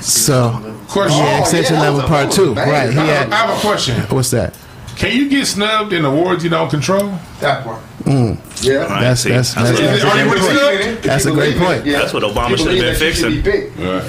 So 0.00 0.52
Question. 0.88 1.18
yeah, 1.18 1.40
extension 1.40 1.74
yeah, 1.76 1.80
level 1.82 2.02
part 2.02 2.30
two. 2.30 2.54
banger. 2.54 2.70
Right. 2.72 2.92
He 2.92 2.98
I 2.98 3.24
I 3.24 3.34
have 3.34 3.58
a 3.58 3.60
question. 3.60 4.00
what's 4.14 4.30
that? 4.30 4.54
Can 4.96 5.16
you 5.16 5.28
get 5.28 5.46
snubbed 5.46 5.92
in 5.92 6.04
awards 6.04 6.44
you 6.44 6.50
don't 6.50 6.70
control? 6.70 7.18
That 7.40 7.64
part. 7.64 7.82
Mm. 8.04 8.38
Yeah. 8.62 8.84
Right, 8.84 9.00
That's 9.00 9.22
see, 9.22 9.30
that's 9.30 9.54
that's 9.54 9.70
that's, 9.78 9.80
what- 9.80 10.00
that's, 10.02 10.04
a 10.04 10.10
great 10.10 10.86
point. 10.86 11.02
That's 11.02 11.24
a 11.26 11.32
great 11.32 11.56
point. 11.56 11.84
That's 11.84 12.12
what 12.12 12.22
Obama 12.22 12.56
should 12.58 12.68
have 12.72 12.78
been 12.80 12.94
fixing. 12.94 13.36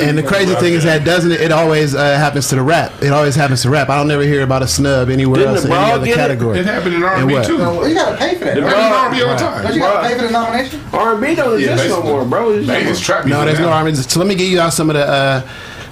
And 0.01 0.17
the 0.17 0.23
crazy 0.23 0.53
thing 0.55 0.73
is 0.73 0.83
that 0.83 1.03
doesn't 1.05 1.31
it, 1.31 1.39
it 1.41 1.51
always 1.51 1.95
uh, 1.95 2.17
happens 2.17 2.49
to 2.49 2.55
the 2.55 2.61
rap. 2.61 2.91
It 3.01 3.11
always 3.13 3.35
happens 3.35 3.61
to 3.63 3.69
rap. 3.69 3.89
I 3.89 3.95
don't 3.97 4.07
never 4.09 4.23
hear 4.23 4.43
about 4.43 4.61
a 4.63 4.67
snub 4.67 5.09
anywhere 5.09 5.37
Didn't 5.39 5.55
else 5.55 5.65
in 5.65 5.71
any 5.71 5.91
other 5.91 6.05
get 6.05 6.13
it? 6.13 6.17
category. 6.17 6.59
It 6.59 6.65
happened 6.65 6.95
in 6.95 7.03
And 7.03 7.31
R&B 7.31 7.47
too. 7.47 7.57
Well, 7.57 7.87
you 7.87 7.95
gotta 7.95 8.17
pay 8.17 8.35
for 8.35 8.45
that. 8.45 8.57
It 8.57 8.61
right? 8.63 8.75
in 8.75 8.93
R&B 8.93 9.21
all 9.21 9.29
the 9.29 9.35
Don't 9.37 9.63
time. 9.63 9.73
you 9.73 9.79
gotta 9.79 10.07
pay 10.09 10.15
for 10.17 10.23
the 10.25 10.31
nomination? 10.31 10.81
R&B 10.93 11.35
don't 11.35 11.59
Yeah, 11.61 11.71
exist 11.71 11.89
no 11.89 11.95
basically. 11.95 12.11
more, 12.11 12.25
bro. 12.25 12.49
It's 12.51 12.99
trap 12.99 13.25
No, 13.25 13.37
music 13.37 13.45
there's 13.45 13.59
no 13.59 13.69
now. 13.69 13.77
armies. 13.77 14.11
So 14.11 14.19
let 14.19 14.27
me 14.27 14.35
give 14.35 14.49
you 14.49 14.59
out 14.59 14.73
some 14.73 14.89
of 14.89 14.95
the. 14.95 15.05
Uh, 15.07 15.47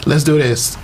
let's 0.06 0.24
do 0.26 0.38
this. 0.38 0.78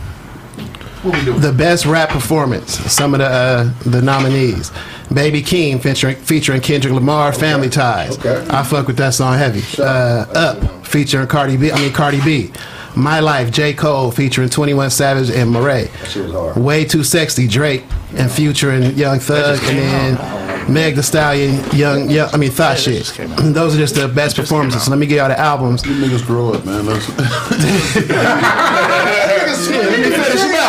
The 1.03 1.53
best 1.57 1.85
rap 1.85 2.09
performance. 2.09 2.73
Some 2.91 3.13
of 3.13 3.19
the 3.19 3.25
uh, 3.27 3.73
the 3.83 4.01
nominees. 4.01 4.71
Baby 5.13 5.41
Keem 5.41 5.81
featuring 5.81 6.17
featuring 6.17 6.61
Kendrick 6.61 6.93
Lamar. 6.93 7.31
Family 7.31 7.69
Ties. 7.69 8.17
Okay. 8.19 8.45
I 8.49 8.63
fuck 8.63 8.87
with 8.87 8.97
that 8.97 9.13
song 9.13 9.37
heavy. 9.37 9.63
Uh, 9.81 10.25
Up 10.35 10.85
featuring 10.85 11.27
Cardi 11.27 11.55
B. 11.57 11.71
I 11.71 11.79
mean 11.79 11.93
Cardi 11.93 12.21
B. 12.21 12.51
My 12.95 13.19
Life, 13.21 13.51
J. 13.51 13.73
Cole 13.73 14.11
featuring 14.11 14.49
21 14.49 14.89
Savage 14.89 15.29
and 15.29 15.53
Morray. 15.53 15.89
shit 16.07 16.23
was 16.23 16.33
hard. 16.33 16.57
Way 16.57 16.83
Too 16.85 17.03
Sexy, 17.03 17.47
Drake 17.47 17.83
and 18.17 18.29
Future 18.29 18.71
and 18.71 18.97
Young 18.97 19.19
Thug, 19.19 19.59
and 19.63 19.77
then 19.77 20.73
Meg 20.73 20.95
The 20.95 21.03
Stallion, 21.03 21.63
Young, 21.71 22.09
young 22.09 22.29
I 22.33 22.37
mean 22.37 22.49
Thought 22.51 22.79
Shit. 22.79 23.05
Those 23.37 23.75
are 23.75 23.77
just 23.77 23.95
the 23.95 24.07
best 24.07 24.35
performances. 24.35 24.83
So 24.83 24.91
let 24.91 24.99
me 24.99 25.05
get 25.05 25.17
y'all 25.17 25.29
the 25.29 25.39
albums. 25.39 25.85
You 25.85 25.93
niggas 25.93 26.25
grow 26.25 26.53
up, 26.53 26.65
man. 26.65 26.85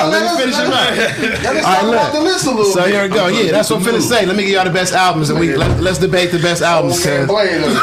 out. 0.00 0.10
Let 0.10 0.22
me 0.24 0.32
finish 0.40 0.56
it 0.56 0.66
out. 0.72 0.96
Y'all 1.44 1.54
just 1.54 1.66
All 1.66 1.74
talk 1.74 1.82
right, 1.84 1.94
about 1.94 2.12
the 2.12 2.20
list 2.20 2.46
a 2.46 2.50
little 2.50 2.72
So 2.72 2.82
here 2.84 3.02
we 3.02 3.08
go. 3.08 3.28
Yeah, 3.28 3.52
that's 3.52 3.70
what 3.70 3.80
I'm 3.80 3.86
finna 3.86 4.00
say. 4.00 4.24
Let 4.26 4.36
me 4.36 4.44
give 4.44 4.52
y'all 4.52 4.64
the 4.64 4.72
best 4.72 4.92
albums, 4.94 5.30
and 5.30 5.38
we 5.38 5.54
let, 5.56 5.80
let's 5.80 5.98
debate 5.98 6.30
the 6.32 6.38
best 6.38 6.62
oh, 6.62 6.66
albums. 6.66 7.04
Man, 7.04 7.26
Cause 7.26 7.36
blame 7.36 7.64
us. 7.64 7.76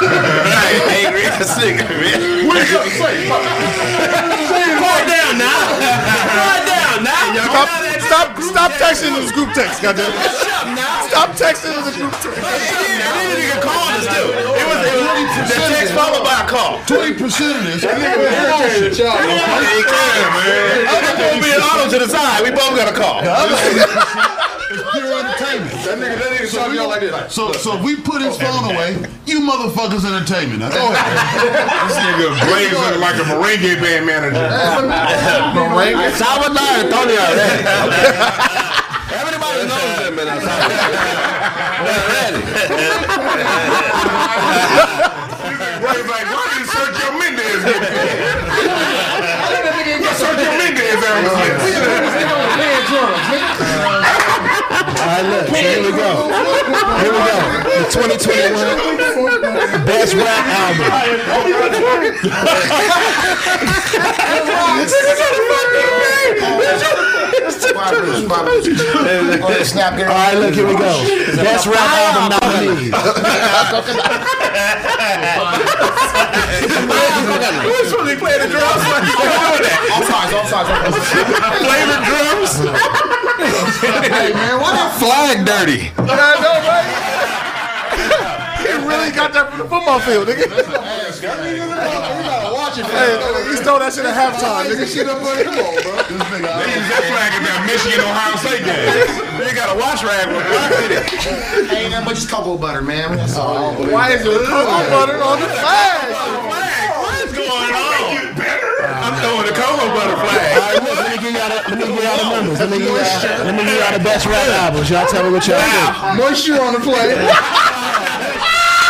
angry 1.05 1.24
ass 1.30 1.57
nigga, 1.59 1.86
man. 1.86 2.47
What 2.47 2.57
you 2.65 2.74
gonna 2.74 2.89
say? 2.89 3.28
Calm 4.78 5.03
down 5.05 5.38
now. 5.38 5.61
Down 6.65 7.03
now. 7.03 7.28
Stop, 7.47 7.70
stop, 8.01 8.30
stop 8.41 8.72
texting 8.82 9.13
in 9.13 9.22
this 9.22 9.32
group 9.32 9.53
text, 9.53 9.82
goddamn. 9.82 10.11
Stop 11.09 11.36
texting 11.38 11.78
in 11.78 11.84
the 11.86 11.93
group 11.93 12.13
text. 12.22 12.38
nigga 12.38 13.61
called 13.61 13.93
us 13.93 14.07
too. 14.09 14.36
It 15.18 15.26
was, 15.26 15.34
it 15.34 15.41
was 15.41 15.49
the 15.49 15.74
text 15.74 15.93
followed 15.93 16.24
by 16.24 16.45
a 16.45 16.47
call. 16.47 16.78
Twenty 16.86 17.18
percent 17.18 17.57
of 17.57 17.63
this. 17.65 17.82
I'm 17.84 17.97
gonna 17.97 18.22
be 21.41 21.51
an 21.51 21.61
auto 21.61 21.89
to 21.89 21.97
the 21.97 22.09
side. 22.09 22.43
We 22.43 22.51
both 22.51 22.78
got 22.78 22.88
a 22.88 22.95
call. 22.95 23.22
Pure 24.68 25.07
entertainment. 25.15 25.72
That 25.88 25.95
nigga, 25.95 26.20
that 26.20 26.28
nigga 26.36 26.51
talking 26.51 26.76
y'all 26.76 26.91
like 26.91 26.99
this. 26.99 27.15
So, 27.32 27.53
so 27.55 27.80
if 27.80 27.84
we 27.88 27.95
put 27.95 28.20
his 28.20 28.36
oh, 28.36 28.43
phone 28.43 28.76
away, 28.76 28.99
you 29.24 29.39
motherfuckers 29.39 30.03
entertainment. 30.03 30.59
Now 30.59 30.76
go 30.76 30.91
ahead. 30.91 31.88
This 31.88 31.95
nigga 32.03 32.36
Blaze 32.51 32.76
look 32.76 32.99
like 32.99 33.15
a 33.15 33.24
merengue 33.24 33.80
band 33.80 34.03
manager. 34.05 34.36
Salvador 36.20 36.68
Antonio. 36.84 37.24
Everybody 39.07 39.72
knows 39.72 40.03
that, 40.03 40.11
man. 40.11 40.28
Blaze 45.80 46.07
like, 46.11 46.28
why 46.28 46.43
did 46.59 46.68
Sergio 46.68 47.07
Picked? 47.68 48.07
Sergio 50.18 50.51
Mendes 50.57 51.03
out 51.03 51.18
of 51.18 51.24
this 51.24 52.68
all 54.97 55.13
right, 55.13 55.26
look. 55.30 55.47
Here 55.55 55.82
we 55.82 55.91
go. 55.91 56.26
Here 56.38 57.11
we 57.11 57.17
go. 57.17 57.38
The 57.65 57.89
2021 57.89 59.85
best 59.85 60.13
rap 60.13 60.45
album. 60.45 60.85
snap, 69.67 69.93
All 69.93 70.05
right, 70.07 70.38
look. 70.38 70.53
Here 70.53 70.67
we 70.67 70.73
go. 70.73 71.03
Best 71.38 71.67
rap 71.67 71.77
album 71.77 72.38
nominees. 72.38 72.93
Who's 77.67 77.89
supposed 77.89 78.09
to 78.09 78.15
be 78.15 78.19
playing 78.19 78.41
the 78.41 78.49
drums? 78.49 78.83
Like, 78.88 79.05
you 79.05 79.15
doing 79.15 79.63
that? 79.67 79.79
Offsides, 79.93 80.33
offsides, 80.33 80.69
offsides. 80.71 81.03
Flavored 81.61 82.03
drums? 82.07 82.51
Hey, 84.07 84.33
man, 84.33 84.59
why 84.59 84.71
that 84.73 84.97
Flag 84.97 85.45
dirty. 85.45 85.91
He 88.57 88.73
really 88.73 89.11
got 89.15 89.32
that 89.34 89.51
from 89.53 89.59
the 89.63 89.67
football 89.69 89.99
field, 90.01 90.28
nigga. 90.28 90.49
You 90.49 90.55
gotta 91.23 92.51
watch 92.51 92.75
it, 92.78 92.84
Hey, 92.89 93.15
man. 93.15 93.47
he 93.47 93.55
stole 93.55 93.80
that 93.80 93.93
shit 93.93 94.03
at 94.03 94.11
halftime, 94.17 94.65
nigga. 94.67 94.84
Shit 94.84 95.07
up 95.07 95.21
on 95.23 95.38
Come 95.39 95.55
on, 95.63 95.71
bro. 95.88 95.95
They 96.03 96.67
use 96.75 96.89
that 96.91 97.03
flag 97.07 97.32
at 97.38 97.43
that 97.47 97.63
Michigan 97.69 98.01
Ohio 98.03 98.36
State 98.41 98.65
game. 98.67 98.91
They 99.39 99.53
got 99.55 99.71
a 99.71 99.78
wash 99.80 100.03
rag 100.03 100.28
with 100.28 100.43
black 100.51 100.73
in 100.84 100.91
it. 100.99 101.07
Ain't 101.80 101.91
nothing 101.93 102.03
but 102.05 102.15
just 102.17 102.28
cocoa 102.30 102.57
butter, 102.57 102.82
man. 102.82 103.15
That's 103.15 103.38
all. 103.38 103.71
Why 103.88 104.11
is 104.17 104.23
there 104.25 104.39
cocoa 104.43 104.89
butter 104.89 105.21
on 105.21 105.39
the 105.39 105.47
flag? 105.47 106.86
Throwing 109.78 109.93
the 109.93 109.93
cocoa 109.93 109.93
butter 109.93 110.17
All 110.17 110.25
right, 110.25 110.82
look. 110.82 110.97
Let 110.97 111.09
me 111.13 111.17
give 111.21 111.34
y'all 111.38 111.49
the, 111.49 111.55
let 111.69 111.78
me 111.78 111.86
give 111.86 112.03
y'all 112.03 112.17
the 112.17 112.30
numbers. 112.34 112.59
Let 112.59 112.69
me 112.69 112.78
give 112.80 112.88
y'all, 112.88 113.45
let 113.45 113.53
me 113.55 113.63
give 113.63 113.78
y'all 113.78 113.93
the 113.97 114.03
best 114.03 114.25
rap 114.25 114.47
albums. 114.65 114.89
Y'all 114.89 115.07
tell 115.07 115.23
me 115.23 115.32
what 115.32 115.47
y'all 115.47 115.61
think. 115.61 116.17
Moisture 116.17 116.61
on 116.61 116.73
the 116.73 116.80
plate. 116.80 117.15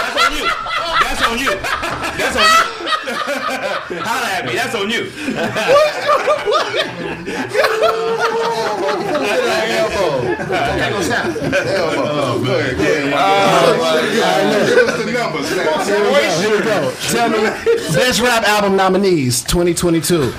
That's 0.07 0.15
on 0.23 0.31
you. 0.33 0.47
That's 1.03 1.21
on 1.27 1.37
you. 1.39 1.51
That's 2.17 2.37
on 2.37 2.47
you. 2.47 2.63
Holla 4.03 4.27
at 4.31 4.45
me. 4.45 4.55
That's 4.55 4.75
on 4.75 4.89
you. 4.89 5.11
Tell 17.11 17.29
me, 17.29 17.37
best 17.93 18.19
rap 18.21 18.43
album 18.43 18.75
nominees 18.75 19.43
2022. 19.43 20.33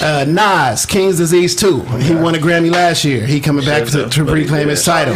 Uh, 0.00 0.24
Nas, 0.28 0.86
King's 0.86 1.16
Disease 1.18 1.56
2. 1.56 1.80
He 1.98 2.14
won 2.14 2.34
a 2.34 2.38
Grammy 2.38 2.70
last 2.70 3.04
year. 3.04 3.26
He 3.26 3.40
coming 3.40 3.64
back 3.64 3.86
to, 3.88 4.08
to 4.08 4.24
reclaim 4.24 4.68
his 4.68 4.84
title. 4.84 5.14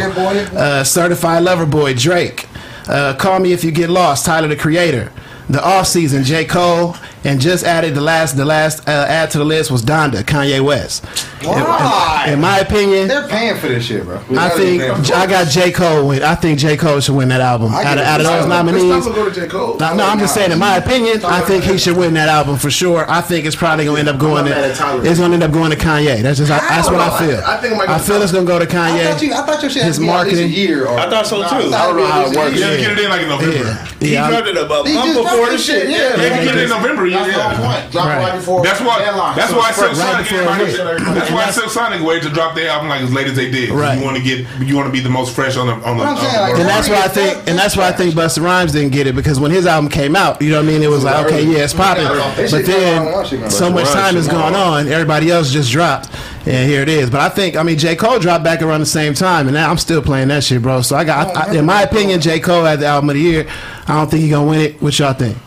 Uh, 0.57 0.83
Certified 0.83 1.43
Lover 1.43 1.65
Boy, 1.65 1.93
Drake. 1.93 2.47
Uh, 2.87 3.15
Call 3.15 3.39
Me 3.39 3.53
If 3.53 3.63
You 3.63 3.71
Get 3.71 3.89
Lost, 3.89 4.25
Tyler 4.25 4.47
the 4.47 4.55
Creator. 4.55 5.11
The 5.49 5.63
off 5.65 5.87
season, 5.87 6.23
J. 6.23 6.45
Cole, 6.45 6.95
and 7.23 7.41
just 7.41 7.63
added 7.65 7.95
the 7.95 8.01
last 8.01 8.37
the 8.37 8.45
last 8.45 8.87
uh, 8.87 8.91
add 9.09 9.31
to 9.31 9.39
the 9.39 9.43
list 9.45 9.71
was 9.71 9.83
Donda, 9.83 10.21
Kanye 10.21 10.63
West. 10.63 11.03
Why? 11.43 12.25
In, 12.27 12.33
in 12.33 12.41
my 12.41 12.59
opinion, 12.59 13.07
They're 13.07 13.27
paying 13.27 13.57
for 13.57 13.67
this 13.67 13.85
shit, 13.85 14.03
bro. 14.03 14.17
I 14.37 14.49
think 14.49 14.81
I 15.11 15.25
got 15.25 15.47
J. 15.47 15.71
Cole. 15.71 16.07
Win. 16.09 16.21
I 16.21 16.35
think 16.35 16.59
J. 16.59 16.77
Cole 16.77 16.99
should 16.99 17.15
win 17.15 17.29
that 17.29 17.41
album. 17.41 17.73
I 17.73 17.83
Out 17.83 17.97
of, 17.97 18.03
get 18.03 18.07
out 18.07 18.19
of 18.21 18.25
those 18.27 18.45
nominees, 18.45 18.83
Let's 18.83 19.05
not 19.07 19.15
go 19.15 19.25
to 19.29 19.31
J. 19.41 19.47
Cole. 19.47 19.77
no, 19.79 19.95
no, 19.95 20.05
I'm 20.05 20.19
just 20.19 20.35
saying. 20.35 20.51
In 20.51 20.59
my 20.59 20.77
opinion, 20.77 21.23
I 21.25 21.41
think 21.41 21.63
he 21.63 21.77
should 21.79 21.97
win 21.97 22.13
that 22.13 22.29
album 22.29 22.57
for 22.57 22.69
sure. 22.69 23.09
I 23.09 23.21
think 23.21 23.45
it's 23.47 23.55
probably 23.55 23.85
gonna 23.85 23.99
end 23.99 24.09
up 24.09 24.19
going 24.19 24.43
I'm 24.43 24.49
not 24.51 24.55
mad 24.61 24.71
at 24.71 25.01
to. 25.03 25.09
It's 25.09 25.19
gonna 25.19 25.33
end 25.33 25.43
up 25.43 25.51
going 25.51 25.71
to 25.71 25.77
Kanye. 25.77 26.21
That's 26.21 26.37
just. 26.37 26.51
I, 26.51 26.59
that's 26.59 26.89
what 26.91 26.99
I 26.99 27.17
feel. 27.25 27.41
I 27.43 27.57
think 27.57 27.73
it 27.73 27.77
might 27.77 27.89
I 27.89 27.97
feel 27.97 28.21
it's 28.21 28.31
gonna 28.31 28.45
go 28.45 28.59
to 28.59 28.65
I 28.65 28.67
thought, 28.67 29.21
you, 29.23 29.29
Kanye. 29.29 29.33
I 29.33 29.45
thought 29.47 29.61
your 29.63 29.71
shit 29.71 29.83
His 29.83 29.95
to 29.95 30.01
be 30.03 30.09
at 30.09 30.25
least 30.27 30.35
a 30.35 30.41
marketing. 30.41 30.51
year. 30.51 30.87
I 30.89 31.09
thought 31.09 31.25
so, 31.25 31.37
too. 31.37 31.45
I 31.49 31.57
I 31.57 31.87
don't 31.87 31.97
know 31.97 32.05
how 32.05 32.25
it 32.29 32.37
works. 32.37 32.53
You 32.55 32.59
Yeah. 32.61 32.67
have 32.67 32.75
to 32.77 32.81
get 32.81 32.91
it 32.91 32.99
in 33.05 33.09
like 33.09 33.21
in 33.23 33.29
November. 33.29 33.73
He 33.99 34.13
dropped 34.15 34.47
it 34.47 34.57
about 34.57 34.87
a 34.87 34.93
month 34.93 35.05
just 35.15 35.38
before 35.39 35.51
the 35.51 35.57
the 35.57 35.63
shit. 35.63 35.81
shit, 35.81 35.89
Yeah, 35.89 35.97
yeah. 35.97 36.23
Yeah, 36.23 36.43
get 36.43 36.55
it 36.55 36.63
in 36.63 36.69
November. 36.69 37.09
That's 37.09 37.25
the 37.25 37.31
Yeah. 37.31 37.53
whole 37.55 37.65
point. 37.65 37.91
Drop 37.91 38.05
Right. 38.05 38.17
right 38.19 38.35
before 38.35 38.63
That's 38.63 38.81
why. 38.81 38.99
deadline. 38.99 39.35
That's 39.35 39.53
why 39.53 39.71
Silk 39.71 39.95
Sonic. 39.95 40.27
before 40.29 41.13
That's 41.15 41.31
why 41.31 41.51
Silk 41.51 41.69
Sonic 41.71 42.03
waited 42.03 42.23
to 42.23 42.29
drop 42.29 42.55
their 42.55 42.69
album 42.69 42.89
like 42.89 43.01
as 43.01 43.11
late 43.13 43.27
as 43.27 43.35
they 43.35 43.49
did. 43.49 43.69
Right. 43.71 43.97
You 43.97 44.03
want 44.03 44.17
to 44.17 44.23
get. 44.23 44.45
You 44.61 44.75
want 44.75 44.87
to 44.87 44.93
be 44.93 44.99
the 44.99 45.09
most 45.09 45.33
fresh 45.35 45.57
on 45.57 45.67
the 45.67 45.73
on 45.73 45.97
the. 45.97 46.03
What 46.03 46.07
on 46.07 46.15
the 46.15 46.39
like. 46.41 46.59
And 46.59 46.67
that's 46.69 46.89
why 46.89 47.01
I 47.03 47.07
think, 47.07 47.37
and 47.47 47.57
that's 47.57 47.75
why 47.75 47.87
I 47.87 47.91
think 47.91 48.13
Busta 48.13 48.43
Rhymes 48.43 48.71
didn't 48.73 48.91
get 48.91 49.07
it 49.07 49.15
because 49.15 49.39
when 49.39 49.51
his 49.51 49.65
album 49.65 49.89
came 49.89 50.15
out, 50.15 50.41
you 50.41 50.49
know 50.51 50.57
what 50.57 50.63
I 50.63 50.67
mean. 50.67 50.83
It 50.83 50.89
was 50.89 51.03
like, 51.03 51.25
okay, 51.25 51.43
yeah, 51.43 51.59
it's 51.59 51.73
popping, 51.73 52.05
but 52.07 52.49
shit 52.49 52.65
going 52.65 53.13
on, 53.13 53.29
then 53.29 53.49
so 53.51 53.69
much 53.69 53.85
time 53.87 54.03
Rhymes 54.03 54.15
has 54.15 54.27
gone 54.27 54.53
going 54.53 54.55
on. 54.55 54.87
Everybody 54.87 55.31
else 55.31 55.51
just 55.51 55.71
dropped, 55.71 56.09
and 56.45 56.69
here 56.69 56.81
it 56.81 56.89
is. 56.89 57.09
But 57.09 57.21
I 57.21 57.29
think, 57.29 57.55
I 57.55 57.63
mean, 57.63 57.77
J 57.77 57.95
Cole 57.95 58.19
dropped 58.19 58.43
back 58.43 58.61
around 58.61 58.79
the 58.79 58.85
same 58.85 59.13
time, 59.13 59.47
and 59.47 59.53
now 59.55 59.69
I'm 59.69 59.77
still 59.77 60.01
playing 60.01 60.29
that 60.29 60.43
shit, 60.43 60.61
bro. 60.61 60.81
So 60.81 60.95
I 60.95 61.03
got, 61.03 61.35
I, 61.35 61.51
I, 61.51 61.55
in 61.55 61.65
my 61.65 61.81
opinion, 61.83 62.21
J 62.21 62.39
Cole 62.39 62.63
had 62.63 62.79
the 62.79 62.85
album 62.87 63.09
of 63.09 63.15
the 63.15 63.21
year. 63.21 63.47
I 63.87 63.95
don't 63.95 64.09
think 64.09 64.23
he 64.23 64.29
gonna 64.29 64.49
win 64.49 64.59
it. 64.61 64.81
What 64.81 64.97
y'all 64.99 65.13
think? 65.13 65.37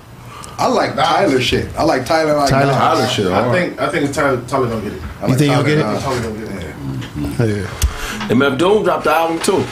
I 0.59 0.67
like 0.69 0.95
the 0.95 1.03
Tyler 1.03 1.41
shit. 1.41 1.75
I 1.77 1.83
like 1.83 2.05
Tyler. 2.07 2.35
Like 2.37 2.51
Tyler. 2.51 2.67
Nas. 2.67 2.77
Tyler 2.77 3.07
shit 3.09 3.27
I 3.27 3.43
hard. 3.43 3.53
think 3.53 3.81
I 3.81 3.89
think 3.91 4.13
Tyler 4.13 4.45
Tyler 4.47 4.69
gonna 4.69 4.83
get 4.83 4.93
it. 4.93 5.03
I 5.03 5.23
You 5.25 5.29
like 5.31 5.39
think 5.39 5.53
he'll 5.55 5.65
get 5.65 5.79
it? 5.79 5.87
Nas. 5.87 6.03
Tyler 6.03 6.23
gonna 6.23 6.39
get 6.39 6.49
it. 6.49 6.63
Yeah. 7.57 8.29
And 8.31 8.41
MF 8.41 8.59
Doom 8.59 8.85
dropped 8.85 9.05
the 9.05 9.11
album 9.13 9.39
too. 9.41 9.65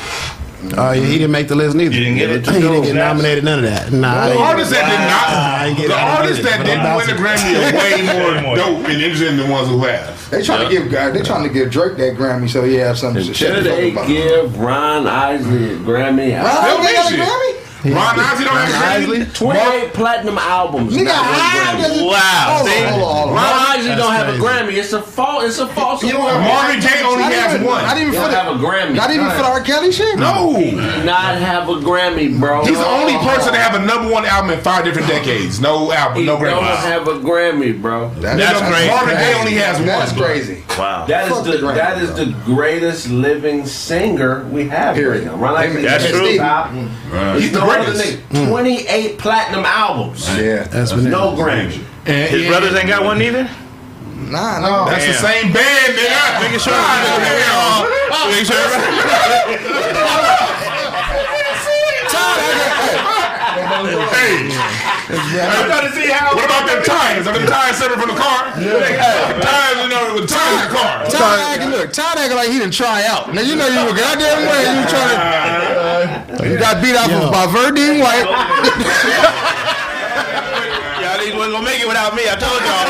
Oh 0.77 0.93
yeah, 0.93 1.01
he 1.05 1.17
didn't 1.19 1.31
make 1.31 1.49
the 1.49 1.55
list 1.55 1.75
neither. 1.75 1.95
You 1.95 2.01
didn't 2.05 2.19
get 2.19 2.31
it? 2.31 2.47
He 2.47 2.61
didn't 2.61 2.83
get 2.83 2.95
nominated. 2.95 3.45
None 3.45 3.61
of 3.61 3.65
that. 3.65 3.93
Nah, 3.93 4.09
I 4.13 4.29
The 4.29 4.33
didn't- 4.35 4.43
artists 4.47 4.73
that 4.73 4.85
did 4.91 5.01
not, 5.09 5.77
get 5.79 5.89
the 5.89 5.95
it. 5.95 5.97
I 5.97 6.05
didn't 6.05 6.21
artists 6.21 6.45
get 6.45 6.47
it, 6.47 6.59
that 6.59 6.67
didn't 6.67 6.97
win 6.97 7.07
the. 7.07 7.23
Grammy 7.23 7.51
are 7.57 7.79
way 7.79 7.91
Way 8.05 8.21
more 8.21 8.43
more. 8.43 8.57
dope 8.57 8.89
and 8.89 9.03
interesting 9.03 9.37
than 9.37 9.47
the 9.47 9.53
ones 9.53 9.69
who 9.69 9.85
have. 9.85 10.31
They 10.31 10.43
trying 10.43 10.69
to 10.69 10.73
give 10.73 10.93
uh, 10.95 11.11
they 11.11 11.23
trying 11.23 11.43
to 11.45 11.49
give 11.53 11.71
Drake 11.71 11.97
that 11.97 12.15
Grammy 12.17 12.49
so 12.49 12.63
he 12.63 12.75
have 12.75 12.99
something 12.99 13.25
to 13.25 13.33
shit 13.35 13.55
Should 13.55 13.65
they 13.65 13.91
give 14.07 14.59
Ron 14.59 15.07
Isley 15.07 15.73
a 15.73 15.77
Grammy? 15.79 16.37
Ron 16.37 16.51
Still 16.63 16.79
Isley 16.79 16.93
got 16.93 17.07
a 17.07 17.17
shit. 17.17 17.21
Grammy? 17.83 17.95
Ron 17.95 18.21
Isley 18.21 18.45
don't 18.45 18.57
have 18.57 18.71
a 18.71 18.87
Isley? 18.95 19.19
Grammy. 19.21 19.35
28 19.35 19.95
platinum 19.95 20.39
albums. 20.39 20.93
Nigga, 20.95 21.05
not 21.05 21.25
one 21.25 21.41
how 21.41 21.73
Grammy. 21.73 21.79
does 21.83 21.99
it? 22.01 22.07
Wow, 22.07 22.47
Hold 22.57 22.69
see? 22.69 22.85
on, 22.85 22.93
hold 22.93 23.03
on. 23.29 23.35
Ron 23.35 23.59
Isley 23.77 23.95
don't 23.97 24.13
have 24.13 24.29
a. 24.35 24.39
Grammy. 24.39 24.73
It's 24.75 24.93
a 24.93 25.03
false. 25.03 25.45
It's 25.45 25.59
a 25.59 25.67
false. 25.69 26.03
You 26.03 26.13
don't 26.13 26.29
have 26.29 26.41
Marvin 26.41 26.81
Gaye 26.81 27.03
only 27.05 27.23
Not 27.25 27.33
has 27.33 27.55
even- 27.55 27.67
one. 27.67 27.83
Not 27.85 27.97
even 27.97 28.13
You 28.13 28.19
for 28.19 28.21
don't 28.23 28.31
the, 28.31 28.37
have 28.37 28.55
a 28.55 28.59
Grammy. 28.65 28.95
Not 28.95 29.11
even 29.11 29.31
for 29.31 29.37
the 29.39 29.45
R. 29.45 29.61
Kelly 29.63 29.93
shit. 29.93 30.19
No. 30.19 30.53
Do 30.59 30.73
not 31.05 31.37
have 31.37 31.69
a 31.69 31.75
Grammy, 31.75 32.39
bro. 32.39 32.65
He's 32.65 32.79
the 32.79 32.87
only 32.87 33.17
person 33.19 33.53
to 33.53 33.59
have 33.59 33.75
a 33.75 33.85
number 33.85 34.11
one 34.13 34.25
album 34.25 34.51
in 34.51 34.61
five 34.61 34.85
different 34.85 35.09
decades. 35.09 35.61
No 35.61 35.91
album, 35.93 36.19
He 36.19 36.25
no 36.27 36.39
don't 36.39 36.63
have 36.65 37.09
a 37.09 37.15
Grammy, 37.21 37.81
bro. 37.81 38.11
That's 38.17 38.61
crazy. 38.61 38.89
Marvin 38.89 39.17
Gaye 39.17 39.35
only 39.39 39.55
has 39.55 39.79
one. 39.79 39.87
That's 39.87 40.13
crazy. 40.13 40.65
Wow. 40.79 41.07
That 41.07 41.31
is 41.31 41.43
the 41.43 41.51
the 41.59 41.73
that 41.73 41.99
is 42.01 42.15
the 42.15 42.27
greatest 42.45 43.11
living 43.11 43.67
singer 43.67 44.45
we 44.51 44.69
have 44.69 44.95
Period. 44.95 45.25
right 45.27 45.33
now. 45.33 45.37
Ron 45.43 45.57
Isley 45.57 45.83
That's 45.83 46.09
true. 46.09 46.27
He's 47.39 47.53
the 47.53 47.61
No 47.79 47.83
other 47.93 48.17
hmm. 48.17 48.49
Twenty-eight 48.49 49.19
platinum 49.19 49.65
albums. 49.65 50.29
Yeah. 50.37 50.65
That's 50.65 50.93
what 50.93 51.03
No 51.03 51.33
Grammy. 51.33 51.83
And 52.07 52.31
His 52.31 52.43
he- 52.43 52.49
brothers 52.49 52.75
ain't 52.75 52.89
got 52.89 53.05
one 53.05 53.19
neither? 53.19 53.49
Nah, 54.31 54.61
no. 54.61 54.85
That's 54.91 55.07
the 55.07 55.15
same 55.15 55.53
band, 55.53 55.97
nigga. 55.97 56.41
Making 56.41 56.61
sure. 56.61 56.75
Making 58.31 58.45
sure. 58.45 58.71
Hey, 63.81 64.90
I'm 65.11 65.67
trying 65.67 65.89
to 65.91 65.95
see 65.95 66.07
how. 66.11 66.35
what 66.35 66.45
about 66.45 66.67
them 66.67 66.83
tires? 66.85 67.27
Are 67.27 67.35
them 67.35 67.47
tires 67.47 67.77
separate 67.77 67.99
from 67.99 68.11
the 68.15 68.21
car? 68.21 68.53
Yeah. 68.61 69.41
Tires, 69.43 69.79
you 69.83 69.89
know, 69.91 70.15
with 70.15 70.29
tires 70.31 70.63
in 70.63 70.69
the 70.71 70.75
car. 70.75 71.05
Todd 71.11 71.39
acting, 71.41 71.71
look, 71.71 71.93
Todd 71.93 72.19
acting 72.19 72.37
like 72.37 72.51
he 72.51 72.59
didn't 72.59 72.75
try 72.75 73.05
out. 73.07 73.35
Now 73.35 73.43
you 73.43 73.57
know 73.57 73.67
you 73.67 73.83
were 73.87 73.97
goddamn 73.97 74.47
way 74.47 74.63
you 74.71 74.85
trying 74.87 75.11
to. 75.17 76.49
You 76.49 76.59
got 76.59 76.83
beat 76.83 76.97
out 76.97 77.11
by 77.33 77.47
Verdine 77.47 78.01
White. 78.01 78.25
Y'all 81.01 81.19
niggas 81.19 81.37
wasn't 81.37 81.55
gonna 81.55 81.65
make 81.65 81.81
it 81.81 81.89
without 81.89 82.15
me. 82.15 82.23
I 82.29 82.37
told 82.39 82.61
y'all. 82.63 82.87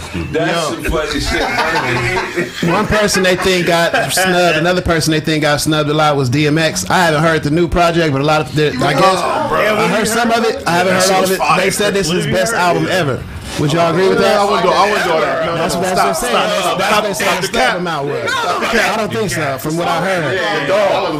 That's 0.31 0.67
some 0.67 0.83
funny 0.83 1.19
shit. 1.19 2.69
One 2.69 2.85
person 2.87 3.23
they 3.23 3.35
think 3.35 3.67
got 3.67 4.11
snubbed. 4.11 4.57
Another 4.57 4.81
person 4.81 5.11
they 5.11 5.19
think 5.21 5.43
got 5.43 5.61
snubbed 5.61 5.89
a 5.89 5.93
lot 5.93 6.15
was 6.17 6.29
DMX. 6.29 6.89
I 6.89 7.05
haven't 7.05 7.21
heard 7.23 7.43
the 7.43 7.51
new 7.51 7.67
project, 7.67 8.11
but 8.11 8.21
a 8.21 8.25
lot 8.25 8.41
of 8.41 8.53
the, 8.55 8.67
I 8.69 8.93
guess 8.93 9.03
I 9.03 9.87
heard 9.87 10.07
some 10.07 10.31
of 10.31 10.43
it. 10.43 10.67
I 10.67 10.71
haven't 10.77 10.93
heard 10.95 11.11
all 11.11 11.23
of 11.23 11.31
it. 11.31 11.39
They 11.57 11.71
said 11.71 11.93
this 11.93 12.07
is 12.09 12.25
his 12.25 12.33
best 12.33 12.53
album 12.53 12.87
ever. 12.87 13.23
Would 13.59 13.73
y'all 13.73 13.91
agree 13.91 14.09
with 14.09 14.19
that? 14.19 14.39
I 14.39 14.45
wouldn't 14.45 14.63
go. 14.63 14.71
I 14.71 14.89
wouldn't 14.89 15.07
go 15.07 15.19
there. 15.19 15.45
No, 15.45 15.55
That's 15.57 15.75
no, 15.75 15.81
what 15.81 15.89
stop, 15.91 16.07
I'm 16.07 16.15
saying. 16.15 16.33
Stop, 16.33 16.77
that's 16.77 16.89
stop, 16.89 17.03
what 17.03 17.07
they 17.07 17.13
stop 17.13 17.27
said 17.27 17.41
the 17.41 17.47
snub 17.47 17.61
cap. 17.61 17.77
him 17.77 17.87
out 17.87 18.05
with. 18.05 18.31
I 18.31 18.97
don't 18.97 19.13
think 19.13 19.29
so. 19.31 19.57
From 19.57 19.77
what 19.77 19.87
I 19.87 19.99
heard. 20.01 20.35
Yeah, 20.35 20.67
dog. 20.67 21.19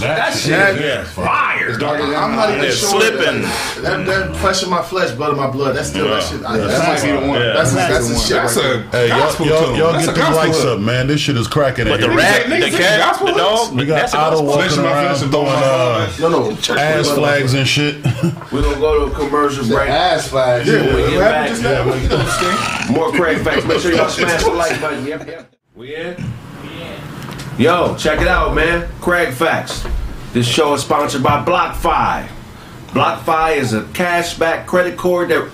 That 0.00 0.34
shit. 0.34 1.06
Fire. 1.08 1.70
I'm 1.78 2.36
not 2.36 2.50
even 2.50 2.64
sure. 2.64 3.00
slipping. 3.00 3.42
That, 3.82 4.04
that 4.06 4.36
flesh 4.36 4.62
of 4.62 4.70
my 4.70 4.82
flesh, 4.82 5.14
blood 5.14 5.30
of 5.30 5.36
my 5.36 5.50
blood. 5.50 5.76
That's 5.76 5.90
still 5.90 6.08
that 6.08 6.22
shit. 6.22 6.44
I, 6.44 6.56
that 6.58 6.88
might 6.88 7.02
be 7.02 7.12
the 7.12 7.28
one. 7.28 7.40
That's 7.40 7.72
that's 7.72 8.08
the 8.08 8.18
shit. 8.18 8.36
That's 8.36 8.56
a 8.56 8.82
Hey, 8.90 9.08
y'all, 9.08 9.46
y'all, 9.46 9.76
y'all 9.76 9.92
get 9.92 10.14
the 10.14 10.20
lights 10.34 10.64
up, 10.64 10.80
man. 10.80 11.06
This 11.06 11.20
shit 11.20 11.36
is 11.36 11.46
cracking. 11.46 11.86
But 11.86 12.00
the 12.00 12.08
here. 12.08 12.16
rat, 12.16 12.48
the 12.48 12.70
cat, 12.70 13.18
the 13.20 13.32
dog, 13.32 13.74
We 13.74 13.86
got 13.86 14.00
that's 14.00 14.14
a 14.14 14.18
Otto 14.18 14.42
walking 14.42 14.78
around 14.78 15.16
throwing 15.16 15.30
bone 15.30 15.46
of 15.46 15.60
my 15.60 15.66
uh, 15.66 16.06
flesh. 16.06 16.20
No, 16.20 16.28
no. 16.28 16.56
church 16.56 16.78
ass 16.78 17.10
flags 17.10 17.54
and 17.54 17.66
shit. 17.66 18.04
We're 18.52 18.62
gonna 18.62 18.80
go 18.80 19.06
to 19.08 19.12
a 19.12 19.18
commercial 19.18 19.66
break. 19.66 19.88
Ass 19.88 20.28
flash. 20.28 20.66
Yeah, 20.66 20.82
When 21.28 21.52
we 21.52 21.60
what 21.60 21.60
get 21.60 21.76
happened 21.76 22.10
back, 22.10 22.10
just 22.10 22.88
now? 22.88 22.94
more 22.94 23.12
Craig 23.12 23.44
facts. 23.44 23.64
Make 23.64 23.80
sure 23.80 23.92
y'all 23.92 24.08
smash 24.08 24.44
the 24.44 24.50
like 24.50 24.80
button. 24.80 25.06
Yep, 25.06 25.26
yep. 25.26 25.54
We 25.74 25.94
in? 25.94 26.16
Yo, 27.58 27.96
check 27.96 28.20
it 28.20 28.28
out, 28.28 28.54
man. 28.54 28.88
Craig 29.00 29.34
Facts. 29.34 29.84
This 30.32 30.46
show 30.46 30.74
is 30.74 30.82
sponsored 30.82 31.24
by 31.24 31.44
BlockFi. 31.44 32.28
BlockFi 32.88 33.56
is 33.56 33.72
a 33.72 33.82
cashback 33.82 34.66
credit 34.66 34.96
card 34.96 35.30
that 35.30 35.48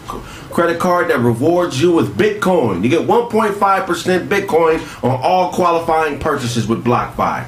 credit 0.50 0.78
card 0.78 1.08
that 1.08 1.20
rewards 1.20 1.80
you 1.80 1.92
with 1.92 2.16
Bitcoin. 2.16 2.84
You 2.84 2.90
get 2.90 3.08
1.5% 3.08 4.28
Bitcoin 4.28 5.04
on 5.04 5.18
all 5.22 5.52
qualifying 5.52 6.18
purchases 6.18 6.66
with 6.66 6.84
BlockFi. 6.84 7.44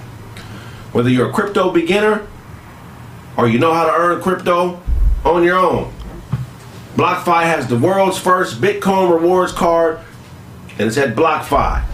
Whether 0.92 1.10
you're 1.10 1.28
a 1.28 1.32
crypto 1.32 1.70
beginner 1.70 2.26
or 3.36 3.48
you 3.48 3.58
know 3.58 3.74
how 3.74 3.84
to 3.84 3.92
earn 3.92 4.22
crypto 4.22 4.80
on 5.24 5.44
your 5.44 5.58
own, 5.58 5.92
BlockFi 6.96 7.42
has 7.42 7.66
the 7.66 7.78
world's 7.78 8.18
first 8.18 8.60
Bitcoin 8.60 9.10
rewards 9.12 9.52
card, 9.52 10.00
and 10.78 10.88
it's 10.88 10.96
at 10.96 11.14
BlockFi. 11.14 11.84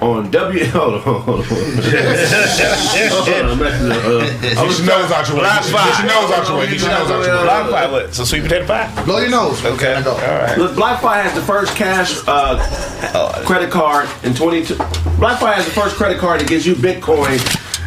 On 0.00 0.30
W. 0.30 0.64
Hold 0.70 0.94
on, 0.94 1.00
hold 1.00 1.16
on. 1.18 1.24
hold 1.42 3.28
on. 3.28 3.50
I'm 3.50 3.58
messing 3.58 3.90
up, 3.90 4.04
uh, 4.04 4.20
Get 4.40 4.56
your 4.78 4.86
nose 4.86 5.10
out 5.10 5.26
your 5.26 5.36
way. 5.38 5.42
Block 5.42 5.64
Get 5.64 5.98
your 5.98 6.06
nose 6.06 6.30
out 6.30 6.48
your 6.48 6.58
way. 6.58 6.66
Get 6.70 6.80
your 6.80 6.90
nose 6.90 7.10
out 7.10 7.24
your 7.26 7.36
way. 7.38 7.42
Block 7.42 7.70
five, 7.70 7.90
what? 7.90 8.14
So 8.14 8.22
sweet 8.24 8.42
potato 8.42 8.64
pie? 8.66 9.04
Blow 9.04 9.18
your 9.18 9.30
nose. 9.30 9.64
Okay. 9.64 10.00
Go. 10.04 10.12
All 10.12 10.18
right. 10.18 10.56
Look, 10.56 10.72
BlockFi 10.76 11.22
has 11.24 11.34
the 11.34 11.42
first 11.42 11.74
cash 11.74 12.14
uh, 12.28 13.42
credit 13.44 13.70
card 13.70 14.08
in 14.22 14.34
22. 14.34 14.74
BlockFi 14.74 15.54
has 15.54 15.64
the 15.64 15.72
first 15.72 15.96
credit 15.96 16.18
card 16.18 16.40
that 16.42 16.48
gives 16.48 16.64
you 16.64 16.74
Bitcoin 16.76 17.40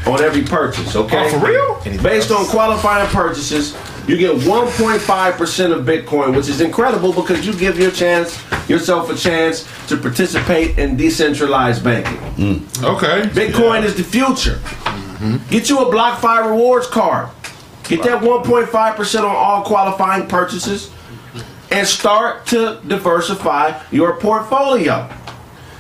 on 0.06 0.22
every 0.22 0.44
purchase. 0.44 0.94
Okay, 0.98 1.18
Oh, 1.34 1.40
for 1.40 1.46
real? 1.48 2.02
Based 2.04 2.30
on 2.32 2.46
qualifying 2.48 3.08
purchases, 3.12 3.74
you 4.08 4.18
get 4.18 4.36
1.5% 4.36 5.74
of 5.74 5.86
Bitcoin, 5.86 6.36
which 6.36 6.50
is 6.50 6.62
incredible 6.62 7.14
because 7.14 7.46
you 7.46 7.54
give 7.54 7.78
your 7.78 7.92
chance 7.92 8.42
yourself 8.68 9.10
a 9.10 9.16
chance 9.16 9.68
to 9.88 9.98
participate 9.98 10.78
in 10.78 10.98
decentralized 10.98 11.84
banking. 11.84 12.18
Mm. 12.36 12.84
Okay. 12.84 13.28
Bitcoin 13.30 13.84
is 13.84 13.96
the 13.96 14.04
future. 14.04 14.56
Mm-hmm. 14.56 15.38
Get 15.50 15.70
you 15.70 15.80
a 15.80 15.86
BlockFi 15.86 16.50
rewards 16.50 16.88
card. 16.88 17.30
Get 17.84 18.04
that 18.04 18.22
1.5% 18.22 19.20
on 19.20 19.26
all 19.26 19.64
qualifying 19.64 20.28
purchases 20.28 20.92
and 21.72 21.88
start 21.88 22.46
to 22.48 22.80
diversify 22.88 23.82
your 23.92 24.18
portfolio. 24.18 25.10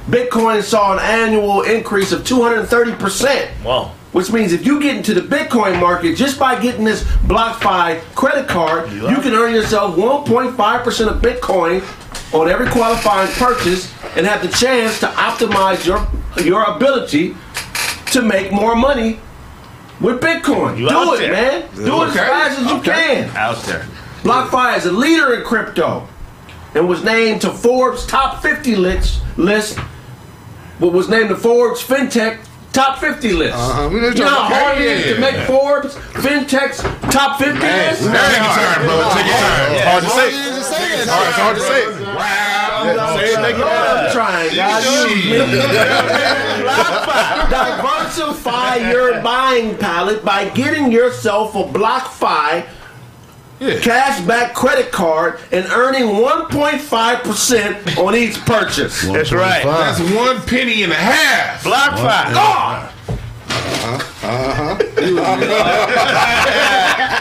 Bitcoin 0.07 0.61
saw 0.63 0.93
an 0.93 0.99
annual 0.99 1.61
increase 1.61 2.11
of 2.11 2.23
230% 2.23 3.63
Wow. 3.63 3.93
Which 4.11 4.31
means 4.31 4.51
if 4.51 4.65
you 4.65 4.79
get 4.81 4.97
into 4.97 5.13
the 5.13 5.21
Bitcoin 5.21 5.79
market 5.79 6.17
just 6.17 6.37
by 6.37 6.59
getting 6.61 6.83
this 6.83 7.03
BlockFi 7.03 8.01
credit 8.13 8.47
card, 8.47 8.91
you 8.91 9.15
can 9.21 9.33
earn 9.33 9.53
yourself 9.53 9.95
1.5% 9.95 11.07
of 11.07 11.21
Bitcoin 11.21 11.81
on 12.33 12.49
every 12.49 12.67
qualifying 12.69 13.31
purchase 13.33 13.91
and 14.17 14.25
have 14.25 14.41
the 14.41 14.49
chance 14.49 14.99
to 14.99 15.07
optimize 15.07 15.85
your 15.85 16.05
your 16.43 16.63
ability 16.63 17.35
to 18.07 18.21
make 18.21 18.51
more 18.51 18.75
money 18.75 19.19
with 20.01 20.19
Bitcoin. 20.21 20.77
You 20.77 20.89
Do 20.89 21.13
it, 21.13 21.19
there. 21.19 21.31
man. 21.31 21.61
Do 21.75 22.03
it 22.03 22.07
as 22.09 22.13
fast 22.15 22.59
as 22.59 22.65
you 22.71 22.77
Okay. 22.79 22.91
can. 23.25 23.35
Out 23.37 23.61
there. 23.63 23.85
BlockFi 24.23 24.77
is 24.77 24.85
a 24.85 24.91
leader 24.91 25.33
in 25.35 25.43
crypto 25.45 26.07
and 26.75 26.87
was 26.87 27.03
named 27.03 27.41
to 27.41 27.51
Forbes 27.51 28.05
top 28.05 28.41
50 28.41 28.75
list, 28.75 29.21
list 29.37 29.77
what 30.79 30.91
was 30.93 31.07
named 31.09 31.29
the 31.29 31.35
Forbes 31.35 31.81
FinTech 31.81 32.39
top 32.73 32.99
50 32.99 33.33
list. 33.33 33.55
Uh-huh. 33.55 33.89
We 33.89 33.99
You 33.99 34.13
know 34.13 34.29
how 34.29 34.43
hard 34.43 34.77
it 34.79 34.85
is 34.87 35.15
to 35.15 35.21
make 35.21 35.35
Forbes 35.47 35.95
FinTech's 35.95 36.81
top 37.11 37.39
50 37.39 37.59
list? 37.59 38.01
Take 38.01 38.11
your 38.11 38.55
time, 38.55 38.85
brother. 38.85 39.09
Take 39.15 39.27
your 39.27 39.39
time. 39.39 39.69
Hard 39.87 40.03
to 40.03 40.09
say. 40.09 40.31
Hard, 41.07 41.27
it's 41.27 41.37
hard 41.37 41.55
to 41.57 41.61
say. 41.61 41.81
Say 42.81 43.33
it, 43.33 43.41
make 43.41 43.55
it 43.55 43.61
happen. 43.61 44.05
I'm 44.05 44.11
trying, 44.11 44.55
guys. 44.55 44.85
Diversify 47.49 48.91
your 48.91 49.21
buying 49.21 49.77
palette 49.77 50.23
by 50.23 50.49
getting 50.49 50.91
yourself 50.91 51.55
a 51.55 51.63
BlockFi 51.63 52.65
Yeah. 53.61 53.75
cashback 53.79 54.53
credit 54.55 54.91
card 54.91 55.39
and 55.51 55.67
earning 55.67 56.05
1.5% 56.05 57.97
on 58.03 58.15
each 58.15 58.35
purchase. 58.43 59.03
That's 59.03 59.31
right. 59.31 59.63
That's 59.63 59.99
one 60.15 60.41
penny 60.47 60.81
and 60.81 60.91
a 60.91 60.95
half. 60.95 61.63
Block 61.63 61.91
five. 61.99 62.33
God! 62.33 62.91
Uh-huh. 64.23 64.77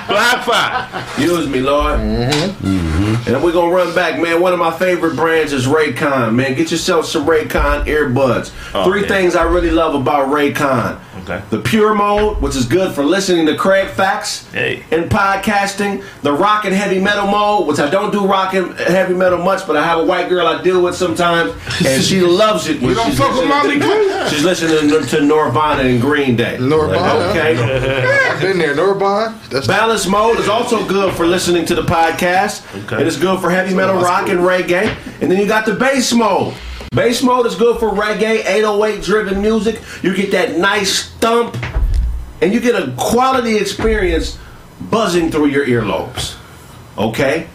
Block 0.09 0.45
five. 0.45 1.19
Use 1.19 1.47
me, 1.49 1.61
Lord. 1.61 2.01
Mm-hmm. 2.01 3.29
And 3.33 3.43
we're 3.43 3.53
gonna 3.53 3.73
run 3.75 3.95
back, 3.95 4.21
man. 4.21 4.41
One 4.41 4.53
of 4.53 4.59
my 4.59 4.71
favorite 4.71 5.17
brands 5.17 5.53
is 5.53 5.67
Raycon, 5.67 6.35
man. 6.35 6.55
Get 6.55 6.71
yourself 6.71 7.07
some 7.07 7.27
Raycon 7.27 7.85
earbuds. 7.87 8.53
Oh, 8.75 8.85
Three 8.85 9.03
yeah. 9.03 9.09
things 9.09 9.37
I 9.37 9.43
really 9.45 9.71
love 9.71 9.95
about 9.95 10.29
Raycon. 10.29 10.99
Okay. 11.23 11.43
The 11.51 11.59
pure 11.61 11.95
mode, 11.95 12.41
which 12.41 12.57
is 12.57 12.65
good 12.67 12.95
for 12.95 13.05
listening 13.05 13.47
to 13.47 13.57
Craig 13.57 13.89
Facts 13.89 14.51
Hey. 14.53 14.83
and 14.91 15.11
podcasting. 15.11 16.05
The 16.23 16.33
rock 16.33 16.65
and 16.65 16.75
heavy 16.75 16.99
metal 17.01 17.27
mode, 17.27 17.67
which 17.67 17.79
I 17.79 17.91
don't 17.91 18.11
do 18.11 18.27
rock 18.27 18.55
and 18.55 18.75
heavy 18.79 19.15
metal 19.15 19.39
much, 19.39 19.67
but 19.67 19.77
I 19.77 19.85
have 19.85 19.99
a 20.01 20.05
white 20.05 20.29
girl 20.29 20.47
I 20.47 20.63
deal 20.63 20.83
with 20.83 20.95
sometimes, 20.95 21.53
and 21.87 22.03
she 22.03 22.21
loves 22.21 22.69
it. 22.69 22.81
when 22.81 22.91
You 22.91 22.95
don't 22.95 23.07
she's 23.11 23.19
fuck 23.19 23.31
with 23.37 23.49
listening 23.49 23.79
Molly 23.81 24.09
to- 24.09 24.31
She's 24.31 24.45
listening 24.45 24.91
to, 24.91 25.07
to 25.07 25.21
Nirvana 25.25 25.83
and 25.83 26.01
Green 26.01 26.37
Day. 26.37 26.57
Nirvana? 26.59 27.31
Okay. 27.31 27.57
I've 27.59 28.41
been 28.41 28.59
there, 28.59 28.75
Nirvana? 28.75 29.39
That's 29.51 29.67
Balance 29.67 30.07
mode 30.07 30.39
is 30.39 30.49
also 30.49 30.87
good 30.87 31.15
for 31.15 31.27
listening 31.27 31.65
to 31.67 31.75
the 31.75 31.83
podcast. 31.83 32.65
Okay. 32.85 32.97
And 32.97 33.07
it's 33.07 33.17
good 33.17 33.41
for 33.41 33.51
heavy 33.51 33.75
metal, 33.75 33.97
rock, 33.97 34.29
and 34.29 34.41
reggae. 34.41 34.95
And 35.21 35.31
then 35.31 35.39
you 35.41 35.47
got 35.47 35.67
the 35.67 35.75
bass 35.75 36.13
mode. 36.13 36.55
Bass 36.93 37.23
mode 37.23 37.47
is 37.47 37.55
good 37.55 37.79
for 37.79 37.91
reggae, 37.91 38.45
808 38.45 39.05
driven 39.05 39.41
music. 39.41 39.81
You 40.03 40.13
get 40.13 40.33
that 40.33 40.59
nice 40.59 41.09
thump, 41.09 41.57
and 42.43 42.53
you 42.53 42.59
get 42.59 42.75
a 42.75 42.93
quality 42.99 43.59
experience 43.59 44.37
buzzing 44.91 45.31
through 45.31 45.51
your 45.51 45.65
earlobes. 45.65 46.37
Okay? 46.99 47.47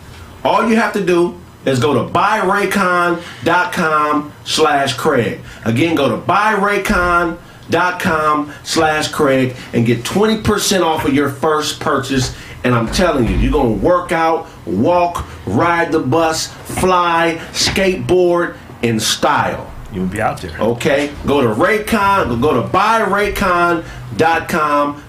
All 0.46 0.70
you 0.70 0.78
have 0.78 0.94
to 0.94 1.06
do 1.06 1.38
is 1.66 1.82
go 1.82 1.94
to 1.96 2.04
buyraycon.com 2.14 4.32
slash 4.46 4.94
Craig. 4.94 5.42
Again, 5.66 5.96
go 5.96 6.08
to 6.08 6.16
buyraycon.com 6.26 8.54
slash 8.64 9.10
Craig 9.10 9.58
and 9.74 9.86
get 9.86 10.04
20% 10.04 10.82
off 10.82 11.04
of 11.04 11.14
your 11.14 11.28
first 11.28 11.82
purchase. 11.82 12.34
And 12.64 12.74
I'm 12.74 12.88
telling 12.88 13.28
you, 13.28 13.36
you're 13.36 13.52
going 13.52 13.82
to 13.82 13.86
work 13.86 14.14
out, 14.14 14.48
walk, 14.66 15.28
ride 15.46 15.92
the 15.92 16.00
bus, 16.00 16.48
fly, 16.48 17.38
skateboard 17.52 18.56
in 18.82 19.00
style. 19.00 19.72
You'll 19.92 20.08
be 20.08 20.22
out 20.22 20.42
there. 20.42 20.60
Okay? 20.60 21.14
Go 21.26 21.42
to 21.42 21.48
Raycon, 21.48 22.42
go 22.42 22.62
to 22.62 22.68
buyraycon.com 22.68 23.84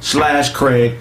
slash 0.01 0.53
Craig 0.53 0.99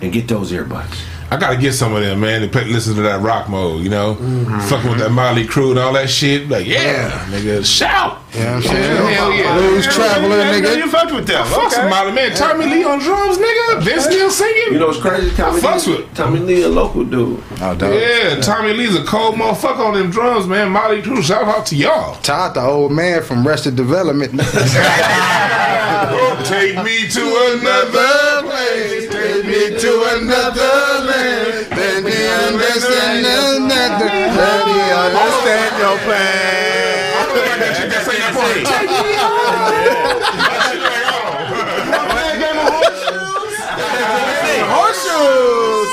and 0.00 0.12
get 0.12 0.28
those 0.28 0.52
earbuds. 0.52 0.96
I 1.30 1.36
gotta 1.36 1.58
get 1.58 1.74
some 1.74 1.94
of 1.94 2.02
them, 2.02 2.20
man, 2.20 2.40
to 2.40 2.48
play, 2.48 2.64
listen 2.64 2.94
to 2.96 3.02
that 3.02 3.20
rock 3.20 3.50
mode, 3.50 3.82
you 3.84 3.90
know? 3.90 4.14
Mm-hmm. 4.14 4.60
Fucking 4.60 4.90
with 4.90 4.98
that 5.00 5.10
Mötley 5.10 5.44
Crüe 5.46 5.70
and 5.70 5.78
all 5.78 5.92
that 5.92 6.08
shit. 6.08 6.48
Like, 6.48 6.66
yeah, 6.66 7.10
nigga, 7.28 7.62
shout. 7.66 8.22
You 8.32 8.40
know 8.40 8.46
what 8.46 8.54
I'm 8.56 8.62
saying? 8.62 9.14
Hell 9.14 9.32
yeah. 9.32 9.58
Blues 9.58 9.86
traveler, 9.94 10.36
nigga. 10.44 10.76
You 10.76 10.90
fucked 10.90 11.12
with 11.12 11.26
them. 11.26 11.46
Fuck 11.46 11.72
some 11.72 11.90
Molly, 11.90 12.12
man. 12.12 12.34
Tommy 12.34 12.64
Lee 12.66 12.82
on 12.84 12.98
drums, 13.00 13.36
nigga. 13.36 13.82
Vince 13.82 14.04
still 14.04 14.30
singing. 14.30 14.72
You 14.72 14.78
know 14.78 14.86
what's 14.88 15.00
crazy? 15.00 15.34
Tommy 15.36 15.60
fucks 15.60 15.86
Lee, 15.86 15.96
with- 15.96 16.14
Tommy 16.14 16.38
Lee, 16.40 16.62
a 16.62 16.68
local 16.68 17.04
dude. 17.04 17.42
Oh, 17.60 17.74
dog. 17.74 17.92
Yeah, 17.92 18.36
Tommy 18.40 18.72
Lee's 18.72 18.94
a 18.96 19.04
cold 19.04 19.34
motherfucker 19.34 19.80
on 19.86 19.94
them 19.94 20.10
drums, 20.10 20.46
man. 20.46 20.72
Mötley 20.72 21.02
Crüe, 21.02 21.22
shout 21.22 21.44
out 21.44 21.66
to 21.66 21.76
y'all. 21.76 22.14
Todd, 22.22 22.54
the 22.54 22.62
old 22.62 22.92
man 22.92 23.22
from 23.22 23.46
Arrested 23.46 23.76
Development. 23.76 24.30
Take 26.44 26.76
me 26.82 27.08
to 27.08 27.20
another 27.58 28.42
place. 28.48 29.07
Me 29.48 29.78
to 29.80 29.92
another 30.20 31.08
land. 31.08 31.68
Let 31.72 32.04
me 32.04 32.12
understand 32.48 33.24
another. 33.24 34.04
Let 34.04 34.66
me 34.66 34.78
understand 34.92 35.72
your 35.80 35.96
plan. 36.04 36.98
Horseshoes. 44.68 45.92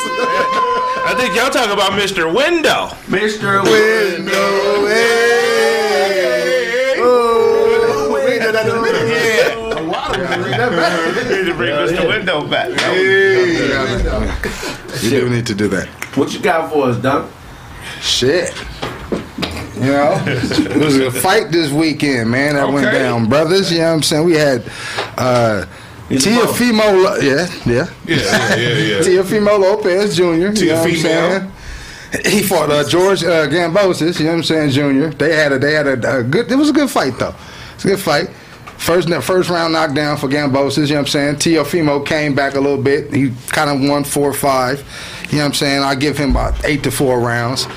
I 1.07 1.13
think 1.17 1.35
y'all 1.35 1.49
talking 1.49 1.71
about 1.71 1.91
Mr. 1.93 2.27
Wendal. 2.33 2.89
Mr. 3.07 3.63
Wendal, 3.63 4.83
Need 10.71 11.45
to 11.45 11.53
bring 11.55 11.71
Mr. 11.71 12.07
Wendal 12.07 12.49
back. 12.49 12.69
You 15.03 15.09
do 15.09 15.29
need 15.29 15.45
to 15.47 15.55
do 15.55 15.67
that. 15.69 15.87
What 16.15 16.33
you 16.33 16.39
got 16.39 16.71
for 16.71 16.87
us, 16.87 16.97
Doc? 17.01 17.29
Shit. 18.01 18.53
You 19.75 19.91
know, 19.91 20.23
it 20.25 20.77
was 20.77 20.97
a 20.97 21.11
fight 21.11 21.51
this 21.51 21.71
weekend, 21.71 22.31
man. 22.31 22.55
That 22.55 22.71
went 22.71 22.91
down, 22.91 23.27
brothers. 23.27 23.71
You 23.71 23.79
know 23.79 23.87
what 23.89 23.93
I'm 23.95 24.03
saying? 24.03 24.25
We 24.25 24.33
had 24.33 24.63
uh, 25.17 25.65
He's 26.07 26.25
Teofimo, 26.25 27.03
Lo- 27.03 27.17
yeah, 27.17 27.47
yeah. 27.65 27.87
Yeah, 28.05 28.15
yeah, 28.15 28.55
yeah, 28.55 28.73
yeah. 28.77 28.99
Teofimo 28.99 29.59
Lopez 29.59 30.15
Jr. 30.15 30.23
You 30.23 30.39
know 30.39 30.75
what 30.81 30.87
I'm 30.87 30.95
saying? 30.95 31.51
He 32.25 32.41
fought 32.41 32.71
uh, 32.71 32.87
George 32.87 33.23
uh, 33.23 33.47
Kambosos. 33.49 34.19
You 34.19 34.25
know 34.27 34.31
what 34.31 34.37
I'm 34.37 34.43
saying, 34.43 34.69
Jr. 34.69 35.07
They 35.17 35.35
had 35.35 35.51
a 35.51 35.59
they 35.59 35.73
had 35.73 35.87
a, 35.87 36.19
a 36.19 36.23
good. 36.23 36.49
It 36.49 36.55
was 36.55 36.69
a 36.69 36.73
good 36.73 36.89
fight 36.89 37.19
though. 37.19 37.35
It's 37.73 37.83
a 37.83 37.89
good 37.89 37.99
fight. 37.99 38.29
First 38.77 39.09
first 39.23 39.49
round 39.49 39.73
knockdown 39.73 40.17
for 40.17 40.27
Kambosos. 40.27 40.87
You 40.87 40.95
know 40.95 41.01
what 41.01 41.07
I'm 41.07 41.07
saying? 41.07 41.35
Teofimo 41.35 42.05
came 42.05 42.35
back 42.35 42.55
a 42.55 42.59
little 42.59 42.81
bit. 42.81 43.13
He 43.13 43.31
kind 43.47 43.69
of 43.69 43.89
won 43.89 44.03
four 44.03 44.29
or 44.29 44.33
five. 44.33 44.79
You 45.29 45.37
know 45.37 45.43
what 45.43 45.47
I'm 45.47 45.53
saying? 45.55 45.83
I 45.83 45.95
give 45.95 46.17
him 46.17 46.31
about 46.31 46.63
eight 46.65 46.83
to 46.83 46.91
four 46.91 47.19
rounds. 47.19 47.67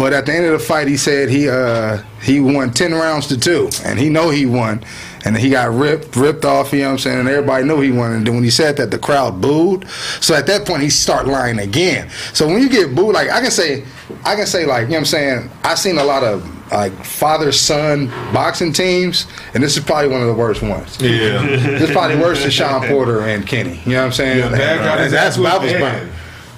But 0.00 0.14
at 0.14 0.24
the 0.24 0.34
end 0.34 0.46
of 0.46 0.52
the 0.52 0.58
fight, 0.58 0.88
he 0.88 0.96
said 0.96 1.28
he 1.28 1.48
uh, 1.48 2.02
he 2.22 2.40
won 2.40 2.72
ten 2.72 2.92
rounds 2.92 3.26
to 3.28 3.38
two, 3.38 3.68
and 3.84 3.98
he 3.98 4.08
know 4.08 4.30
he 4.30 4.46
won, 4.46 4.82
and 5.26 5.36
he 5.36 5.50
got 5.50 5.74
ripped 5.74 6.16
ripped 6.16 6.44
off. 6.46 6.72
You 6.72 6.80
know 6.80 6.86
what 6.86 6.92
I'm 6.92 6.98
saying? 6.98 7.20
And 7.20 7.28
everybody 7.28 7.64
knew 7.64 7.80
he 7.80 7.90
won. 7.90 8.12
And 8.12 8.26
when 8.28 8.42
he 8.42 8.50
said 8.50 8.78
that, 8.78 8.90
the 8.90 8.98
crowd 8.98 9.42
booed. 9.42 9.86
So 10.20 10.34
at 10.34 10.46
that 10.46 10.66
point, 10.66 10.82
he 10.82 10.88
start 10.90 11.26
lying 11.26 11.58
again. 11.58 12.08
So 12.32 12.46
when 12.46 12.62
you 12.62 12.70
get 12.70 12.94
booed, 12.94 13.14
like 13.14 13.28
I 13.28 13.42
can 13.42 13.50
say, 13.50 13.84
I 14.24 14.36
can 14.36 14.46
say 14.46 14.64
like 14.64 14.84
you 14.84 14.88
know 14.88 14.94
what 14.94 14.98
I'm 15.00 15.04
saying. 15.06 15.50
I 15.64 15.74
seen 15.74 15.98
a 15.98 16.04
lot 16.04 16.24
of 16.24 16.59
like 16.72 16.92
father 17.04 17.52
son 17.52 18.06
boxing 18.32 18.72
teams, 18.72 19.26
and 19.54 19.62
this 19.62 19.76
is 19.76 19.84
probably 19.84 20.08
one 20.08 20.20
of 20.20 20.28
the 20.28 20.34
worst 20.34 20.62
ones. 20.62 21.00
Yeah. 21.00 21.42
This 21.44 21.82
is 21.82 21.90
probably 21.90 22.16
worse 22.16 22.42
than 22.42 22.50
Shawn 22.50 22.86
Porter 22.86 23.22
and 23.22 23.46
Kenny. 23.46 23.80
You 23.84 23.92
know 23.92 23.98
what 23.98 24.06
I'm 24.06 24.12
saying? 24.12 24.38
Yeah, 24.38 24.50
Dad 24.50 24.84
got 24.84 25.00
his 25.00 25.12
that's 25.12 25.36
ass 25.36 25.42
that 25.42 25.62
was 25.62 25.72
burnt. 25.72 26.12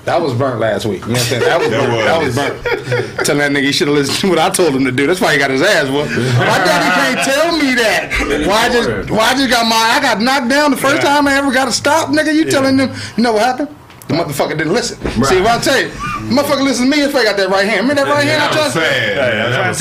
That 0.05 0.21
was 0.21 0.35
burnt 0.35 0.59
last 0.59 0.85
week. 0.85 1.03
You 1.03 1.13
know 1.13 1.13
what 1.13 1.21
I'm 1.21 1.27
saying? 1.29 1.43
That 1.43 1.61
was 1.61 1.71
That 1.71 1.87
burnt. 1.87 2.05
That 2.05 2.23
was 2.23 2.35
burnt. 2.35 3.27
Telling 3.27 3.39
that 3.39 3.53
nigga 3.53 3.67
he 3.67 3.73
should 3.73 3.87
have 3.87 3.97
listened 3.97 4.19
to 4.19 4.29
what 4.29 4.39
I 4.39 4.51
told 4.51 4.75
him 4.75 4.85
to 4.85 4.91
do. 4.91 5.07
That's 5.07 5.21
why 5.21 5.33
he 5.33 5.39
got 5.39 5.51
his 5.51 5.63
ass 5.63 5.89
whooped. 5.89 6.11
My 6.11 6.59
daddy 6.59 6.91
can't 6.99 7.25
tell 7.25 7.57
me 7.57 7.75
that. 7.77 8.47
Why 8.47 8.67
I 8.67 8.69
just 8.69 9.11
why 9.11 9.31
I 9.31 9.35
just 9.35 9.51
got 9.51 9.65
my 9.67 9.77
I 9.77 10.01
got 10.03 10.21
knocked 10.21 10.49
down 10.49 10.73
the 10.73 10.77
first 10.77 11.03
time 11.03 11.29
I 11.29 11.35
ever 11.35 11.53
got 11.53 11.69
a 11.69 11.73
stop, 11.73 12.09
nigga. 12.09 12.35
You 12.35 12.51
telling 12.51 12.77
them 12.77 12.93
you 13.17 13.23
know 13.23 13.33
what 13.33 13.43
happened? 13.43 13.77
The 14.13 14.19
motherfucker 14.19 14.59
didn't 14.59 14.75
listen. 14.75 14.99
See 15.25 15.41
what 15.41 15.59
I 15.59 15.59
tell 15.63 15.81
you? 15.81 15.89
Motherfucker 16.29 16.63
listen 16.63 16.85
to 16.85 16.91
me 16.97 17.03
if 17.03 17.17
I 17.17 17.25
got 17.25 17.37
that 17.39 17.49
right 17.49 17.65
hand. 17.67 17.89
Remember 17.89 18.05
that 18.05 18.11
right 18.13 18.25
hand 18.29 18.43
I 18.43 18.49
That 18.49 18.65
was 18.65 18.75
just 18.75 18.75
sad. 18.75 19.17
Yeah, 19.17 19.49
that 19.49 19.69
was 19.69 19.79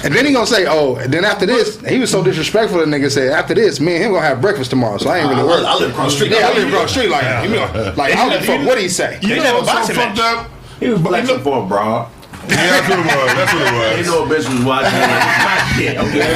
sad. 0.00 0.04
and 0.06 0.14
then 0.14 0.26
he 0.26 0.32
gonna 0.32 0.46
say, 0.46 0.66
oh, 0.68 0.96
and 0.96 1.12
then 1.12 1.24
after 1.24 1.46
this, 1.46 1.80
he 1.80 1.98
was 1.98 2.10
so 2.10 2.22
disrespectful. 2.22 2.78
The 2.80 2.84
nigga 2.86 3.10
said, 3.10 3.32
after 3.32 3.54
this, 3.54 3.80
me 3.80 3.94
and 3.96 4.04
him 4.04 4.12
gonna 4.12 4.26
have 4.26 4.40
breakfast 4.42 4.68
tomorrow. 4.70 4.98
So 4.98 5.08
I 5.08 5.18
ain't 5.20 5.30
really 5.30 5.42
worried. 5.44 5.64
I 5.64 5.76
live 5.78 5.90
across 5.90 6.12
the 6.12 6.16
street. 6.26 6.32
Yeah, 6.32 6.48
I 6.48 6.52
live 6.54 6.68
across 6.68 6.92
the 6.94 7.00
street. 7.00 7.10
Like, 7.10 7.48
you 7.48 7.54
know, 7.56 7.94
like 7.96 8.14
I 8.14 8.28
don't 8.28 8.38
give 8.38 8.44
fuck 8.44 8.66
what 8.66 8.78
he 8.78 8.88
say. 8.88 9.18
You 9.22 9.28
They 9.28 9.36
know 9.38 9.42
never 9.44 9.58
what's 9.60 9.86
so 9.88 9.94
fucked 9.94 10.18
up? 10.18 10.50
He 10.78 10.88
was 10.90 11.00
flexing 11.00 11.40
for 11.40 11.64
a 11.64 11.66
broad. 11.66 12.10
Yeah, 12.46 12.56
that's 12.56 12.88
what 12.90 12.98
it 12.98 13.06
was. 13.08 13.34
That's 13.34 13.52
what 13.54 13.62
it 13.64 13.72
was. 13.72 13.88
Ain't 13.96 14.04
was. 14.04 14.06
no 14.06 14.24
bitch 14.28 14.54
was 14.54 14.64
watching 14.68 14.92
it. 15.88 15.96
Okay. 15.96 16.28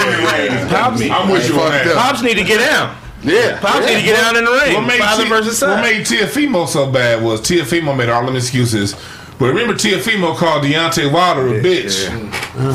Anyway, 0.00 1.10
I'm 1.12 1.28
with 1.30 1.46
you 1.48 1.60
on 1.60 1.70
that. 1.70 1.94
Pops 1.96 2.22
need 2.22 2.34
to 2.38 2.44
get 2.44 2.58
down. 2.60 2.96
Yeah. 3.24 3.58
Pops 3.60 3.86
need 3.86 4.00
to 4.00 4.02
get 4.02 4.22
out 4.22 4.36
in 4.36 4.44
the 4.44 4.50
ring. 4.50 4.74
What 4.74 4.86
made, 4.86 5.00
Father 5.00 5.24
T- 5.24 5.28
versus 5.28 5.58
son. 5.58 5.70
what 5.70 5.82
made 5.82 6.06
Teofimo 6.06 6.68
so 6.68 6.90
bad 6.90 7.22
was 7.22 7.40
Teofimo 7.40 7.96
made 7.96 8.08
all 8.08 8.24
them 8.26 8.36
excuses. 8.36 8.94
But 9.38 9.46
remember, 9.46 9.74
Teofimo 9.74 10.36
called 10.36 10.64
Deontay 10.64 11.12
Wilder 11.12 11.48
a 11.48 11.60
bitch 11.60 12.08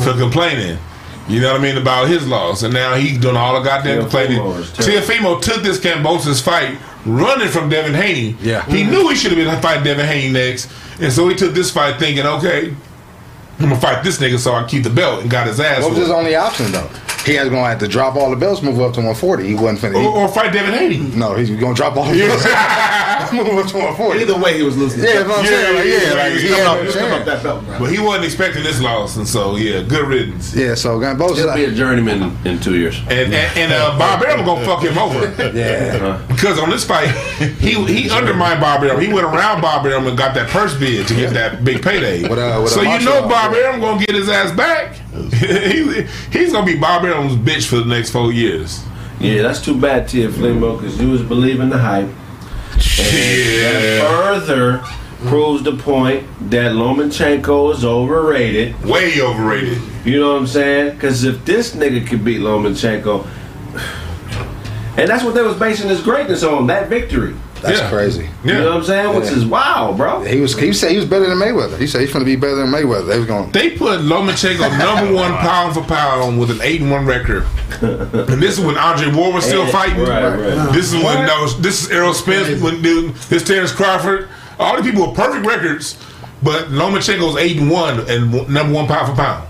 for 0.04 0.18
complaining. 0.18 0.78
You 1.28 1.40
know 1.40 1.52
what 1.52 1.60
I 1.60 1.62
mean 1.62 1.76
about 1.76 2.08
his 2.08 2.26
loss, 2.26 2.64
and 2.64 2.74
now 2.74 2.94
he's 2.96 3.16
doing 3.18 3.36
all 3.36 3.54
the 3.54 3.64
goddamn 3.64 4.00
complaining. 4.00 4.38
Teofimo 4.38 5.40
took 5.40 5.62
this 5.62 5.78
Kambosos 5.78 6.42
fight 6.42 6.76
running 7.06 7.48
from 7.48 7.68
Devin 7.68 7.94
Haney. 7.94 8.36
Yeah. 8.40 8.64
he 8.66 8.82
mm-hmm. 8.82 8.90
knew 8.90 9.08
he 9.08 9.14
should 9.14 9.32
have 9.32 9.38
been 9.38 9.62
fighting 9.62 9.84
Devin 9.84 10.06
Haney 10.06 10.32
next, 10.32 10.70
and 11.00 11.12
so 11.12 11.28
he 11.28 11.36
took 11.36 11.54
this 11.54 11.70
fight 11.70 12.00
thinking, 12.00 12.26
okay, 12.26 12.74
I'm 13.60 13.68
gonna 13.68 13.80
fight 13.80 14.02
this 14.02 14.18
nigga 14.18 14.38
so 14.38 14.54
I 14.54 14.66
keep 14.66 14.82
the 14.82 14.90
belt, 14.90 15.22
and 15.22 15.30
got 15.30 15.46
his 15.46 15.60
ass. 15.60 15.82
What 15.82 15.90
was 15.90 16.00
his 16.00 16.10
only 16.10 16.34
option 16.34 16.72
though? 16.72 16.90
He 17.26 17.38
was 17.38 17.48
gonna 17.50 17.68
have 17.68 17.78
to 17.80 17.88
drop 17.88 18.16
all 18.16 18.30
the 18.30 18.36
belts, 18.36 18.62
move 18.62 18.80
up 18.80 18.94
to 18.94 19.00
140. 19.00 19.46
He 19.46 19.54
wasn't 19.54 19.78
finna. 19.94 20.02
or, 20.04 20.22
or 20.22 20.28
fight 20.28 20.52
Devin 20.52 20.72
Haney. 20.72 20.98
no, 21.16 21.34
he's 21.34 21.50
gonna 21.50 21.74
drop 21.74 21.96
all 21.96 22.06
the 22.10 22.18
belts, 22.18 22.42
move 23.32 23.46
up 23.58 23.66
to 23.70 23.76
140. 23.76 24.20
Either 24.20 24.38
way, 24.38 24.56
he 24.56 24.62
was 24.62 24.76
losing. 24.76 25.00
Yeah, 25.04 25.22
that's 25.22 25.50
Yeah. 25.50 25.56
Like, 25.76 25.84
yeah, 25.84 25.92
yeah, 25.92 26.08
yeah, 26.08 26.14
like, 26.22 26.32
he's 26.32 26.42
he 26.42 26.48
coming 26.48 26.64
had 26.64 26.66
up- 26.66 26.76
no 26.78 26.84
he's 26.84 26.94
Come 26.96 27.04
up 27.04 27.10
chance. 27.18 27.26
that 27.26 27.42
belt, 27.42 27.64
bro. 27.66 27.78
But 27.78 27.90
he 27.92 27.98
wasn't 28.00 28.24
expecting 28.24 28.62
this 28.62 28.80
loss, 28.80 29.16
and 29.16 29.28
so 29.28 29.56
yeah, 29.56 29.82
good 29.82 30.06
riddance. 30.08 30.54
Yeah, 30.54 30.74
so 30.74 30.98
Gamboa 30.98 31.34
He'll 31.36 31.54
be 31.54 31.64
a 31.64 31.72
journeyman 31.72 32.36
in 32.46 32.58
two 32.58 32.76
years. 32.78 32.98
And 33.08 33.32
and, 33.34 33.58
and 33.58 33.72
uh, 33.72 33.98
Bob 33.98 34.22
Arum 34.24 34.44
gonna 34.44 34.64
fuck 34.64 34.82
him 34.82 34.96
over. 34.98 35.20
Yeah. 35.60 36.22
Because 36.28 36.58
on 36.58 36.70
this 36.70 36.84
fight, 36.84 37.08
he 37.60 37.74
he 37.84 38.10
undermined 38.10 38.60
Bob 38.60 38.82
Arum. 38.82 39.00
He 39.00 39.12
went 39.12 39.26
around 39.26 39.60
Bob 39.60 39.84
Arum 39.84 40.06
and 40.06 40.16
got 40.16 40.34
that 40.34 40.48
purse 40.48 40.74
bid 40.78 41.06
to 41.08 41.14
get 41.14 41.32
that 41.34 41.64
big 41.64 41.82
payday. 41.82 42.22
With 42.22 42.38
a- 42.38 42.60
with 42.62 42.72
a 42.72 42.74
so 42.74 42.82
you 42.82 43.00
know 43.04 43.22
Bob 43.28 43.52
yeah. 43.52 43.58
Arum 43.66 43.80
gonna 43.80 44.04
get 44.04 44.14
his 44.14 44.28
ass 44.28 44.52
back. 44.56 44.96
he, 45.32 46.02
he's 46.30 46.52
gonna 46.52 46.66
be 46.66 46.76
Bob 46.76 47.04
Arum's 47.04 47.34
bitch 47.34 47.66
for 47.66 47.76
the 47.76 47.84
next 47.84 48.10
four 48.10 48.32
years. 48.32 48.84
Yeah, 49.18 49.42
that's 49.42 49.62
too 49.62 49.78
bad, 49.78 50.08
Tia 50.08 50.28
Flemo, 50.28 50.78
because 50.78 51.00
you 51.00 51.10
was 51.10 51.22
believing 51.22 51.68
the 51.68 51.78
hype. 51.78 52.08
Yeah. 52.76 53.62
That 53.62 54.40
further 54.40 54.78
proves 55.28 55.62
the 55.62 55.76
point 55.76 56.26
that 56.50 56.72
Lomachenko 56.72 57.74
is 57.74 57.84
overrated. 57.84 58.82
Way 58.84 59.20
overrated. 59.20 59.82
You 60.04 60.20
know 60.20 60.32
what 60.32 60.40
I'm 60.40 60.46
saying? 60.46 60.94
Because 60.94 61.24
if 61.24 61.44
this 61.44 61.74
nigga 61.74 62.06
could 62.06 62.24
beat 62.24 62.40
Lomachenko, 62.40 63.26
and 64.96 65.08
that's 65.08 65.22
what 65.22 65.34
they 65.34 65.42
was 65.42 65.58
basing 65.58 65.88
his 65.88 66.00
greatness 66.02 66.42
on, 66.42 66.66
that 66.68 66.88
victory. 66.88 67.34
That's 67.62 67.78
Yeah. 67.80 67.90
crazy. 67.90 68.28
You 68.44 68.54
know 68.54 68.64
what 68.70 68.76
I'm 68.78 68.84
saying? 68.84 69.14
Which 69.16 69.26
Yeah. 69.26 69.36
is 69.36 69.44
wow, 69.44 69.94
bro. 69.96 70.22
He 70.22 70.40
was. 70.40 70.56
He 70.58 70.72
said 70.72 70.90
he 70.92 70.96
was 70.96 71.04
better 71.04 71.28
than 71.28 71.38
Mayweather. 71.38 71.78
He 71.78 71.86
said 71.86 72.00
he's 72.00 72.12
gonna 72.12 72.24
be 72.24 72.36
better 72.36 72.56
than 72.56 72.68
Mayweather. 72.70 73.06
They 73.06 73.18
was 73.18 73.26
going. 73.26 73.50
They 73.52 73.70
put 73.70 74.00
Lomachenko 74.00 74.78
number 74.78 75.12
one 75.14 75.32
pound 75.38 75.74
for 75.74 75.82
pound 75.82 76.40
with 76.40 76.50
an 76.50 76.60
eight 76.62 76.80
and 76.80 76.90
one 76.90 77.04
record, 77.06 77.44
and 77.82 78.42
this 78.42 78.58
is 78.58 78.64
when 78.64 78.76
Andre 78.78 79.12
Ward 79.12 79.34
was 79.34 79.44
still 79.44 79.66
fighting. 79.66 80.00
right, 80.00 80.22
right. 80.24 80.72
This 80.72 80.92
is 80.92 81.02
when 81.02 81.26
no, 81.26 81.48
this 81.60 81.82
is 81.84 81.90
Errol 81.90 82.14
Spence, 82.14 82.60
when 82.62 82.80
dude, 82.82 83.14
this 83.28 83.42
Terrence 83.42 83.72
Crawford, 83.72 84.28
all 84.58 84.76
the 84.76 84.82
people 84.82 85.06
with 85.08 85.16
perfect 85.16 85.44
records, 85.46 85.96
but 86.42 86.66
Lomachenko's 86.70 87.36
eight 87.36 87.58
and 87.58 87.70
one 87.70 88.00
and 88.08 88.32
number 88.48 88.72
one 88.72 88.86
pound 88.86 89.08
for 89.08 89.14
pound. 89.22 89.44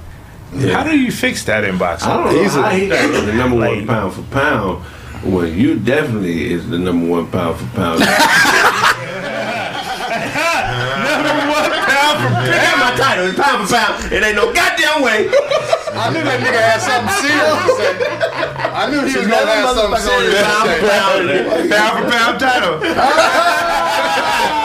How 0.72 0.82
do 0.82 0.98
you 0.98 1.12
fix 1.12 1.44
that 1.44 1.62
in 1.62 1.78
boxing? 1.78 2.10
I 2.10 2.16
don't 2.24 2.34
know 2.34 2.42
Easily. 2.42 2.62
how 2.64 2.70
he 2.70 2.88
got 2.88 3.24
the 3.24 3.32
number 3.34 3.56
one 3.56 3.86
pound 3.86 4.14
for 4.14 4.22
pound 4.22 4.84
when 5.22 5.54
you 5.56 5.78
definitely 5.78 6.50
is 6.52 6.68
the 6.70 6.78
number 6.78 7.06
one 7.06 7.26
powerful 7.30 7.66
pound 7.74 8.00
number 8.00 8.14
one 11.50 11.70
pound 11.84 12.16
for 12.20 12.30
pound. 12.32 12.46
That's 12.48 12.78
my 12.80 12.90
title. 12.96 13.26
It's 13.26 13.36
pound 13.38 13.68
for 13.68 13.74
pound. 13.76 14.12
It 14.12 14.22
ain't 14.22 14.36
no 14.36 14.52
goddamn 14.52 15.02
way. 15.02 15.28
I 15.92 16.10
knew 16.12 16.22
that 16.24 16.40
nigga 16.40 16.60
had 16.60 16.80
something 16.80 17.14
serious 17.20 17.64
to 17.66 17.72
say. 17.76 17.92
I 18.72 18.74
knew 18.90 19.00
he 19.04 19.16
was 19.18 19.26
gonna 19.26 19.46
have 19.46 19.74
something 19.76 20.00
serious 20.00 20.40
Pound 20.40 20.68
to 20.68 20.74
for 20.74 20.80
say. 20.86 20.88
pound. 20.88 21.28
Pound 21.70 21.92
for 21.98 22.04
pound 22.10 22.40
title. 22.40 22.74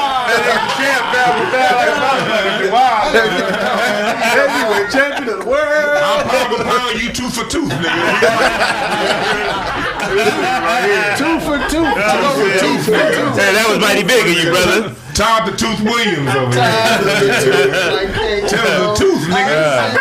Heavyweight 3.55 4.91
champion 4.91 5.29
of 5.29 5.39
the 5.39 5.49
world. 5.49 5.97
I'm 6.03 6.27
pound 6.27 6.55
for 6.55 6.63
pound, 6.63 7.01
you 7.01 7.11
two 7.13 7.29
for 7.29 7.45
two, 7.49 7.65
nigga. 7.67 7.89
Two 11.17 11.39
for 11.39 11.57
two. 11.69 11.85
Two 11.85 12.77
for 12.83 12.91
two. 12.91 13.25
Hey, 13.35 13.51
that 13.53 13.65
was 13.69 13.79
mighty 13.79 14.03
big 14.03 14.25
of 14.25 14.33
you, 14.33 14.49
brother. 14.51 14.95
Todd 15.13 15.47
the 15.47 15.55
Tooth 15.55 15.79
Williams 15.81 16.35
over 16.35 16.51
here. 16.51 18.47
Tell 18.49 18.91
the 18.91 18.99
tooth, 18.99 19.23
nigga. 19.29 19.95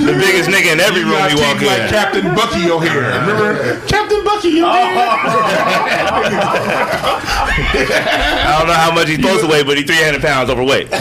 The 0.10 0.14
biggest 0.16 0.48
nigga 0.48 0.72
in 0.72 0.80
every 0.80 1.02
You 1.02 1.12
room 1.12 1.28
you 1.28 1.36
walk 1.36 1.58
teeth 1.58 1.68
like 1.68 1.82
in. 1.82 1.88
Captain 1.90 2.34
Bucky 2.34 2.70
O'Hare. 2.70 3.20
Remember? 3.20 3.80
Captain 3.86 4.24
Bucky 4.24 4.62
O'Hare. 4.62 4.96
I 8.40 8.56
don't 8.58 8.66
know 8.66 8.72
how 8.74 8.92
much 8.94 9.08
he's 9.08 9.18
supposed 9.18 9.42
to 9.42 9.46
weigh, 9.46 9.62
but 9.62 9.76
he's 9.76 9.86
300 9.86 10.22
pounds 10.22 10.48
overweight. 10.48 10.88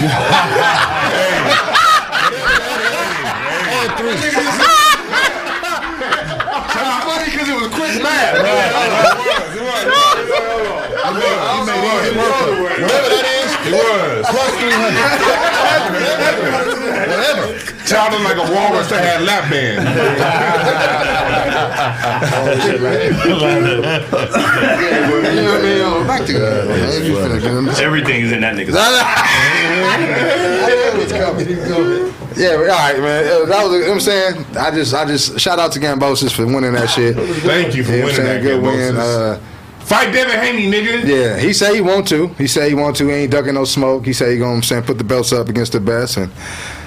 funny 7.10 7.32
because 7.32 7.50
it 7.50 7.56
was 7.56 7.68
quick 7.74 8.02
math. 8.04 8.36
Whatever 12.80 13.10
that 13.10 13.26
is, 13.40 13.52
it 13.68 13.74
was. 13.74 14.26
Plus 14.30 14.54
300. 16.70 16.79
Child 17.90 18.11
looked 18.14 18.24
like 18.24 18.38
a 18.38 18.45
walrus 18.53 18.88
that 18.90 19.02
had 19.03 19.22
lap 19.26 19.49
band. 19.49 19.80
You 24.40 24.45
know 25.36 25.53
what 25.53 25.60
I 25.60 25.64
mean? 25.64 26.07
Back 26.07 26.26
to 26.28 26.34
man. 26.34 27.06
You 27.06 27.14
finna 27.16 27.41
get 27.41 27.52
him. 27.52 27.70
Everything 27.86 28.22
is 28.22 28.32
in 28.32 28.41
that 28.41 28.56
nigga's 28.56 28.76
Yeah, 32.38 32.52
all 32.56 32.64
right, 32.68 32.99
man. 32.99 33.26
Uh, 33.26 33.45
That 33.45 33.64
was, 33.66 33.74
you 33.74 33.80
know 33.82 33.88
what 33.88 33.94
I'm 33.95 33.99
saying. 33.99 34.45
I 34.57 34.72
just, 34.72 34.94
I 34.94 35.06
just 35.06 35.40
shout 35.40 35.60
out 35.60 35.72
to 35.74 35.80
Kambosos 35.80 36.32
for 36.34 36.45
winning 36.45 36.74
that 36.74 36.90
shit. 36.90 37.16
Thank 37.16 37.76
you 37.76 37.84
for 37.84 37.91
what 37.91 37.99
I'm 37.99 38.06
winning 38.06 38.24
that 38.26 38.41
Good 38.41 38.61
win. 38.61 38.95
Uh, 38.98 39.40
Fight 39.80 40.14
Devin 40.14 40.40
Haney, 40.40 40.72
nigga. 40.72 41.03
yeah, 41.03 41.38
he 41.40 41.52
said 41.52 41.74
he 41.74 41.82
want 41.82 42.07
to. 42.10 42.28
He 42.38 42.45
said 42.48 42.70
he 42.70 42.76
want 42.76 42.95
to. 42.98 43.07
He 43.07 43.11
ain't 43.14 43.32
ducking 43.32 43.56
no 43.56 43.66
smoke. 43.66 44.06
He 44.06 44.14
said 44.14 44.32
he 44.32 44.38
gonna 44.38 44.61
saying, 44.61 44.84
put 44.84 44.99
the 44.99 45.03
belts 45.03 45.34
up 45.34 45.49
against 45.49 45.72
the 45.72 45.80
best, 45.80 46.18
and 46.18 46.32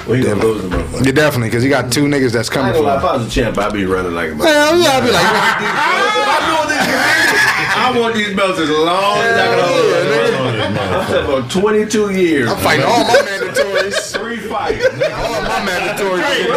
We 0.09 0.21
gonna 0.23 0.43
lose 0.43 0.63
the 0.63 0.69
motherfucker. 0.69 1.07
yeah, 1.07 1.13
definitely 1.13 1.49
because 1.49 1.63
he 1.63 1.69
got 1.69 1.93
two 1.93 2.05
niggas 2.05 2.33
that's 2.33 2.49
coming 2.49 2.73
gonna 2.73 2.85
lie, 2.87 2.97
if. 2.99 3.05
I 3.05 3.17
was 3.17 3.27
a 3.27 3.31
champ, 3.31 3.57
I'd 3.59 3.73
be 3.73 3.85
running 3.85 4.15
like 4.15 4.31
a. 4.31 4.35
Hell 4.35 4.77
yeah, 4.79 4.91
I'd 4.99 5.05
be 5.05 5.11
like, 5.13 5.23
I 7.75 7.99
want 7.99 8.15
these 8.15 8.35
belts 8.37 8.59
as 8.59 8.69
long 8.71 9.19
as 9.19 9.39
I 9.39 9.47
can 9.47 9.59
hold 9.65 9.93
them. 9.93 10.77
I'm 10.77 11.07
talking 11.07 11.25
about 11.39 11.51
22 11.51 12.11
years. 12.21 12.51
I'm 12.51 12.59
fighting 12.59 12.85
all 12.85 13.05
my 13.05 13.15
mandatories. 13.23 14.13
Three 14.19 14.39
fights. 14.39 14.85
All 14.87 15.43
my 15.43 15.61
mandatories. 15.67 16.49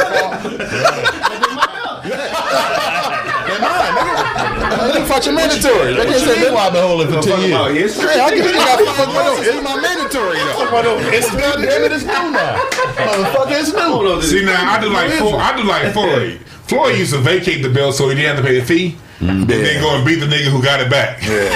You 3.66 4.92
can 4.94 5.06
fight 5.08 5.26
your 5.26 5.36
mandatory. 5.36 5.94
Like 5.94 6.08
I 6.08 6.18
said, 6.20 6.38
That's 6.38 6.52
why 6.54 6.68
I've 6.68 6.74
been 6.74 6.84
holding 6.86 7.08
for 7.08 7.22
10 7.22 7.50
years. 7.50 7.96
history. 7.96 8.10
I 8.20 8.30
can 8.30 8.44
still 8.44 8.54
got 8.54 8.80
five 8.86 9.08
more. 9.14 9.44
It's 9.46 9.64
my 9.64 9.76
mandatory 9.82 10.38
though. 10.38 11.00
It's 11.12 11.30
goddamn 11.32 11.84
it, 11.84 11.92
it's 11.92 12.04
new 12.04 12.32
now. 12.32 12.56
Motherfucker, 12.96 13.60
it's 13.60 13.74
new. 13.74 14.22
See 14.22 14.46
now, 14.46 14.72
I 14.72 14.80
do 14.82 14.90
like 14.90 15.12
Floyd. 15.14 15.36
I 15.36 15.56
do 15.58 15.64
like 15.64 15.94
Floyd. 15.94 16.40
Floyd 16.68 16.98
used 16.98 17.14
to 17.14 17.20
vacate 17.20 17.62
the 17.64 17.70
bill 17.70 17.92
so 17.92 18.10
he 18.10 18.16
didn't 18.16 18.36
have 18.36 18.44
to 18.44 18.50
pay 18.50 18.60
the 18.60 18.66
fee, 18.66 18.96
and 19.22 19.48
then 19.48 19.82
go 19.82 19.96
and 19.96 20.06
beat 20.06 20.16
the 20.20 20.26
nigga 20.28 20.52
who 20.52 20.62
got 20.62 20.82
it 20.82 20.90
back. 20.90 21.22
Yeah, 21.24 21.48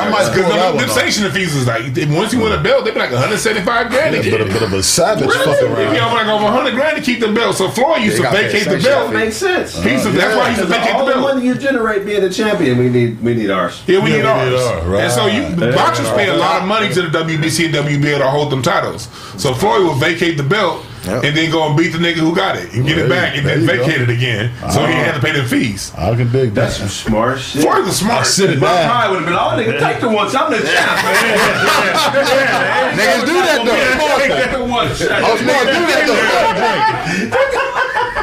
I 0.00 0.08
might 0.10 0.30
Because 0.30 0.32
pull 0.32 0.42
that 0.56 0.72
them, 0.72 0.76
one 0.76 0.86
them 0.86 0.90
off. 0.90 1.34
fees 1.34 1.54
is 1.54 1.66
like 1.66 1.82
once 2.16 2.32
you 2.32 2.40
win 2.40 2.52
a 2.52 2.62
belt, 2.62 2.84
they 2.84 2.90
be 2.90 2.98
like 2.98 3.10
175 3.10 3.90
grand 3.90 4.16
to 4.16 4.22
Yeah, 4.24 4.30
but 4.30 4.40
a 4.40 4.46
it. 4.46 4.52
bit 4.52 4.62
of 4.62 4.72
a 4.72 4.82
savage 4.82 5.26
Really? 5.28 5.44
fucking 5.44 5.74
They 5.74 5.90
be 5.90 5.98
around. 5.98 6.08
over 6.08 6.14
like 6.16 6.26
over 6.28 6.44
100 6.44 6.74
grand 6.74 6.96
to 6.96 7.02
keep 7.02 7.20
the 7.20 7.28
belt. 7.32 7.56
So 7.56 7.68
Floyd 7.68 8.02
used 8.02 8.18
Yeah, 8.18 8.30
to 8.30 8.36
you 8.36 8.42
gotta 8.42 8.48
pay 8.52 8.58
vacate 8.64 8.68
the 8.82 8.88
belt. 8.88 9.08
fee. 9.10 9.14
Makes 9.16 9.36
sense. 9.36 9.82
He 9.82 9.90
used 9.92 10.04
to, 10.04 10.10
that's 10.12 10.36
why 10.36 10.50
he 10.50 10.56
used 10.56 10.62
to 10.62 10.68
vacate 10.68 10.94
all 10.94 11.04
the 11.04 11.12
the 11.12 11.20
belt. 11.20 11.34
money 11.34 11.46
you 11.46 11.54
generate 11.54 12.06
being 12.06 12.22
a 12.24 12.30
champion, 12.30 12.78
we 12.78 12.88
need 12.88 13.20
we 13.22 13.34
need 13.34 13.50
ours. 13.50 13.82
Yeah, 13.86 13.98
we 14.02 14.10
Yeah, 14.10 14.16
need 14.16 14.22
we 14.24 14.28
ours. 14.28 14.50
need 14.50 14.56
ours, 14.58 14.84
right. 14.86 15.02
And 15.04 15.12
so 15.12 15.26
you 15.26 15.72
boxers 15.76 16.08
pay 16.12 16.28
a 16.28 16.36
lot 16.36 16.62
of 16.62 16.68
money 16.68 16.88
to 16.94 17.02
the 17.02 17.08
WBC 17.18 17.66
and 17.66 17.74
WBA 17.74 18.18
to 18.18 18.28
hold 18.28 18.50
them 18.50 18.62
titles. 18.62 19.08
So 19.36 19.52
Floyd 19.54 19.82
will 19.84 19.94
vacate 19.94 20.36
the 20.36 20.42
belt 20.44 20.84
Yep. 21.04 21.24
and 21.24 21.34
then 21.36 21.50
go 21.50 21.66
and 21.66 21.76
beat 21.76 21.88
the 21.88 21.98
nigga 21.98 22.18
who 22.20 22.34
got 22.36 22.56
it 22.56 22.72
and 22.74 22.84
get 22.86 22.96
There 22.96 23.06
it 23.06 23.08
back 23.08 23.34
and 23.36 23.46
then 23.46 23.60
vacate 23.64 24.02
it 24.02 24.10
again. 24.10 24.52
So 24.70 24.84
he 24.84 24.92
uh-huh. 24.92 25.02
had 25.04 25.14
to 25.14 25.20
pay 25.20 25.32
the 25.32 25.42
fees. 25.48 25.92
I 25.96 26.14
can 26.14 26.30
dig 26.30 26.52
That's 26.52 26.76
that. 26.78 26.88
some 26.88 27.12
smart 27.12 27.40
shit. 27.40 27.62
Floyd 27.62 27.86
was 27.86 27.96
smart. 27.96 28.26
Sit 28.26 28.50
it 28.50 28.58
My 28.60 28.66
down. 28.68 28.88
pride 28.90 29.08
would 29.08 29.20
have 29.24 29.28
been, 29.28 29.34
oh, 29.34 29.56
nigga, 29.56 29.78
take 29.80 29.98
the 30.00 30.08
one 30.10 30.28
shot. 30.30 30.52
I'm 30.52 30.60
the 30.60 30.66
champ, 30.66 31.00
man. 31.00 32.92
Niggas 33.00 33.24
do 33.24 33.32
that 33.32 33.64
though. 33.64 33.80
Take 34.20 34.52
the 34.52 34.60
one 34.64 34.88
oh, 34.88 34.94
shot. 34.94 35.22
I 35.24 35.32
was 35.32 35.40
smart 35.40 35.66
do 35.72 35.80
that 35.88 36.04
though. 36.04 36.20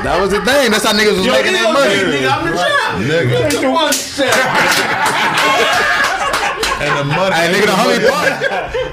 That 0.03 0.21
was 0.21 0.29
the 0.29 0.45
thing. 0.45 0.69
That's 0.71 0.85
how 0.85 0.93
niggas 0.93 1.17
was 1.17 1.25
Yo, 1.25 1.31
making 1.33 1.53
their 1.53 1.73
money. 1.73 1.95
nigga, 1.95 2.29
I'm 2.29 2.45
the 2.45 2.51
champ. 2.55 3.01
Nigga. 3.09 3.49
Take 3.49 3.61
the 3.61 3.71
one 3.71 3.91
shot. 3.91 4.29
and 6.81 6.99
the 6.99 7.15
money. 7.15 7.35
Hey, 7.35 7.53
nigga, 7.53 7.65
the 7.65 7.71
homie 7.71 8.09
Pop, 8.09 8.41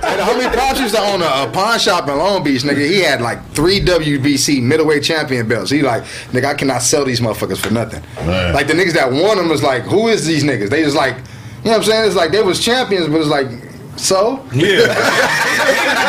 hey, 0.05 0.17
the 0.17 0.23
homie 0.23 0.55
Pops 0.57 0.81
used 0.81 0.95
to 0.95 1.01
own 1.01 1.23
a, 1.23 1.49
a 1.49 1.51
pawn 1.53 1.79
shop 1.79 2.09
in 2.09 2.17
Long 2.17 2.43
Beach, 2.43 2.63
nigga. 2.63 2.87
He 2.89 3.01
had 3.01 3.21
like 3.21 3.45
three 3.51 3.81
WBC 3.81 4.63
middleweight 4.63 5.03
champion 5.03 5.49
belts. 5.49 5.71
He 5.71 5.83
like, 5.83 6.05
nigga, 6.33 6.45
I 6.47 6.55
cannot 6.55 6.83
sell 6.83 7.05
these 7.05 7.21
motherfuckers 7.21 7.59
for 7.59 7.73
nothing. 7.73 8.03
Like 8.27 8.67
the 8.67 8.75
niggas 8.75 8.95
that 8.95 9.11
won 9.11 9.37
them 9.37 9.49
was 9.49 9.63
like, 9.63 9.83
who 9.83 10.09
is 10.09 10.25
these 10.27 10.45
niggas? 10.45 10.71
They 10.71 10.83
just 10.83 10.97
like, 10.97 11.17
you 11.17 11.71
know 11.71 11.71
what 11.71 11.77
I'm 11.79 11.83
saying? 11.85 12.07
It's 12.07 12.17
like 12.17 12.31
they 12.31 12.43
was 12.43 12.63
champions, 12.63 13.09
but 13.09 13.17
it's 13.21 13.29
like, 13.29 13.49
so? 13.97 14.45
Yeah. 14.53 14.87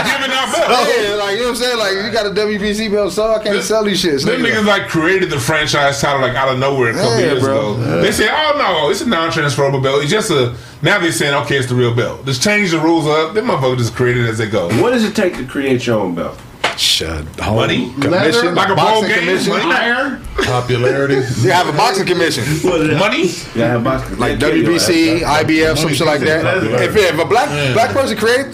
Giving 0.06 0.32
out 0.32 0.52
belts. 0.52 0.90
Yeah, 0.98 1.16
like 1.16 1.34
you 1.36 1.40
know 1.42 1.46
what 1.46 1.50
I'm 1.50 1.56
saying? 1.56 1.78
Like 1.78 1.92
you 1.94 2.12
got 2.12 2.26
a 2.26 2.30
WBC 2.30 2.92
belt, 2.92 3.14
so 3.14 3.32
I 3.32 3.44
can't 3.44 3.64
sell 3.64 3.84
these 3.84 4.04
shits. 4.04 4.26
Them 4.26 4.42
niggas 4.42 4.66
like 4.66 4.88
created 4.88 5.30
the 5.30 5.40
franchise 5.40 6.00
title 6.02 6.22
like 6.22 6.36
out 6.36 6.50
of 6.50 6.60
nowhere 6.60 6.92
a 6.92 6.94
couple 6.94 7.12
Yeah, 7.20 7.26
years 7.34 7.40
bro. 7.44 7.74
ago. 7.76 8.02
They 8.02 8.12
said, 8.12 8.30
"Oh 8.32 8.56
no, 8.58 8.90
it's 8.90 9.02
a 9.02 9.08
non-transferable 9.08 9.82
belt. 9.82 10.02
It's 10.04 10.12
just 10.12 10.30
a." 10.32 10.56
Now 10.82 11.00
they're 11.00 11.12
saying, 11.12 11.34
"Okay, 11.46 11.58
it's 11.58 11.68
the 11.70 11.76
real 11.76 11.94
belt." 11.96 12.26
Just 12.26 12.42
change 12.44 12.72
the 12.72 12.80
rules 12.80 13.08
up. 13.08 13.34
Them 13.34 13.48
motherfuckers 13.48 13.78
just 13.78 13.96
created 13.96 14.26
it 14.26 14.30
as 14.30 14.38
they 14.38 14.48
go. 14.50 14.68
What 14.82 14.92
does 14.92 15.04
it 15.04 15.16
take 15.16 15.36
to 15.38 15.46
create 15.46 15.86
your 15.88 16.00
own 16.00 16.16
belt? 16.16 16.38
Shut 16.78 17.26
uh, 17.42 17.54
Money, 17.54 17.92
commission, 18.02 18.54
like 18.54 18.70
a 18.70 18.76
ball 18.76 19.02
boxing 19.02 19.08
game, 19.10 19.20
commission. 19.20 19.54
money, 19.54 19.72
Iron. 19.72 20.26
Popularity. 20.36 21.16
You 21.42 21.52
have 21.52 21.68
a 21.68 21.72
boxing 21.72 22.06
commission. 22.06 22.44
money. 23.00 23.28
Yeah, 23.56 23.68
have 23.72 23.84
boxing. 23.84 24.18
like 24.18 24.40
WBC, 24.40 25.20
IBF, 25.22 25.78
some 25.78 25.94
shit 25.94 26.06
like 26.06 26.22
that. 26.22 26.64
If, 26.82 26.96
if 26.96 27.20
a 27.20 27.26
black 27.26 27.50
black 27.74 27.92
person 27.92 28.18
create, 28.18 28.48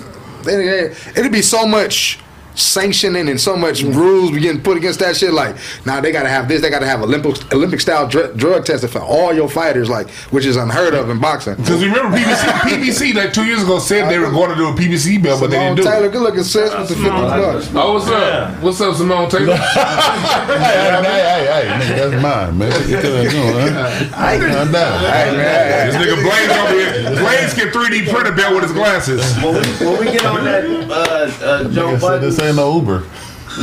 then 0.44 0.94
it'd 1.16 1.32
be 1.32 1.42
so 1.42 1.66
much 1.66 2.20
sanctioning 2.56 3.30
and 3.30 3.40
so 3.40 3.56
much 3.56 3.82
rules 3.84 4.32
be 4.32 4.40
getting 4.40 4.62
put 4.62 4.78
against 4.78 5.00
that 5.00 5.16
shit. 5.16 5.34
Like, 5.34 5.56
now 5.86 6.02
they 6.02 6.12
gotta 6.12 6.30
have 6.30 6.48
this, 6.48 6.62
they 6.62 6.70
gotta 6.70 6.86
have 6.86 7.02
Olympic 7.02 7.54
Olympic 7.54 7.80
style 7.82 8.08
dr- 8.08 8.36
drug 8.38 8.66
testing 8.66 8.90
for 8.90 9.00
all 9.00 9.34
your 9.34 9.50
fighters, 9.50 9.90
like, 9.90 10.10
which 10.32 10.46
is 10.46 10.56
unheard 10.56 10.94
of 10.94 11.10
in 11.10 11.20
boxing. 11.20 11.56
Because 11.56 11.84
remember, 11.84 12.18
PBC, 12.18 12.44
PBC 12.70 13.14
like 13.16 13.34
two 13.34 13.46
years 13.46 13.64
ago 13.64 13.80
said 13.80 14.10
they 14.10 14.20
were 14.20 14.30
going 14.32 14.50
to 14.50 14.56
do 14.56 14.68
a 14.70 14.74
PBC 14.74 15.22
belt, 15.24 15.40
but 15.42 15.50
they 15.50 15.58
Simone 15.58 15.76
didn't 15.76 15.86
do 15.86 15.92
Taylor, 15.92 16.06
it. 16.08 16.12
good 16.12 16.22
looking 16.22 16.44
sis 16.44 16.74
with 16.74 16.90
the 16.90 16.96
fifty 16.96 17.10
bucks. 17.10 17.70
Oh, 17.74 17.94
what's 17.94 18.08
up? 18.08 18.62
What's 18.64 18.82
up, 18.82 18.96
Simone 18.96 19.30
Taylor? 19.30 19.56
hey, 19.58 19.64
hey, 19.64 21.02
hey, 21.04 21.46
hey, 21.46 21.68
nigga, 21.80 22.10
that's 22.12 22.22
mine, 22.22 22.58
man. 22.58 22.70
What 22.72 22.88
you 22.90 23.02
doing, 23.02 23.28
huh? 23.30 24.40
Calm 24.40 24.72
down. 24.72 25.02
this 25.02 25.96
nigga 25.96 26.22
Blaze 26.22 26.58
over 26.58 26.74
here. 26.74 27.22
Blaze 27.22 27.54
can 27.54 27.68
3D 27.70 28.10
print 28.12 28.28
a 28.28 28.32
belt 28.32 28.54
with 28.56 28.64
his 28.64 28.74
glasses. 28.74 29.22
When 29.38 29.54
we, 29.56 29.86
when 29.86 30.00
we 30.00 30.06
get 30.12 30.26
on 30.26 30.44
that 30.44 30.66
uh, 30.66 31.46
uh, 31.46 31.70
Joe 31.72 31.96
Nigga 31.98 32.32
said 32.42 32.56
Budden 32.56 32.56
this 32.56 32.56
ain't 32.56 32.56
no 32.56 32.76
Uber. 32.76 33.04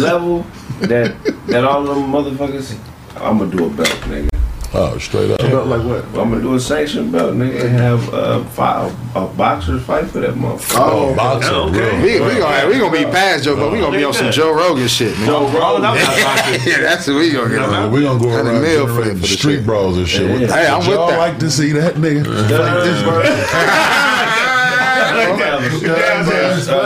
level, 0.01 0.47
that 0.81 1.47
that 1.47 1.65
all 1.65 1.83
them 1.85 2.11
motherfuckers, 2.13 2.79
I'm 3.17 3.39
gonna 3.39 3.51
do 3.51 3.67
a 3.67 3.71
belt, 3.71 3.89
nigga. 4.07 4.29
Oh, 4.75 4.99
straight 4.99 5.31
up. 5.31 5.39
Belt 5.41 5.67
like 5.67 5.83
what? 5.83 6.05
I'm 6.21 6.29
gonna 6.31 6.43
do 6.43 6.55
a 6.55 6.61
sanction 6.61 7.11
belt, 7.11 7.35
nigga, 7.35 7.63
and 7.65 7.71
have 7.71 8.13
uh, 8.13 8.45
five 8.51 8.95
uh, 9.17 9.27
boxers 9.29 9.83
fight 9.83 10.05
for 10.11 10.21
that 10.21 10.35
motherfucker. 10.35 10.77
Oh, 10.77 11.15
boxer, 11.17 11.55
real. 11.71 11.97
we, 12.03 12.21
we 12.21 12.39
gonna 12.39 12.69
we 12.69 12.79
gonna 12.79 12.93
be 12.93 13.05
past 13.05 13.45
Joe, 13.45 13.57
but 13.57 13.73
we 13.73 13.79
gonna 13.81 13.97
be 13.97 14.05
on 14.05 14.13
some 14.13 14.31
Joe 14.31 14.53
Rogan 14.53 14.87
shit, 14.87 15.17
man. 15.19 15.27
Joe 15.27 15.47
Rogan. 15.49 15.83
yeah, 16.67 16.81
that's 16.83 17.07
what 17.07 17.17
we 17.17 17.31
gonna 17.33 17.49
get 17.49 17.61
on. 17.61 17.91
We're 17.91 18.03
gonna 18.03 18.21
go 18.23 18.29
Hundred 18.31 18.51
around 18.53 18.63
mil 18.63 18.87
for 18.87 19.05
the- 19.05 19.15
for 19.15 19.21
the 19.21 19.27
street 19.27 19.57
shit. 19.57 19.65
brawls 19.67 19.97
and 19.97 20.07
shit. 20.07 20.31
What 20.31 20.41
the- 20.41 20.55
Hey, 20.55 20.67
I'm 20.69 20.81
Would 20.81 20.89
with 20.89 20.97
y'all 20.99 21.09
that. 21.09 21.19
like 21.19 21.39
to 21.39 21.51
see 21.51 21.73
that 21.73 21.95
nigga 21.95 22.25
fight 22.27 22.85
this 22.85 23.03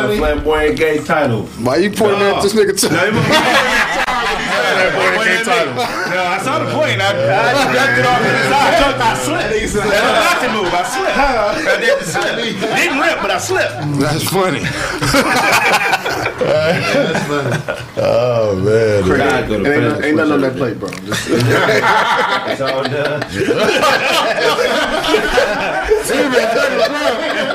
Uh, 0.02 0.16
flamboyant 0.16 0.76
gay 0.78 0.98
title. 1.04 1.46
Why 1.62 1.76
you 1.76 1.90
pointing 1.90 2.22
at 2.22 2.42
this 2.42 2.54
nigga? 2.54 2.78
Too? 2.78 2.88
No, 2.90 2.98
I 6.24 6.38
saw 6.42 6.58
the 6.58 6.70
point. 6.72 7.00
I, 7.00 7.10
I 7.10 7.72
ducked 7.72 7.98
it 7.98 8.06
off 8.06 8.18
to 8.18 8.30
the 8.30 8.42
side. 8.50 8.74
I, 8.74 8.78
jumped, 8.80 9.00
I 9.00 9.14
slipped. 9.16 9.50
That's 9.50 9.74
a 9.74 9.78
boxing 10.22 10.52
move. 10.52 10.72
I 10.72 10.82
slipped. 10.82 11.16
I 11.16 11.80
did 11.80 12.02
slip. 12.02 12.36
Didn't 12.76 12.98
rip, 13.00 13.18
but 13.22 13.30
I 13.30 13.38
slipped. 13.38 13.74
That's 14.00 14.24
funny. 14.28 14.62
Oh 17.94 18.56
man, 18.56 19.06
God, 19.16 19.48
go 19.48 19.62
to 19.62 19.72
Ain't, 19.72 20.04
ain't 20.04 20.16
nothing 20.16 20.32
on 20.32 20.40
that 20.40 20.56
plate, 20.56 20.78
bro. 20.80 20.88
Just, 20.90 21.28
It's 21.30 22.60
all 22.60 22.82
done. 22.82 23.22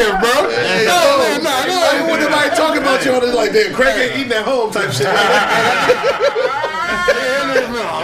Let 0.00 0.16
that 0.16 0.16
nigga 0.16 0.16
live, 0.16 0.20
bro. 0.20 0.32
No, 0.40 1.44
no, 1.44 1.50
I 1.50 1.66
no. 1.66 1.76
don't 1.98 2.08
want 2.08 2.22
nobody 2.22 2.48
talking 2.56 2.82
about 2.82 3.04
you 3.04 3.12
on 3.12 3.20
this 3.20 3.34
like 3.34 3.52
that. 3.52 3.72
Craig 3.74 3.96
ain't 4.10 4.18
eating 4.20 4.32
at 4.32 4.44
home 4.44 4.70
type 4.72 4.92
shit. 4.92 5.06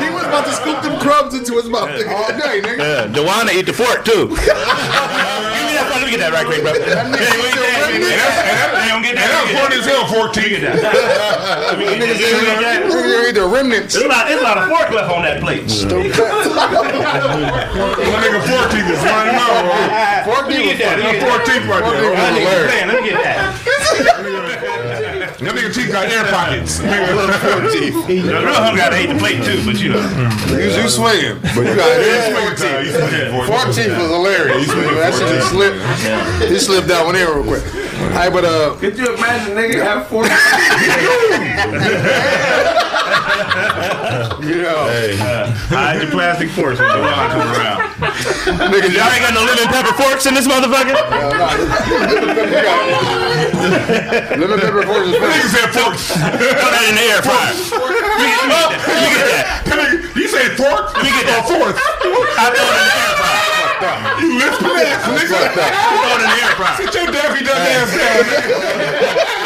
he 0.03 0.11
was 0.13 0.25
about 0.25 0.45
to 0.45 0.53
scoop 0.53 0.83
them 0.83 0.99
crumbs 1.01 1.35
into 1.35 1.55
his 1.55 1.69
mouth. 1.69 1.89
nigga. 1.91 2.13
All 2.13 2.29
day, 2.29 2.61
nigga. 2.61 2.79
Yeah, 2.79 3.09
Dewana 3.09 3.53
eat 3.55 3.67
the 3.67 3.73
fork 3.73 4.05
too. 4.05 4.37
Give 5.77 5.85
me 5.85 5.85
that. 5.85 5.93
Let 5.93 6.01
me 6.05 6.09
get 6.11 6.21
that 6.25 6.33
right 6.33 6.47
quick, 6.47 6.63
bro. 6.65 6.73
Yeah, 6.73 7.05
let 7.05 7.13
me 7.13 7.19
get 7.21 7.37
that. 7.37 7.85
Let 7.85 7.93
me 7.93 7.99
get 8.01 8.17
that. 8.17 8.81
You 8.87 8.91
don't 8.97 9.03
get 9.05 9.13
And 9.17 9.29
that's 9.29 9.53
that. 9.53 9.61
point 9.61 9.73
as 9.77 9.85
hell, 9.85 10.07
14. 10.09 10.17
Let 10.17 10.33
me 10.33 10.49
get 10.49 10.63
that. 10.63 10.77
Let 11.67 11.77
me 11.79 11.85
get 11.85 11.99
that. 12.65 12.81
Nigga, 12.87 13.29
eat 13.29 13.35
the 13.37 13.45
remnants. 13.47 13.93
There's 13.95 14.07
a 14.07 14.09
lot. 14.09 14.27
There's 14.29 14.41
a 14.41 14.45
lot 14.45 14.57
of 14.59 14.69
fork 14.73 14.89
left 14.91 15.11
on 15.13 15.23
that 15.29 15.41
plate. 15.45 15.67
My 15.67 15.73
nigga 18.25 18.41
14 18.41 18.89
is 18.89 19.01
running 19.05 19.37
over. 19.37 19.77
Let 20.27 20.49
me 20.49 20.65
get 20.73 20.79
that. 20.81 20.97
Let 20.99 21.13
me 21.13 21.21
get 21.21 21.29
that. 21.29 21.45
14 21.45 21.69
right 21.69 21.85
there. 21.85 22.17
That 22.17 22.33
nigga 22.33 22.65
playing. 22.67 22.89
Let 22.89 22.97
me 23.03 23.09
get 23.11 23.21
that. 23.23 23.53
That 25.37 25.53
nigga 25.55 25.75
teeth 25.75 25.93
got 25.93 26.09
air 26.09 26.25
pockets. 26.33 26.79
Nigga. 26.81 27.13
The 28.07 28.41
real 28.41 28.55
hung 28.57 28.77
gotta 28.77 28.97
eat 29.03 29.13
the 29.13 29.19
plate 29.19 29.45
too, 29.45 29.61
but 29.67 29.77
you 29.81 29.91
know. 29.93 30.01
Mm. 30.01 30.49
You, 30.49 30.83
you 30.83 30.89
swinging, 30.89 31.37
but 31.53 31.61
you 31.69 31.77
got 31.77 31.93
four 32.33 32.57
Time, 32.57 32.85
teeth. 32.85 32.97
swinging. 32.97 33.29
Four 33.45 33.65
teeth 33.69 33.93
was 33.93 34.11
hilarious. 34.17 34.67
That 34.67 35.13
shit 35.13 35.29
just 35.29 35.51
slipped. 35.53 35.77
He 36.51 36.59
slipped 36.59 36.89
that 36.89 37.05
one 37.05 37.17
in 37.17 37.29
real 37.29 37.45
quick. 37.45 37.65
Hey, 37.97 38.31
but 38.31 38.45
uh, 38.45 38.75
Could 38.79 38.99
you 38.99 39.15
imagine, 39.15 39.55
nigga, 39.57 39.83
have 39.83 40.07
four? 40.09 40.25
Hide 44.67 46.03
your 46.03 46.11
plastic 46.11 46.51
forks 46.51 46.79
when 46.79 46.89
the 46.89 46.95
Dewana 46.99 47.29
come 47.31 47.49
around. 47.55 47.81
nigga, 48.73 48.89
Y'all 48.93 49.09
ain't 49.13 49.23
got 49.23 49.35
no 49.35 49.45
lemon 49.45 49.69
pepper 49.71 49.95
forks 49.95 50.27
in 50.27 50.35
this 50.35 50.47
motherfucker? 50.49 50.97
lemon 54.37 54.59
pepper 54.61 54.83
forks 54.83 55.07
is 55.09 55.17
funny. 55.17 55.33
Nigga 55.37 55.49
said 55.53 55.71
fork. 55.73 55.95
Put 55.97 56.71
that 56.73 56.85
in 56.89 56.95
the 56.97 57.05
air 57.07 57.23
fryer. 57.23 57.53
Let 57.57 58.21
me 58.21 58.29
get 58.33 58.49
that. 58.51 58.67
Let 58.87 59.01
me 59.01 59.09
get 59.15 59.25
that. 59.31 60.17
You 60.17 60.29
say 60.29 60.49
fork? 60.57 60.95
Let 60.95 61.03
me 61.05 61.11
get 61.11 61.27
that. 61.31 61.45
Fourth. 61.47 61.77
I 61.77 62.51
throw 62.51 62.67
it 62.67 62.77
in 62.77 62.85
the 62.85 62.97
air 62.97 63.15
fryer. 63.17 63.56
You 63.77 64.39
lisping 64.41 64.73
ass, 64.81 65.05
nigga. 65.05 65.37
Throw 65.53 66.17
it 66.17 66.21
in 66.25 66.29
the 66.33 66.39
air 66.41 66.53
fryer. 66.57 66.77
Sit 66.81 66.95
your 66.97 67.07
Daffy 67.13 67.45
Duck 67.45 67.61
ass 67.61 67.93
down. 67.93 68.25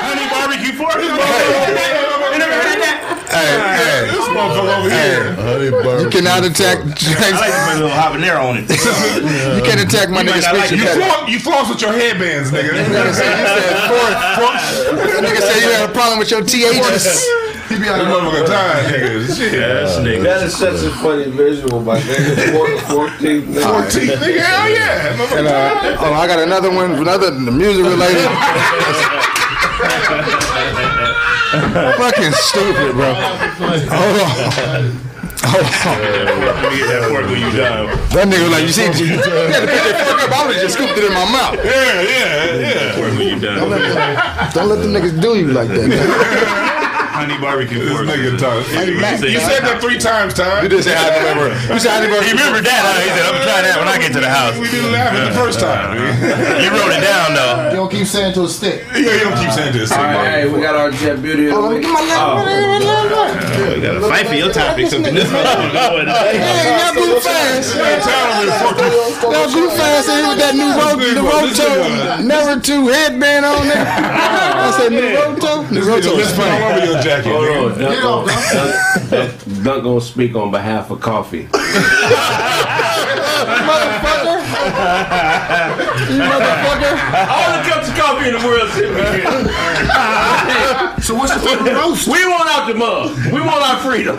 Honey 0.06 0.26
barbecue 0.30 0.74
fork. 0.78 0.94
You 1.02 2.38
never 2.38 2.54
heard 2.54 2.78
that? 2.78 2.98
Hey, 3.30 3.46
hey, 3.78 4.10
This 4.10 4.26
motherfucker 4.30 4.74
over 4.78 4.90
here. 4.90 5.34
honey 5.34 5.70
burger. 5.70 6.02
you 6.02 6.10
cannot 6.10 6.42
attack. 6.46 6.78
I 6.82 7.30
like 7.30 7.50
to 7.50 7.62
put 7.62 7.74
a 7.74 7.82
little 7.82 7.90
habanero 7.94 8.42
on 8.50 8.54
it. 8.58 8.66
You 9.56 9.62
can't 9.66 9.80
attack 9.82 10.10
my 10.10 10.22
You 10.22 10.30
nigga 10.30 10.42
might 10.42 10.42
not 10.46 10.56
like. 10.58 10.70
You 10.70 10.78
You 10.78 10.86
floss, 10.94 11.28
you 11.30 11.38
floss 11.38 11.68
with 11.70 11.80
your 11.82 11.92
headbands, 11.92 12.50
nigga. 12.50 12.70
said 13.14 13.30
That 15.10 15.22
nigga 15.22 15.40
said 15.42 15.58
you 15.62 15.70
had 15.74 15.90
a 15.90 15.92
problem 15.92 16.18
with 16.18 16.30
your 16.30 16.42
THs. 16.42 17.26
He 17.70 17.76
be 17.76 17.82
This 17.82 17.90
like, 17.92 18.02
motherfucker 18.02 18.46
tired, 18.46 18.86
nigga. 18.90 19.30
Shit. 19.30 20.24
That 20.24 20.42
is 20.42 20.56
such 20.56 20.82
a 20.82 20.90
funny 20.90 21.30
visual, 21.30 21.80
my 21.80 22.00
nigga. 22.00 22.50
Four, 22.50 23.06
14, 23.06 23.42
nigga. 23.46 23.62
14, 23.62 24.08
nigga. 24.10 24.42
Hell 24.42 24.68
yeah. 24.68 25.38
And 25.38 25.46
uh, 25.46 25.96
oh, 26.02 26.12
I 26.12 26.26
got 26.26 26.40
another 26.40 26.74
one, 26.74 26.94
another 26.94 27.30
the 27.30 27.52
music 27.52 27.86
related. 27.86 28.26
Fucking 31.94 32.32
stupid, 32.42 32.98
bro. 32.98 33.14
Hold 33.14 34.18
on. 34.18 34.90
Hold 35.46 35.62
on. 35.62 36.02
Let 36.42 36.72
me 36.72 36.78
get 36.78 36.90
that 36.90 37.06
fork 37.08 37.26
when 37.30 37.38
you 37.38 37.50
done. 37.54 37.86
That 38.10 38.26
nigga 38.26 38.42
was 38.42 38.50
like, 38.50 38.66
you 38.66 38.74
see, 38.74 38.82
you 38.82 39.14
had 39.14 39.62
to 39.62 39.70
pick 39.70 39.78
that 39.78 40.10
fuck 40.10 40.26
up. 40.26 40.32
I 40.34 40.46
would 40.48 40.58
just 40.58 40.74
scooped 40.74 40.98
it 40.98 41.04
in 41.04 41.14
my 41.14 41.22
mouth. 41.30 41.54
Yeah, 41.62 42.02
yeah, 42.02 42.58
yeah. 42.58 42.96
Fork 42.98 43.14
when 43.14 43.28
you 43.28 43.38
done. 43.38 43.58
Don't 44.50 44.68
let 44.68 44.82
the 44.82 44.90
niggas 44.90 45.22
do 45.22 45.38
you 45.38 45.52
like 45.52 45.68
that. 45.68 46.78
Man. 47.20 47.28
Honey 47.28 47.40
barbecue 47.40 47.78
This 47.84 47.92
fork. 47.92 48.06
nigga 48.08 48.38
talk. 48.40 48.64
You 48.72 48.96
You 48.96 49.40
said 49.44 49.60
that 49.68 49.80
three 49.80 49.98
times, 50.00 50.32
You 50.38 50.44
time. 50.44 50.70
just 50.70 50.88
said 50.88 50.96
I 50.96 51.20
remember. 51.20 51.52
You 51.68 51.78
said 51.80 51.92
I 51.92 52.04
remember. 52.08 52.24
He 52.24 52.32
remembered 52.32 52.64
that, 52.64 52.80
huh? 52.80 52.96
He 53.04 53.12
said, 53.12 53.24
I'm 53.28 53.36
gonna 53.36 53.44
try 53.44 53.60
that 53.60 53.76
when 53.76 53.88
I 53.88 53.96
get 54.00 54.12
to 54.16 54.20
the 54.24 54.30
house. 54.32 54.56
We 54.56 54.68
didn't 54.72 54.92
laugh 54.92 55.12
at 55.12 55.28
the 55.28 55.36
first 55.36 55.60
time. 55.60 56.00
You 56.00 56.72
wrote 56.72 56.96
it 56.96 57.04
down, 57.04 57.36
though. 57.36 57.68
you 57.70 57.76
don't 57.76 57.90
keep 57.92 58.06
saying 58.08 58.32
to 58.40 58.44
a 58.44 58.48
stick. 58.48 58.88
Yeah, 58.96 59.20
you 59.20 59.24
don't 59.28 59.36
keep 59.36 59.52
saying 59.52 59.72
this. 59.76 59.92
All 59.92 60.00
right, 60.00 60.44
hey, 60.44 60.48
we 60.48 60.60
got 60.60 60.76
our 60.76 60.90
jet 60.90 61.20
beauty 61.20 61.48
of 61.52 61.60
the 61.60 61.60
oh, 61.60 61.68
week. 61.76 61.84
Oh, 61.84 62.00
You 63.76 63.82
gotta 63.84 64.00
fight 64.00 64.26
for 64.26 64.34
your 64.34 64.52
topics 64.52 64.92
up 64.96 65.04
in 65.04 65.14
this 65.14 65.28
motherfucker. 65.28 66.08
Hey, 66.30 66.78
y'all 66.80 66.94
go 66.94 67.20
fast. 67.20 67.76
Y'all 67.76 69.50
go 69.52 69.70
fast. 69.76 70.08
Hey, 70.08 70.22
with 70.28 70.38
that 70.38 70.54
new 70.54 70.70
Ro- 70.72 70.96
the 70.96 71.20
Roto, 71.20 72.22
never 72.22 72.60
two 72.60 72.88
headband 72.88 73.44
on 73.44 73.66
there. 73.68 73.84
I 73.86 74.70
said 74.76 74.92
new 74.92 75.14
Roto. 75.14 75.62
New 75.70 75.82
Roto 75.82 76.16
is 76.18 76.30
Let's 76.30 76.32
put 76.36 76.46
all 76.46 76.58
funny. 76.58 76.82
over 76.82 76.92
your 76.92 77.02
jacket. 77.10 77.32
Hold 77.32 77.44
nigga. 77.44 77.64
on, 77.64 77.78
Dunk, 77.80 78.02
gonna, 78.02 78.26
Dunk, 78.52 79.10
Dunk, 79.10 79.64
Dunk 79.64 79.82
gonna 79.84 80.00
speak 80.00 80.34
on 80.36 80.50
behalf 80.50 80.90
of 80.90 81.00
coffee. 81.00 81.48
Motherfucker! 83.40 84.38
you 86.10 86.22
motherfucker! 86.22 86.94
All 87.30 87.48
the 87.56 87.62
cups 87.68 87.88
of 87.88 87.94
coffee 87.96 88.28
in 88.28 88.34
the 88.38 88.46
world 88.46 88.68
sitting 88.70 88.94
here. 88.94 89.30
So 91.02 91.14
what's 91.14 91.34
the 91.34 91.40
fucking 91.40 91.74
roast? 91.74 92.06
We 92.06 92.24
want 92.26 92.48
out 92.48 92.66
the 92.68 92.74
mug. 92.74 93.16
We 93.32 93.40
want 93.40 93.62
our 93.62 93.78
freedom. 93.80 94.16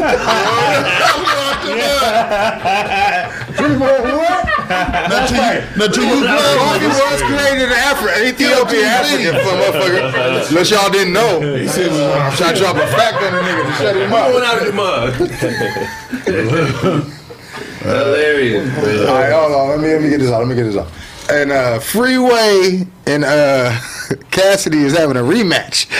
Now 4.71 5.27
to 5.27 5.35
you, 5.35 5.59
now 5.77 5.87
to 5.87 6.01
you, 6.01 6.25
Coffee 6.25 6.87
was 6.87 7.21
created 7.27 7.63
in 7.67 7.73
Africa, 7.75 8.23
Ethiopia, 8.27 8.85
Africa, 8.87 9.31
for 9.43 9.53
motherfucker. 9.59 10.47
Unless 10.49 10.69
y'all 10.71 10.89
didn't 10.89 11.11
know. 11.13 11.41
He 11.57 11.67
said, 11.67 11.91
I'm 11.91 12.31
trying 12.37 12.53
to 12.55 12.59
drop 12.59 12.75
a 12.77 12.87
fact 12.87 13.21
on 13.23 13.33
the 13.33 13.41
nigga 13.41 13.63
to 13.67 13.73
shut 13.81 13.95
him 13.97 14.09
We 14.09 14.15
want 14.15 14.43
up. 14.43 14.47
out 14.47 14.63
the 14.65 14.73
mug. 14.73 15.13
Hilarious, 17.81 18.69
All 18.77 18.83
man. 18.83 19.07
right, 19.07 19.31
hold 19.33 19.53
on. 19.53 19.69
Let 19.69 19.79
me 19.79 19.87
let 19.87 20.01
me 20.01 20.09
get 20.09 20.19
this 20.19 20.31
out. 20.31 20.39
Let 20.39 20.47
me 20.47 20.55
get 20.55 20.63
this 20.63 20.77
out. 20.77 20.87
And 21.31 21.51
uh, 21.51 21.79
Freeway 21.79 22.85
and 23.07 23.23
uh, 23.23 23.77
Cassidy 24.31 24.79
is 24.79 24.97
having 24.97 25.17
a 25.17 25.21
rematch. 25.21 25.87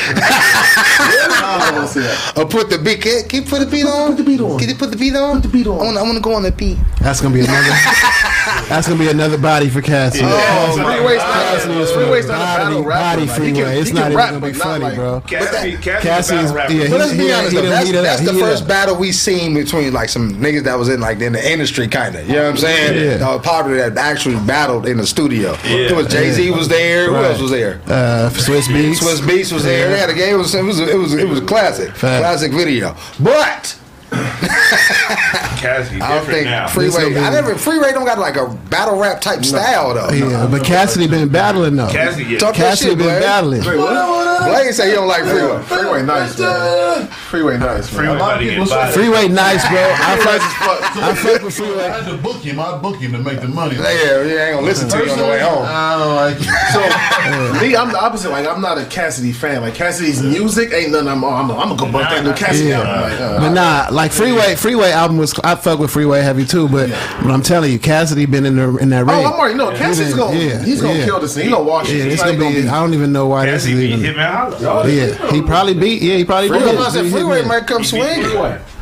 Or 2.37 2.45
put 2.45 2.69
the 2.69 2.77
beat. 2.77 3.01
Can, 3.01 3.27
can 3.27 3.43
you 3.43 3.49
put 3.49 3.59
the 3.59 3.65
beat 3.65 3.85
on? 3.85 4.11
Put 4.15 4.17
the 4.17 4.23
beat 4.23 4.41
on. 4.41 4.59
Can 4.59 4.69
you 4.69 4.75
put 4.75 4.91
the 4.91 4.97
beat 4.97 5.15
on? 5.15 5.41
Put 5.41 5.51
the 5.51 5.57
beat 5.57 5.67
on. 5.67 5.79
I 5.79 5.83
want, 5.83 5.97
I 5.97 6.01
want 6.03 6.15
to 6.15 6.21
go 6.21 6.33
on 6.33 6.43
the 6.43 6.51
beat. 6.51 6.77
That's 6.99 7.21
gonna 7.21 7.33
be 7.33 7.41
another. 7.41 7.69
that's 8.69 8.87
gonna 8.87 8.99
be 8.99 9.09
another 9.09 9.37
body 9.37 9.69
for 9.69 9.81
Cassie. 9.81 10.21
Oh, 10.23 10.73
Freeway's 10.75 11.17
not, 11.17 11.33
Cassie 11.33 11.71
is 11.71 11.91
for 11.91 12.05
Freeway's 12.05 12.27
not 12.27 12.35
a 12.35 12.39
body, 12.39 12.63
battle 12.63 12.83
rapper. 12.83 13.01
body 13.01 13.21
Like, 13.27 13.41
he 13.41 13.53
freeway. 13.53 13.73
can- 13.73 13.81
it's 13.81 13.91
not 13.91 14.01
can 14.03 14.11
even 14.13 14.33
gonna 14.41 14.45
be 14.45 14.53
funny, 14.53 14.83
like- 14.85 14.95
bro. 14.95 15.21
Cassie, 15.21 15.77
Cassie, 15.77 16.07
Cassie's, 16.07 16.51
battle 16.51 16.55
rapper. 16.55 16.73
yeah, 16.73 16.89
But 16.89 16.99
let's 16.99 17.11
be 17.11 17.17
he- 17.17 17.31
honest, 17.33 17.51
he 17.51 17.57
though, 17.61 17.69
that's, 17.69 17.87
he 17.87 17.91
that's 17.93 18.21
the 18.25 18.33
he 18.33 18.39
first 18.39 18.67
battle 18.67 18.95
we 18.95 19.11
seen 19.11 19.53
between 19.53 19.93
like 19.93 20.09
some 20.09 20.33
niggas 20.35 20.63
that 20.63 20.77
was 20.77 20.89
in 20.89 21.01
like 21.01 21.19
in 21.19 21.33
the 21.33 21.51
industry, 21.51 21.87
kind 21.87 22.15
of. 22.15 22.27
You 22.27 22.35
know 22.35 22.43
what 22.43 22.49
I'm 22.51 22.57
saying? 22.57 23.19
Yeah. 23.19 23.27
Uh, 23.27 23.39
popular 23.39 23.89
that 23.89 23.97
actually 23.97 24.35
battled 24.45 24.85
in 24.87 24.97
the 24.97 25.07
studio. 25.07 25.55
It 25.63 25.95
was 25.95 26.07
Jay 26.07 26.31
Z 26.31 26.49
was 26.51 26.67
there. 26.69 26.90
Who 27.07 27.15
else 27.15 27.39
was 27.41 27.51
there? 27.51 27.81
Uh, 27.85 28.29
Swizz 28.33 28.67
Beatz. 28.67 28.99
Swizz 28.99 29.21
Beatz 29.21 29.51
was 29.51 29.63
there. 29.63 29.89
They 29.89 29.99
had 29.99 30.09
a 30.09 30.13
game. 30.13 30.35
It 30.35 30.37
was 30.37 30.53
it 30.55 30.63
was 30.63 30.79
it 30.79 30.95
was, 30.97 31.13
it 31.13 31.27
was 31.27 31.39
a 31.39 31.45
classic, 31.45 31.89
Fact. 31.95 32.21
classic 32.21 32.51
video. 32.51 32.95
But 33.19 33.77
Cassie, 34.11 36.01
I 36.01 36.15
don't 36.15 36.25
think 36.25 36.45
now. 36.45 36.67
Freeway. 36.67 37.15
I 37.17 37.29
never 37.29 37.55
Freeway 37.55 37.91
don't 37.91 38.05
got 38.05 38.17
like 38.19 38.35
a 38.35 38.47
battle 38.69 38.97
rap 38.99 39.21
type 39.21 39.45
style 39.45 39.93
though. 39.93 40.09
Yeah, 40.11 40.47
but 40.49 40.63
Cassidy 40.65 41.07
been 41.07 41.29
battling 41.29 41.75
though. 41.75 41.89
Cassidy, 41.89 42.31
yeah. 42.31 42.37
Talk 42.39 42.55
that 42.55 42.69
Cassidy 42.71 42.89
shit, 42.91 42.97
been 42.97 43.07
Blade. 43.07 43.21
battling. 43.21 43.61
Blade 43.61 44.73
say 44.73 44.89
he 44.89 44.95
don't 44.95 45.07
like 45.07 45.23
Freeway. 45.23 45.61
Freeway 45.63 46.03
nice, 46.03 46.37
man. 46.39 47.07
Freeway 47.07 47.57
nice, 47.57 47.93
man. 47.93 48.01
Freeway 48.01 48.15
about 48.15 48.37
to 48.39 48.43
get 48.45 48.69
bodied. 48.69 48.93
Freeway 48.93 49.27
nice, 49.27 49.67
bro. 49.69 49.79
I 49.79 50.17
fuck, 50.17 50.41
fuck. 50.41 50.97
I 50.97 51.15
fuck 51.15 51.41
with 51.43 51.61
I 51.61 52.01
had 52.01 52.11
to 52.11 52.17
book 52.17 52.37
him. 52.41 52.59
I 52.59 52.77
book 52.77 52.97
him 52.97 53.11
to 53.13 53.19
make 53.19 53.39
the 53.39 53.47
money. 53.47 53.75
Yeah, 53.75 54.23
he 54.23 54.31
ain't 54.33 54.55
gonna 54.55 54.65
listen 54.65 54.89
to 54.89 54.97
you 55.05 55.11
on 55.11 55.17
the 55.19 55.23
way 55.25 55.39
home. 55.39 55.63
I 55.67 55.97
don't 55.97 56.15
like 56.15 56.37
it. 56.39 57.59
So 57.61 57.61
me, 57.67 57.75
I'm 57.75 57.91
the 57.91 57.99
opposite. 57.99 58.31
Like 58.31 58.47
I'm 58.47 58.61
not 58.61 58.77
a 58.77 58.85
Cassidy 58.85 59.31
fan. 59.31 59.61
Like 59.61 59.75
Cassidy's 59.75 60.21
music 60.23 60.73
ain't 60.73 60.91
nothing. 60.91 61.07
I'm. 61.07 61.23
I'm, 61.23 61.51
I'm 61.51 61.57
gonna 61.69 61.75
go 61.75 61.91
bump 61.91 62.09
that 62.09 62.23
new 62.23 62.33
Cassidy 62.33 62.69
Yeah. 62.69 62.79
album. 62.81 63.11
Like, 63.11 63.19
uh, 63.21 63.39
But 63.39 63.53
nah, 63.53 63.87
like 64.01 64.11
Freeway, 64.11 64.55
Freeway 64.55 64.91
album 64.91 65.17
was 65.17 65.37
I 65.43 65.55
fuck 65.55 65.79
with 65.79 65.91
Freeway 65.91 66.21
heavy 66.21 66.45
too. 66.45 66.67
But 66.67 66.89
but 66.89 67.31
I'm 67.31 67.41
telling 67.41 67.71
you, 67.71 67.79
Cassidy 67.79 68.25
been 68.25 68.45
in 68.45 68.55
the 68.55 68.77
in 68.77 68.89
that 68.89 69.05
ring. 69.05 69.15
Oh, 69.15 69.25
I'm 69.25 69.39
already 69.39 69.55
know. 69.55 69.71
Cassidy's 69.75 70.15
gonna. 70.15 70.37
yeah, 70.37 70.63
he's 70.63 70.81
gonna 70.81 70.99
yeah. 70.99 71.05
kill 71.05 71.19
this 71.19 71.35
thing. 71.35 71.45
He 71.45 71.51
gonna 71.51 71.63
wash 71.63 71.89
it. 71.89 71.97
Yeah, 71.97 72.03
He's 72.05 72.13
it's 72.13 72.23
not 72.23 72.37
gonna 72.37 72.61
be. 72.61 72.67
I 72.67 72.79
don't 72.79 72.93
even 72.93 73.11
know 73.11 73.27
why 73.27 73.45
this 73.45 73.63
Cassie 73.63 73.73
is 73.73 73.79
beat 73.79 73.99
even. 73.99 74.15
Hitman 74.15 74.89
Yeah, 74.89 75.31
he 75.31 75.41
probably 75.41 75.73
beat. 75.73 76.01
Yeah, 76.01 76.15
he 76.15 76.25
probably 76.25 76.49
Freeway, 76.49 76.71
did. 76.71 76.81
I 76.81 76.89
said 76.89 77.11
Freeway 77.11 77.43
might 77.43 77.67
come 77.67 77.83
swing. 77.83 78.21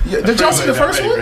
Yeah, 0.06 0.22
did 0.22 0.40
y'all 0.40 0.54
see 0.54 0.66
the 0.66 0.74
first 0.74 1.04
one? 1.04 1.20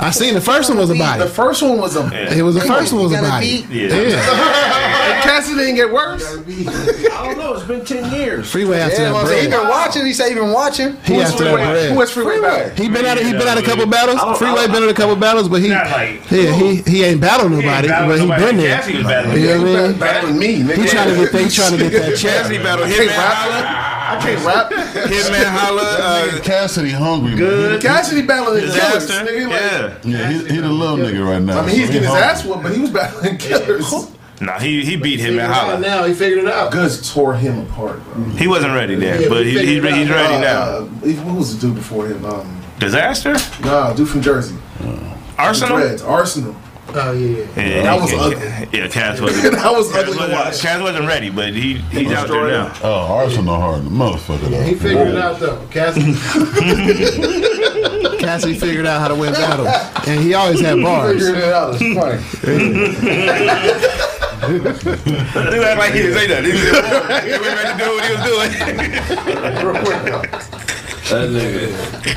I 0.00 0.10
seen 0.10 0.34
the 0.34 0.40
first 0.40 0.68
one 0.68 0.78
was 0.78 0.90
a 0.90 0.94
body. 0.94 1.22
The 1.22 1.28
first 1.28 1.62
one 1.62 1.78
was 1.78 1.96
a. 1.96 2.36
It 2.36 2.42
was 2.42 2.54
the 2.56 2.62
first 2.62 2.92
one 2.92 3.04
was 3.04 3.12
a 3.12 3.20
body. 3.22 3.64
Yeah. 3.70 3.94
Yeah, 3.94 5.20
Cassidy 5.22 5.56
didn't 5.56 5.76
get 5.76 5.92
worse. 5.92 6.24
I 6.26 7.26
don't 7.26 7.38
know. 7.38 7.54
It's 7.54 7.64
been 7.64 7.84
ten 7.84 8.12
years. 8.12 8.50
Freeway 8.50 8.78
after 8.80 9.02
Yeah, 9.02 9.12
that 9.12 9.42
he 9.42 9.48
been 9.48 9.68
watching. 9.68 10.04
He 10.04 10.12
say 10.12 10.28
he 10.30 10.34
been 10.34 10.50
watching. 10.52 10.96
He 11.02 11.14
Who 11.14 11.20
is 11.20 11.30
after 11.30 11.44
that 11.44 11.54
Freeway? 11.54 11.70
bread. 11.72 11.92
Who 11.92 12.00
is 12.02 12.10
Freeway? 12.10 12.72
He 12.76 12.88
been 12.88 13.04
at 13.06 13.18
he 13.18 13.32
been 13.32 13.46
at 13.48 13.56
a 13.58 13.62
couple 13.62 13.86
battles. 13.86 14.20
Freeway 14.38 14.66
been 14.66 14.82
at 14.82 14.88
a 14.88 14.94
couple 14.94 15.16
battles, 15.16 15.48
but 15.48 15.60
he 15.62 15.68
like- 15.70 16.20
yeah 16.30 16.52
he 16.52 16.76
he 16.82 17.04
ain't 17.04 17.20
battled 17.20 17.52
nobody, 17.52 17.88
battled 17.88 18.08
but 18.10 18.18
he 18.20 18.26
nobody. 18.26 18.44
been 18.46 18.56
there. 18.56 18.76
Cassie 18.76 18.96
was 18.96 19.04
battling. 19.06 19.40
You 19.40 19.46
know 19.46 19.58
what 19.62 19.68
I 19.80 19.88
mean? 19.88 19.98
Battling 19.98 20.38
me. 20.38 20.52
He 20.54 20.88
trying 20.88 21.08
to 21.14 21.30
get 21.30 21.34
he 21.40 21.48
trying 21.48 21.72
to 21.72 21.78
get 21.78 21.92
that 21.92 22.16
check. 22.18 22.42
Cassie 22.42 22.58
battle 22.58 22.84
I 22.84 22.88
can't 24.20 24.40
Hitman 24.40 24.46
rap. 24.46 24.72
Holla. 24.72 24.80
I 24.80 24.92
can't 24.92 24.94
rap. 25.04 25.10
Hitman 25.10 25.44
Holla. 25.44 25.82
Uh, 26.38 26.40
Cassidy 26.42 26.90
hungry. 26.90 27.34
Good. 27.36 27.82
Cassidy 27.82 28.22
battling 28.26 28.66
the 28.66 28.72
killers, 28.72 29.10
nigga. 29.10 29.48
Like, 29.48 30.04
Yeah. 30.04 30.18
Yeah, 30.18 30.30
he, 30.30 30.38
he 30.54 30.60
the 30.60 30.68
little 30.68 30.96
nigga 30.98 31.24
right 31.28 31.42
now. 31.42 31.60
I 31.60 31.66
mean, 31.66 31.74
he's 31.76 31.86
so 31.86 31.92
getting 31.92 32.02
his 32.02 32.10
hungry. 32.10 32.22
ass 32.24 32.44
whooped, 32.44 32.62
but 32.62 32.74
he 32.74 32.80
was 32.80 32.90
battling 32.90 33.36
killers. 33.38 33.92
Nah, 34.40 34.58
he 34.58 34.84
he 34.84 34.96
beat 34.96 35.20
Hitman 35.20 35.46
Holla. 35.46 35.78
Now 35.78 36.04
he 36.04 36.12
figured 36.12 36.44
it 36.44 36.50
out. 36.50 36.72
Goods 36.72 37.12
tore 37.12 37.34
him 37.34 37.60
apart, 37.60 38.02
bro. 38.04 38.24
He 38.30 38.48
wasn't 38.48 38.74
ready 38.74 38.96
there, 38.96 39.22
Yeah, 39.22 39.28
but 39.28 39.44
we 39.44 39.52
he, 39.52 39.58
he's, 39.58 39.82
he's 39.82 40.10
ready 40.10 40.34
Uh, 40.34 40.40
now. 40.40 40.60
uh, 40.62 40.82
what 41.22 41.36
was 41.36 41.54
the 41.58 41.66
dude 41.68 41.76
before 41.76 42.06
him? 42.08 42.24
Um, 42.24 42.60
Dizaster? 42.80 43.34
nah, 43.64 43.92
dude 43.94 44.08
from 44.08 44.20
Jersey. 44.22 44.56
Arsonal? 45.36 45.78
Dreads, 45.80 46.02
Arsonal. 46.02 46.54
Oh 46.96 47.10
yeah. 47.12 47.44
Yeah, 47.56 47.82
That 47.82 48.00
was 48.00 48.10
he- 48.10 48.16
ugly. 48.16 48.46
Yeah, 48.78 48.86
Cass 48.88 49.20
wasn't. 49.20 49.52
that 49.54 49.72
was 49.72 49.90
Cass 49.90 50.00
ugly 50.02 50.12
to 50.14 50.18
wasn't, 50.20 50.38
watch. 50.38 50.60
Cass 50.60 50.80
wasn't 50.80 51.06
ready, 51.08 51.28
but 51.30 51.52
he 51.52 51.74
he's 51.90 52.12
out 52.12 52.28
there 52.28 52.46
now. 52.46 52.72
Oh, 52.84 53.08
Arsonal 53.26 53.58
hard, 53.58 53.82
the 53.84 53.90
motherfucker. 53.90 54.48
Yeah, 54.50 54.62
he 54.64 54.74
figured 54.74 55.08
it 55.08 55.16
out 55.16 55.40
though. 55.40 55.58
Cassie 55.70 56.14
Cassidy 58.18 58.54
figured 58.54 58.86
out 58.86 59.00
how 59.00 59.08
to 59.08 59.14
win 59.16 59.32
battles, 59.34 59.68
and 60.08 60.20
he 60.22 60.34
always 60.34 60.60
had 60.60 60.80
bars. 60.82 61.18
Figured 61.20 61.38
it 61.42 61.52
out. 61.52 61.74
It's 61.74 61.82
funny. 61.98 62.22
He 64.44 64.50
act 65.64 65.78
like 65.78 65.92
he 65.94 66.00
didn't 66.02 66.18
say 66.18 66.26
that. 66.28 66.44
He 66.44 66.52
was 66.52 66.60
he 66.62 66.68
was 67.38 67.48
ready 67.54 67.72
to 67.72 67.78
do 67.84 67.90
what 67.90 68.02
he 68.04 68.10
was 68.14 68.22
doing. 70.50 70.63
That 71.10 71.28
nigga. 71.28 71.68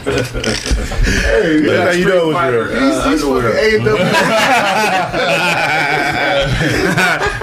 That's 0.05 0.31
how 0.31 1.91
you 1.91 2.05
know 2.07 2.31
it 2.31 2.33
was 2.33 2.39
real. 2.71 2.79
He's, 2.79 3.03
he's 3.03 3.21
fucking 3.21 3.55
A&W. 3.83 4.05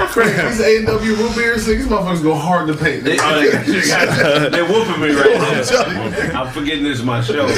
Frank, 0.08 0.36
These 0.48 0.60
A&W 0.60 1.14
root 1.16 1.34
beers, 1.36 1.66
these 1.66 1.86
motherfuckers 1.86 2.22
go 2.22 2.34
hard 2.34 2.68
to 2.68 2.74
paint. 2.74 3.04
They, 3.04 3.18
uh, 3.18 4.48
they're 4.48 4.64
whooping 4.64 5.00
me 5.00 5.10
right 5.10 5.36
now. 5.38 6.40
I'm 6.40 6.50
forgetting 6.52 6.84
this 6.84 6.98
is 7.00 7.04
my 7.04 7.20
show. 7.20 7.46
I 7.46 7.56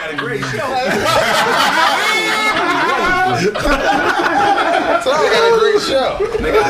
got 0.00 0.14
a 0.14 0.16
great 0.16 0.40
So 5.04 5.10
I 5.10 5.28
got 5.32 5.44
a 5.52 5.58
great 5.58 5.80
show. 5.82 6.18
Nigga, 6.38 6.60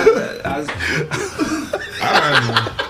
I, 0.45 0.67
I, 2.03 2.81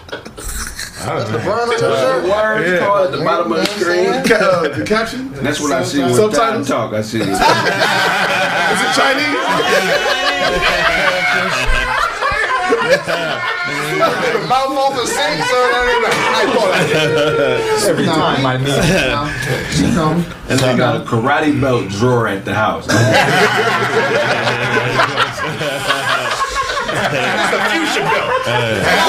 Burn 1.05 1.69
on 1.69 1.71
your 1.71 1.79
shirt. 1.79 2.25
words 2.25 2.81
called 2.81 3.07
at 3.07 3.13
the 3.19 3.25
bottom 3.25 3.53
of 3.53 3.59
the 3.59 3.67
screen. 3.67 4.09
Uh, 4.09 4.69
the 4.69 4.85
caption? 4.85 5.31
That's 5.33 5.61
what 5.61 5.73
I 5.73 5.85
see 5.85 6.01
when 6.01 6.15
Subtitles? 6.15 6.69
talk. 6.69 6.93
I 6.93 7.03
see. 7.03 7.21
Is 7.21 7.29
it 7.29 7.37
Chinese? 8.95 9.35
The 13.95 14.47
mouth 14.49 14.77
off 14.77 14.95
the 14.95 15.07
sink, 15.07 15.41
so 15.45 15.57
that 15.73 15.85
ain't 15.89 16.05
every 17.89 18.05
time 18.05 18.43
my 18.43 18.57
knee. 18.59 18.75
You 19.81 19.95
know. 19.95 20.25
And 20.49 20.61
they 20.61 20.77
got 20.77 20.97
a 21.01 21.05
karate 21.05 21.59
belt 21.59 21.89
drawer 21.91 22.29
at 22.29 22.45
the 22.45 22.55
house. 22.55 22.87
Y'all 27.05 27.13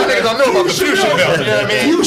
niggas 0.05 0.23
don't 0.23 0.37
know 0.37 0.51
about 0.51 0.67
the 0.67 0.73
fusion 0.73 1.15
belt. 1.15 1.39
You 1.39 1.45
know 1.45 1.57
what 1.57 1.65
I 1.65 1.67
mean? 1.67 2.03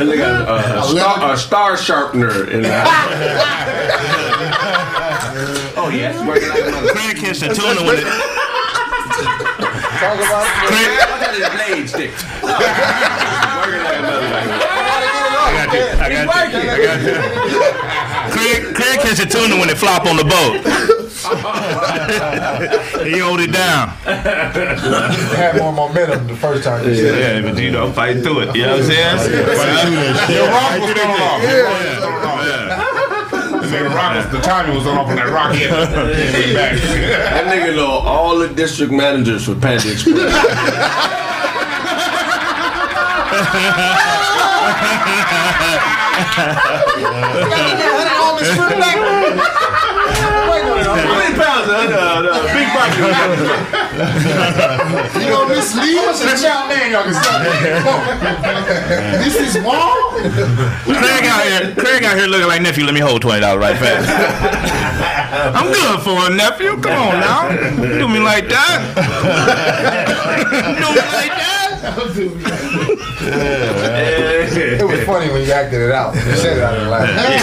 And 0.00 0.08
they 0.10 0.16
got 0.16 0.48
uh, 0.48 0.80
a, 0.80 0.82
star, 0.88 1.32
a 1.32 1.36
star 1.36 1.76
sharpener 1.76 2.48
in 2.50 2.62
the 2.62 2.72
house. 2.72 2.86
oh 5.76 5.90
yeah, 5.92 6.26
working 6.26 6.48
like 6.48 6.64
a 6.64 6.70
mother. 6.70 6.92
Craig 6.92 7.16
catch 7.16 7.40
the 7.40 7.48
tuna 7.48 7.82
when 7.84 7.98
it. 7.98 8.04
Talk 9.96 10.18
about 10.18 10.44
Craig, 10.66 11.00
I 11.00 11.02
got 11.20 11.34
his 11.34 11.48
blade 11.50 11.88
stick. 11.88 12.10
working 12.42 13.82
like 13.84 13.98
a 13.98 14.00
mother. 14.02 14.85
I 15.46 15.66
got 15.66 15.74
you. 15.74 15.80
I 15.80 16.08
got 16.10 16.52
you. 16.52 16.70
I 16.70 16.78
got 16.82 17.00
you. 17.06 17.14
Craig, 18.32 18.74
Craig 18.74 18.98
catch 19.00 19.18
the 19.18 19.26
tuna 19.26 19.56
when 19.56 19.70
it 19.70 19.78
flop 19.78 20.06
on 20.06 20.16
the 20.16 20.24
boat. 20.24 20.60
he 23.06 23.18
hold 23.18 23.40
it 23.40 23.52
down. 23.52 23.88
had 24.04 25.56
more 25.58 25.72
momentum 25.72 26.26
the 26.26 26.36
first 26.36 26.64
time. 26.64 26.86
you 26.86 26.94
said 26.94 27.14
it. 27.14 27.44
Yeah, 27.44 27.50
but 27.50 27.60
you 27.60 27.70
know, 27.70 27.92
fight 27.92 28.22
through 28.22 28.40
it. 28.40 28.56
You 28.56 28.62
know 28.62 28.76
what 28.76 28.82
I'm 28.82 28.86
saying? 28.86 29.16
The 29.32 30.42
rock 30.50 30.80
was 30.80 30.92
thrown 30.92 31.20
off. 31.20 31.42
Yeah. 31.42 31.62
The 33.66 33.82
rock 33.94 34.14
was, 34.16 34.26
the 34.32 34.40
timing 34.40 34.74
was 34.74 34.84
thrown 34.84 34.98
off 34.98 35.08
on 35.08 35.16
that 35.16 35.30
rock 35.30 35.54
hit. 35.54 35.70
Back. 35.70 36.76
That 36.76 37.46
nigga 37.46 37.74
know 37.76 37.86
all 37.86 38.38
the 38.38 38.48
district 38.48 38.92
managers 38.92 39.44
for 39.44 39.54
Panda 39.54 39.92
Express. 39.92 40.32
How 50.96 51.18
many 51.18 51.34
pounds? 51.36 51.66
Big. 52.52 52.66
You 53.96 55.28
know, 55.30 55.48
Miss 55.48 55.74
Lee 55.74 55.96
was 55.96 56.20
a 56.20 56.36
child 56.40 56.68
man, 56.68 56.90
y'all 56.92 57.04
can 57.04 57.14
stop. 57.14 57.42
This 59.22 59.36
is 59.40 59.62
Wall. 59.62 60.10
Craig 60.84 61.24
out 61.24 61.42
here, 61.44 61.74
Craig 61.74 62.04
out 62.04 62.16
here 62.16 62.26
looking 62.26 62.46
like 62.48 62.62
nephew. 62.62 62.84
Let 62.84 62.94
me 62.94 63.00
hold 63.00 63.22
twenty 63.22 63.40
dollars 63.40 63.60
right 63.60 63.76
fast. 63.78 64.08
I'm 65.56 65.72
good 65.72 66.00
for 66.02 66.30
a 66.30 66.34
nephew. 66.34 66.76
Come 66.80 66.92
on 66.92 67.20
now, 67.20 67.48
do 67.76 68.08
me 68.08 68.18
like 68.20 68.48
that. 68.48 68.82
do 70.60 70.88
me 70.92 71.00
like 71.12 71.34
that. 71.36 71.65
It 73.26 74.86
was 74.86 75.02
funny 75.04 75.30
when 75.30 75.42
you 75.42 75.50
acted 75.52 75.80
it 75.82 75.90
out. 75.92 76.14
You 76.14 76.20
said 76.36 76.58
it 76.58 76.62
out 76.62 76.76
of 76.76 76.86
laugh. 76.88 77.06
That's 77.06 77.42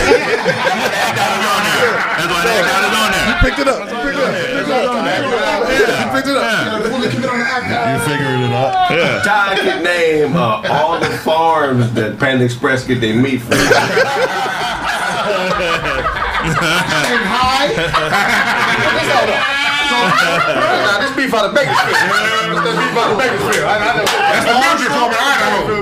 why 2.27 2.43
that 2.43 2.65
got 2.67 2.83
it 2.83 2.93
on 2.99 3.11
there. 3.11 3.39
Picked 3.39 3.59
it 3.59 3.67
up. 3.67 3.79
You 3.87 3.95
picked 4.03 4.19
it 4.19 4.27
up. 4.27 4.35
You 5.99 6.07
picked 6.13 6.27
it 6.27 6.35
up. 6.35 6.43
You 7.89 7.97
figuring 8.05 8.41
it 8.43 8.51
out? 8.51 8.89
Ty 9.23 9.55
can 9.55 9.81
name 9.83 10.35
uh, 10.35 10.61
all 10.69 10.99
the 10.99 11.09
farms 11.19 11.93
that 11.93 12.19
Panda 12.19 12.43
Express 12.45 12.83
get 12.85 12.99
their 12.99 13.15
meat 13.15 13.41
from. 13.41 13.57
Nah, 19.93 20.97
this 20.99 21.13
beef 21.15 21.33
out 21.33 21.45
of 21.45 21.53
Bakersfield. 21.55 22.63
This 22.63 22.75
beef 22.75 22.97
out 22.97 23.11
of 23.13 23.17
Bakersfield. 23.17 23.65
I, 23.65 23.67
I 23.77 23.79
know. 23.97 24.05
That's 24.05 24.45
the 24.45 24.53
music 24.59 24.89
from 24.91 25.09
Idaho. 25.13 25.63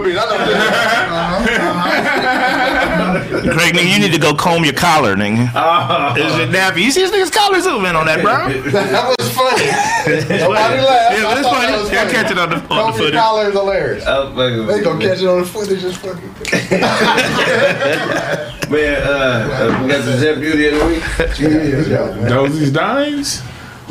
Craig, 3.51 3.73
nigga, 3.73 3.91
you 3.93 3.99
need 3.99 4.13
to 4.13 4.19
go 4.19 4.33
comb 4.33 4.63
your 4.63 4.73
collar, 4.73 5.15
nigga. 5.15 5.41
Is 6.17 6.35
it 6.39 6.49
nappy? 6.49 6.83
You 6.83 6.91
see 6.91 7.01
this 7.05 7.11
nigga's 7.11 7.29
collar 7.31 7.59
zooming 7.61 7.95
on 7.95 8.05
that, 8.05 8.21
bro? 8.21 8.31
That 8.91 9.07
was 9.07 9.15
funny. 9.33 9.65
Nobody 10.39 10.81
laughed. 10.81 11.17
Yeah, 11.17 11.23
but 11.23 11.37
it's 11.37 11.47
thought 11.47 11.61
that 11.61 11.69
funny. 11.69 11.81
was 11.81 11.89
They'll 11.89 12.09
catch 12.11 12.31
it 12.31 12.37
on 12.37 12.49
the, 12.49 12.55
on 12.55 12.61
the 12.61 12.67
Kobe 12.67 12.97
footage. 12.97 13.13
collar 13.19 13.45
is 13.47 13.53
hilarious. 13.53 14.03
Oh, 14.07 14.65
They 14.65 14.81
gonna 14.83 14.99
catch 15.05 15.21
it 15.21 15.27
on 15.27 15.39
the 15.39 15.45
footage. 15.45 15.83
It's 15.83 15.97
fucking. 15.97 16.31
Man, 18.71 19.01
uh, 19.03 19.11
uh, 19.11 19.79
we 19.83 19.87
got 19.89 20.01
the 20.05 20.13
Jet 20.19 20.35
Beauty 20.39 20.63
of 20.67 20.73
the 20.79 20.85
week. 20.87 21.03
Dosey's 22.29 22.71
dimes. 22.71 23.41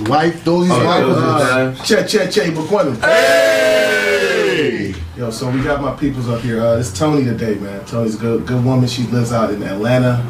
Wife, 0.08 0.44
those 0.44 0.68
Oh, 0.70 0.84
wife. 0.84 1.00
those 1.04 1.16
are 1.18 1.40
Uh, 1.40 1.48
times. 1.74 1.80
Che 1.86 2.04
Che 2.06 2.28
Che 2.28 2.50
Bukwenu. 2.50 2.96
Hey! 3.02 4.94
Yo, 5.16 5.30
so 5.30 5.50
we 5.50 5.60
got 5.62 5.80
my 5.82 5.92
peoples 5.92 6.28
up 6.28 6.40
here. 6.40 6.60
Uh, 6.62 6.78
it's 6.78 6.92
Tony 6.96 7.24
today, 7.24 7.54
man. 7.56 7.84
Tony's 7.84 8.14
a 8.14 8.18
good, 8.18 8.46
good 8.46 8.64
woman. 8.64 8.88
She 8.88 9.02
lives 9.04 9.32
out 9.32 9.50
in 9.50 9.62
Atlanta. 9.62 10.24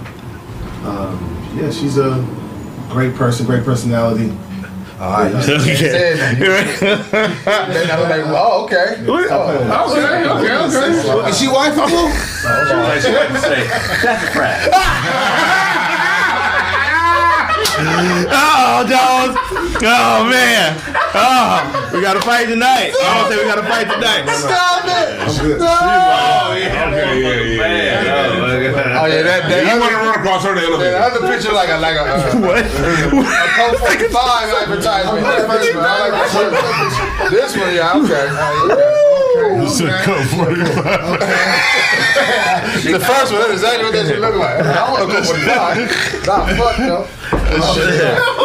Um, 0.84 1.18
yeah, 1.56 1.70
she's 1.70 1.96
a 1.98 2.24
great 2.90 3.14
person, 3.14 3.46
great 3.46 3.64
personality. 3.64 4.32
Alright. 5.00 5.32
Then 5.32 5.40
I 7.90 7.96
was 8.00 8.08
like, 8.10 8.24
oh, 8.26 8.64
okay. 8.64 8.96
Okay, 9.00 9.32
okay, 9.32 10.54
okay. 10.66 11.30
Is 11.30 11.38
she 11.38 11.46
wifeable? 11.46 12.10
Like 12.44 13.00
she 13.00 13.08
like 13.12 13.28
to 13.28 13.40
that's 14.02 14.24
a 14.26 14.32
fact. 14.34 15.66
Oh, 18.30 18.84
dogs. 18.88 19.34
Oh, 19.82 20.28
man. 20.28 20.76
Oh, 21.14 21.90
we 21.94 22.00
got 22.00 22.14
to 22.14 22.20
fight 22.22 22.46
tonight. 22.46 22.92
I 22.94 23.18
don't 23.18 23.30
say 23.30 23.36
we 23.38 23.44
got 23.48 23.56
to 23.56 23.66
fight 23.66 23.88
tonight. 23.88 24.28
Stop 24.34 24.84
it! 24.84 25.58
Oh, 25.60 26.54
yeah. 26.56 26.86
Okay, 26.90 27.22
yeah, 27.22 27.34
yeah, 27.34 27.58
Man, 27.58 27.76
yeah. 27.76 28.96
oh, 28.98 29.02
Oh 29.02 29.06
yeah, 29.06 29.22
that 29.22 29.48
You 29.48 29.80
want 29.80 29.92
to 29.92 29.96
run 29.96 30.18
across 30.20 30.44
her 30.44 30.54
the 30.54 30.76
that 30.76 31.00
other 31.00 31.26
picture 31.26 31.52
like 31.52 31.70
a 31.70 31.78
like 31.78 31.96
a 31.96 32.04
uh, 32.04 32.36
What? 32.44 32.60
a 32.60 32.68
Coke 33.56 33.78
45 33.88 34.68
advertisement. 34.68 35.24
That 35.24 35.46
first 35.48 35.74
one, 35.74 35.84
I 35.84 36.08
like 36.08 36.12
that. 36.12 37.30
This 37.30 37.56
one, 37.56 37.74
yeah, 37.74 37.96
okay. 37.96 39.06
You 39.36 39.68
said 39.68 40.02
cut 40.04 40.26
45. 40.28 41.20
The 42.80 42.98
first 42.98 43.32
one, 43.32 43.40
that's 43.40 43.52
exactly 43.52 43.84
what 43.84 43.92
that 43.92 44.06
shit 44.06 44.20
look 44.20 44.34
like. 44.36 44.58
I 44.60 44.90
want 44.90 45.10
to 45.10 45.16
go 45.16 45.22
45. 45.24 46.26
Nah, 46.26 46.46
fuck 46.56 46.78
no. 46.78 47.06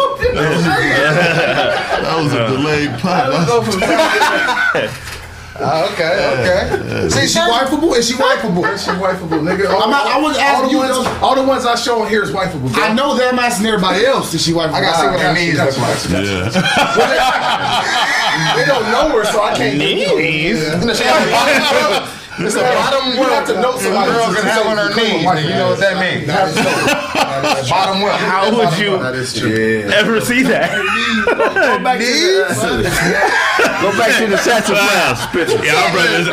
That 2.02 2.16
was 2.18 2.32
a 2.32 2.46
delayed 2.48 2.98
pop. 3.00 3.32
Ah, 5.58 5.84
okay, 5.92 6.12
okay. 6.40 7.08
See, 7.08 7.26
she 7.26 7.38
wifeable? 7.40 7.96
Is 7.96 8.06
she 8.08 8.14
wifeable? 8.14 8.64
Is 8.72 8.82
she 8.84 8.90
wifeable, 8.90 9.40
nigga. 9.42 9.70
All, 9.72 9.82
I'm 9.84 9.90
not- 9.90 10.06
I 10.06 10.18
was 10.20 10.36
all 10.36 10.42
asking 10.42 10.66
the 10.66 10.70
you 10.72 10.78
ones, 10.78 10.90
those- 10.96 11.06
all 11.22 11.34
the 11.34 11.42
ones 11.42 11.64
I 11.66 11.74
show 11.76 12.02
on 12.02 12.08
here 12.08 12.22
is 12.22 12.30
wifeable. 12.30 12.70
Bro. 12.72 12.82
I 12.82 12.92
know 12.92 13.14
that 13.16 13.32
I'm 13.32 13.38
asking 13.38 13.66
everybody 13.66 14.04
else. 14.04 14.32
Is 14.34 14.42
she 14.42 14.52
wifeable? 14.52 14.74
I 14.74 14.80
gotta 14.82 14.98
see 15.00 15.06
what 15.06 15.20
her 15.20 15.32
knees 15.32 15.56
look 15.58 15.78
like. 15.78 15.98
Yeah. 16.10 16.50
They 18.56 18.64
don't 18.66 18.90
know 18.92 19.08
her, 19.16 19.24
so 19.24 19.42
I 19.42 19.54
can't. 19.56 19.78
Knees? 19.78 20.60
It's 22.38 22.54
a 22.54 22.60
bottom. 22.60 23.16
You 23.16 23.22
have 23.24 23.46
to 23.48 23.54
know 23.60 23.78
somebody. 23.78 24.12
Girl 24.12 24.28
can 24.34 24.44
have 24.44 24.66
on 24.66 24.76
her 24.76 24.92
knees. 24.94 25.24
You 25.24 25.56
know 25.56 25.70
what 25.72 25.80
that 25.80 25.96
means? 25.96 26.26
Bottom 26.28 28.00
well. 28.02 28.16
How 28.16 28.52
would 28.54 28.76
you 28.78 28.98
That 28.98 29.14
is 29.14 29.32
true. 29.32 29.88
ever 29.88 30.20
see 30.20 30.42
that? 30.44 30.68
Go 31.24 31.80
back 31.82 31.98
to 31.98 32.04
the, 32.04 32.88
go 33.80 33.90
back 34.00 34.12
to 34.20 34.26
the 34.28 34.36
sassafras 34.36 35.24
picture. 35.32 35.64
Y'all 35.64 35.88
brothers. 35.92 36.28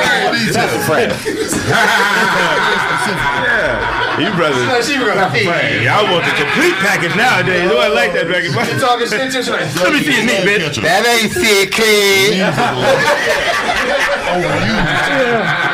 yeah. 3.24 4.20
You 4.20 4.30
brothers. 4.36 4.68
No, 4.68 4.82
she 4.82 5.00
was 5.00 5.08
gonna 5.08 5.32
feed 5.32 5.48
Hey, 5.50 5.84
y'all 5.86 6.06
want 6.12 6.26
the 6.26 6.32
complete 6.38 6.76
package 6.84 7.16
nowadays. 7.16 7.66
Who 7.70 7.78
I 7.78 7.88
like 7.88 8.14
that 8.14 8.28
dragon. 8.28 8.52
You 8.54 8.80
talking 8.80 9.08
shit 9.08 9.32
just 9.32 9.50
like 9.50 9.66
Let 9.82 9.94
me 9.94 10.04
see 10.04 10.12
his 10.14 10.26
knee, 10.28 10.44
bitch. 10.46 10.78
That 10.84 11.08
ain't 11.08 11.32
sick, 11.32 11.72
kid. 11.72 12.44
Oh, 14.36 15.73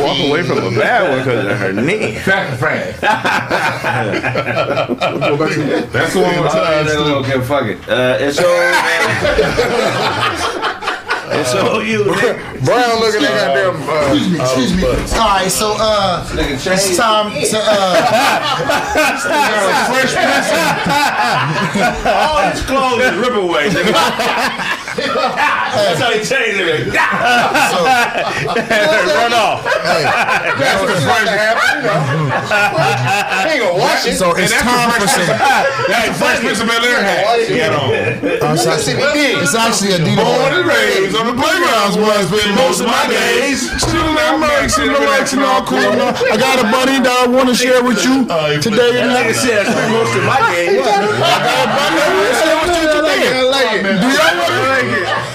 Walk 0.00 0.18
away 0.20 0.42
from 0.42 0.58
a 0.58 0.70
bad 0.70 1.08
one 1.10 1.18
because 1.18 1.44
of 1.46 1.58
her 1.58 1.72
knee. 1.72 2.18
That's 5.92 6.12
the 6.12 6.20
one 6.20 6.42
with 6.42 6.52
Oh, 6.54 7.20
okay, 7.24 7.40
fuck 7.40 7.64
it. 7.66 7.78
Uh, 7.88 8.18
and 8.20 8.34
so, 8.34 8.44
uh, 8.46 8.72
and 11.32 11.46
so 11.46 11.80
you, 11.80 12.04
Brown 12.64 13.00
looking 13.00 13.24
at 13.24 13.54
goddamn. 13.54 13.88
Uh, 13.88 14.12
Excuse 14.12 14.30
me, 14.32 14.38
excuse 14.40 14.72
me. 14.76 14.82
All 15.18 15.28
right, 15.28 15.50
so 15.50 15.76
uh, 15.78 16.24
nigga 16.28 16.54
it's 16.54 16.96
time 16.96 17.30
to 17.30 17.58
uh, 17.58 17.68
All 22.06 22.50
his 22.50 22.62
clothes 22.64 23.02
is 23.02 23.14
rip 23.16 23.34
away. 23.34 24.76
That's 24.96 26.00
how 26.00 26.10
he 26.10 26.24
changed 26.24 26.60
it. 26.60 26.88
Run 29.16 29.32
off. 29.36 29.60
that's 29.64 30.80
what's 30.80 31.04
going 31.04 31.26
to 31.28 31.36
happen. 31.36 31.84
You 31.84 31.92
know. 31.92 32.00
Ain't 33.46 33.60
gonna 33.60 33.78
watch 33.78 34.06
it. 34.08 34.16
so 34.16 34.32
it's 34.36 34.52
time 34.56 34.90
for 34.96 35.08
some. 35.08 35.28
That 35.28 36.16
Fresh 36.16 36.40
Prince 36.40 36.60
of 36.60 36.68
Bel 36.68 36.80
Air 36.80 37.02
hat. 37.04 37.44
He 37.44 37.58
had 37.60 37.72
on. 37.76 37.92
Uh, 37.92 38.56
it's, 38.56 38.66
actually, 38.66 39.92
it's 39.92 40.00
a 40.00 40.04
Dino. 40.04 40.24
Born 40.24 40.52
and 40.56 40.66
raised 40.66 41.14
on 41.16 41.26
the 41.28 41.36
playgrounds 41.36 41.96
where 41.96 42.10
I 42.10 42.24
spent 42.24 42.56
most 42.56 42.80
of 42.80 42.88
my 42.88 43.04
days. 43.06 43.68
Still 43.80 44.16
that 44.16 44.40
merch 44.40 44.74
and 44.80 44.90
relaxing 44.96 45.44
all 45.44 45.62
cool. 45.64 45.78
I 45.78 46.36
got 46.40 46.60
a 46.60 46.66
buddy 46.72 46.98
that 47.04 47.16
I 47.24 47.26
want 47.28 47.48
to 47.48 47.56
share 47.56 47.84
with 47.84 48.00
you 48.04 48.24
today. 48.64 49.04
Nigga 49.04 49.34
said 49.36 49.66
I 49.66 49.70
spent 49.70 49.90
most 49.92 50.12
of 50.16 50.24
my 50.24 50.40
days. 50.52 50.80
I 50.80 51.36
got 51.44 51.60
a 51.60 51.70
buddy 51.70 51.96
I 52.00 52.08
want 52.16 52.28
to 52.28 52.36
share 52.40 52.55
with 53.18 53.28
you 53.28 53.46
today. 53.46 53.82
Do 53.82 54.08
y'all 54.08 54.36
want 54.38 54.52
to? 54.52 55.26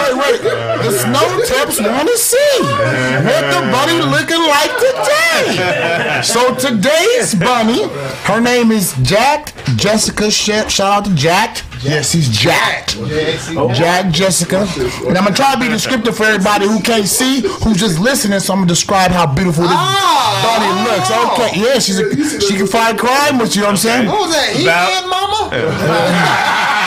Wait, 0.00 0.14
wait. 0.16 0.42
The 0.42 0.92
snow 0.92 1.26
tips 1.46 1.80
want 1.80 2.08
to 2.08 2.18
see 2.18 2.56
what 2.60 3.42
the 3.52 3.60
bunny 3.70 4.00
looking 4.00 4.42
like 4.42 4.72
today. 4.78 6.20
So 6.22 6.54
today's 6.54 7.34
bunny, 7.34 7.88
her 8.24 8.40
name 8.40 8.70
is 8.72 8.94
Jack 9.02 9.54
Jessica. 9.76 10.30
Sh- 10.30 10.68
shout 10.68 10.80
out 10.80 11.04
to 11.06 11.14
Jack. 11.14 11.62
Yes, 11.82 12.12
he's 12.12 12.28
Jack. 12.28 12.88
Jack 12.88 14.12
Jessica. 14.12 14.66
And 15.06 15.16
I'm 15.16 15.24
gonna 15.24 15.34
try 15.34 15.54
to 15.54 15.60
be 15.60 15.68
descriptive 15.68 16.16
for 16.16 16.24
everybody 16.24 16.66
who 16.66 16.80
can't 16.80 17.06
see, 17.06 17.40
who's 17.40 17.78
just 17.78 17.98
listening. 17.98 18.38
So 18.40 18.52
I'm 18.52 18.60
gonna 18.60 18.68
describe 18.68 19.10
how 19.10 19.32
beautiful 19.32 19.62
this 19.62 19.72
ah. 19.72 20.44
bunny 20.44 20.68
looks. 20.84 21.10
Okay, 21.32 21.60
yeah, 21.60 21.78
she's 21.78 21.98
a, 21.98 22.40
she 22.40 22.56
can 22.56 22.66
fight 22.66 22.98
crime 22.98 23.38
with 23.38 23.56
you. 23.56 23.62
know 23.62 23.68
what 23.68 23.72
I'm 23.72 23.76
saying. 23.78 24.06
What 24.06 24.20
was 24.20 24.32
that? 24.32 24.56
He 24.56 24.66
man, 24.66 25.08
mama? 25.08 26.76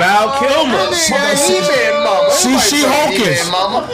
Oh, 0.00 0.06
Val 0.06 0.40
Kilmer. 0.40 0.94
He 0.96 1.12
man, 1.12 1.20
mama. 1.20 1.36
See, 1.36 1.60
she 1.60 1.99
hocus. 2.30 2.70
He-Man, 2.70 3.50
mama. 3.50 3.86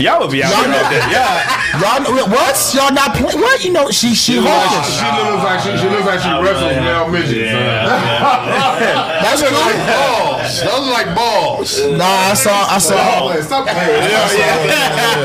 Y'all 0.00 0.20
would 0.20 0.30
be 0.30 0.42
out 0.42 0.52
Y'all 0.52 0.64
there 0.68 0.84
all 0.84 0.90
day. 0.90 1.02
Yeah. 1.10 1.80
Y'all, 1.80 2.28
what? 2.28 2.54
Y'all 2.74 2.92
not 2.92 3.14
play, 3.16 3.34
what? 3.34 3.64
You 3.64 3.72
know, 3.72 3.90
she 3.90 4.14
she 4.14 4.34
She 4.34 4.38
hocus. 4.38 5.00
looks 5.00 5.44
like 5.44 5.60
she, 5.60 5.76
she 5.78 5.88
looks 5.88 6.06
like 6.06 6.20
she 6.20 6.30
wrestles 6.30 6.76
male 6.82 7.08
midgets. 7.08 7.52
That's 9.24 9.42
cool. 9.42 10.70
Those 10.70 10.88
are 10.88 10.92
like 10.92 11.14
balls. 11.14 11.80
Nah, 11.86 12.04
I 12.04 12.34
saw. 12.34 12.66
I 12.68 12.78
saw. 12.78 13.40
Stop 13.40 13.66
playing. 13.68 14.10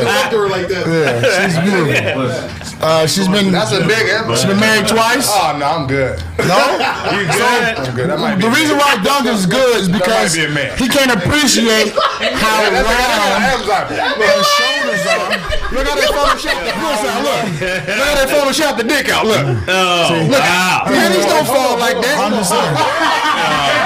Don't 0.06 0.32
do 0.32 0.38
her 0.40 0.49
like 0.49 0.68
that. 0.68 0.86
Yeah, 0.88 1.48
she's 1.48 1.60
beautiful. 1.60 2.60
Uh, 2.82 3.06
she's 3.06 3.28
been. 3.28 3.52
That's 3.52 3.74
a 3.74 3.82
big 3.86 4.07
effort. 4.07 4.38
She's 4.38 4.45
been 4.45 4.60
married 4.60 4.88
twice. 4.88 5.28
Oh 5.30 5.57
no, 5.60 5.66
I'm 5.66 5.88
good. 5.88 6.22
No. 6.40 6.56
You 7.10 7.26
good? 7.26 7.64
I'm 7.76 7.95
good. 7.95 8.10
That 8.10 8.20
might 8.20 8.36
be 8.36 8.44
The 8.44 8.49
reason 8.52 8.78
why 8.78 8.95
Duncan's 9.03 9.45
good 9.45 9.78
is 9.82 9.90
because 9.90 10.36
be 10.36 10.45
he 10.78 10.88
can't 10.88 11.11
appreciate 11.11 11.91
how 12.35 12.61
That's 12.69 12.85
like 12.85 12.97
round 12.99 13.41
Adam's 13.41 13.69
apple. 13.69 13.95
his 14.26 14.47
shoulders 14.60 15.03
are. 15.10 15.30
Look 15.69 15.85
how 15.85 15.95
they 15.95 16.10
Photoshop 16.10 16.60
the 16.65 16.73
puss 16.76 17.01
out. 17.06 17.22
Look. 17.23 17.41
Look 17.61 18.06
how 18.06 18.15
they 18.18 18.27
Photoshop 18.30 18.73
the 18.77 18.84
dick 18.84 19.10
out. 19.10 19.26
Look. 19.26 19.45
Oh, 19.68 20.27
wow. 20.30 20.84
Panties 20.85 21.26
don't 21.26 21.45
fall 21.47 21.77
like 21.80 21.97
that. 22.01 22.15
I'm 22.19 22.34
just 22.34 22.49
saying. 22.49 23.80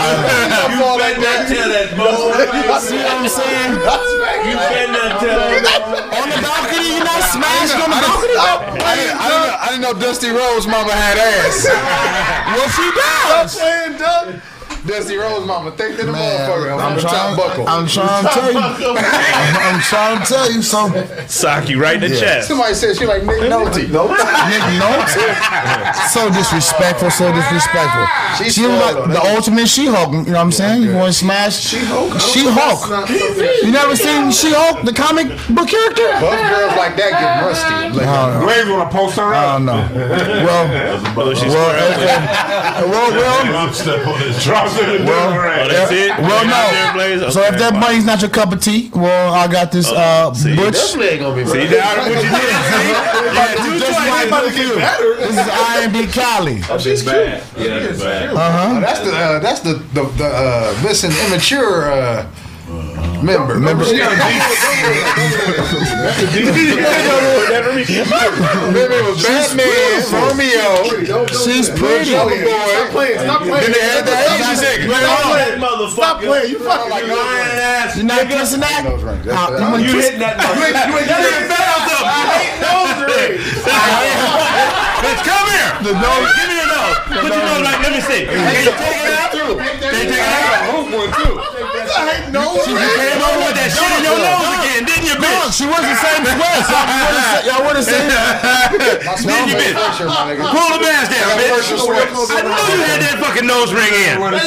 You 0.00 0.96
better 0.96 1.20
not 1.20 1.48
tell 1.48 1.68
that 1.68 1.92
motherfucker. 1.98 2.80
See 2.80 2.96
what 2.96 3.20
I'm 3.20 3.28
saying? 3.28 3.72
You 3.76 4.54
better 4.56 4.92
not 4.92 5.20
tell 5.20 5.38
that. 5.38 6.08
On 6.14 6.26
the 6.30 6.38
balcony, 6.40 6.96
you 6.96 7.04
not 7.04 7.20
smashed 7.28 7.74
on 7.76 7.90
the 7.90 8.00
balcony. 8.00 8.36
I 8.38 8.48
didn't, 8.64 8.80
I, 8.80 8.94
didn't 8.96 9.18
know, 9.20 9.56
I 9.60 9.66
didn't 9.68 9.82
know 9.84 9.94
Dusty 9.98 10.30
Rose 10.30 10.66
mama 10.66 10.92
had 10.92 11.18
ass. 11.18 11.68
Well, 12.50 12.68
she 12.70 12.86
does. 12.90 13.54
playing, 13.58 13.96
Doug. 13.98 14.40
Dusty 14.86 15.16
Rose 15.16 15.46
mama, 15.46 15.70
think 15.72 15.98
to 15.98 16.06
the 16.06 16.12
motherfucker. 16.12 16.72
I'm, 16.72 16.80
I'm 16.80 16.96
the 16.96 17.02
top 17.02 17.12
trying, 17.12 17.36
buckle. 17.36 17.68
I'm 17.68 17.86
trying 17.86 18.24
to 18.24 18.30
tell 18.30 18.52
you. 18.52 18.58
I'm, 18.58 19.56
I'm 19.76 19.80
trying 19.82 20.20
to 20.20 20.26
tell 20.26 20.52
you 20.52 20.62
something. 20.62 21.06
Sock 21.28 21.68
you 21.68 21.80
right 21.80 22.02
in 22.02 22.10
the 22.10 22.16
chest. 22.18 22.48
Somebody 22.48 22.74
said 22.74 22.96
she 22.96 23.06
like 23.06 23.24
Nick 23.24 23.40
Nolte. 23.42 23.76
Nick 23.76 24.64
Nolte. 24.80 25.94
So 26.08 26.30
disrespectful, 26.30 27.10
so 27.10 27.32
disrespectful. 27.32 28.06
She's 28.38 28.54
She 28.54 28.66
was 28.66 28.78
like 28.80 29.10
the 29.10 29.20
ultimate 29.34 29.68
She-Hulk. 29.68 30.12
You 30.12 30.32
know 30.32 30.32
what 30.32 30.38
I'm 30.38 30.52
saying? 30.52 30.82
You 30.82 30.94
want 30.94 31.12
to 31.12 31.18
smash 31.18 31.60
She-Hulk? 31.60 32.18
She-Hulk. 32.20 33.08
You 33.62 33.72
never 33.72 33.96
seen 33.96 34.30
She-Hulk, 34.30 34.84
the 34.86 34.92
comic 34.92 35.28
book 35.50 35.68
character? 35.68 36.08
Both 36.20 36.40
girls 36.48 36.76
like 36.76 36.96
that 36.96 37.12
get 37.20 37.42
rusty. 37.44 37.98
Like, 37.98 38.42
Blaze 38.42 38.68
want 38.68 38.90
to 38.90 38.96
post 38.96 39.16
her 39.16 39.34
I 39.34 39.52
don't 39.58 39.66
know. 39.66 39.88
Well, 39.90 40.68
well, 41.16 41.30
uh, 41.30 41.34
uh, 41.34 42.86
well, 42.88 43.10
well, 43.12 43.44
Drop 43.50 43.74
step 43.74 44.06
on 44.06 44.18
this. 44.20 44.44
Drops 44.44 44.69
in 44.69 44.69
the 44.69 44.69
Well, 44.69 44.69
door. 44.69 44.69
Oh, 44.78 45.68
that's 45.68 45.90
it? 45.92 46.10
well, 46.18 46.44
Out 46.46 46.70
there, 46.70 46.86
no. 46.86 46.92
Blaze? 46.94 47.34
So 47.34 47.42
if 47.42 47.48
Okay. 47.50 47.58
that 47.58 47.74
money's 47.74 48.04
not 48.04 48.20
your 48.20 48.30
cup 48.30 48.52
of 48.52 48.60
tea, 48.62 48.90
well, 48.94 49.34
I 49.34 49.48
got 49.48 49.72
this 49.72 49.90
uh, 49.90 50.32
see, 50.34 50.54
Butch. 50.56 50.74
Definitely 50.74 51.08
ain't 51.08 51.20
gonna 51.20 51.36
be 51.36 51.46
See, 51.50 51.68
now 51.68 51.96
what 51.96 52.08
you 52.08 52.14
did, 52.14 52.22
see? 52.30 52.90
Yeah, 53.30 53.54
two 53.64 53.78
Just 53.78 53.98
like 54.08 54.26
about 54.28 54.44
to 54.48 54.54
get 54.54 54.76
better. 54.76 55.16
This 55.16 55.30
is 55.30 55.46
IMB 55.46 56.12
Cali. 56.12 56.62
She's 56.80 57.02
bad. 57.04 57.42
Yeah, 57.58 57.78
that's 57.80 58.00
bad. 58.00 58.30
Uh-huh. 58.30 58.80
that's 58.80 59.00
the 59.00 59.12
uh, 59.16 59.38
that's 59.40 59.60
the 59.60 59.74
the, 59.94 60.04
the 60.16 60.26
uh, 60.26 60.80
missing 60.82 61.10
immature 61.26 61.90
uh, 61.90 62.26
member. 63.22 63.54
Remember, 63.54 63.84
she 63.84 63.98
got 63.98 64.10
Remember 67.60 68.96
it 68.96 69.04
was 69.04 69.20
Batman, 69.22 69.68
Romeo, 70.08 71.28
She's 71.44 71.68
pretty. 71.70 72.10
Stop 72.16 72.28
playing. 72.90 73.18
Stop 73.20 73.42
playing. 73.42 73.60
Then 73.60 73.72
they 73.72 73.84
had 73.84 74.04
that 74.08 74.18
Asian 74.32 74.56
chick. 74.56 74.78
Stop 74.88 75.20
playing, 75.28 75.60
motherfucker. 75.60 75.92
Stop 75.92 76.16
playing. 76.20 76.50
You 76.50 76.58
fucking 76.64 76.90
like 76.90 77.04
lying 77.04 77.60
ass. 77.60 77.96
You're 77.96 78.06
not 78.06 78.26
kissing 78.28 78.60
that? 78.64 78.84
Nose 78.88 79.02
ring. 79.04 79.20
That's- 79.22 79.60
you 79.60 79.66
wanna 79.66 79.84
You 79.84 79.92
kiss- 79.92 80.04
hitting 80.08 80.20
that. 80.24 80.40
You 80.40 80.64
ain't 80.64 80.74
That 80.74 80.88
getting 80.88 81.28
ain't 81.28 81.52
foul 81.52 81.78
something. 81.90 82.16
You 82.16 82.24
hate 82.40 82.56
nose 82.64 82.98
rings. 83.04 83.44
Bitch, 85.04 85.22
come 85.28 85.46
here. 85.52 85.70
The 85.84 85.92
nose. 86.00 86.28
Give 86.36 86.48
me 86.48 86.56
your 86.56 86.70
nose. 86.70 86.96
Put 87.20 87.30
your 87.36 87.44
nose 87.44 87.62
like, 87.64 87.80
let 87.84 87.92
me 87.92 88.00
see. 88.00 88.22
Can 88.24 88.40
you 88.40 88.72
take 88.72 89.04
it 89.04 89.14
out? 89.14 89.30
Can 89.32 89.46
you 89.46 89.56
take 89.80 90.08
it 90.08 90.20
out? 90.20 91.29
She 92.30 92.70
You 92.70 92.78
came 92.78 93.18
over 93.26 93.42
with 93.42 93.58
that 93.58 93.74
shit 93.74 93.90
in 93.98 94.06
your 94.06 94.14
nose 94.14 94.54
again, 94.54 94.86
didn't 95.10 95.22
you, 95.22 95.26
bitch? 95.26 95.58
she 95.58 95.66
wasn't 95.66 95.98
saying 95.98 96.22
West. 96.38 96.70
Y'all 97.46 97.64
wouldn't 97.66 97.84
say 97.86 97.98
that. 98.06 99.02
My 99.04 99.14
smell 99.18 99.42
you 99.48 99.56
made 99.58 99.74
bitch. 99.74 99.82
pressure, 99.82 100.06
my. 100.06 100.36
Pull 100.38 100.70
the 100.76 100.80
mask 100.84 101.10
down, 101.10 101.34
bitch. 101.38 101.66
I 102.30 102.42
knew 102.46 102.78
you 102.78 102.84
had 102.86 103.02
that 103.02 103.18
fucking 103.18 103.42
nose 103.46 103.72
ring 103.74 103.90
in. 103.90 104.22
I 104.22 104.38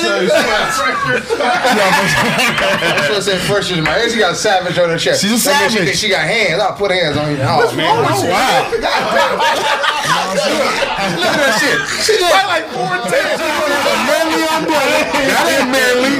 should 3.12 3.24
say 3.24 3.38
pressure. 3.48 3.82
My 3.82 3.98
ex, 4.00 4.14
she 4.14 4.20
got 4.20 4.32
a 4.34 4.36
savage 4.36 4.78
on 4.78 4.90
her 4.90 4.98
chest. 4.98 5.22
She's 5.22 5.32
a 5.32 5.36
That 5.50 5.70
She, 5.72 5.78
savage. 5.78 5.88
think 5.90 5.98
she 5.98 6.10
got 6.10 6.26
hands. 6.26 6.62
I'll 6.62 6.74
put 6.76 6.92
hands 6.92 7.18
on 7.18 7.32
you. 7.32 7.38
Oh 7.44 7.76
man, 7.76 8.04
wow. 8.04 8.70
look 8.72 8.84
at 11.28 11.38
that 11.40 11.60
shit. 11.60 11.80
She 12.06 12.14
just 12.20 12.46
like 12.48 12.66
four 12.72 12.88
and 12.88 13.04
ten. 13.10 13.38
Manly 14.08 14.44
umbrella. 14.48 15.00
That 15.14 15.46
ain't 15.60 15.70
manly. 15.72 16.16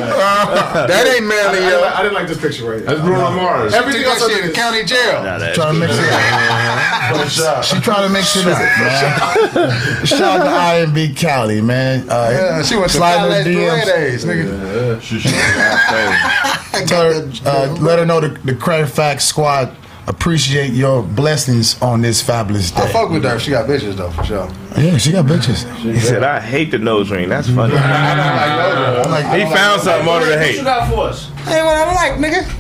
That 0.88 1.08
ain't 1.08 1.26
manly, 1.28 1.60
I, 1.64 1.70
yo. 1.70 1.84
I 1.84 2.02
didn't 2.04 2.16
like 2.16 2.28
this 2.28 2.40
picture 2.42 2.66
right 2.70 2.78
here. 2.80 2.88
That's 2.88 3.02
Bruno 3.02 3.32
Mars. 3.32 3.74
Everything 3.74 4.04
else 4.04 4.20
that 4.20 4.26
other 4.32 4.33
shit 4.36 4.46
in 4.46 4.52
county 4.54 4.84
jail. 4.84 5.22
Trying 5.54 5.74
to 5.74 5.80
mix 5.80 5.94
it 5.98 7.44
up. 7.46 7.64
She 7.64 7.80
trying 7.80 8.08
to 8.08 8.14
mix 8.14 8.36
it 8.36 8.48
up, 8.48 8.58
man. 8.60 10.06
Shout 10.06 10.22
out 10.22 10.44
to 10.86 10.92
IMB 10.92 11.16
Cali, 11.18 11.62
man. 11.62 12.10
Uh, 12.10 12.30
Yeah, 12.32 12.64
she 12.64 12.76
went 12.76 12.92
to 12.92 12.98
slide 12.98 13.24
those 13.30 13.44
college 13.44 13.48
DMs. 13.58 13.86
days, 13.86 14.26
nigga. 14.26 15.02
She 15.02 15.20
should. 15.20 15.34
Tell 16.88 17.04
her, 17.14 17.32
uh, 17.46 17.76
let 17.82 18.00
her 18.00 18.06
know 18.06 18.20
the, 18.20 18.30
the 18.46 18.56
Credit 18.56 18.88
Facts 18.88 19.26
Squad 19.26 19.76
appreciate 20.08 20.74
your 20.74 21.02
blessings 21.02 21.82
on 21.82 22.02
this 22.02 22.22
fabulous 22.22 22.72
day. 22.72 22.82
I 22.82 22.92
fuck 22.92 23.10
with 23.10 23.24
her. 23.24 23.40
She 23.40 23.52
got 23.52 23.70
bitches 23.70 23.96
though, 23.96 24.10
for 24.12 24.24
sure. 24.24 24.50
Yeah, 24.78 24.98
she 24.98 25.12
got 25.14 25.26
bitches. 25.26 25.64
He 25.78 25.98
said, 26.00 26.24
I 26.24 26.40
hate 26.42 26.72
the 26.72 26.80
nose 26.80 27.10
ring. 27.12 27.30
That's 27.30 27.48
funny. 27.50 27.76
I 27.78 28.16
don't 28.16 28.36
like 28.36 28.98
those. 28.98 29.08
I 29.08 29.10
like. 29.32 29.48
He 29.48 29.56
found 29.56 29.82
something 29.82 30.06
more 30.06 30.20
to 30.20 30.26
What 30.26 30.40
hate. 30.40 30.56
you 30.58 30.64
got 30.64 30.90
for 30.92 31.08
us? 31.10 31.30
Hey, 31.46 31.62
what 31.62 31.76
I 31.76 31.94
like, 31.94 32.14
nigga. 32.20 32.44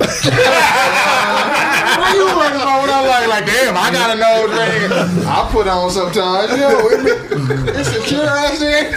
what 1.97 2.15
you 2.15 2.25
working 2.35 2.61
about? 2.61 2.81
What 2.81 2.89
I 2.89 3.01
like? 3.07 3.27
Like, 3.29 3.45
damn, 3.45 3.77
I 3.77 3.89
got 3.91 4.15
a 4.15 4.17
nose 4.19 4.49
ring. 4.51 4.91
I 5.25 5.47
put 5.51 5.67
on 5.67 5.89
sometimes. 5.89 6.51
Yo, 6.59 6.69
it- 6.89 7.31
it's 7.75 7.89
a 7.95 7.99
cure 8.03 8.27
ass 8.27 8.59
thing. 8.59 8.91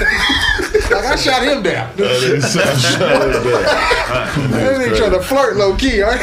Like 0.91 1.05
I 1.05 1.17
shot 1.17 1.43
him 1.45 1.63
down. 1.63 1.93
That 4.47 4.79
nigga 4.81 4.97
trying 4.97 5.11
to 5.13 5.21
flirt 5.21 5.57
low 5.57 5.75
key. 5.77 6.01
Right? 6.03 6.19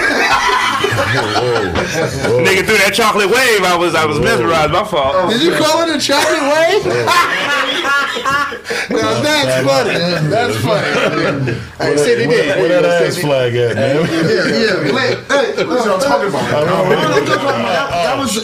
Nigga 2.44 2.64
threw 2.66 2.78
that 2.78 2.94
chocolate 2.94 3.30
wave. 3.30 3.64
I 3.64 3.76
was 3.78 3.96
I 3.96 4.06
was 4.06 4.20
mesmerized. 4.20 4.72
My 4.72 4.84
fault. 4.84 5.30
Did 5.32 5.42
you 5.42 5.56
call 5.56 5.82
it 5.88 5.96
a 5.96 6.00
chocolate 6.00 6.42
wave? 6.42 6.86
now 8.90 9.22
that's 9.22 9.66
funny. 9.68 9.94
That's 10.30 10.58
funny. 10.64 11.54
Hey, 11.78 11.98
Sidney 11.98 12.28
did. 12.28 12.58
Where 12.60 12.70
that 12.82 12.86
ass 13.04 13.18
flag 13.18 13.53
at, 13.58 13.76
man? 13.76 14.06
Yeah, 14.06 14.48
yeah. 14.48 14.82
Hey, 14.94 15.16
hey, 15.28 15.54
That's 15.56 15.68
what 15.68 15.88
I'm 15.88 16.00
talking 16.00 16.30
about. 16.30 16.46
That 16.50 18.16
was 18.20 18.38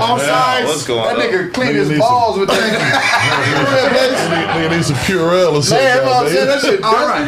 offsides. 0.00 0.64
What's 0.66 0.86
going 0.86 1.18
That 1.18 1.30
nigga 1.30 1.52
cleaned 1.52 1.76
his 1.76 1.98
balls 1.98 2.38
with 2.38 2.48
that. 2.48 2.56
Nigga 4.56 4.70
need 4.76 4.84
some 4.84 4.96
Purell 4.96 5.52
or 5.54 5.62
something. 5.62 5.84
Man, 5.84 6.08
I'm 6.08 6.28
saying 6.28 6.46
that 6.46 6.60
shit. 6.60 6.82
All 6.82 7.06
right. 7.06 7.26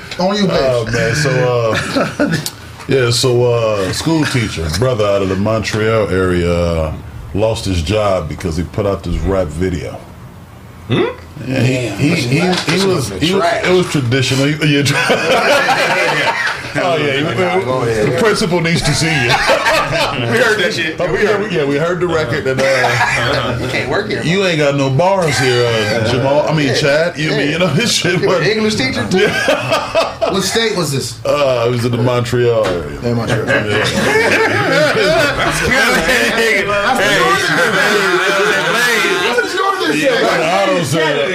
on 0.20 0.36
you, 0.36 0.46
Oh 0.50 0.84
man, 0.92 1.14
so 1.14 1.30
uh, 1.30 1.74
yeah, 2.88 3.10
so 3.10 3.44
uh, 3.44 3.92
school 3.92 4.24
teacher, 4.26 4.68
brother 4.78 5.04
out 5.04 5.22
of 5.22 5.28
the 5.28 5.36
Montreal 5.36 6.08
area, 6.10 6.52
uh, 6.52 6.94
lost 7.34 7.64
his 7.64 7.82
job 7.82 8.28
because 8.28 8.56
he 8.56 8.64
put 8.64 8.86
out 8.86 9.02
this 9.02 9.18
rap 9.20 9.48
video. 9.48 9.98
Hmm? 10.90 11.16
Yeah, 11.48 11.60
he, 11.62 11.88
he, 11.88 12.14
he, 12.16 12.38
he, 12.40 12.48
was, 12.48 13.08
he 13.08 13.32
was 13.34 13.42
it 13.64 13.72
was 13.72 13.86
traditional. 13.90 14.46
Yeah, 16.70 16.84
oh 16.84 16.96
yeah, 16.96 17.16
he- 17.16 18.10
the 18.10 18.16
principal 18.20 18.60
needs 18.60 18.82
to 18.82 18.92
see 18.94 19.06
you. 19.06 19.28
We 20.30 20.38
heard 20.38 20.58
that 20.60 20.72
shit. 20.74 21.00
Oh, 21.00 21.10
we 21.12 21.18
heard, 21.24 21.50
yeah, 21.52 21.64
we 21.64 21.76
heard 21.76 21.98
the 22.00 22.06
record 22.06 22.44
that 22.44 22.58
uh, 22.60 23.58
You 23.60 23.68
can't 23.70 23.90
work 23.90 24.08
here. 24.08 24.22
you 24.22 24.44
ain't 24.44 24.58
got 24.58 24.76
no 24.76 24.88
bars 24.90 25.36
here, 25.38 25.64
uh, 25.66 26.08
Jamal. 26.10 26.48
I 26.48 26.54
mean, 26.54 26.74
Chad. 26.76 27.18
You 27.18 27.30
mean 27.30 27.50
you 27.50 27.58
know 27.58 27.66
his 27.68 27.92
shit? 27.92 28.20
You 28.20 28.30
an 28.30 28.38
was 28.38 28.46
English 28.48 28.74
teacher 28.76 29.08
too? 29.10 29.26
What 30.30 30.42
state 30.42 30.76
was 30.76 30.92
this? 30.92 31.18
uh, 31.24 31.64
it 31.66 31.70
was 31.70 31.84
in 31.84 31.90
the 31.92 31.98
Montreal 32.02 32.64
area. 32.66 33.00
In 33.00 33.16
Montreal. 33.16 33.46
I 39.92 40.66
don't 40.66 40.84
say 40.84 40.98
that. 41.02 41.28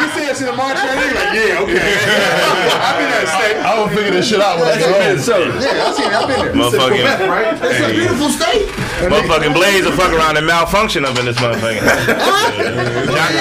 You 0.00 0.08
see 0.16 0.24
us 0.30 0.40
in 0.40 0.46
the 0.46 0.52
Montreal, 0.56 0.94
you 0.96 1.12
like, 1.12 1.34
yeah, 1.36 1.60
okay. 1.60 1.76
I've 2.80 2.96
been 2.96 3.04
in 3.04 3.12
that 3.12 3.28
state. 3.28 3.56
I 3.60 3.76
was 3.82 3.90
figuring 3.92 4.14
this 4.14 4.24
shit 4.28 4.40
out 4.40 4.56
when 4.58 4.68
I 4.68 4.70
was 5.12 5.26
home. 5.28 5.52
Yeah, 5.60 5.84
I've 5.84 5.92
seen 5.94 6.06
it. 6.08 6.14
I've 6.16 6.24
been 6.28 6.40
there. 6.40 6.54
Motherfucking, 6.56 7.28
Right? 7.28 7.52
It's 7.60 7.80
a 7.84 7.92
beautiful 7.92 8.30
state. 8.30 8.68
motherfucking 9.12 9.52
Blaze 9.52 9.84
will 9.84 9.92
fuck 9.92 10.10
around 10.12 10.38
and 10.38 10.46
malfunction 10.46 11.04
up 11.04 11.18
in 11.18 11.26
this 11.26 11.36
motherfucker. 11.36 11.84
Johnny, 13.12 13.40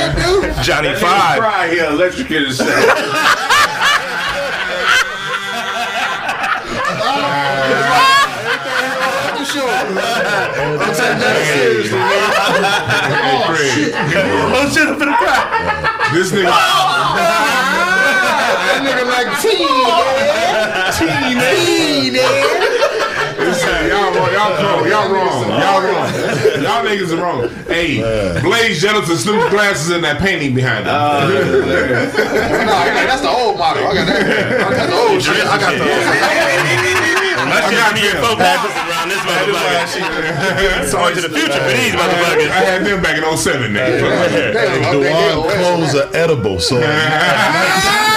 Johnny 0.64 0.94
Five. 1.00 1.38
Fry 1.40 1.70
here, 1.70 1.86
electrocuted 1.86 2.48
himself. 2.48 2.68
For 9.80 9.96
sure. 9.96 10.20
I'm 10.80 10.92
taking 10.92 11.20
that 11.24 11.40
seriously. 11.56 12.00
Hey, 12.00 13.32
oh, 13.32 13.48
Craig. 13.48 13.96
Oh 14.52 14.68
shit, 14.70 14.88
I'm 14.88 14.96
finna 15.00 15.16
cry. 15.18 15.40
This 16.14 16.32
nigga. 16.32 16.50
Ah! 16.50 17.50
That 18.70 18.82
nigga 18.86 19.06
like 19.08 19.30
teen, 19.42 19.68
teen, 20.98 21.40
Listen, 23.40 23.88
y'all 23.88 24.14
wrong. 24.14 24.32
Y'all 24.34 24.54
wrong. 24.62 24.88
Y'all 24.88 25.10
wrong. 25.12 25.48
Y'all 25.50 25.82
wrong. 25.82 26.08
Y'all 26.62 26.84
niggas 26.86 27.12
are 27.14 27.22
wrong. 27.22 27.50
Hey, 27.68 28.02
Blaze 28.42 28.84
Jettleson 28.84 29.18
Snoop 29.18 29.50
glasses 29.50 29.90
and 29.90 30.04
that 30.04 30.20
painting 30.20 30.54
behind 30.54 30.86
ah, 30.88 31.28
him. 31.28 31.32
No, 31.32 31.66
that's 31.66 33.22
the 33.22 33.30
old 33.30 33.58
model. 33.58 33.88
I 33.88 33.94
got 33.94 34.06
that. 34.08 34.22
I 34.62 34.76
got 34.76 34.90
the 34.90 34.96
old 34.96 35.22
shit. 35.22 35.46
I 35.46 35.58
got 35.58 35.74
the 35.78 37.09
My 37.50 37.60
shit 37.66 37.74
got 37.82 37.94
be 37.98 38.06
in 38.06 38.14
them. 38.14 38.22
four 38.22 38.38
pockets 38.38 38.78
around 38.78 39.10
this 39.10 39.22
motherfucker. 39.26 40.94
Going 40.94 41.16
to 41.18 41.22
the 41.26 41.34
future 41.34 41.60
for 41.60 41.74
these 41.74 41.94
I 41.98 42.62
had 42.62 42.86
them 42.86 43.02
back 43.02 43.18
in 43.18 43.26
07 43.26 43.74
now. 43.74 43.90
Dewan 44.94 45.50
clothes 45.50 45.96
are 45.96 46.10
edible, 46.16 46.60
so 46.60 46.78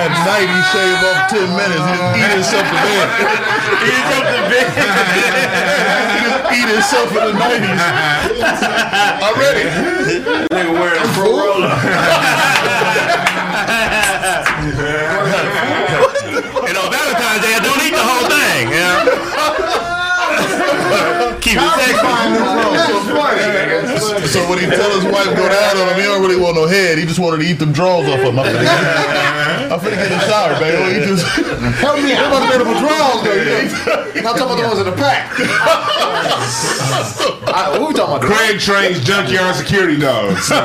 at 0.00 0.12
night 0.24 0.48
he 0.48 0.60
shave 0.72 1.02
off 1.04 1.28
ten 1.28 1.48
minutes. 1.52 1.84
He's 1.84 2.00
eating 2.24 2.44
something 2.46 2.80
there. 2.80 3.08
Eat 3.84 4.04
something 4.08 4.44
big. 4.48 4.64
He's 6.16 6.32
eating 6.56 6.80
something 6.80 7.20
in 7.20 7.28
the 7.28 7.36
nineties. 7.36 7.84
Already. 9.20 9.68
Nigga 10.48 10.72
wearing 10.72 11.04
a 11.04 11.08
pro 11.12 11.28
roller. 11.36 11.68
I 17.42 17.58
don't 17.64 17.80
eat 17.80 17.94
the 17.94 18.04
whole 18.04 18.28
thing. 18.28 18.68
Know? 18.70 18.89
Keep 21.50 21.58
it 21.58 21.74
sexy. 21.82 21.98
So 24.30 24.38
when 24.48 24.58
he 24.62 24.66
tell 24.66 24.90
his 24.94 25.04
wife 25.10 25.34
go 25.34 25.48
down 25.48 25.76
on 25.76 25.88
him, 25.90 25.96
he 25.96 26.02
don't 26.06 26.22
really 26.22 26.38
want 26.40 26.54
no 26.54 26.66
head. 26.66 26.98
He 26.98 27.04
just 27.04 27.18
wanted 27.18 27.42
to 27.42 27.50
eat 27.50 27.58
them 27.58 27.72
drawers 27.72 28.08
off 28.08 28.20
him. 28.20 28.38
I'm 28.38 28.46
finna 28.46 28.62
get, 28.62 29.72
I'm 29.72 29.80
finna 29.80 29.98
get 29.98 30.12
in 30.12 30.18
the 30.18 30.26
shower, 30.30 30.54
baby. 30.60 31.00
He 31.00 31.06
just 31.06 31.26
Help 31.82 31.98
me 32.02 32.12
out. 32.14 32.30
Those 32.30 32.46
are 32.54 32.78
draws, 32.78 33.24
though. 33.24 33.34
You 33.34 33.44
know? 34.22 34.30
I'm 34.30 34.38
talking 34.38 34.42
about 34.46 34.56
the 34.56 34.66
ones 34.68 34.78
in 34.78 34.86
the 34.86 34.94
pack. 34.94 35.34
I, 37.50 37.76
who 37.76 37.86
we 37.88 37.94
talking 37.94 38.14
about? 38.14 38.22
Craig 38.22 38.60
trains 38.60 39.02
junkyard 39.02 39.56
security 39.56 39.98
dogs. 39.98 40.50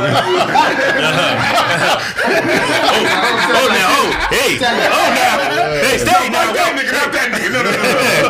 Oh, 2.28 3.04
oh, 3.54 3.68
now, 3.70 3.92
oh, 3.92 4.08
hey, 4.32 4.58
oh, 4.58 5.10
now, 5.14 5.38
hey, 5.84 5.98
stay 5.98 6.30
now, 6.30 6.52
That 6.54 6.74
nigga, 6.76 6.92
not 6.92 7.12
that 7.12 7.28
nigga. 7.32 7.50
No, 7.52 7.62
no, 7.64 7.72
no, 7.72 7.78
no. 7.78 8.24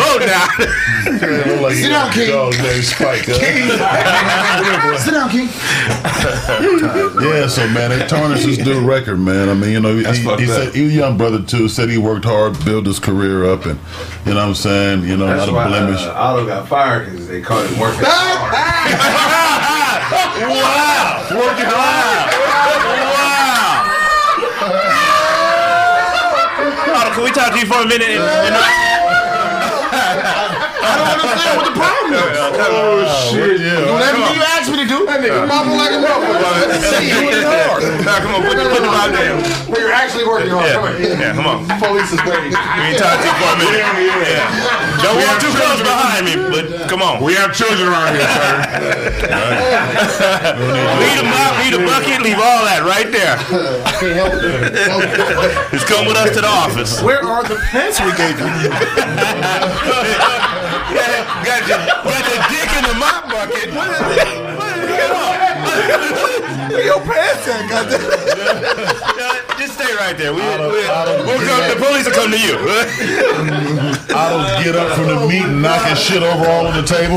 oh, 0.00 0.18
now. 0.20 0.46
look 1.52 1.60
like 1.62 1.74
Sit 1.74 1.88
down, 1.90 2.12
King. 2.12 2.28
dog 2.30 2.52
named 2.58 2.84
Spike. 2.84 3.24
huh? 3.26 4.98
Sit 4.98 5.12
down, 5.12 5.28
King. 5.30 5.48
Yeah, 7.22 7.46
so 7.48 7.66
man, 7.68 7.90
they 7.90 8.06
tarnished 8.06 8.44
his 8.46 8.58
dude 8.58 8.84
record, 8.84 9.18
man. 9.18 9.48
I 9.48 9.54
mean, 9.54 9.70
you 9.72 9.80
know, 9.80 9.94
he, 9.96 10.04
he, 10.04 10.36
he 10.36 10.46
said 10.46 10.74
he 10.74 10.86
a 10.86 10.88
young 10.88 11.16
brother 11.16 11.42
too. 11.42 11.68
Said 11.68 11.88
he 11.90 11.98
worked 11.98 12.24
hard, 12.24 12.62
built 12.64 12.86
his 12.86 12.98
career 12.98 13.44
up, 13.50 13.64
and 13.66 13.78
you 14.26 14.34
know 14.34 14.40
what 14.40 14.48
I'm 14.48 14.54
saying. 14.54 15.04
You 15.04 15.16
know, 15.16 15.26
That's 15.26 15.46
not 15.46 15.54
why 15.54 15.64
a 15.64 15.68
blemish. 15.68 16.00
uh, 16.02 16.12
Otto 16.14 16.46
got 16.46 16.68
fired 16.68 17.10
because 17.10 17.26
they 17.28 17.40
called 17.40 17.66
him 17.68 17.78
working 17.80 18.00
hard. 18.04 18.52
Wow. 20.38 21.26
Working 21.30 21.66
hard. 21.68 22.34
Wow. 22.48 23.84
Otto, 26.98 27.10
can 27.14 27.24
we 27.24 27.30
talk 27.30 27.52
to 27.52 27.58
you 27.58 27.66
for 27.66 27.82
a 27.82 27.86
minute? 27.86 28.08
And, 28.08 28.22
and 28.22 28.54
I 28.54 28.58
don't 28.58 28.87
understand 31.20 31.56
what 31.58 31.66
the 31.70 31.76
problem 31.78 32.12
is. 32.14 32.20
oh 32.38 33.02
shit! 33.30 33.60
Yeah, 33.60 33.84
Do 33.86 33.92
everything 33.98 34.34
you 34.38 34.42
asked 34.54 34.70
me 34.70 34.76
to 34.82 34.86
do. 34.88 34.98
That 35.08 35.20
nigga 35.24 35.46
mama 35.48 35.72
like 35.74 35.92
a 35.94 35.96
motherfucker. 36.02 36.78
See, 36.78 37.08
you 37.10 37.18
working 37.26 37.48
hard. 37.48 37.80
Nah, 38.04 38.18
come 38.22 38.32
on, 38.36 38.42
put, 38.44 38.56
the- 38.58 38.68
put 38.68 38.82
the 38.84 38.90
vibe 38.92 39.12
down. 39.16 39.40
Well, 39.70 39.80
you're 39.80 39.92
actually 39.94 40.26
working 40.28 40.50
hard. 40.52 40.68
Come 40.72 40.96
here. 41.00 41.16
Yeah, 41.18 41.32
come 41.34 41.46
on. 41.48 41.64
Police 41.80 42.12
is 42.12 42.20
waiting. 42.26 42.52
We 42.52 42.82
ain't 42.92 42.98
talk 43.00 43.16
to 43.18 43.26
you 43.26 43.32
for 43.40 43.50
a. 43.56 43.58
Yeah. 43.68 45.00
Don't 45.02 45.16
walk 45.22 45.38
too 45.40 45.52
close 45.54 45.80
behind 45.80 46.24
me, 46.26 46.34
but 46.50 46.66
come 46.90 47.00
on. 47.02 47.22
We 47.22 47.34
have 47.38 47.54
children 47.54 47.86
around 47.88 48.14
here, 48.18 48.26
sir. 48.28 49.28
Leave 50.98 51.16
the 51.18 51.22
mop, 51.24 51.58
leave 51.62 51.72
the 51.72 51.78
bucket, 51.86 52.20
leave 52.22 52.38
all 52.38 52.64
that 52.66 52.82
right 52.84 53.10
there. 53.12 53.36
I 53.38 53.92
can't 54.00 54.16
help 54.16 54.34
it. 54.34 54.42
Just 55.72 55.86
come 55.86 56.06
with 56.06 56.16
us 56.16 56.30
to 56.34 56.40
the 56.40 56.48
office. 56.48 57.00
Where 57.02 57.22
are 57.22 57.42
the 57.44 57.56
pants 57.70 58.00
we 58.00 58.12
gave 58.16 58.38
you? 58.38 58.46
got, 60.94 61.44
got, 61.44 61.60
your, 61.68 61.78
got 61.78 62.22
your 62.28 62.40
dick 62.48 62.70
in 62.78 62.84
the 62.88 62.96
mop 62.98 63.28
bucket. 63.28 63.68
Where 66.68 66.84
your 66.84 67.00
pants 67.00 67.48
at, 67.48 67.68
goddamn? 67.68 68.00
Just 69.58 69.74
stay 69.74 69.92
right 69.96 70.16
there. 70.16 70.32
We, 70.32 70.40
we, 70.40 70.46
we'll 70.46 71.42
come, 71.46 71.68
the 71.68 71.76
police 71.78 72.06
will 72.06 72.14
come 72.14 72.30
to 72.30 72.38
you. 72.38 72.54
I 74.14 74.30
don't 74.30 74.64
get 74.64 74.76
up 74.76 74.96
from 74.96 75.06
the 75.06 75.26
meat 75.26 75.44
and 75.44 75.62
knock 75.62 75.86
his 75.88 75.98
shit 75.98 76.22
over 76.22 76.46
all 76.46 76.66
on 76.66 76.76
the 76.76 76.86
table. 76.86 77.16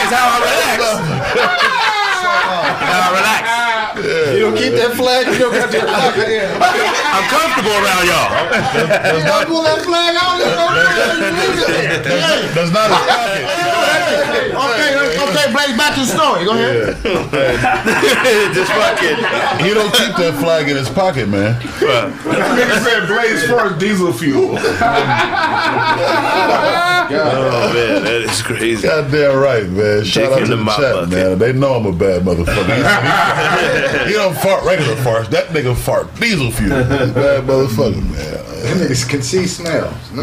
It's 0.00 0.12
how 0.12 0.26
I 0.26 0.38
relax. 0.40 0.78
that's 2.80 2.92
how 2.92 3.00
I 3.00 3.18
relax. 3.18 3.59
You 4.40 4.48
don't 4.48 4.56
keep 4.56 4.72
that 4.72 4.96
flag. 4.96 5.28
You 5.28 5.36
don't 5.36 5.52
got 5.52 5.68
your 5.68 5.84
pocket 5.84 6.32
in. 6.32 6.48
I'm 6.48 7.28
comfortable 7.28 7.76
around 7.76 8.08
y'all. 8.08 8.32
That's 8.48 9.20
not, 9.28 9.44
Pull 9.52 9.60
that 9.68 9.84
flag 9.84 10.16
out. 10.16 10.40
that's 12.56 12.72
not 12.72 12.88
a 12.88 12.96
pocket. 13.04 13.44
Okay, 14.50 14.96
okay, 14.96 15.52
Blaze, 15.52 15.76
back 15.76 15.92
to 15.92 16.00
the 16.00 16.06
story. 16.08 16.48
Go 16.48 16.52
ahead. 16.56 16.96
Just 18.56 18.72
fucking. 18.72 19.20
He 19.60 19.74
don't 19.74 19.92
keep 19.92 20.16
that 20.16 20.40
flag 20.40 20.70
in 20.70 20.76
his 20.76 20.88
pocket, 20.88 21.28
man. 21.28 21.60
Nigga 21.60 22.80
said 22.80 23.08
Blaze 23.08 23.44
first 23.46 23.78
diesel 23.78 24.10
fuel. 24.12 24.56
Oh 27.12 27.72
man, 27.74 28.04
that 28.04 28.22
is 28.22 28.40
crazy. 28.42 28.86
Goddamn 28.86 29.36
right, 29.36 29.68
man. 29.68 30.04
Shout 30.04 30.24
Dick 30.24 30.32
out 30.32 30.38
to 30.38 30.44
the 30.46 30.56
the 30.56 30.62
mop 30.62 30.76
chat, 30.78 30.94
bucket. 30.94 31.10
man. 31.10 31.38
They 31.38 31.52
know 31.52 31.74
I'm 31.74 31.86
a 31.86 31.92
bad 31.92 32.22
motherfucker. 32.22 34.06
he 34.06 34.12
don't 34.12 34.36
fart 34.42 34.64
regular 34.64 34.94
farts. 34.96 35.28
That 35.30 35.48
nigga 35.48 35.76
fart 35.76 36.14
diesel 36.18 36.50
fuel. 36.50 36.82
He's 36.84 37.12
bad 37.12 37.44
motherfucker, 37.44 38.02
man. 38.10 38.78
Niggas 38.78 39.08
can 39.08 39.22
see 39.22 39.46
smells. 39.46 39.94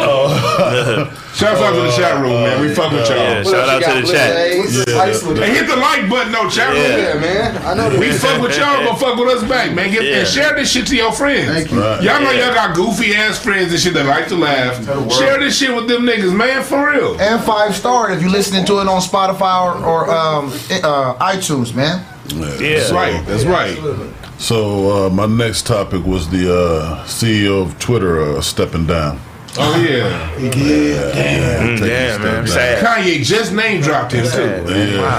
Oh. 0.00 1.24
Shouts 1.38 1.60
out 1.60 1.72
to 1.72 1.82
the 1.82 1.92
chat 1.92 2.20
room, 2.20 2.32
man. 2.42 2.60
We 2.60 2.74
fuck 2.74 2.90
with 2.90 3.08
y'all. 3.08 3.16
Yeah, 3.16 3.42
shout 3.44 3.68
out 3.68 3.80
to 3.80 4.00
the 4.02 4.12
chat. 4.12 4.34
Hey, 4.34 5.54
hit 5.54 5.68
the 5.68 5.76
like 5.76 6.10
button, 6.10 6.32
though, 6.32 6.50
chat 6.50 6.70
room. 6.70 6.78
Yeah. 6.82 7.14
Yeah, 7.14 7.20
man. 7.20 7.56
I 7.58 7.74
know 7.74 7.96
We 7.96 8.10
fuck 8.10 8.42
with 8.42 8.58
y'all, 8.58 8.84
but 8.84 8.96
fuck 8.96 9.16
with 9.16 9.28
us 9.28 9.48
back, 9.48 9.72
man. 9.72 9.92
Get, 9.92 10.02
Yeah. 10.02 10.16
And 10.18 10.28
share 10.28 10.56
this 10.56 10.68
shit 10.68 10.88
to 10.88 10.96
your 10.96 11.12
friends. 11.12 11.46
Thank 11.46 11.70
you. 11.70 11.80
Right. 11.80 12.02
Y'all 12.02 12.20
know 12.20 12.32
y'all 12.32 12.52
got 12.54 12.74
goofy 12.74 13.14
ass 13.14 13.38
friends 13.38 13.70
and 13.70 13.80
shit 13.80 13.94
that 13.94 14.06
like 14.06 14.26
to 14.28 14.36
laugh. 14.36 14.84
Share 15.12 15.38
this 15.38 15.56
shit 15.56 15.72
with 15.72 15.86
them 15.86 16.02
niggas, 16.02 16.34
man, 16.34 16.64
for 16.64 16.90
real. 16.90 17.16
And 17.20 17.40
five 17.44 17.76
star 17.76 18.10
if 18.10 18.20
you're 18.20 18.32
listening 18.32 18.64
to 18.64 18.80
it 18.80 18.88
on 18.88 19.00
Spotify 19.00 19.76
or, 19.76 19.84
or 19.84 20.10
um, 20.10 20.46
uh, 20.82 21.14
iTunes, 21.24 21.72
man. 21.72 22.04
Yeah, 22.34 22.78
That's 22.78 22.90
right. 22.90 23.24
That's 23.26 23.44
right. 23.44 23.78
So 24.38 25.06
uh, 25.06 25.10
my 25.10 25.26
next 25.26 25.68
topic 25.68 26.04
was 26.04 26.28
the 26.30 26.52
uh, 26.52 27.04
CEO 27.04 27.62
of 27.62 27.78
Twitter 27.78 28.20
uh, 28.22 28.40
stepping 28.40 28.86
down. 28.86 29.20
Oh 29.60 29.76
yeah. 29.80 30.30
Mm, 30.38 30.52
Damn, 30.52 31.76
damn, 31.78 32.22
man. 32.22 32.46
Sad. 32.46 32.84
Kanye 32.84 33.22
just 33.24 33.52
name 33.52 33.80
dropped 33.80 34.12
him 34.12 34.24
too. 34.24 34.64
Oh, 34.66 34.68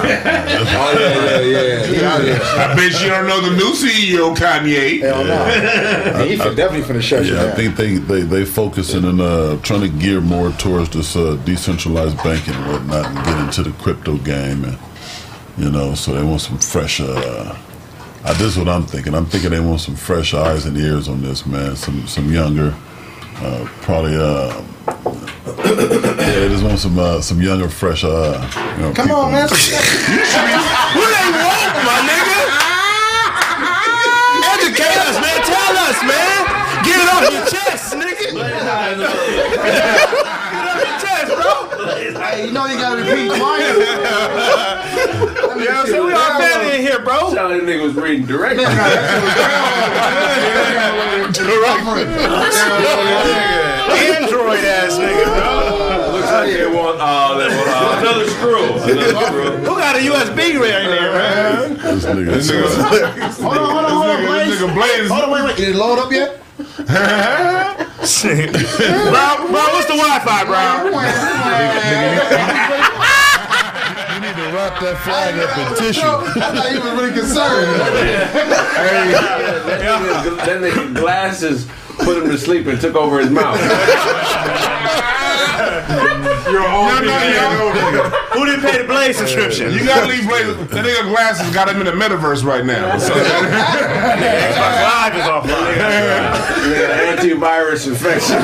yeah, 0.10 1.40
yeah, 1.40 1.62
yeah. 1.62 1.86
He 1.86 2.04
out 2.04 2.22
here. 2.24 2.40
I 2.42 2.74
bet 2.76 3.02
you 3.02 3.10
don't 3.10 3.28
know 3.28 3.42
the 3.42 3.56
new 3.56 3.72
CEO, 3.74 4.36
Kanye. 4.36 5.02
Hell 5.02 5.24
no. 5.26 6.24
He 6.26 6.38
fin- 6.38 6.56
definitely 6.56 6.88
finna 6.88 7.02
shut 7.02 7.26
you 7.26 7.36
Yeah, 7.36 7.46
I 7.48 7.52
think 7.52 7.76
they 7.76 7.96
they 7.98 8.22
they 8.22 8.46
focusing 8.46 9.04
and 9.06 9.20
uh, 9.22 9.58
trying 9.62 9.82
to 9.82 9.90
gear 9.90 10.22
more 10.22 10.52
towards 10.52 10.90
this 10.92 11.16
uh, 11.16 11.36
decentralized 11.44 12.18
banking 12.24 12.54
and 12.54 12.72
whatnot, 12.72 13.06
and 13.08 13.26
get 13.26 13.40
into 13.40 13.64
the 13.64 13.72
crypto 13.84 14.18
game, 14.18 14.64
and 14.64 14.78
you 15.58 15.70
know, 15.70 15.94
so 15.96 16.14
they 16.14 16.24
want 16.24 16.42
some 16.42 16.58
fresh. 16.58 17.02
Uh, 17.02 17.58
uh, 18.26 18.34
this 18.34 18.42
is 18.54 18.58
what 18.58 18.70
I'm 18.70 18.84
thinking. 18.86 19.14
I'm 19.16 19.26
thinking 19.26 19.50
they 19.52 19.60
want 19.60 19.82
some 19.82 19.96
fresh 19.96 20.34
eyes 20.34 20.66
and 20.66 20.78
ears 20.78 21.08
on 21.10 21.22
this, 21.22 21.46
man. 21.46 21.76
Some 21.76 22.08
some 22.08 22.32
younger, 22.32 22.74
uh, 23.42 23.66
probably. 23.82 24.16
Uh, 24.16 24.62
yeah, 25.66 26.40
they 26.40 26.50
just 26.50 26.64
want 26.64 26.80
some 26.80 26.98
uh, 27.00 27.22
some 27.22 27.42
younger, 27.42 27.70
fresh. 27.70 28.04
Uh, 28.04 28.40
you 28.78 28.84
know, 28.84 28.94
Come 28.94 29.08
people. 29.08 29.22
on, 29.22 29.32
man. 29.34 29.48
What 29.50 31.10
they 31.14 31.30
want, 31.38 31.74
my 31.86 32.00
nigga? 32.10 32.40
Educate 34.54 34.98
us, 34.98 35.18
man. 35.22 35.40
Tell 35.46 35.78
us, 35.78 36.02
man. 36.04 36.46
Get 36.84 36.98
it 37.00 37.10
off 37.14 37.24
your 37.32 37.46
chest, 37.46 37.94
nigga. 37.94 38.28
Get 40.80 40.88
it 40.88 40.90
off 40.90 40.90
your 40.90 41.00
chest, 41.00 41.28
bro. 41.36 42.22
Hey, 42.22 42.46
you 42.48 42.52
know 42.52 42.66
you 42.66 42.78
gotta 42.78 43.02
repeat 43.02 43.28
twice. 43.28 43.76
Yeah, 45.60 45.84
so 45.84 46.06
we 46.06 46.14
all 46.14 46.40
family 46.40 46.76
in 46.78 46.82
here, 46.82 47.00
bro. 47.00 47.34
Sound 47.34 47.52
like 47.52 47.60
that 47.62 47.68
nigga 47.68 47.84
was 47.84 47.96
reading 47.96 48.26
directly. 48.26 48.64
Android 54.00 54.64
ass 54.64 54.98
nigga, 54.98 55.26
bro. 55.26 56.14
Looks 56.14 56.32
like 56.32 56.52
they 56.54 56.66
want 56.66 56.98
uh, 57.02 57.38
they 57.38 57.48
uh, 57.48 58.00
another 58.00 58.28
screw. 58.30 58.74
Another 58.74 59.26
screw. 59.26 59.58
Who 59.58 59.76
got 59.78 59.96
a 59.98 60.00
USB 60.00 60.60
right 60.60 60.88
there, 60.88 61.12
man? 61.14 61.74
This 61.78 62.06
nigga. 62.06 62.34
This 62.34 62.52
nigga, 62.52 63.42
Hold 63.42 63.58
on, 63.58 63.70
hold 63.70 63.86
on, 63.86 63.92
hold 63.92 64.10
on, 64.10 64.26
Blaze. 64.26 64.60
Blaze. 64.74 65.10
Hold 65.10 65.24
on, 65.24 65.32
wait, 65.32 65.44
wait. 65.44 65.58
Did 65.58 65.70
it 65.70 65.76
load 65.76 66.00
up 66.00 66.12
yet? 66.12 66.40
bro, 68.10 69.46
bro, 69.48 69.64
what's 69.74 69.86
the 69.86 69.94
Wi-Fi, 69.96 70.44
bro? 70.46 70.60
You 74.14 74.20
need 74.26 74.36
to 74.36 74.48
wrap 74.52 74.76
that 74.82 74.98
flag 75.04 75.34
up 75.40 75.58
in 75.58 75.68
tissue. 75.78 76.02
I 76.02 76.04
thought 76.52 76.72
you 76.72 76.80
was 76.82 76.94
really 77.00 77.14
concerned. 77.14 77.80
That 77.80 77.94
nigga, 80.02 80.36
that 80.46 80.60
nigga 80.62 80.94
glasses 80.96 81.68
put 82.00 82.18
him 82.18 82.30
to 82.30 82.38
sleep 82.38 82.68
and 82.68 82.80
took 82.80 82.96
over 82.96 83.20
his 83.20 83.30
mouth. 83.30 83.60
You're 86.50 86.68
old 86.68 86.90
no, 86.90 87.02
no, 87.02 88.10
Who 88.34 88.46
didn't 88.46 88.62
pay 88.62 88.78
the 88.80 88.86
Blaze 88.86 89.18
subscription? 89.18 89.72
You 89.72 89.86
gotta 89.86 90.08
leave 90.08 90.28
Blaze. 90.28 90.48
That 90.70 90.86
nigga 90.86 91.04
glasses 91.10 91.54
got 91.54 91.70
him 91.70 91.80
in 91.80 91.86
the 91.86 91.92
metaverse 91.92 92.44
right 92.44 92.66
now. 92.66 92.98
So, 92.98 93.14
Xbox 93.14 94.76
Live 94.82 95.16
is 95.16 95.24
offline. 95.24 95.76
Yeah, 96.72 97.16
antivirus 97.16 97.88
infection. 97.88 98.42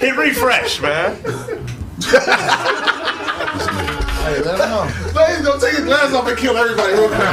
Hit 0.00 0.16
refresh, 0.16 0.80
man. 0.80 1.16
Hey, 4.26 4.40
let 4.42 4.58
him 4.58 4.68
know. 4.70 5.05
Please 5.16 5.40
don't 5.42 5.58
take 5.60 5.72
his 5.76 5.84
glasses 5.84 6.12
off 6.14 6.28
and 6.28 6.36
kill 6.36 6.56
everybody 6.58 6.92
real 6.92 7.08
quick. 7.08 7.18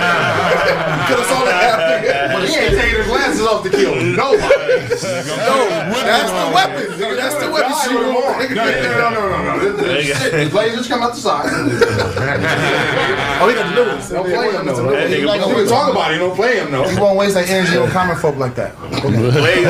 Kill 1.04 1.20
us 1.20 1.30
all 1.36 1.44
that 1.44 2.32
But 2.32 2.48
he 2.48 2.56
ain't 2.56 2.80
taking 2.80 2.96
his 2.98 3.08
glasses 3.08 3.42
off 3.46 3.62
to 3.64 3.70
kill 3.70 3.96
nobody. 4.00 4.40
No, 5.44 5.68
that's 6.08 6.32
the 6.32 6.46
weapon. 6.56 6.86
nigga. 6.96 7.16
That's 7.18 7.36
the 7.44 7.52
weapon. 7.52 7.74
Shoot 7.84 8.08
him 8.08 8.16
all. 8.16 8.24
No, 8.24 9.10
no, 9.12 9.20
no, 9.20 9.44
no, 9.44 9.58
no. 9.58 9.74
This 9.76 10.08
is 10.08 10.18
shit. 10.22 10.52
Blaze 10.52 10.76
just 10.76 10.90
come 10.90 11.02
out 11.02 11.14
the 11.14 11.20
side. 11.20 11.50
Oh, 13.44 13.50
he 13.50 13.56
got 13.56 13.68
the 13.68 13.84
new 13.84 13.90
ones. 13.92 14.08
Don't 14.10 14.24
play 14.24 14.52
him 14.56 14.66
though. 14.66 14.88
That 14.92 15.10
He 15.10 15.16
nigga 15.16 15.26
like 15.28 15.42
We 15.42 15.52
gonna 15.52 15.64
can 15.64 15.68
talk 15.68 15.92
about 15.92 16.14
it. 16.14 16.20
Don't 16.20 16.36
play 16.36 16.56
him 16.60 16.72
though. 16.72 16.88
You 16.88 17.02
won't 17.02 17.18
waste 17.18 17.34
that 17.36 17.50
energy 17.50 17.76
on 17.78 17.90
common 17.90 18.16
folk 18.16 18.38
like 18.38 18.56
that. 18.56 18.72
Blaze, 18.80 19.68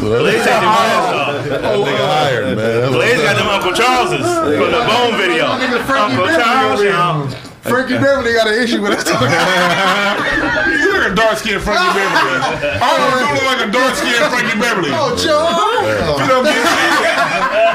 Blaze 0.00 0.44
got 0.48 0.64
them 0.64 0.72
glasses 0.72 1.52
Nigga 1.52 2.08
hired, 2.08 2.56
man. 2.56 2.92
Blaze 2.92 3.20
got 3.20 3.36
them 3.36 3.48
Uncle 3.48 3.74
Charleses 3.74 4.24
from 4.24 4.70
the 4.72 4.80
Bone 4.88 5.12
video. 5.20 5.44
Uncle 5.52 6.28
Charles, 6.32 6.80
y'all. 6.94 7.28
Frankie 7.64 7.96
Beverly 7.96 8.32
got 8.34 8.46
an 8.46 8.62
issue 8.62 8.80
with 8.82 8.92
us. 8.92 9.08
you 9.08 9.16
look 9.16 11.00
like 11.00 11.10
a 11.10 11.14
dark 11.16 11.38
skinned 11.38 11.62
Frankie 11.62 11.96
Beverly. 11.96 12.38
Oh, 12.78 12.94
you 13.18 13.34
look 13.34 13.46
like 13.48 13.62
a 13.66 13.70
dark 13.72 13.94
skinned 13.96 14.30
Frankie 14.30 14.58
Beverly. 14.60 14.92
Oh, 14.92 15.16
Joe. 15.16 15.48
If 15.82 16.20
you 16.20 16.28
don't 16.28 16.44
get, 16.44 16.60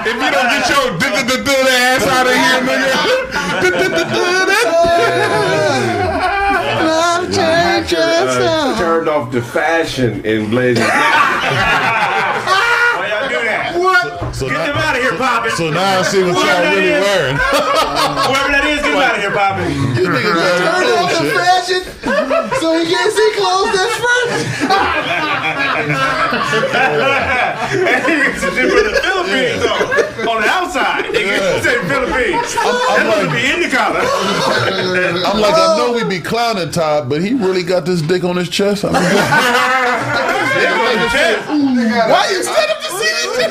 if 0.05 0.13
you 0.13 0.29
don't 0.29 0.49
get 0.49 0.69
your 0.69 0.89
ass 1.69 2.05
out 2.05 2.27
of 2.27 2.33
here, 2.33 2.61
nigga. 2.69 2.93
Love 6.85 7.25
changes. 7.33 7.99
Uh, 7.99 8.77
turned 8.77 9.09
off 9.09 9.31
the 9.31 9.41
fashion 9.41 10.23
in 10.25 10.49
Blazing. 10.49 10.83
Why 10.83 10.89
y'all 13.09 13.29
do 13.29 13.35
that? 13.43 13.75
What? 13.77 14.35
So 14.35 14.47
Get 14.49 14.78
Poppin. 15.39 15.55
so 15.55 15.69
now 15.71 15.99
I 15.99 16.03
see 16.03 16.19
what 16.23 16.35
y'all 16.35 16.63
really 16.67 16.91
wearing. 16.99 17.37
Whoever 18.27 18.51
that 18.51 18.67
is, 18.67 18.83
get 18.83 18.91
them 18.91 18.99
out 18.99 19.15
of 19.15 19.23
here, 19.23 19.31
Poppin. 19.31 19.71
You 19.95 20.11
niggas 20.11 20.35
got 20.35 20.59
Turn 20.59 20.83
your 20.83 20.99
off 20.99 21.15
the 21.15 21.31
fashion 21.31 21.81
so 22.59 22.75
he 22.75 22.83
can't 22.91 23.13
see 23.15 23.31
clothes 23.39 23.71
that's 23.71 23.95
fresh. 24.03 24.35
Niggas 27.71 28.35
is 28.35 28.43
from 28.43 28.83
the 28.83 28.99
Philippines, 28.99 29.63
though. 29.63 30.27
On 30.27 30.41
the 30.41 30.47
outside. 30.49 31.05
Nigga, 31.05 31.63
say 31.63 31.79
Philippines. 31.87 32.51
That 32.59 33.07
must 33.07 33.31
be 33.31 33.47
in 33.47 33.63
the 33.63 33.69
collar. 33.71 34.03
I'm 34.03 35.39
like, 35.39 35.55
I 35.55 35.77
know 35.77 35.93
we 35.93 36.03
be 36.03 36.19
clowning 36.19 36.71
Todd, 36.71 37.07
but 37.07 37.21
he 37.21 37.33
really 37.33 37.63
got 37.63 37.85
this 37.85 38.01
dick 38.01 38.23
on 38.25 38.35
his 38.35 38.49
chest. 38.49 38.83
I 38.83 38.91
mean, 38.91 38.99
Why 42.09 42.27
you 42.31 42.43
set 42.43 42.69
up 42.69 42.78
to 42.78 42.78
see? 42.99 43.47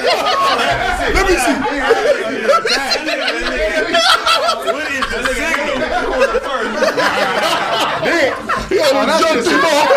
Let 1.15 1.25
me 1.27 1.37
see. 1.39 1.55
What 4.73 4.87
is 4.93 5.05
the 5.11 5.19
signal? 5.35 5.79
he 8.69 8.79
almost 8.79 9.19
jumped 9.21 9.49
him 9.49 9.65
off. 9.65 9.89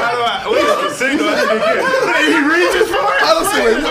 What 0.48 0.57
is 0.57 0.78
the 0.82 0.91
signal? 0.95 1.30
He 1.30 2.38
reaches 2.41 2.88
for 2.90 3.06
it? 3.06 3.22
I 3.22 3.30
don't 3.36 3.48
see 3.49 3.61
what. 3.61 3.72
You 3.72 3.82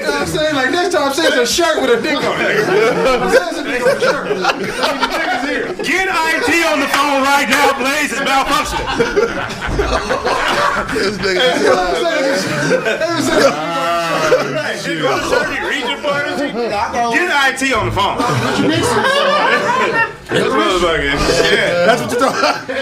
know 0.00 0.10
what 0.10 0.20
I'm 0.20 0.26
saying? 0.26 0.54
Like 0.54 0.70
next 0.70 0.94
time, 0.94 1.12
say 1.12 1.26
it's 1.26 1.36
a 1.36 1.46
shirt 1.46 1.80
with 1.80 1.90
a 1.98 2.00
dick 2.02 2.16
on 2.16 2.40
it. 2.40 2.64
Say 3.32 3.44
it's 3.48 3.58
a 3.58 3.64
dick 3.64 3.82
on 3.82 3.96
a 3.96 4.00
shirt. 4.00 4.26
Get 5.84 6.08
IT 6.08 6.50
on 6.66 6.80
the 6.80 6.88
phone 6.88 7.22
right 7.22 7.48
now, 7.48 7.72
Blaze. 7.78 8.12
It's 8.12 8.20
malfunctioning. 8.20 8.88
This 10.94 11.16
nigga. 11.18 11.40
Shit, 14.84 14.98
go 15.00 15.08
to 15.16 15.22
church, 15.30 15.50
he 15.56 15.60
reaching 15.66 16.00
for 16.02 16.16
it. 16.20 16.24
Get 17.14 17.28
IT 17.62 17.62
on 17.74 17.84
the 17.86 17.92
phone. 17.92 18.16
This. 20.28 21.52
Yeah. 21.52 21.86
That's 21.86 22.02
what 22.02 22.10
you're 22.10 22.20
talking. 22.20 22.74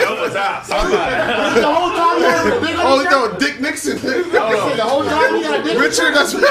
Help 0.00 0.18
us 0.20 0.34
out. 0.36 0.64
Somebody. 0.66 1.60
The 1.60 1.66
whole 1.66 1.90
time 1.90 2.18
you 2.18 2.24
had 2.24 2.46
a 2.46 2.48
dick 2.60 2.78
on 2.78 2.86
Oh, 2.86 2.98
his 2.98 3.10
no, 3.10 3.38
Dick 3.38 3.60
Nixon. 3.60 3.96
The 3.98 4.82
whole 4.82 5.04
time 5.04 5.36
you 5.36 5.42
got 5.42 5.60
a 5.60 5.62
dick 5.62 5.74
on 5.76 5.82
Richard, 5.82 6.14
that's 6.14 6.32
Hold 6.32 6.44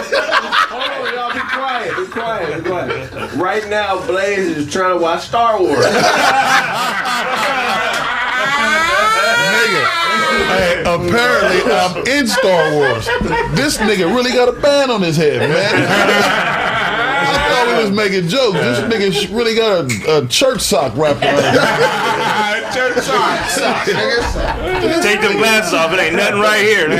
on, 0.83 1.13
y'all. 1.13 1.33
Be 1.33 1.39
quiet. 1.39 1.95
Be 1.97 2.05
quiet. 2.11 2.63
Be 2.63 2.69
quiet. 2.69 3.33
Right 3.35 3.67
now, 3.69 3.99
Blaze 4.05 4.57
is 4.57 4.71
trying 4.71 4.93
to 4.97 5.01
watch 5.01 5.25
Star 5.27 5.59
Wars. 5.59 5.85
nigga. 5.85 6.01
Hey, 10.49 10.81
apparently 10.81 11.61
I'm 11.71 11.93
in 12.07 12.27
Star 12.27 12.71
Wars. 12.73 13.05
This 13.55 13.77
nigga 13.77 14.13
really 14.13 14.31
got 14.31 14.49
a 14.49 14.53
band 14.59 14.91
on 14.91 15.01
his 15.01 15.15
head, 15.17 15.39
man. 15.49 16.58
We 17.77 17.83
was 17.83 17.91
making 17.91 18.27
jokes. 18.27 18.57
This 18.59 18.79
nigga 18.79 19.35
really 19.35 19.55
got 19.55 19.91
a, 19.91 20.17
a 20.23 20.27
church 20.27 20.61
sock 20.61 20.95
wrapped 20.95 21.21
around 21.23 21.35
his 21.35 21.45
Church 22.73 23.03
socks. 23.03 23.55
Take 25.03 25.21
them 25.21 25.37
glasses 25.37 25.73
off. 25.73 25.91
It 25.93 25.99
ain't 25.99 26.15
nothing 26.15 26.39
right 26.41 26.61
here. 26.61 26.89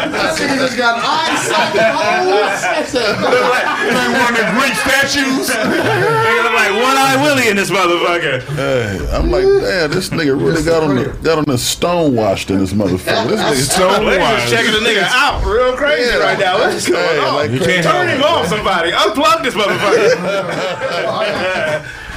That 0.00 0.34
nigga 0.36 0.56
just 0.58 0.76
got 0.76 0.96
eyes 0.98 1.38
socket 1.46 1.92
holes. 1.94 2.60
Like 2.90 3.68
one 4.10 4.32
of 4.32 4.40
the 4.40 4.46
Greek 4.58 4.74
statues. 4.74 5.48
Nigga 5.54 6.42
look 6.42 6.54
like 6.56 6.72
one 6.72 6.96
eye 6.98 7.16
Willie 7.22 7.48
in 7.48 7.56
this 7.56 7.70
motherfucker. 7.70 8.40
Hey, 8.56 8.98
I'm 9.14 9.30
like, 9.30 9.44
damn, 9.44 9.90
this 9.90 10.08
nigga 10.10 10.34
really 10.38 10.62
got 10.64 10.82
on 10.82 10.96
the 10.96 11.04
got 11.22 11.38
on 11.38 11.44
the 11.46 11.58
stone 11.58 12.14
washed 12.16 12.50
in 12.50 12.58
this 12.58 12.72
motherfucker. 12.72 13.28
This 13.28 13.40
nigga 13.40 13.62
stone 13.76 14.02
Blaze 14.02 14.16
is 14.16 14.20
washed. 14.22 14.50
checking 14.50 14.72
the 14.72 14.80
nigga 14.80 15.04
out 15.10 15.44
real 15.44 15.76
crazy 15.76 16.16
right 16.18 16.38
now. 16.38 16.58
What's 16.58 16.88
going 16.88 16.98
Hey, 17.00 17.18
on? 17.20 17.34
like 17.36 17.50
You 17.52 17.60
can't 17.60 17.84
Turn 17.84 18.08
him 18.08 18.22
off, 18.22 18.46
somebody. 18.48 18.90
Unplug 18.92 19.42
this 19.44 19.54
motherfucker. 19.54 20.16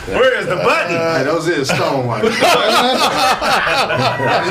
Where 0.08 0.38
is 0.40 0.48
the 0.48 0.56
button? 0.58 0.98
Uh, 0.98 1.18
hey, 1.18 1.24
those 1.24 1.48
is 1.48 1.70
stone 1.70 2.06
white. 2.06 2.24
you 2.24 2.30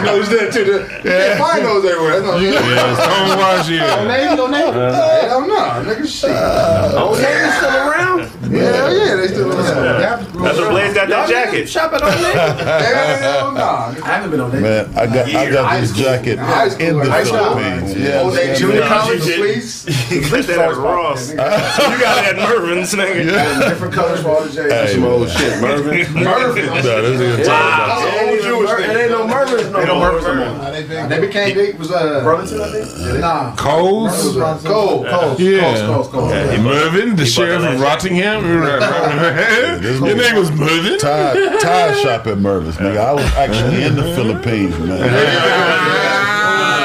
noticed 0.01 0.31
that 0.33 0.51
too. 0.53 0.65
You 0.65 0.87
can't 1.03 1.39
find 1.39 1.65
those 1.65 1.85
everywhere. 1.85 2.21
That's 2.21 2.33
not 2.33 2.41
Yeah, 2.41 2.95
stone 2.97 3.39
wash, 3.39 3.69
yeah. 3.69 4.05
Navy, 4.09 4.37
no 4.37 4.47
Navy. 4.47 4.73
Hell 4.73 5.47
no, 5.47 5.85
nigga, 5.85 6.07
shit. 6.09 6.31
Oh, 6.33 7.13
Navy's 7.21 7.55
still 7.57 7.77
around? 7.77 8.21
Hell 8.51 8.97
yeah, 8.97 9.17
they 9.17 9.29
still 9.29 9.53
around. 9.53 10.32
That's 10.43 10.59
what 10.59 10.71
Blaze 10.71 10.95
got 10.95 11.09
that 11.09 11.29
jacket. 11.29 11.69
Shop 11.69 11.93
at 11.93 12.03
Old 12.03 12.13
Navy? 12.13 12.39
Hell 12.39 13.53
no. 13.53 13.61
I 13.61 14.07
haven't 14.07 14.31
been 14.31 14.41
on 14.41 14.51
that. 14.53 14.61
Man, 14.61 14.99
I 14.99 15.07
got 15.07 15.29
I 15.35 15.51
got 15.51 15.81
this 15.81 15.93
jacket 15.97 16.39
High 16.39 16.69
school, 16.69 16.87
in 16.87 16.99
the 16.99 17.11
high. 17.11 17.25
Philippines. 17.25 17.97
Yeah, 17.97 18.21
Old 18.21 18.35
Navy 18.35 18.59
junior 18.59 18.83
college, 18.87 19.21
you 19.21 19.25
didn't. 19.27 19.43
please. 19.43 20.11
You 20.13 20.21
that 20.43 20.59
at 20.59 20.77
Ross. 20.77 21.31
You 21.31 21.37
got 21.37 22.25
it 22.25 22.37
at 22.39 22.49
Mervyn's, 22.49 22.93
nigga. 22.93 23.69
Different 23.69 23.95
colors 23.95 24.23
for 24.23 24.29
all 24.31 24.43
the 24.43 24.49
J's. 24.51 24.73
Hey, 24.73 24.95
Some 24.95 25.05
old 25.05 25.29
shit, 25.31 25.61
Mervin. 25.61 26.13
Mervin. 26.25 26.67
no, 26.67 26.83
this 26.83 27.21
nigga 27.21 27.45
talking 27.45 27.49
about 27.49 28.03
It 28.03 28.23
ain't 28.23 28.39
even 28.45 28.53
Mer- 28.65 28.81
it 28.81 29.03
ain't 29.03 29.11
no 29.11 29.27
Mervyns 29.27 29.73
no 29.73 29.99
more. 29.99 31.09
They 31.09 31.21
became, 31.21 31.57
they 31.57 31.73
was, 31.73 31.91
uh, 31.91 32.23
Burlington, 32.25 32.61
I 32.61 32.71
think. 32.73 33.21
nah. 33.21 33.55
Kohl's. 33.57 34.35
Cold, 34.65 35.07
cold. 35.07 35.41
Yeah. 35.41 35.87
Kohl's, 35.87 36.09
Kohl's. 36.09 36.33
Hey, 36.33 36.61
Mervin, 36.63 37.17
the 37.17 37.27
sheriff 37.27 37.63
of 37.63 37.81
Rottingham. 37.81 38.43
Your 40.03 40.17
name 40.17 40.32
was 40.35 40.51
Mervin? 40.53 40.99
Ty, 40.99 41.59
Ty 41.59 41.95
shop 42.03 42.27
at 42.27 42.39
Mervis, 42.39 42.75
nigga. 42.75 42.99
I 42.99 43.13
was 43.13 43.25
actually 43.35 43.85
in 43.85 43.95
the 43.97 44.03
Philippines, 44.15 44.79
man. 44.79 44.99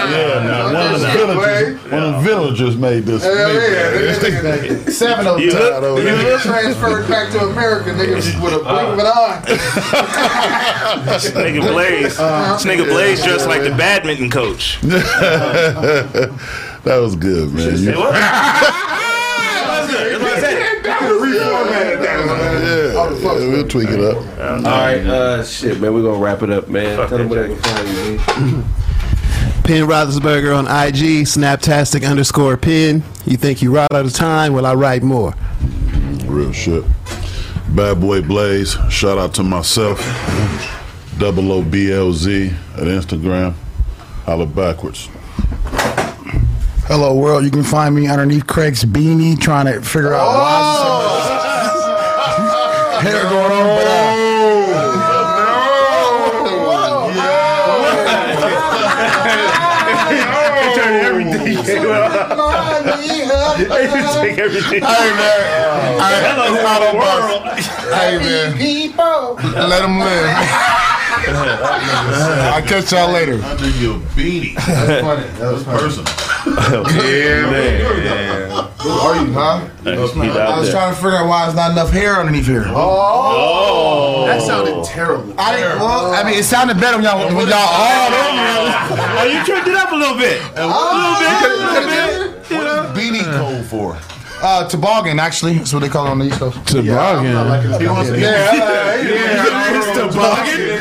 Yeah, 0.08 0.40
now 0.46 0.74
one 0.74 0.94
of 0.96 1.02
the 1.02 1.08
villagers, 1.10 1.92
one 1.92 2.04
of 2.04 2.14
the 2.14 2.20
villagers 2.22 2.78
made 2.78 3.04
this. 3.04 3.24
Hell 3.24 3.34
made 3.36 3.54
yeah, 3.56 3.90
this. 3.92 4.18
nigga, 4.20 4.42
nigga, 4.42 4.90
seven 4.90 5.28
of 5.28 5.40
You 5.40 5.52
them. 5.52 5.82
look- 5.84 6.00
you 6.04 6.10
Nigga 6.10 6.24
look- 6.24 6.42
transferred 6.42 7.08
back 7.10 7.30
to 7.34 7.40
America, 7.40 7.90
niggas 7.92 8.42
with 8.42 8.54
a 8.54 8.60
blink 8.60 8.88
of 8.90 9.00
an 9.00 9.06
eye. 9.06 9.42
This 11.06 11.32
nigga 11.32 11.62
Blaze. 11.72 12.18
Uh, 12.18 12.54
this 12.54 12.66
nigga 12.66 12.86
Blaze 12.86 13.22
dressed 13.24 13.48
like 13.48 13.64
the 13.64 13.72
badminton 13.72 14.30
coach. 14.32 14.80
that 14.82 16.30
was 16.86 17.16
good, 17.18 17.52
man. 17.54 17.66
That 17.66 17.72
was 17.74 17.82
good. 17.86 17.94
You- 22.64 22.67
yeah, 23.12 23.34
yeah, 23.40 23.48
we'll 23.50 23.68
tweak 23.68 23.90
it 23.90 24.00
up. 24.00 24.18
All 24.18 24.62
right, 24.62 25.06
uh, 25.06 25.44
shit, 25.44 25.80
man, 25.80 25.94
we're 25.94 26.04
gonna 26.04 26.18
wrap 26.18 26.42
it 26.44 26.50
up, 26.50 26.68
man. 26.68 26.98
Tell 26.98 27.18
them 27.18 27.30
where 27.30 27.48
they 27.48 27.56
can 27.56 27.64
find 27.64 27.88
you, 27.88 27.96
man. 27.96 28.74
Penn 29.64 29.86
Roethlisberger 29.86 30.58
on 30.58 30.66
IG, 30.66 31.26
Snaptastic 31.26 32.10
underscore 32.10 32.56
Penn. 32.56 33.04
You 33.26 33.36
think 33.36 33.62
you 33.62 33.76
right 33.76 33.92
out 33.92 34.06
of 34.06 34.14
time? 34.14 34.54
Well, 34.54 34.66
I 34.66 34.74
write 34.74 35.04
more. 35.04 35.34
Real 36.26 36.54
shit. 36.54 36.86
Bad 37.70 38.00
Boy 38.00 38.22
Blaze. 38.22 38.78
Shout 38.90 39.18
out 39.18 39.34
to 39.36 39.44
myself. 39.44 40.00
Double 41.18 41.52
O 41.52 41.62
B 41.62 41.92
L 41.92 42.14
Z 42.14 42.48
at 42.76 42.84
Instagram. 42.84 43.56
Holla 44.24 44.46
backwards. 44.46 45.10
Hello 46.88 47.14
world, 47.14 47.44
you 47.44 47.52
can 47.52 47.64
find 47.64 47.94
me 47.94 48.08
underneath 48.08 48.48
Craig's 48.48 48.86
beanie 48.86 49.38
trying 49.38 49.66
to 49.66 49.82
figure 49.82 50.14
out 50.14 50.28
why 50.28 51.57
hair 53.02 53.24
going 53.24 53.52
on, 53.52 53.68
but 53.78 53.88
uh, 53.88 55.18
Take 63.08 64.38
everything. 64.40 64.82
Hey 64.82 65.10
man, 65.16 66.00
hey, 66.00 66.20
Hello, 66.28 66.54
it's 66.54 66.64
not 66.64 66.82
on 66.82 66.96
world. 66.98 67.44
bus. 67.44 67.66
Hey 67.94 68.18
man, 68.18 69.70
let 69.70 69.82
them 69.82 70.00
live. 70.00 70.97
I'll 71.28 72.62
catch 72.62 72.92
y'all 72.92 73.12
later. 73.12 73.42
Under 73.44 73.70
your 73.70 74.00
beanie. 74.16 74.56
That's 74.68 75.02
funny. 75.02 75.28
That 75.40 75.54
was 75.54 75.64
personal. 75.64 76.14
Yeah, 76.48 77.52
man. 77.52 77.82
Who 78.80 78.90
are 78.90 79.16
you, 79.26 79.34
huh? 79.34 79.68
I 79.86 80.58
was 80.60 80.70
trying 80.70 80.94
to 80.94 80.96
figure 80.96 81.18
out 81.18 81.28
why 81.28 81.44
there's 81.46 81.56
not 81.56 81.72
enough 81.72 81.90
hair 81.92 82.16
underneath 82.22 82.46
here. 82.48 82.64
Oh. 82.68 84.24
oh, 84.24 84.26
That 84.28 84.42
sounded 84.42 84.84
terrible. 84.86 85.34
I 85.38 85.56
didn't. 85.58 85.80
Well, 85.80 86.14
I 86.14 86.24
mean, 86.24 86.40
it 86.40 86.44
sounded 86.46 86.80
better 86.80 86.98
when 86.98 87.04
y'all 87.04 87.20
when 87.36 87.48
y'all 87.50 87.58
all 87.60 88.08
over. 88.08 88.96
Oh, 89.20 89.26
you 89.30 89.46
turned 89.46 89.68
it 89.68 89.76
up 89.76 89.92
a 89.92 89.96
little 89.96 90.16
bit. 90.18 90.40
A 90.56 90.66
little 90.68 91.20
bit. 91.20 91.32
A 91.42 91.50
little 91.68 91.90
bit. 91.90 92.50
You. 92.50 92.58
Beanie 92.96 93.24
code 93.38 93.66
for. 93.66 93.98
Uh, 94.40 94.68
toboggan, 94.70 95.20
actually. 95.20 95.58
That's 95.58 95.74
what 95.74 95.80
they 95.80 95.90
call 95.90 96.06
it 96.08 96.10
on 96.12 96.20
the 96.20 96.26
East 96.26 96.40
Coast. 96.40 96.58
Toboggan. 96.68 97.80
He 97.82 97.88
wants 97.88 98.10
to 98.12 98.20
Yeah, 98.20 98.54
yeah, 98.54 99.78
It's 99.78 99.88
toboggan. 99.98 100.78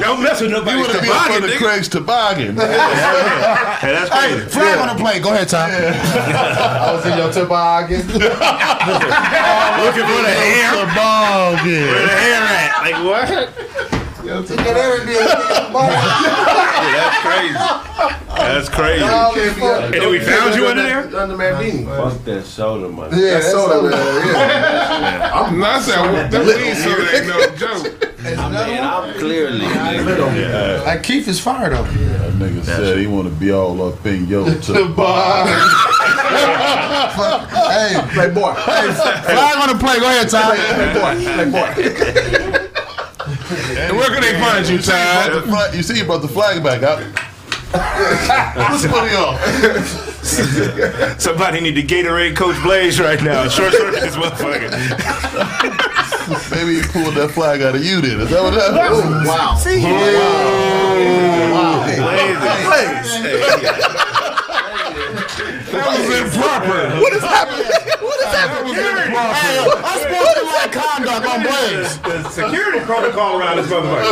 Don't 0.00 0.22
mess 0.22 0.40
with 0.40 0.50
You 0.50 0.56
nobody's 0.56 0.80
want 0.80 0.92
to 0.92 1.02
be 1.02 1.08
up 1.08 1.14
toboggan, 1.14 1.34
under 1.44 1.48
nigga. 1.48 1.58
Craig's 1.58 1.88
toboggan. 1.88 2.56
Hey, 2.56 3.92
that's 3.92 4.10
Hey, 4.10 4.32
crazy. 4.32 4.48
flag 4.50 4.78
on 4.78 4.96
the 4.96 5.02
plane. 5.02 5.22
Go 5.22 5.32
ahead, 5.34 5.48
Tom. 5.48 5.70
I 5.72 6.92
was 6.94 7.04
in 7.06 7.18
your 7.18 7.30
toboggan. 7.32 8.00
Looking 8.08 10.06
for 10.08 10.22
the 10.24 10.32
hair. 10.32 10.72
Where 10.72 10.86
Toboggan. 10.86 11.84
the 11.84 12.08
hair 12.08 12.42
at? 12.48 12.70
Like 12.80 12.98
what? 13.04 13.30
That's 14.24 14.48
crazy. 17.20 17.54
That's 18.34 18.68
crazy. 18.68 19.04
And 19.04 19.94
then 19.94 20.10
we 20.10 20.18
found 20.20 20.54
you 20.54 20.66
under 20.66 20.82
there? 20.82 21.16
Under 21.16 21.36
man 21.36 21.54
beanie. 21.62 21.84
Fuck 21.84 22.24
that 22.24 22.44
soda, 22.44 22.88
man. 22.88 23.10
Yeah, 23.12 23.34
that's 23.34 23.50
soda, 23.50 23.94
I'm 25.34 25.58
not 25.58 25.82
saying 25.82 26.30
that 26.30 26.44
weed 26.44 26.74
soda 26.74 27.16
ain't 27.16 27.26
no 27.26 27.46
joke. 27.56 27.84
Man, 28.22 28.38
I'm 28.82 29.12
clearly. 29.18 29.66
Like 30.84 31.02
Keith 31.02 31.28
is 31.28 31.40
fired 31.40 31.72
though. 31.72 31.82
That 31.84 32.32
nigga 32.34 32.64
said 32.64 32.98
he 32.98 33.06
want 33.06 33.28
to 33.28 33.34
be 33.34 33.50
all 33.52 33.82
up 33.86 34.04
in 34.06 34.26
your 34.26 34.44
toboggan. 34.62 35.60
Hey, 37.70 38.00
Playboy. 38.14 38.54
flag 38.54 39.56
on 39.58 39.68
the 39.76 39.78
play. 39.78 39.98
Go 40.00 40.06
ahead, 40.06 40.28
Tom. 40.30 40.56
And 43.78 43.96
where 43.96 44.08
can 44.10 44.20
they 44.22 44.38
find 44.40 44.66
you, 44.68 44.78
Ty? 44.78 45.28
Brought 45.28 45.42
the 45.44 45.48
flag- 45.50 45.74
You 45.74 45.82
see, 45.82 45.98
you 45.98 46.04
brought 46.04 46.22
the 46.22 46.28
flag 46.28 46.62
back 46.62 46.82
up. 46.82 47.00
Let's 47.74 48.86
put 48.86 49.04
it 49.04 49.16
off. 49.16 49.40
Somebody 51.20 51.60
need 51.60 51.74
to 51.74 51.82
Gatorade 51.82 52.36
Coach 52.36 52.60
Blaze 52.62 53.00
right 53.00 53.20
now. 53.22 53.48
Short 53.48 53.72
circuit 53.72 54.00
this 54.00 54.14
motherfucker. 54.16 54.70
Maybe 56.52 56.76
he 56.80 56.82
pulled 56.88 57.14
that 57.16 57.32
flag 57.32 57.62
out 57.62 57.74
of 57.74 57.84
you 57.84 58.00
then. 58.00 58.20
Is 58.20 58.30
that 58.30 58.42
what 58.42 58.54
happened? 58.54 59.26
Wow. 59.26 59.56
That 65.74 65.86
was 65.90 66.06
improper. 66.06 67.00
What 67.02 67.12
is 67.12 67.22
happening? 67.22 67.66
What 67.98 68.18
is 68.22 68.30
happening? 68.30 68.74
Hey, 68.74 69.58
I'm 69.66 69.98
supposed 69.98 70.53
to 70.70 70.78
like 70.78 70.96
conduct 70.96 71.26
on 71.26 71.42
Blaze. 71.42 71.98
The 72.04 72.28
security 72.30 72.80
protocol 72.80 73.38
around 73.40 73.56
this 73.56 73.66
motherfucker. 73.68 74.04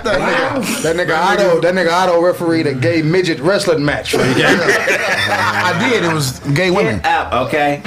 That 0.82 0.96
nigga 0.96 1.16
Otto, 1.16 1.60
that 1.60 1.74
nigga 1.74 1.90
Otto 1.92 2.20
refereed 2.22 2.66
a 2.66 2.74
gay 2.74 3.02
midget 3.02 3.38
wrestling 3.40 3.84
match 3.84 4.12
for 4.12 4.18
the 4.18 4.34
game. 4.34 4.44
I 4.46 5.88
did. 5.90 6.04
It 6.04 6.12
was 6.12 6.40
gay 6.54 6.70
women. 6.70 7.00
Out, 7.04 7.32
okay? 7.46 7.80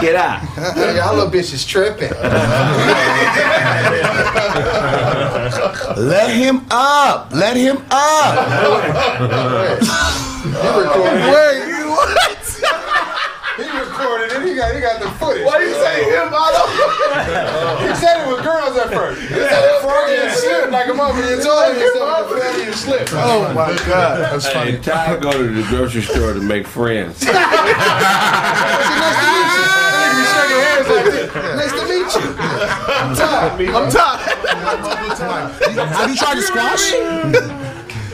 Get 0.00 0.14
out. 0.16 0.42
Y'all 0.96 1.14
little 1.14 1.30
bitches 1.30 1.66
tripping. 1.66 2.10
Let 5.96 6.30
him 6.30 6.66
up. 6.70 7.32
Let 7.32 7.56
him 7.56 7.84
up. 7.90 8.48
He 10.44 10.50
recorded. 10.50 11.32
Wait, 11.32 11.66
you 11.68 11.88
what? 11.88 12.30
He 12.30 12.33
recorded 13.94 14.32
it. 14.32 14.42
He 14.48 14.54
got 14.54 14.74
he 14.74 14.80
got 14.80 15.00
the 15.00 15.10
footage. 15.22 15.44
Why 15.46 15.58
you 15.62 15.72
say 15.74 16.10
him, 16.10 16.28
Otto? 16.32 16.66
he 17.86 17.94
said 17.94 18.22
it 18.22 18.28
was 18.28 18.42
girls 18.42 18.76
at 18.76 18.90
first. 18.90 19.20
He 19.34 19.40
said 19.40 19.80
Freudian 19.80 20.30
slip 20.30 20.70
like 20.70 20.88
a 20.88 20.94
mother. 20.94 21.20
You 21.20 21.42
told 21.42 21.72
him 21.72 21.80
yourself 21.80 22.30
a 22.30 22.34
Freudian 22.34 22.72
slip. 22.72 23.08
Oh 23.12 23.52
my 23.54 23.76
God. 23.86 24.20
That's 24.20 24.48
funny. 24.50 24.72
Hey, 24.72 24.76
funny. 24.78 25.16
Ty 25.16 25.16
go 25.20 25.32
to 25.32 25.48
the 25.50 25.62
grocery 25.68 26.02
store 26.02 26.32
to 26.32 26.40
make 26.40 26.66
friends. 26.66 27.24
Nice 30.44 30.92
to 30.92 30.94
meet 30.94 30.94
you. 30.94 31.42
Nice 31.56 31.72
to 31.72 31.84
meet 31.88 32.10
you. 32.14 32.36
I'm 32.88 33.16
Todd. 33.16 33.60
I'm 33.60 33.90
Todd. 33.90 34.20
Have 35.60 36.10
you 36.10 36.16
tried 36.16 36.34
to 36.34 36.42
squash? 36.42 37.63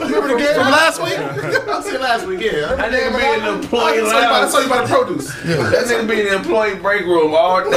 Remember 0.00 0.28
the 0.28 0.36
game 0.38 0.54
from 0.54 0.70
last 0.70 1.02
week? 1.02 1.18
I 1.18 1.82
said 1.82 2.00
last 2.00 2.26
week, 2.26 2.40
yeah. 2.40 2.74
That 2.74 2.90
nigga 2.92 3.12
be 3.16 3.24
in 3.36 3.42
the 3.44 3.52
employee 3.62 4.00
I 4.00 4.02
lounge. 4.02 4.50
saw 4.50 4.60
you 4.60 4.66
about 4.66 4.88
the 4.88 4.94
produce. 4.94 5.28
That 5.44 5.84
nigga 5.86 6.08
be 6.08 6.20
in 6.20 6.26
the 6.26 6.34
employee 6.36 6.76
break 6.76 7.04
room 7.04 7.34
all 7.34 7.62
day. 7.62 7.70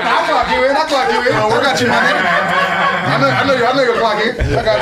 I 0.00 0.24
clock 0.26 0.48
you 0.50 0.64
in. 0.64 0.76
I 0.76 0.84
clock 0.88 1.08
you 1.12 1.20
in. 1.20 1.32
I 1.34 1.38
got 1.62 1.80
you, 1.80 1.86
my 1.88 2.00
nigga. 2.00 2.22
I 3.10 3.18
know, 3.20 3.28
I 3.28 3.44
know 3.46 3.54
you. 3.54 3.64
I 3.64 3.72
know 3.74 3.82
you're 3.82 3.96
clocking. 4.00 4.32
I 4.56 4.62
got 4.64 4.78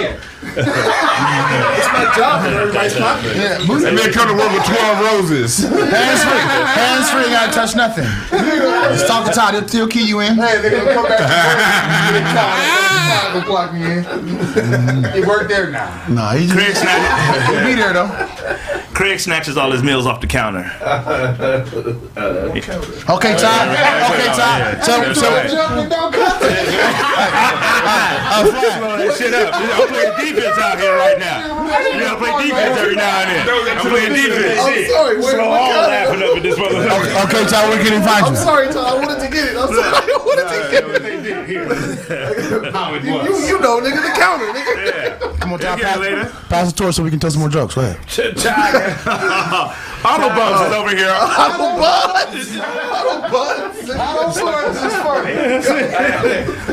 you. 0.00 0.16
It's 1.76 1.88
my 1.92 2.12
job 2.16 2.44
and 2.46 2.54
everybody's 2.54 2.94
clocking. 2.94 3.34
Yeah. 3.36 3.88
And 3.88 3.96
then 3.98 4.12
come 4.12 4.28
to 4.28 4.34
work 4.34 4.50
with 4.52 4.64
12 4.64 5.00
roses. 5.00 5.58
Hands 5.58 6.22
free. 6.24 6.40
Hands 6.40 7.10
free. 7.10 7.24
Gotta 7.30 7.52
touch 7.52 7.76
nothing. 7.76 8.04
Just 8.94 9.06
talk 9.06 9.26
to 9.26 9.32
Todd. 9.32 9.54
He'll, 9.54 9.68
he'll 9.68 9.88
key 9.88 10.06
you 10.06 10.20
in. 10.20 10.34
Hey, 10.36 10.60
they're 10.60 10.70
gonna 10.70 10.94
come 10.94 11.04
back 11.04 11.18
to 11.18 11.24
work. 12.14 12.32
Todd 12.34 13.34
will 13.34 13.42
clock 13.42 13.72
me 13.74 13.82
in. 13.84 14.02
He 15.14 15.20
worked 15.26 15.48
there 15.48 15.70
now. 15.70 16.06
Nah, 16.08 16.32
he 16.32 16.48
Craig, 16.50 16.68
just 16.68 16.80
snatch, 16.82 17.50
he'll 17.50 17.64
be 17.66 17.74
there 17.74 17.92
though. 17.92 18.08
Craig 18.94 19.20
snatches 19.20 19.56
all 19.58 19.70
his 19.72 19.82
meals 19.82 20.06
off 20.06 20.20
the 20.20 20.26
counter. 20.26 20.64
Okay, 23.08 23.36
Todd. 23.36 23.68
Okay, 23.68 24.26
Todd. 24.34 24.82
So, 24.84 25.12
so, 25.12 25.28
Jumping, 25.48 25.88
don't 25.88 26.12
cut 26.12 26.42
it. 26.42 26.68
uh, 26.68 28.44
Flag. 28.46 28.78
Slow 28.78 28.96
that 28.96 29.14
shit 29.16 29.34
up. 29.34 29.54
I'm 29.54 29.88
playing 29.88 30.12
defense 30.46 30.58
out 30.62 30.78
here 30.78 30.94
right 30.96 31.18
now. 31.18 31.64
You 31.66 32.00
gotta 32.00 32.18
play 32.18 32.32
defense 32.46 32.78
every 32.78 32.94
now 32.96 33.20
and 33.22 33.30
then. 33.30 33.78
I'm 33.78 33.86
playing 33.90 34.12
defense. 34.14 34.60
I'm 34.60 34.86
sorry. 34.86 35.16
Wait, 35.18 35.24
Slow 35.34 35.48
what 35.50 35.60
all 35.60 35.72
kind 35.72 35.90
laughing 35.90 36.22
up 36.22 36.36
at 36.36 36.42
this 36.42 36.56
motherfucker. 36.58 37.24
Okay, 37.26 37.42
Todd. 37.50 37.64
Where 37.68 37.78
can 37.82 37.92
he 38.00 38.00
find 38.06 38.24
I'm 38.26 38.36
sorry, 38.36 38.66
Todd. 38.68 38.86
I 38.86 38.94
wanted 39.04 39.20
to 39.24 39.28
get 39.32 39.44
it. 39.50 39.56
I'm 39.56 39.68
sorry. 39.68 40.06
I 40.06 40.18
wanted 40.24 40.48
to 40.48 40.58
get 40.70 40.84
it. 40.86 42.72
How 42.72 42.94
it 42.94 43.02
You, 43.04 43.12
was. 43.14 43.48
you 43.48 43.58
know, 43.60 43.80
nigga, 43.80 44.02
the 44.02 44.12
counter, 44.18 44.46
nigga. 44.52 45.38
Come 45.40 45.52
on, 45.54 45.58
Todd. 45.58 45.78
Get 45.80 45.96
it 45.96 46.00
later. 46.00 46.24
Pass, 46.24 46.48
pass 46.48 46.72
the 46.72 46.76
torch 46.78 46.94
so 46.94 47.02
we 47.02 47.10
can 47.10 47.18
tell 47.18 47.30
some 47.30 47.40
more 47.40 47.48
jokes. 47.50 47.74
Go 47.74 47.80
ahead. 47.82 47.96
Autobus 50.06 50.66
is 50.68 50.72
over 50.74 50.94
here. 50.96 51.08
Autobus. 51.08 52.60
How 53.96 54.28
important 54.28 54.76
is 54.76 54.82
this 54.82 54.94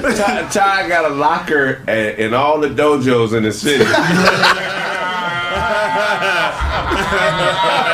for? 0.04 0.14
Ty, 0.16 0.48
Ty 0.52 0.88
got 0.88 1.06
a 1.10 1.14
locker 1.14 1.82
a- 1.88 2.16
in 2.24 2.34
all 2.34 2.60
the 2.60 2.68
dojos 2.70 3.34
in 3.36 3.44
the 3.44 3.52
city. 3.64 3.86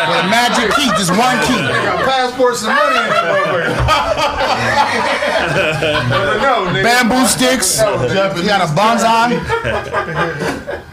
With 0.09 0.25
a 0.25 0.27
magic 0.29 0.73
key, 0.75 0.89
just 0.97 1.11
one 1.11 1.37
key. 1.45 1.61
Got 1.61 2.05
passports 2.05 2.63
and 2.63 2.73
money 2.73 2.97
in 2.97 3.09
that 3.09 3.23
motherfucker. 3.29 3.75
Bamboo 6.83 7.25
sticks. 7.27 7.77
You 7.79 7.85
got 8.47 8.61
a 8.61 8.67
bonsai. 8.73 9.39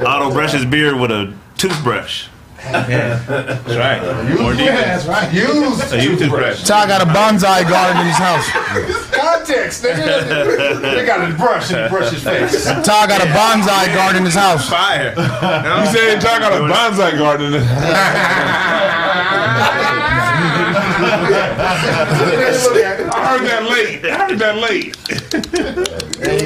Otto 0.07 0.31
brushes 0.33 0.65
beard 0.65 0.97
with 1.01 1.11
a 1.11 1.33
toothbrush. 1.57 2.29
That's 2.73 3.77
right. 3.77 4.03
More 4.41 4.55
deep. 4.55 4.67
That's 4.67 5.07
right. 5.07 5.33
Use 5.33 5.93
A 5.93 6.03
youth 6.03 6.19
toothbrush. 6.19 6.65
Ty 6.65 6.87
got 6.87 7.03
a 7.03 7.07
bonsai 7.07 7.69
garden 7.69 8.01
in 8.01 8.07
his 8.07 8.17
house. 8.17 8.47
context, 9.13 9.85
nigga. 9.85 10.81
They 10.81 11.05
got 11.07 11.27
his 11.27 11.37
brush 11.37 11.73
and 11.73 11.91
brush 11.91 12.13
his 12.13 12.23
face. 12.23 12.65
Ty 12.65 13.07
got 13.07 13.21
a 13.23 13.27
bonsai 13.31 13.95
garden 13.95 14.19
in 14.19 14.25
his 14.25 14.35
house. 14.35 14.69
Fire. 14.69 15.15
You 15.17 15.87
said 15.93 16.21
John 16.21 16.41
got 16.41 16.53
a 16.53 16.61
bonsai 16.73 17.17
garden. 17.19 17.55
I 23.09 23.27
heard 23.29 23.47
that 23.47 23.65
late. 23.71 24.05
I 24.05 24.29
heard 24.29 24.39
that 24.39 24.57
late. 24.57 24.97
That 26.19 26.41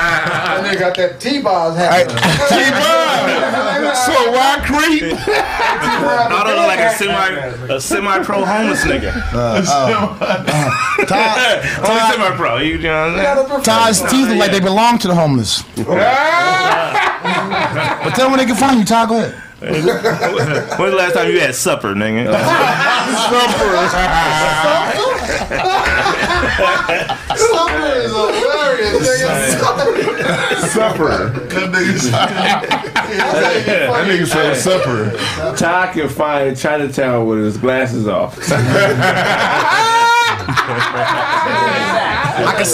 got 0.81 0.97
that 0.97 1.21
T-Boz 1.21 1.77
happening. 1.77 2.17
T-Boz. 2.49 4.07
so 4.07 4.33
why 4.33 4.59
creep? 4.65 5.03
Otto 6.33 6.51
look 6.57 6.67
like 6.67 6.81
a 6.81 6.95
semi 6.97 7.75
a 7.75 7.81
semi 7.81 8.25
pro 8.25 8.45
homeless 8.45 8.85
nigga. 8.85 9.15
Uh, 9.33 9.63
uh, 9.67 10.17
uh, 10.21 11.05
Ty, 11.07 11.61
Only 11.87 12.01
semi 12.13 12.37
pro. 12.37 12.57
You 12.59 12.79
know 12.79 13.13
what 13.13 13.21
I'm 13.21 13.47
saying? 13.49 13.63
Ty's 13.63 14.01
teeth 14.11 14.29
look 14.29 14.39
like 14.39 14.53
they 14.53 14.61
belong 14.61 14.99
to 14.99 15.09
the 15.09 15.15
homeless. 15.15 15.63
But 17.21 18.15
tell 18.15 18.27
them 18.27 18.33
where 18.33 18.39
they 18.39 18.47
can 18.47 18.57
find 18.57 18.79
you, 18.79 18.85
Ty. 18.85 19.07
Go 19.07 19.19
ahead. 19.19 19.50
When's 19.61 19.85
the 19.85 20.95
last 20.97 21.13
time 21.15 21.29
you 21.31 21.39
had 21.39 21.55
supper, 21.55 21.95
nigga? 21.95 22.33
Supper 27.37 27.87
is 27.97 28.11
hilarious, 28.11 29.07
nigga. 29.07 29.31
Supper. 30.69 31.31
That 33.21 34.07
nigga 34.07 34.27
said 34.27 34.55
supper. 34.55 35.11
Ty 35.57 35.93
can 35.93 36.09
find 36.09 36.57
Chinatown 36.57 37.27
with 37.27 37.45
his 37.45 37.57
glasses 37.59 38.07
off. 38.09 38.39
I 42.43 42.45
can, 42.57 42.65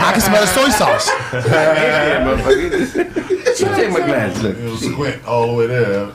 I 0.00 0.12
can 0.12 0.20
smell 0.20 0.40
the 0.40 0.46
soy 0.46 0.68
sauce. 0.70 1.08
yeah, 1.32 2.24
motherfucker. 2.24 3.56
Take 3.76 3.90
my 3.90 4.00
glasses. 4.00 4.42
Look. 4.82 4.92
Squint 4.92 5.24
all 5.24 5.46
the 5.48 5.54
way 5.54 5.66
there. 5.66 6.08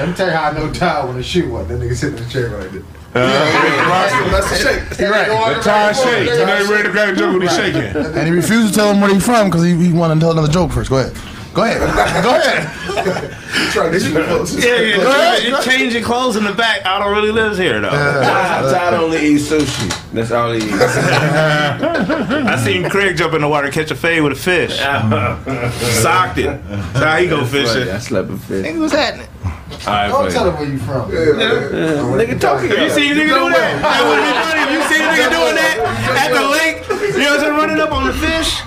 Let 0.00 0.08
me 0.08 0.14
tell 0.14 0.26
you 0.28 0.32
how 0.32 0.50
I 0.50 0.52
know 0.52 0.72
Ty 0.72 1.04
when 1.04 1.16
the 1.16 1.22
shoe 1.22 1.50
one. 1.50 1.68
That 1.68 1.78
nigga 1.78 1.94
sitting 1.94 2.16
in 2.18 2.24
the 2.24 2.30
chair 2.30 2.48
like 2.58 2.70
this. 2.70 2.82
That's 3.12 4.50
the 4.50 4.56
shake. 4.56 4.88
The 4.90 5.60
tie 5.62 5.92
shake. 5.92 6.30
You 6.30 6.46
know, 6.46 6.56
he 6.64 6.72
ready 6.72 6.84
to 6.84 6.90
crack 6.90 7.12
a 7.12 7.16
joke 7.16 7.32
when 7.32 7.42
he's 7.42 7.54
shaking. 7.56 7.82
And 7.82 8.26
he 8.26 8.32
refused 8.32 8.72
to 8.72 8.78
tell 8.78 8.92
him 8.92 9.00
where 9.00 9.12
he's 9.12 9.24
from 9.24 9.48
because 9.48 9.64
he, 9.64 9.74
he 9.76 9.92
wanted 9.92 10.14
to 10.14 10.20
tell 10.20 10.32
another 10.32 10.48
joke 10.48 10.72
first. 10.72 10.90
Go 10.90 10.98
ahead. 10.98 11.16
Go 11.52 11.64
ahead. 11.64 11.80
Go 12.24 12.30
ahead. 12.36 13.36
Try 13.72 13.88
this. 13.88 14.08
Yeah, 14.08 14.80
yeah. 14.80 14.96
Go 14.96 15.10
ahead. 15.10 15.42
You 15.42 15.60
change 15.62 15.94
your 15.94 16.02
clothes 16.04 16.36
in 16.36 16.44
the 16.44 16.52
back. 16.52 16.86
I 16.86 16.98
don't 16.98 17.10
really 17.12 17.32
lives 17.32 17.58
here, 17.58 17.80
though. 17.80 17.90
Ty, 17.90 18.70
Ty 18.72 18.96
only 18.96 19.18
eats 19.18 19.48
sushi. 19.50 20.12
That's 20.12 20.30
all 20.30 20.52
he 20.52 20.58
eats. 20.58 20.72
I 20.80 22.62
seen 22.64 22.88
Craig 22.88 23.16
jump 23.16 23.34
in 23.34 23.40
the 23.40 23.48
water, 23.48 23.70
catch 23.70 23.90
a 23.90 23.96
fade 23.96 24.22
with 24.22 24.32
a 24.32 24.36
fish. 24.36 24.76
Socked 26.02 26.38
it. 26.38 26.60
That's 26.68 26.98
how 26.98 27.16
he 27.16 27.26
go 27.28 27.44
fishing. 27.44 27.88
I 27.88 27.98
slept 27.98 28.30
with 28.30 28.44
fish. 28.44 28.66
Nigga, 28.66 28.78
what's 28.80 28.92
happening? 28.92 29.26
All 29.42 29.48
right, 29.86 30.08
Don't 30.08 30.24
fuck 30.24 30.32
tell 30.32 30.50
him 30.50 30.56
where 30.56 30.68
you 30.68 30.78
from. 30.78 31.10
Nigga 31.10 32.40
talking. 32.40 32.70
You 32.70 32.90
see 32.90 33.10
a 33.10 33.14
nigga 33.14 33.34
doing 33.34 33.52
that? 33.52 33.80
That 33.82 34.02
would 34.06 34.20
be 34.22 34.32
funny 34.38 34.62
if 34.66 34.70
you 34.74 34.82
see 34.90 35.02
a 35.02 35.06
nigga 35.06 35.30
doing 35.30 35.54
that 35.56 35.76
at 36.20 36.30
the 36.34 36.42
lake. 36.50 36.79
You 37.20 37.26
know 37.26 37.36
what 37.36 37.40
I'm 37.40 37.44
saying? 37.44 37.56
Running 37.60 37.80
up 37.80 37.92
on 37.92 38.06
the 38.06 38.14
fish. 38.14 38.60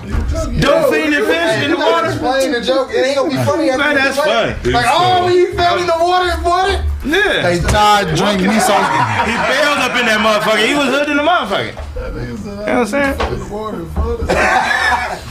Dolphin 0.62 1.14
and 1.14 1.26
fish 1.26 1.64
in 1.66 1.72
the 1.72 1.78
water. 1.78 2.10
Explain 2.10 2.52
the 2.52 2.62
joke. 2.62 2.92
It 2.92 3.02
ain't 3.02 3.18
gonna 3.18 3.30
be 3.30 3.38
funny. 3.42 3.70
after 3.70 3.82
Man, 3.82 3.96
you 3.96 4.02
that's 4.04 4.18
funny. 4.18 4.72
Like, 4.72 4.86
oh, 4.90 5.26
when 5.26 5.34
you 5.34 5.54
fell 5.54 5.80
in 5.80 5.88
the 5.88 5.98
water, 5.98 6.38
boy. 6.44 6.78
Yeah. 7.04 7.42
Hey, 7.42 7.60
Ty 7.60 8.14
drink 8.14 8.42
me 8.46 8.60
some. 8.62 8.86
He 9.26 9.34
bailed 9.50 9.82
up 9.82 9.98
in 9.98 10.06
that 10.06 10.22
motherfucker. 10.22 10.66
He 10.68 10.76
was 10.76 10.88
hood 10.94 11.10
in 11.10 11.18
the 11.18 11.24
motherfucker. 11.24 11.74
You 11.74 12.38
know 12.46 12.62
what 12.62 12.70
I'm 12.70 12.88
saying? 12.88 13.18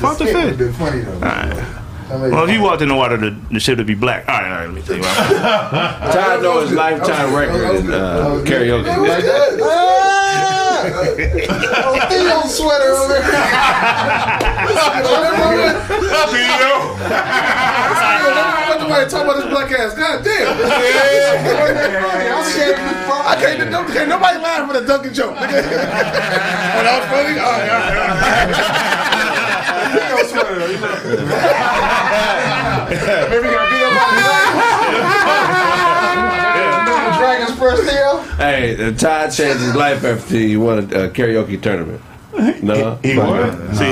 Fuck 0.02 0.18
the 0.18 0.26
fish. 0.26 0.56
Been 0.56 0.72
funny 0.72 1.02
though. 1.02 1.78
Well, 2.12 2.44
if 2.44 2.50
you 2.50 2.60
walked 2.62 2.82
in 2.82 2.88
the 2.88 2.94
water, 2.94 3.16
the, 3.16 3.30
the 3.50 3.58
shit 3.60 3.78
would 3.78 3.86
be 3.86 3.94
black. 3.94 4.28
All 4.28 4.34
right, 4.40 4.52
all 4.52 4.58
right, 4.58 4.66
let 4.66 4.74
me 4.74 4.82
tell 4.82 4.96
you 4.96 5.02
what. 5.02 5.16
Ty 6.12 6.40
know 6.40 6.60
his 6.60 6.72
lifetime 6.72 7.34
record 7.34 7.76
in 7.76 7.90
uh, 7.92 8.42
karaoke. 8.44 8.86
Like 9.08 9.24
that. 9.24 9.98
Ah! 10.84 10.84
oh, 10.84 12.08
Theo 12.10 12.42
sweater 12.48 12.90
over 12.90 13.12
there. 13.12 13.22
What 18.66 18.78
the 18.80 18.86
way 18.86 19.06
talk 19.08 19.22
about 19.24 19.36
this 19.36 19.46
black 19.46 19.70
ass? 19.70 19.94
God 19.94 20.24
damn. 20.24 20.48
I'm 22.34 22.44
scared 22.50 22.76
to 22.76 22.82
be 22.82 22.88
funny. 23.06 23.28
I 23.28 23.36
can't, 23.38 23.70
don't, 23.70 23.86
can't 23.86 24.08
nobody 24.08 24.38
laugh 24.38 24.68
at 24.70 24.82
a 24.82 24.86
Dunkin' 24.86 25.14
joke. 25.14 25.36
nigga. 25.36 25.54
oh, 25.54 26.82
that 26.82 26.98
was 26.98 27.06
funny? 27.10 27.38
Oh, 27.38 27.56
yeah, 27.62 27.94
yeah. 27.94 28.98
Maybe 33.30 33.48
got 33.48 33.70
beat 33.70 33.82
up 33.84 33.92
by 33.96 34.06
the 37.02 37.18
Dragon's 37.18 37.54
Theo. 37.88 38.18
Hey, 38.36 38.88
uh, 38.88 38.92
Ty 38.92 39.28
changed 39.30 39.60
his 39.60 39.74
life 39.74 40.04
after 40.04 40.34
he 40.36 40.56
won 40.56 40.78
a 40.78 40.82
uh, 40.82 41.08
karaoke 41.10 41.60
tournament. 41.60 42.00
No, 42.62 42.98
He 43.02 43.16
won. 43.16 43.74
See, 43.74 43.84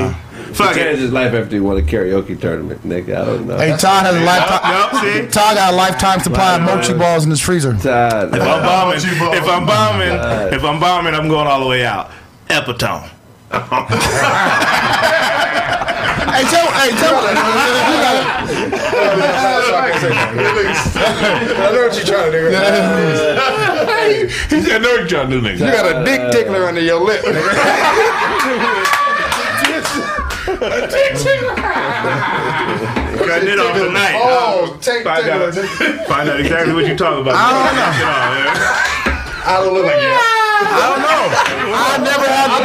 He 0.48 0.55
fuck 0.55 0.74
changed 0.74 1.01
his 1.01 1.12
life 1.12 1.32
after 1.35 1.55
he 1.56 1.60
won 1.60 1.77
a 1.78 1.82
karaoke 1.82 2.39
tournament, 2.40 2.82
nigga. 2.82 3.20
I 3.20 3.24
don't 3.24 3.47
know. 3.47 3.56
Hey, 3.59 3.77
Todd 3.77 4.06
has 4.06 4.16
a 4.16 4.20
lifetime. 4.24 5.01
See? 5.02 5.27
Ty 5.28 5.55
got 5.55 5.72
a 5.72 5.77
lifetime 5.77 6.20
supply 6.20 6.56
of 6.56 6.62
mochi 6.62 6.94
balls 6.94 7.24
in 7.24 7.31
his 7.31 7.40
freezer. 7.40 7.74
Ty, 7.77 8.24
If 8.24 8.35
I'm 8.35 8.62
bombing, 8.62 8.97
if 8.98 9.44
I'm 9.48 9.66
bombing, 9.66 10.52
if 10.55 10.64
I'm 10.64 10.81
bombing, 10.81 11.14
I'm 11.14 11.28
going 11.28 11.47
all 11.47 11.60
the 11.60 11.66
way 11.66 11.85
out. 11.85 12.10
Epitome. 12.48 13.09
Hey, 13.51 13.59
tell, 16.47 16.70
hey, 16.70 16.90
tell. 16.94 17.18
I 21.59 21.70
know 21.72 21.82
what 21.82 21.94
you're 21.97 22.06
trying 22.06 22.31
to 22.31 22.39
do. 22.39 22.44
He 24.55 24.62
said, 24.62 24.81
no, 24.82 24.89
you 24.94 25.06
trying 25.09 25.31
to 25.31 25.40
do 25.40 25.47
nigga. 25.47 25.59
You 25.59 25.72
got 25.72 25.85
a 25.90 26.05
dick 26.05 26.31
tickler 26.31 26.66
under 26.66 26.81
your 26.81 27.01
lip. 27.01 27.24
A 27.24 27.31
tickler. 30.89 31.56
Cutting 33.27 33.48
it 33.48 33.59
off 33.59 33.77
tonight. 33.77 34.14
Oh, 34.14 34.78
take 34.81 35.02
Find 35.02 35.28
out, 35.28 35.55
find 35.55 36.28
out 36.31 36.39
exactly 36.40 36.72
what 36.72 36.86
you're 36.86 36.97
talking 36.97 37.22
about. 37.22 37.35
I 37.35 37.51
don't 37.52 37.74
know. 37.77 37.93
I 39.44 39.60
don't 39.64 39.74
look 39.74 39.86
like 39.86 40.01
you. 40.02 40.39
I 40.70 40.78
don't 40.86 41.02
know. 41.02 41.22
I 41.74 41.98
never 41.98 42.26
had. 42.30 42.48
I 42.51 42.59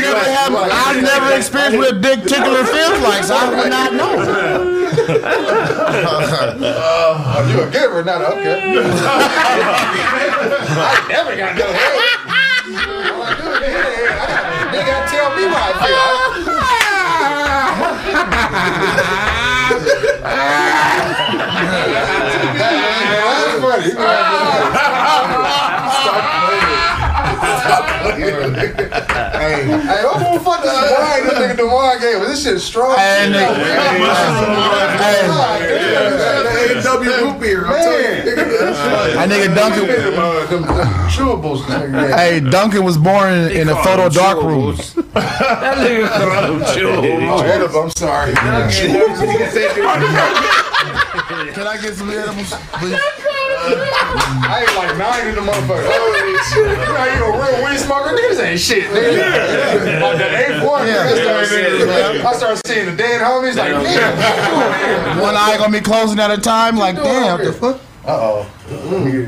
never 0.00 0.24
had. 0.24 0.50
I 0.72 1.00
never 1.00 1.30
experienced 1.36 1.76
what 1.78 1.92
a 1.94 1.98
dick 2.00 2.22
tickler 2.24 2.64
feels 2.64 3.00
like, 3.02 3.24
so 3.24 3.34
I 3.36 3.48
would 3.48 3.70
not 3.70 3.92
know. 3.94 4.14
Oh, 6.60 7.46
you 7.50 7.60
a 7.62 7.70
giver, 7.70 8.00
or 8.00 8.02
not 8.04 8.20
a 8.22 8.26
okay. 8.32 8.74
I 10.78 11.06
never 11.08 11.36
got 11.36 11.56
no 11.56 11.66
head. 11.66 11.94
I 12.28 12.32
do 12.66 12.72
is 13.52 13.58
hit 13.58 13.72
it. 13.72 14.10
I 14.10 14.12
got- 14.26 14.72
They 14.72 14.82
gotta 14.84 15.06
tell 15.10 15.30
me 15.36 15.42
how 15.44 15.62
I 15.62 15.72
feel. 15.86 16.08
That's 22.58 23.60
funny. 23.60 23.92
Hey, 28.58 30.02
what 30.04 30.18
the 30.18 30.40
fuck 30.44 30.64
is 30.64 30.72
wine 30.72 31.24
this 31.24 31.34
nigga 31.34 31.56
Dewan 31.56 32.00
gave 32.00 32.16
us? 32.16 32.28
This 32.28 32.42
shit 32.44 32.60
strong. 32.60 32.96
And 32.98 33.34
they- 33.34 33.54
Hey, 34.98 35.28
A&W 36.76 37.10
root 37.10 37.40
beer. 37.40 37.66
I'm 37.66 37.72
telling 37.72 38.26
you. 38.26 38.34
that 38.34 39.28
nigga 39.28 39.54
Duncan. 39.54 39.86
Them, 39.86 40.62
them 40.62 40.64
chewables. 41.08 41.60
nigga. 41.62 42.16
Hey, 42.16 42.40
Duncan 42.40 42.84
was 42.84 42.96
born 42.98 43.32
in, 43.32 43.68
a 43.68 43.76
photo 43.82 44.08
dark 44.08 44.42
room. 44.42 44.76
that 44.76 45.78
nigga 45.78 46.08
called 46.08 47.04
him. 47.04 47.22
Oh, 47.30 47.82
I'm 47.84 47.90
sorry. 47.90 48.34
Can 48.34 48.54
I 51.66 51.76
get 51.80 51.94
some 51.94 52.10
edibles, 52.10 52.52
please? 52.74 52.98
I 53.58 54.64
ain't 54.64 54.74
like 54.76 54.96
nine 54.96 55.28
in 55.28 55.34
the 55.34 55.40
motherfucker. 55.42 55.84
Holy 55.84 56.38
shit. 56.48 56.64
You 56.78 56.92
know, 56.94 57.06
you 57.10 57.24
a 57.26 57.30
real 57.36 57.58
weed 57.66 57.78
smoker? 57.78 58.10
Niggas 58.16 58.40
ain't 58.42 58.60
shit, 58.60 58.84
nigga. 58.90 60.00
Like 60.00 60.18
the 60.18 60.28
eighth 60.38 60.62
one, 60.64 60.86
nigga, 60.86 61.02
I 61.04 61.14
started 61.22 61.48
seeing- 61.48 62.26
I 62.26 62.32
started 62.32 62.60
seeing 62.66 62.86
the 62.86 62.92
dead 62.96 63.20
homies 63.20 63.56
like, 63.56 63.72
damn. 63.72 65.20
One 65.20 65.36
eye 65.36 65.56
gonna 65.58 65.72
be 65.72 65.80
closing 65.80 66.18
at 66.18 66.30
a 66.30 66.38
time. 66.40 66.76
Like, 66.76 66.96
damn, 66.96 67.38
what 67.38 67.44
the 67.44 67.52
fuck? 67.52 67.80
Uh 68.06 68.10
oh. 68.10 68.46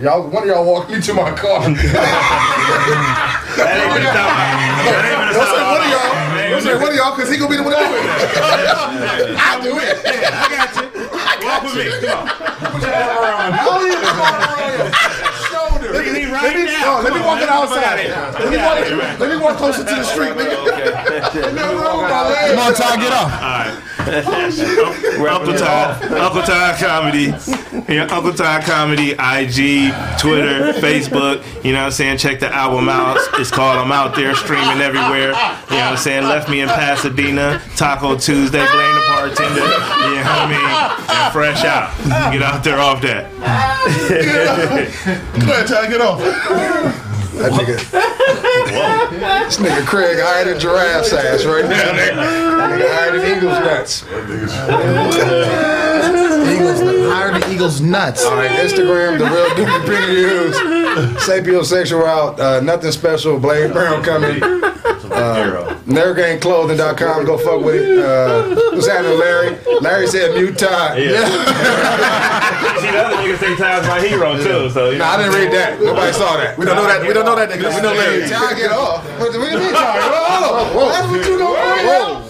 Y'all, 0.02 0.28
one 0.30 0.42
of 0.44 0.48
y'all 0.48 0.64
walked 0.64 0.90
me 0.90 1.00
to 1.00 1.12
my 1.14 1.30
car. 1.32 1.60
That 1.60 1.74
ain't 3.76 3.92
gonna 3.92 4.08
stop. 4.08 4.30
That 4.86 5.04
ain't 5.04 5.20
gonna 5.34 5.46
stop 5.46 5.66
one 5.68 5.82
of 5.84 5.90
y'all. 5.90 6.09
Don't 6.60 6.76
say 6.76 6.82
one 6.82 6.92
of 6.92 6.96
y'all, 6.96 7.16
because 7.16 7.30
he 7.32 7.38
gonna 7.38 7.50
be 7.50 7.56
the 7.56 7.62
one 7.62 7.72
to 7.72 7.78
do 7.80 7.84
it. 7.84 7.96
I 9.32 9.60
do 9.64 9.78
it. 9.80 9.96
I 10.04 10.44
got 10.52 10.76
you. 10.76 10.84
Walk 11.40 11.64
with 11.64 11.72
me. 11.80 11.88
Come 12.04 12.28
on. 14.20 14.92
Shoulder. 15.48 15.88
Look 15.96 16.04
at 16.04 16.12
me 16.12 16.19
right 16.32 16.42
Let 16.42 16.56
me, 16.56 16.64
now. 16.64 16.98
no, 16.98 17.02
let 17.02 17.12
me 17.12 17.18
Come 17.18 17.26
walk 17.26 17.36
on, 17.36 17.42
it 17.42 17.46
man. 17.46 17.58
outside. 17.58 18.08
Let 18.40 18.50
me 18.50 18.56
walk, 18.56 19.20
let 19.20 19.28
me 19.30 19.36
walk 19.42 19.56
closer 19.56 19.84
to 19.84 19.94
the 19.94 20.04
street, 20.04 20.30
nigga. 20.30 20.56
Come 21.30 22.58
on, 22.58 22.74
Ty, 22.74 22.96
get 22.96 23.12
off. 23.12 23.32
Alright, 23.40 25.30
Uncle 25.30 25.54
Ty, 25.54 26.00
Uncle 26.18 26.42
Ty 26.42 26.76
Comedy, 26.80 27.26
yeah, 27.92 28.08
Uncle 28.10 28.32
Ty 28.32 28.62
Comedy, 28.62 29.12
IG, 29.12 29.92
Twitter, 30.18 30.72
Facebook. 30.80 31.44
You 31.64 31.72
know 31.72 31.80
what 31.80 31.86
I'm 31.86 31.92
saying? 31.92 32.18
Check 32.18 32.40
the 32.40 32.52
album 32.52 32.88
out. 32.88 33.18
It's 33.34 33.50
called 33.50 33.78
I'm 33.78 33.92
Out 33.92 34.14
There, 34.16 34.34
streaming 34.34 34.80
everywhere. 34.80 35.28
You 35.28 35.32
know 35.32 35.36
what 35.36 35.70
I'm 35.70 35.96
saying? 35.96 36.24
Left 36.24 36.48
me 36.48 36.60
in 36.62 36.68
Pasadena, 36.68 37.60
Taco 37.76 38.16
Tuesday, 38.16 38.58
blame 38.72 38.94
the 38.94 39.04
bartender. 39.08 39.60
You 39.60 39.66
know 39.66 40.22
what 40.22 40.40
I 40.40 40.48
mean? 40.48 41.16
And 41.16 41.32
fresh 41.32 41.64
out. 41.64 41.92
Get 42.32 42.42
out 42.42 42.64
there 42.64 42.78
off 42.78 43.00
that. 43.02 43.30
Go 45.40 45.52
ahead, 45.52 45.66
Ty, 45.66 45.88
get 45.88 46.00
off. 46.00 46.19
That 46.20 47.52
nigga. 47.52 47.76
This 49.46 49.56
nigga 49.56 49.86
Craig 49.86 50.18
than 50.44 50.60
giraffe's 50.60 51.12
ass 51.12 51.44
right 51.44 51.64
now. 51.64 51.92
Nigga, 51.92 52.14
That 52.16 52.78
nigga 52.78 52.88
than 53.18 53.36
Eagles 53.36 53.58
nuts. 53.60 54.04
Eagles, 56.50 56.80
higher 57.12 57.32
than 57.38 57.50
Eagles 57.52 57.80
nuts. 57.80 58.24
All 58.24 58.36
right, 58.36 58.50
Instagram, 58.50 59.18
the 59.18 59.24
real 59.24 59.48
dude 59.54 59.68
Opinion 59.82 60.14
News, 60.14 60.56
Sapiosexual 61.24 62.04
out, 62.04 62.38
uh, 62.40 62.60
nothing 62.60 62.92
special, 62.92 63.38
Blade 63.38 63.72
Brown 63.72 64.02
coming. 64.02 64.40
Uh, 65.12 65.74
NerveGameClothing.com, 65.86 67.24
go 67.24 67.36
fuck 67.38 67.62
with 67.64 67.74
it. 67.76 67.98
Uh, 67.98 68.54
what's 68.72 68.86
happening, 68.86 69.18
Larry? 69.18 69.58
Larry 69.80 70.06
said 70.06 70.34
mute 70.34 70.56
Ty. 70.58 70.96
Yeah. 70.98 71.26
See, 72.80 72.90
the 72.90 72.98
other 72.98 73.16
niggas 73.16 73.38
think 73.38 73.58
Ty's 73.58 73.86
my 73.86 74.00
hero 74.00 74.36
too. 74.36 74.70
So 74.70 74.90
you 74.90 74.98
Nah, 74.98 75.10
I 75.12 75.16
didn't 75.18 75.34
read 75.34 75.52
that. 75.52 75.80
Nobody 75.80 76.12
saw 76.12 76.36
that. 76.36 76.56
We 76.56 76.64
don't 76.64 76.76
know 76.76 76.86
that. 76.86 77.06
We 77.06 77.12
don't 77.12 77.24
know 77.24 77.36
that 77.36 77.48
nigga. 77.50 77.74
We 77.74 77.80
know 77.82 77.92
Larry. 77.92 78.28
Ty, 78.28 78.54
get 78.54 78.70
off. 78.70 79.04
What 79.18 79.32
do 79.32 79.38
you 79.38 79.44
mean, 79.58 79.72
Ty? 79.72 80.00
Hold 80.00 80.86
on. 80.86 80.92
That's 80.92 81.08
what 81.08 81.26
you 81.26 81.38
know. 81.38 81.54
Whoa. 81.54 82.26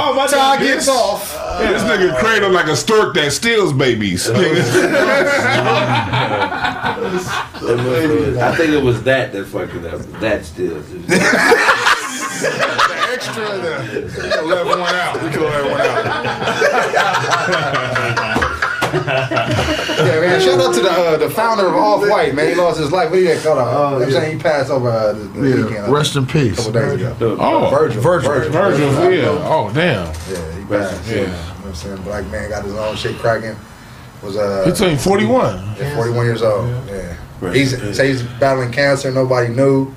Oh, 0.00 0.14
my 0.16 0.26
Ty 0.26 0.62
gets 0.62 0.88
off. 0.88 1.37
This 1.58 1.82
nigga 1.82 2.16
cradle 2.18 2.50
like 2.50 2.66
a 2.66 2.76
stork 2.76 3.14
that 3.14 3.32
steals 3.32 3.72
babies. 3.72 4.28
I 4.30 4.34
think 8.56 8.70
it 8.72 8.82
was 8.82 9.02
that 9.02 9.32
that 9.32 9.46
fucking 9.46 9.86
up. 9.86 10.00
That 10.20 10.44
still. 10.44 10.76
Extra 13.12 13.58
there. 13.58 13.82
You 14.00 14.08
can 14.08 14.48
let 14.48 14.66
one 14.66 14.94
out. 14.94 15.22
You 15.22 15.30
can 15.30 15.42
let 15.42 15.64
one 15.70 15.80
out. 19.00 19.34
yeah, 19.98 20.20
man. 20.20 20.40
Shout 20.40 20.60
out 20.60 20.74
to 20.74 20.80
the 20.80 20.90
uh, 20.90 21.16
the 21.16 21.30
founder 21.30 21.66
of 21.66 21.74
Off 21.74 22.08
White, 22.08 22.34
man. 22.34 22.48
He 22.48 22.54
lost 22.54 22.78
his 22.78 22.90
life. 22.92 23.10
What 23.10 23.16
do 23.16 23.22
you 23.22 23.38
call 23.40 23.58
it? 23.58 23.62
Uh, 23.62 24.04
I'm 24.04 24.10
saying 24.10 24.36
he 24.38 24.42
passed 24.42 24.70
over 24.70 24.88
uh, 24.88 25.12
the, 25.12 25.24
the 25.24 25.40
weekend. 25.64 25.86
uh, 25.86 25.90
Rest 25.92 26.16
in 26.16 26.24
a 26.24 26.26
peace. 26.26 26.56
couple 26.56 26.72
days 26.72 26.94
ago. 26.94 27.36
Oh, 27.40 27.70
Virgil. 27.70 28.02
Virgil. 28.02 28.50
Virgil, 28.50 29.12
yeah. 29.12 29.26
Oh, 29.28 29.70
damn. 29.74 30.06
Yeah, 30.06 30.58
he 30.58 30.64
passed. 30.66 31.08
Yeah. 31.08 31.14
You 31.16 31.26
know 31.26 31.32
what 31.32 31.66
I'm 31.66 31.74
saying? 31.74 32.02
Black 32.02 32.26
man 32.28 32.50
got 32.50 32.64
his 32.64 32.74
own 32.74 32.96
shit 32.96 33.16
cracking. 33.18 33.56
Was 34.22 34.36
uh 34.36 34.64
He 34.66 34.72
turned 34.72 35.00
41. 35.00 35.76
yeah, 35.78 35.94
41 35.96 36.26
years 36.26 36.42
old. 36.42 36.68
Yeah. 36.88 37.52
He's 37.52 37.96
say 37.96 38.08
he's 38.08 38.22
battling 38.40 38.72
cancer. 38.72 39.12
Nobody 39.12 39.48
knew. 39.54 39.94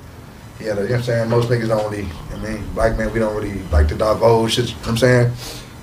He 0.60 0.66
had 0.66 0.78
a, 0.78 0.82
you 0.82 0.88
know 0.88 0.92
what 0.94 0.98
I'm 0.98 1.02
saying? 1.02 1.28
Most 1.28 1.48
niggas 1.48 1.66
don't 1.68 1.90
really, 1.90 2.08
I 2.32 2.36
mean, 2.36 2.64
black 2.72 2.96
men, 2.96 3.12
we 3.12 3.18
don't 3.18 3.34
really 3.34 3.58
like 3.72 3.88
to 3.88 3.96
divulge 3.96 4.52
shit, 4.54 4.66
you 4.68 4.74
know 4.74 4.78
what 4.82 4.88
I'm 4.90 4.96
saying? 4.98 5.32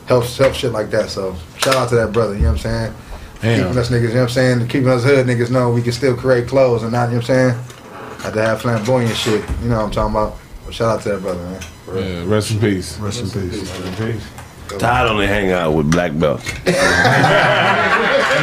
Help, 0.05 0.23
help 0.23 0.53
shit 0.53 0.71
like 0.71 0.89
that. 0.91 1.09
So 1.09 1.35
shout 1.57 1.75
out 1.75 1.89
to 1.89 1.95
that 1.95 2.13
brother, 2.13 2.33
you 2.35 2.43
know 2.43 2.53
what 2.53 2.65
I'm 2.65 2.91
saying? 2.91 2.93
Damn. 3.41 3.63
Keeping 3.63 3.77
us 3.77 3.89
niggas, 3.89 4.01
you 4.01 4.07
know 4.07 4.13
what 4.15 4.21
I'm 4.23 4.29
saying? 4.29 4.67
Keeping 4.67 4.89
us 4.89 5.03
hood 5.03 5.25
niggas 5.25 5.49
know 5.49 5.71
we 5.71 5.81
can 5.81 5.93
still 5.93 6.15
create 6.15 6.47
clothes 6.47 6.83
and 6.83 6.91
not, 6.91 7.09
you 7.09 7.15
know 7.15 7.21
what 7.21 7.29
I'm 7.29 7.53
saying? 7.53 7.79
Have 8.21 8.33
to 8.33 8.41
have 8.41 8.61
flamboyant 8.61 9.15
shit. 9.15 9.43
You 9.61 9.69
know 9.69 9.77
what 9.77 9.85
I'm 9.85 9.91
talking 9.91 10.15
about? 10.15 10.37
But 10.65 10.73
shout 10.73 10.97
out 10.97 11.03
to 11.03 11.09
that 11.09 11.21
brother, 11.21 11.41
man. 11.41 11.61
Yeah, 11.95 12.25
rest 12.25 12.51
in 12.51 12.59
peace. 12.59 12.99
Rest 12.99 13.21
in 13.21 13.49
peace. 13.49 13.61
Rest 13.61 13.99
in 13.99 14.13
peace. 14.13 14.27
Todd 14.77 15.07
only 15.07 15.25
hang 15.25 15.51
out 15.51 15.73
with 15.73 15.89
black 15.89 16.17
belts. 16.19 16.43
That's 16.63 16.77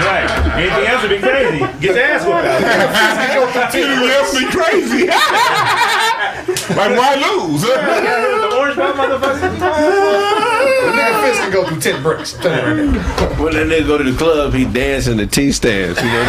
right. 0.06 0.26
Anything 0.56 0.86
else 0.86 1.02
would 1.02 1.10
be 1.10 1.18
crazy. 1.18 1.58
Get 1.80 1.92
the 1.94 2.02
ass 2.02 2.24
whooped 2.24 2.46
out. 2.46 3.74
Anything 3.74 4.10
else 4.10 4.36
be 4.36 4.46
crazy. 4.50 5.06
like, 6.74 6.96
why 6.98 7.14
lose? 7.14 7.62
the 7.62 8.56
orange 8.56 8.76
belt 8.76 8.96
motherfucker. 8.96 10.45
The 10.84 10.92
nigga 10.92 11.22
fist 11.22 11.40
can 11.40 11.50
go 11.52 11.64
through 11.66 11.80
10 11.80 12.02
bricks. 12.02 12.34
I'm 12.34 12.42
telling 12.42 12.78
you 12.78 12.84
right 12.90 13.20
now. 13.20 13.42
When 13.42 13.52
that 13.54 13.66
nigga 13.66 13.86
go 13.86 13.98
to 13.98 14.04
the 14.04 14.16
club, 14.16 14.52
he 14.54 14.64
dance 14.64 15.06
in 15.06 15.16
the 15.16 15.26
T 15.26 15.52
stands. 15.52 16.00
You 16.00 16.08
know 16.08 16.22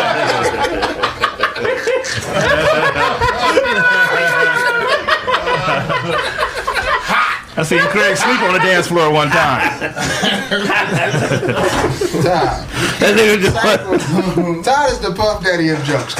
I 7.58 7.62
seen 7.62 7.80
Craig 7.88 8.16
sleep 8.18 8.40
on 8.42 8.52
the 8.52 8.58
dance 8.58 8.88
floor 8.88 9.10
one 9.10 9.28
time. 9.28 9.60
Todd. 12.22 12.68
that 13.00 13.14
nigga 13.16 13.40
just 13.40 14.64
Todd 14.64 14.92
is 14.92 14.98
the 15.00 15.14
puff 15.14 15.42
daddy 15.42 15.70
of 15.70 15.82
jokes. 15.84 16.14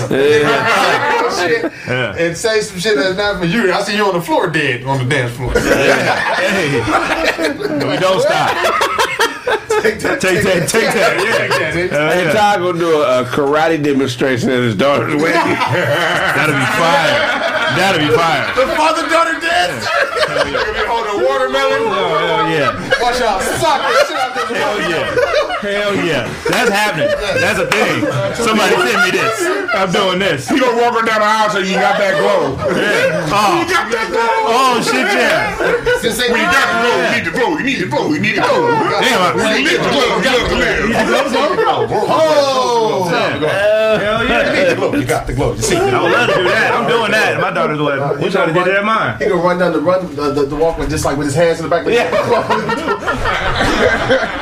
Shit, 1.39 1.73
And 1.89 2.37
say 2.37 2.61
some 2.63 2.79
shit 2.79 2.97
that's 2.97 3.19
not 3.19 3.39
for 3.39 3.45
you. 3.45 3.71
I 3.71 3.83
see 3.83 3.97
you 3.97 4.07
on 4.07 4.15
the 4.15 4.23
floor 4.23 4.49
dead 4.49 4.85
on 4.85 4.99
the 4.99 5.05
dance 5.05 5.37
floor. 5.37 5.53
Hey, 5.53 6.81
we 7.61 7.97
don't 7.99 8.21
stop. 8.23 8.57
Take 9.83 10.01
that, 10.01 10.21
take 10.21 10.43
that, 10.43 10.69
take 10.69 10.91
that. 10.95 11.21
Yeah, 11.21 11.89
Hell 11.89 12.11
Hey, 12.11 12.25
yeah. 12.25 12.33
Todd 12.33 12.61
gonna 12.61 12.79
do 12.79 13.03
a, 13.03 13.23
a 13.23 13.25
karate 13.25 13.83
demonstration 13.83 14.51
at 14.51 14.61
his 14.61 14.75
daughter's 14.75 15.15
wedding. 15.23 15.35
That'll 15.35 16.57
be 16.57 16.69
fire. 16.81 17.47
That'll 17.77 18.01
be 18.01 18.11
fire. 18.15 18.47
The 18.57 18.67
father 18.75 19.09
daughter 19.09 19.37
dance. 19.41 19.85
Holding 20.89 21.25
watermelon. 21.27 21.83
Oh, 21.93 22.17
hell 22.17 22.49
yeah. 22.51 22.73
Watch 23.03 23.21
out. 23.21 23.43
Suck 23.43 23.81
that 23.85 24.05
shit 24.09 24.17
out 24.17 24.33
this 24.35 24.49
Hell 24.57 24.79
yeah. 24.89 25.37
Hell 25.61 25.95
yeah. 26.05 26.25
That's 26.49 26.71
happening. 26.71 27.11
That's 27.41 27.59
a 27.59 27.67
thing. 27.67 28.07
Somebody 28.37 28.77
send 28.77 29.01
me 29.05 29.11
this. 29.13 29.35
I'm 29.77 29.91
doing 29.93 30.19
this. 30.19 30.49
You 30.51 30.61
gonna 30.61 30.81
walk 30.81 30.95
her 30.97 31.05
down 31.05 31.21
the 31.21 31.27
aisle 31.29 31.51
so 31.51 31.59
you 31.59 31.75
got 31.75 31.99
that 31.99 32.17
glow. 32.17 32.57
Yeah. 32.73 33.29
Oh. 33.29 33.61
got 33.69 33.93
that 33.93 34.09
glow. 34.09 34.49
oh, 34.49 34.81
shit, 34.81 35.05
yeah. 35.05 35.53
Just 36.01 36.17
say, 36.17 36.33
When 36.33 36.41
you 36.41 36.49
got 36.49 36.65
the 36.65 36.77
glow, 36.81 36.97
you 36.97 37.11
need 37.13 37.25
the 37.27 37.35
glow. 37.35 37.51
You 37.59 37.65
need 37.65 37.79
the 37.83 37.91
glow. 37.91 38.09
You 38.09 38.21
need 38.21 38.37
the 38.37 38.45
glow. 38.47 38.73
Damn, 39.05 39.37
You 39.67 39.79
live 39.79 39.85
the 39.85 39.91
glow, 39.91 40.47
you 40.47 40.57
live. 40.57 41.91
Oh. 41.93 43.09
Hell 43.09 44.25
yeah. 44.25 44.97
You 44.97 45.05
got 45.07 45.27
the 45.27 45.35
glow. 45.35 45.55
You 45.55 45.63
see. 45.63 45.77
I 45.77 46.03
would 46.03 46.13
love 46.13 46.29
to 46.29 46.35
do 46.35 46.45
that. 46.45 46.73
I'm 46.75 46.89
doing 46.89 47.11
that. 47.13 47.41
My 47.41 47.51
daughter's 47.51 47.81
like, 47.81 48.21
we 48.21 48.31
trying 48.31 48.49
to 48.49 48.55
get 48.55 48.67
that 48.67 48.77
at 48.77 48.85
mine. 48.85 49.19
He 49.19 49.27
gonna 49.27 49.43
run 49.43 49.59
down 49.59 49.73
the 49.73 49.81
run 49.81 50.15
the, 50.15 50.33
the, 50.33 50.47
the 50.47 50.57
walkway 50.57 50.89
just 50.89 51.05
like 51.05 51.17
with 51.17 51.27
his 51.27 51.35
hands 51.35 51.59
in 51.59 51.65
the 51.65 51.71
back. 51.71 51.81
Of 51.81 51.87
the 51.87 51.97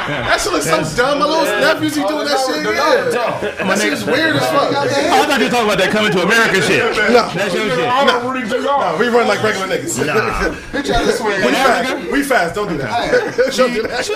that 0.05 0.41
shit 0.41 0.53
looks 0.53 0.67
so 0.67 0.83
dumb. 0.97 1.19
My 1.19 1.27
little 1.27 1.45
nephews, 1.45 1.95
he 1.97 2.03
doing 2.05 2.27
that 2.27 2.39
shit. 2.47 2.65
Yeah. 2.65 3.65
That 3.65 3.79
shit 3.79 3.93
is 3.93 4.05
weird 4.05 4.37
as 4.37 4.47
fuck. 4.49 4.73
Oh, 4.75 5.23
I 5.23 5.27
thought 5.27 5.39
you 5.39 5.47
were 5.47 5.51
talking 5.51 5.69
about 5.69 5.79
that 5.79 5.91
coming 5.91 6.13
to 6.13 6.23
America 6.23 6.61
shit. 6.63 6.81
No, 7.11 7.29
That's 7.33 7.55
your 7.55 7.71
shit. 7.71 7.79
The 7.79 8.45
took 8.49 8.67
off. 8.69 8.99
we 8.99 9.09
run 9.09 9.27
like 9.29 9.43
regular 9.43 9.67
niggas. 9.69 9.97
Swing. 9.97 11.41
We 11.45 11.53
fast. 11.53 12.13
We 12.13 12.23
fast. 12.23 12.55
Don't 12.55 12.69
do 12.69 12.77
that. 12.79 13.55
Don't 13.57 13.73
do 13.73 13.83
that. 13.83 14.09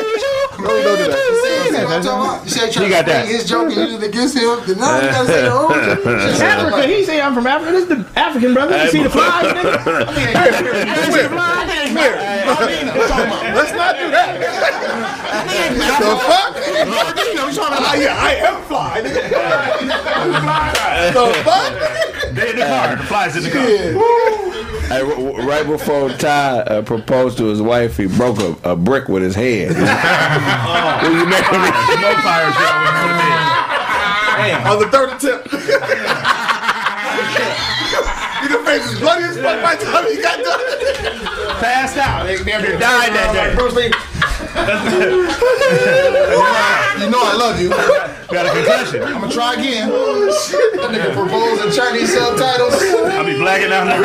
No, 0.59 0.69
do 0.99 1.11
that. 1.11 1.23
See, 1.39 1.71
see 1.71 1.85
what 1.85 1.93
I'm 1.95 2.03
talking 2.03 2.27
about? 2.27 2.45
You 2.45 2.51
say 2.51 2.71
trying 2.71 2.87
You 2.87 2.93
got 2.93 3.05
to 3.07 3.13
that. 3.13 3.27
his 3.29 3.45
joke 3.49 3.71
and 3.73 3.77
use 3.77 3.93
it 3.95 4.03
against 4.03 4.35
him. 4.37 4.59
Then 4.67 4.79
now 4.79 5.01
you 5.01 5.11
gotta 5.11 5.27
say 5.29 5.45
your 5.45 5.55
own 5.55 5.71
joke. 5.71 6.07
Africa, 6.43 6.83
he 6.87 7.05
say 7.05 7.21
I'm 7.21 7.35
from 7.35 7.47
Africa. 7.47 7.73
This 7.73 7.83
is 7.83 7.89
the 7.89 8.05
African 8.19 8.55
brother. 8.55 8.77
You 8.85 8.91
see 8.91 9.03
the 9.03 9.11
flies, 9.11 9.53
nigga? 9.55 9.87
Let's 13.55 13.73
not 13.73 13.97
do 13.99 14.11
that. 14.11 14.39
the 16.01 16.17
fuck? 16.27 16.55
Ah, 17.71 17.93
I 17.93 18.35
am 18.37 18.63
fly. 18.65 19.01
nigga. 19.03 19.21
the 21.15 21.33
fuck? 21.45 21.73
They 22.35 22.51
in 22.51 22.57
the 22.57 22.65
car. 22.67 22.97
The 22.97 23.03
flies 23.05 23.37
in 23.37 23.43
the 23.45 23.51
car. 23.51 24.78
Hey, 24.89 25.03
r- 25.03 25.13
r- 25.13 25.47
right 25.47 25.67
before 25.67 26.09
Ty 26.11 26.61
uh, 26.61 26.83
proposed 26.83 27.37
to 27.39 27.45
his 27.47 27.61
wife, 27.61 27.97
he 27.99 28.07
broke 28.07 28.39
a, 28.41 28.57
a 28.73 28.75
brick 28.77 29.09
with 29.09 29.23
his 29.23 29.35
head. 29.35 29.69
Will 31.03 31.13
you 31.13 31.27
marry 31.27 31.59
me? 31.59 31.71
Smoke 31.95 32.19
fire 32.25 32.53
shit 32.53 32.75
over 32.75 33.23
here. 33.23 34.59
On 34.67 34.79
the 34.79 34.89
third 34.91 35.11
attempt. 35.13 35.49
Nigga 38.49 38.65
face 38.65 38.93
is 38.93 38.99
bloody 38.99 39.25
as 39.25 39.37
fuck 39.37 39.63
by 39.63 39.77
the 39.77 39.85
time 39.85 40.07
he 40.09 40.17
got 40.23 40.39
done. 40.43 41.61
Passed 41.61 41.99
out. 41.99 42.25
They 42.25 42.43
damn 42.43 42.63
near 42.63 42.79
died 42.79 43.13
that 43.13 43.35
day. 43.37 43.55
Bruce 43.55 43.75
Lee. 43.75 43.93
You 46.99 47.11
know 47.11 47.21
I 47.21 47.37
love 47.37 47.61
you. 47.61 47.69
Got 47.69 48.47
a 48.47 48.51
concussion. 48.57 49.03
I'm 49.03 49.21
gonna 49.21 49.31
try 49.31 49.53
again. 49.53 49.91
That 49.91 50.89
nigga 50.89 51.13
proposed 51.13 51.63
in 51.67 51.73
Chinese 51.73 52.15
subtitles. 52.15 52.73
I'll 53.13 53.27
be 53.27 53.37
blacking 53.37 53.71
out 53.71 53.85
now. 53.85 54.01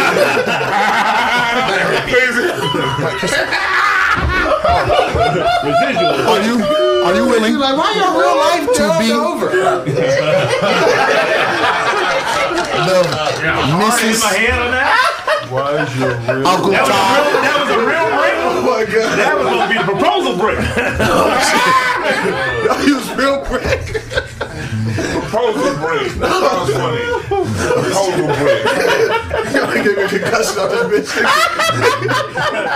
Residual. 5.64 6.28
Are 6.28 6.41
you 6.44 6.60
are 7.06 7.15
you 7.15 7.26
willing 7.28 7.56
Like, 7.56 7.78
why 7.78 7.94
your 7.95 8.11
real 8.20 8.36
life 8.36 8.68
to 8.76 8.91
be 8.99 9.14
over? 9.14 9.48
the 12.85 12.99
Already 13.03 14.14
Mrs. 14.14 14.22
my 14.22 14.34
hand 14.34 14.61
on 14.61 14.72
that. 14.72 15.14
Uncle 15.53 16.72
That 16.72 16.89
was 16.89 17.05
real, 17.05 17.41
that 17.41 17.57
was 17.61 17.69
a 17.69 17.80
real 17.85 18.07
oh, 18.07 18.18
break. 18.18 18.34
Oh 18.43 18.61
my 18.64 18.84
god. 18.85 19.18
That 19.19 19.38
was 19.38 19.45
supposed 19.47 19.64
to 19.64 19.73
be 19.73 19.80
the 19.80 19.88
proposal 19.91 20.34
break. 20.38 20.60
He 22.84 22.91
was 22.91 23.10
real 23.15 23.45
brick. 23.45 24.03
Proposal 24.73 25.75
break. 25.79 26.13
That 26.19 26.41
was 26.41 26.69
funny. 26.73 27.03
Proposal 27.27 28.27
break. 28.41 28.61
You 29.53 29.59
gonna 29.59 29.83
give 29.83 29.95
me 29.97 30.03
a 30.03 30.05
concussion 30.09 30.57
off 30.59 30.69
this 30.71 30.85
bitch. 30.89 31.23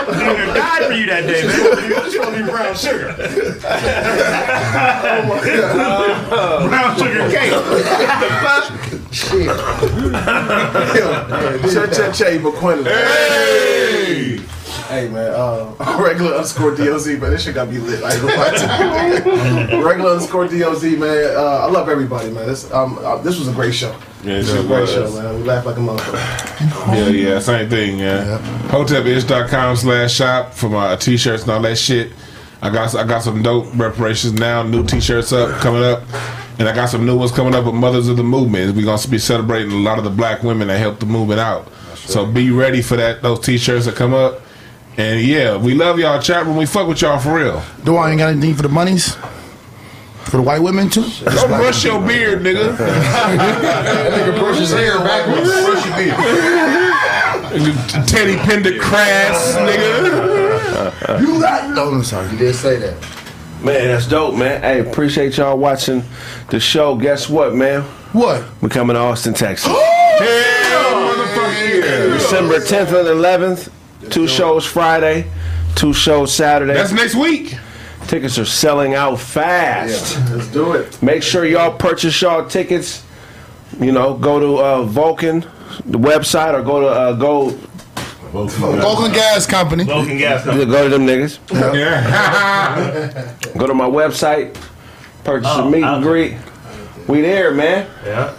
Nigga 0.07 0.45
died 0.53 0.83
for 0.85 0.93
you 0.93 1.05
that 1.07 1.23
day, 1.27 1.41
man. 1.43 2.11
Show 2.11 2.29
me 2.31 2.41
brown 2.49 2.75
sugar. 2.75 3.15
Oh 5.79 6.67
brown 6.67 6.89
sugar 6.97 7.29
cake. 7.29 7.53
Che 9.11 9.47
Che 11.91 12.03
Che 12.11 12.27
McQuillan. 12.39 12.85
Hey! 12.87 14.06
Hey 14.87 15.09
man, 15.09 15.33
uh, 15.33 15.73
regular 15.99 16.33
underscore 16.35 16.73
DOZ, 16.73 17.07
man. 17.19 17.31
This 17.31 17.43
shit 17.43 17.55
gotta 17.55 17.69
be 17.69 17.77
lit. 17.77 18.01
I 18.03 18.13
ain't 18.13 18.21
gonna 18.21 18.35
lie 18.37 19.65
to 19.67 19.75
you. 19.75 19.85
regular 19.85 20.11
underscore 20.11 20.47
DOZ, 20.47 20.83
man. 20.97 21.35
Uh, 21.35 21.41
I 21.41 21.69
love 21.69 21.89
everybody, 21.89 22.31
man. 22.31 22.47
This 22.47 22.71
um, 22.71 22.97
uh, 22.99 23.17
this 23.17 23.37
was 23.37 23.49
a 23.49 23.51
great 23.51 23.73
show. 23.73 23.91
Yeah, 24.23 24.35
This 24.37 24.51
was 24.51 24.63
a 24.63 24.67
great 24.67 24.87
show, 24.87 25.11
man. 25.11 25.35
We 25.35 25.43
laughed 25.43 25.65
like 25.65 25.75
a 25.75 25.79
motherfucker. 25.79 26.95
Yeah, 26.95 27.07
yeah, 27.09 27.39
same 27.39 27.69
thing, 27.69 27.99
yeah. 27.99 28.39
Hotepish.com 28.69 29.75
slash 29.75 30.13
shop 30.13 30.53
for 30.53 30.69
my 30.69 30.95
t-shirts 30.95 31.43
and 31.43 31.51
all 31.51 31.61
that 31.61 31.77
shit. 31.77 32.13
I 32.61 32.69
got 32.69 32.95
I 32.95 33.05
got 33.05 33.23
some 33.23 33.43
dope 33.43 33.67
reparations 33.75 34.33
now, 34.33 34.63
new 34.63 34.85
t-shirts 34.85 35.33
up 35.33 35.59
coming 35.59 35.83
up. 35.83 36.03
And 36.59 36.67
I 36.67 36.73
got 36.73 36.87
some 36.89 37.05
new 37.05 37.17
ones 37.17 37.31
coming 37.31 37.53
up 37.53 37.65
with 37.65 37.75
Mothers 37.75 38.07
of 38.07 38.17
the 38.17 38.23
Movement. 38.23 38.75
We're 38.75 38.85
gonna 38.85 39.07
be 39.09 39.19
celebrating 39.19 39.71
a 39.71 39.75
lot 39.75 39.97
of 39.97 40.05
the 40.05 40.09
black 40.09 40.43
women 40.43 40.69
that 40.69 40.79
helped 40.79 41.01
the 41.01 41.05
movement 41.05 41.39
out. 41.39 41.67
So 41.95 42.25
be 42.25 42.51
ready 42.51 42.81
for 42.81 42.95
that 42.95 43.21
those 43.21 43.41
t-shirts 43.41 43.85
that 43.85 43.95
come 43.95 44.13
up. 44.13 44.41
And 44.97 45.21
yeah, 45.21 45.55
we 45.55 45.75
love 45.75 45.99
y'all 45.99 46.19
chat 46.19 46.45
when 46.47 46.55
we 46.55 46.65
fuck 46.65 46.87
with 46.87 47.01
y'all 47.01 47.19
for 47.19 47.35
real. 47.35 47.61
Do 47.83 47.97
I 47.97 48.09
ain't 48.09 48.17
got 48.17 48.29
anything 48.29 48.55
for 48.55 48.63
the 48.63 48.69
monies? 48.69 49.15
For 50.25 50.37
the 50.37 50.41
white 50.41 50.59
women 50.59 50.89
too? 50.89 51.05
Don't 51.23 51.49
brush 51.49 51.85
your 51.85 52.05
beard, 52.05 52.41
nigga. 52.41 52.75
Nigga 52.77 54.39
brush 54.39 54.57
his 54.57 54.71
hair 54.71 54.97
backwards. 54.97 55.49
Brush 55.49 55.85
your 55.85 55.95
beard. 55.95 56.17
Teddy 58.07 58.35
Pendergrass, 58.37 59.55
nigga. 59.67 61.21
You 61.21 61.39
got 61.41 61.75
no. 61.75 61.89
I'm 61.89 62.03
sorry. 62.03 62.31
You 62.31 62.37
did 62.39 62.55
say 62.55 62.77
that. 62.77 62.95
Man, 63.63 63.87
that's 63.87 64.07
dope, 64.07 64.35
man. 64.35 64.61
Hey, 64.61 64.79
appreciate 64.79 65.37
y'all 65.37 65.57
watching 65.57 66.03
the 66.49 66.59
show. 66.59 66.95
Guess 66.95 67.29
what, 67.29 67.53
man? 67.55 67.83
What? 68.13 68.43
We 68.61 68.69
coming 68.69 68.95
to 68.95 68.99
Austin, 68.99 69.33
Texas. 69.35 69.67
Hell, 69.71 70.93
motherfucker, 70.93 71.81
yeah. 71.81 72.13
December 72.13 72.59
10th 72.59 72.99
and 72.99 73.07
11th. 73.07 73.69
Two 74.09 74.27
shows 74.27 74.65
Friday, 74.65 75.29
two 75.75 75.93
shows 75.93 76.33
Saturday. 76.33 76.73
That's 76.73 76.91
next 76.91 77.15
week. 77.15 77.55
Tickets 78.07 78.37
are 78.39 78.45
selling 78.45 78.93
out 78.95 79.19
fast. 79.19 80.17
Let's 80.31 80.47
do 80.47 80.73
it. 80.73 81.01
Make 81.03 81.23
sure 81.23 81.45
y'all 81.45 81.75
purchase 81.77 82.21
y'all 82.21 82.47
tickets. 82.47 83.03
You 83.79 83.91
know, 83.91 84.13
go 84.15 84.39
to 84.39 84.63
uh, 84.63 84.83
Vulcan, 84.83 85.41
the 85.85 85.99
website, 85.99 86.53
or 86.53 86.63
go 86.63 86.79
to 86.79 86.87
uh, 86.87 87.13
go 87.13 87.49
Vulcan 88.31 89.11
Gas 89.11 89.45
Company. 89.45 89.83
Vulcan 89.83 90.17
gas 90.17 90.43
company. 90.43 90.65
go 90.65 90.83
to 90.83 90.89
them 90.89 91.05
niggas. 91.05 91.39
Yeah. 91.75 93.35
Go 93.57 93.67
to 93.67 93.73
my 93.73 93.87
website, 93.87 94.53
purchase 95.23 95.49
Oh, 95.51 95.67
a 95.67 95.71
meet 95.71 95.83
and 95.83 96.03
greet. 96.03 96.35
We 97.07 97.21
there, 97.21 97.51
man. 97.51 97.89
Yeah. 98.05 98.33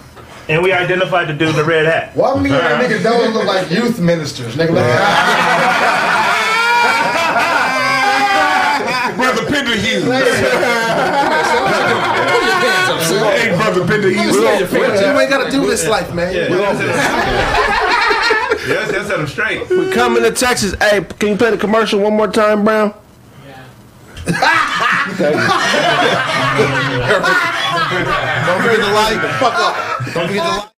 And 0.48 0.62
we 0.62 0.72
identified 0.72 1.28
the 1.28 1.34
dude 1.34 1.50
in 1.50 1.56
the 1.56 1.64
red 1.64 1.84
hat. 1.84 2.16
Why 2.16 2.34
me 2.40 2.48
and 2.50 2.58
that 2.58 2.80
nigga 2.80 3.02
don't 3.02 3.34
look 3.34 3.44
like 3.44 3.70
youth 3.70 4.00
ministers? 4.00 4.56
Nigga, 4.56 4.70
look 4.70 4.78
Brother 9.18 9.44
Pender 9.50 9.76
Hughes. 9.76 10.04
hey, 13.38 13.54
Brother 13.56 13.86
Pender 13.86 14.10
Hughes. 14.10 14.34
You 14.36 14.48
ain't 14.48 15.30
gotta 15.30 15.50
do 15.50 15.66
this 15.66 15.86
life, 15.86 16.14
man. 16.14 16.34
Yeah, 16.34 16.50
we 16.50 16.56
Yes, 18.66 18.90
that's 18.90 19.06
set 19.08 19.20
him 19.20 19.26
straight. 19.26 19.68
We 19.68 19.92
coming 19.92 20.22
to 20.22 20.30
Texas. 20.30 20.74
Hey, 20.80 21.04
can 21.18 21.28
you 21.30 21.36
play 21.36 21.50
the 21.50 21.58
commercial 21.58 22.00
one 22.00 22.14
more 22.14 22.28
time, 22.28 22.64
Brown? 22.64 22.94
Don't 25.16 25.38
forget 28.62 28.80
to 28.80 28.92
like. 28.92 29.20
Fuck 29.38 29.54
up. 29.54 29.74
Don't 30.14 30.26
forget 30.28 30.44
to 30.44 30.50
like. 30.58 30.68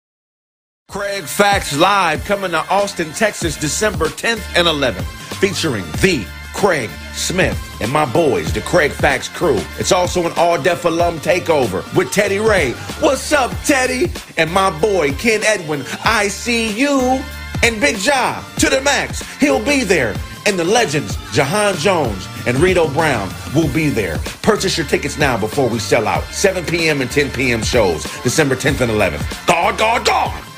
Craig 0.88 1.24
Facts 1.24 1.76
Live 1.76 2.24
coming 2.24 2.50
to 2.50 2.58
Austin, 2.68 3.12
Texas, 3.12 3.56
December 3.56 4.06
10th 4.06 4.42
and 4.56 4.66
11th, 4.66 5.04
featuring 5.38 5.84
the 6.00 6.26
Craig 6.52 6.90
Smith 7.12 7.56
and 7.80 7.92
my 7.92 8.04
boys, 8.12 8.52
the 8.52 8.60
Craig 8.60 8.90
Facts 8.90 9.28
crew. 9.28 9.60
It's 9.78 9.92
also 9.92 10.26
an 10.26 10.32
all 10.36 10.60
Def 10.60 10.84
alum 10.84 11.18
takeover 11.20 11.84
with 11.96 12.10
Teddy 12.12 12.38
Ray. 12.38 12.72
What's 13.00 13.32
up, 13.32 13.52
Teddy? 13.64 14.10
And 14.36 14.52
my 14.52 14.70
boy, 14.80 15.12
Ken 15.12 15.42
Edwin. 15.44 15.84
I 16.04 16.26
see 16.28 16.76
you. 16.76 17.22
And 17.62 17.80
Big 17.80 18.04
Ja 18.04 18.42
to 18.58 18.68
the 18.68 18.80
max. 18.80 19.22
He'll 19.38 19.64
be 19.64 19.84
there. 19.84 20.14
And 20.46 20.58
the 20.58 20.64
legends, 20.64 21.16
Jahan 21.32 21.76
Jones 21.76 22.26
and 22.46 22.58
Rito 22.58 22.88
Brown, 22.92 23.28
will 23.54 23.72
be 23.72 23.88
there. 23.88 24.18
Purchase 24.42 24.76
your 24.76 24.86
tickets 24.86 25.18
now 25.18 25.38
before 25.38 25.68
we 25.68 25.78
sell 25.78 26.06
out. 26.08 26.24
7 26.24 26.64
p.m. 26.64 27.00
and 27.00 27.10
10 27.10 27.30
p.m. 27.30 27.62
shows, 27.62 28.02
December 28.22 28.56
10th 28.56 28.80
and 28.80 28.90
11th. 28.90 29.46
God, 29.46 29.78
God, 29.78 30.06
God. 30.06 30.49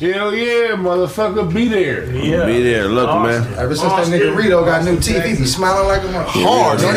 Hell 0.00 0.32
yeah, 0.34 0.76
motherfucker, 0.76 1.52
be 1.52 1.68
there. 1.68 2.10
Yeah. 2.10 2.46
Be 2.46 2.62
there. 2.62 2.88
Look, 2.88 3.10
man. 3.22 3.42
Ever 3.58 3.76
since 3.76 3.92
that 3.92 4.06
nigga 4.06 4.34
Rito 4.34 4.64
got 4.64 4.82
new 4.82 4.98
teeth, 4.98 5.22
he 5.24 5.36
be 5.36 5.44
smiling 5.44 5.86
like 5.88 6.02
a 6.02 6.06
motherfucker. 6.06 6.42
Hard, 6.42 6.78
nigga. 6.78 6.94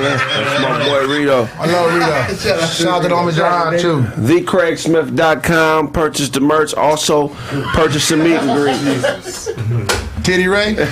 That's 0.00 0.62
my 0.62 0.78
boy 0.88 1.06
Rito. 1.14 1.46
I 1.58 1.66
love 1.66 1.92
Rito. 1.92 2.36
Shout 2.68 2.88
out 2.88 3.02
to 3.02 3.08
the 3.08 3.14
homie 3.14 3.34
John 3.36 3.76
too. 3.78 4.02
TheCraigSmith.com. 4.22 5.92
Purchase 5.92 6.30
the 6.30 6.40
merch. 6.40 6.72
Also, 6.72 7.28
purchase 7.74 8.08
the 8.08 8.16
meet 8.16 8.36
and 8.36 8.50
greet. 8.58 8.80
Titty 10.24 10.48
Ray. 10.48 10.76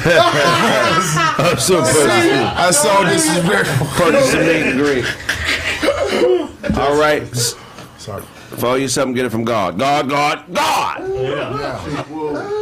Also, 1.39 1.81
purchase, 1.81 2.06
I 2.06 2.70
saw 2.70 3.02
this 3.05 3.24
is 3.27 3.39
very. 3.44 3.64
purchase 3.97 4.31
the 4.32 4.40
meet 4.40 4.62
and 4.62 4.78
greet. 4.78 5.05
All 6.78 6.94
right. 6.98 7.27
Sorry. 7.98 8.23
For 8.59 8.66
all 8.66 8.79
you 8.79 8.89
something, 8.89 9.15
get 9.15 9.24
it 9.27 9.31
from 9.31 9.45
God. 9.45 9.79
God, 9.79 10.09
God, 10.09 10.45
God. 10.53 11.15
Yeah. 11.15 12.59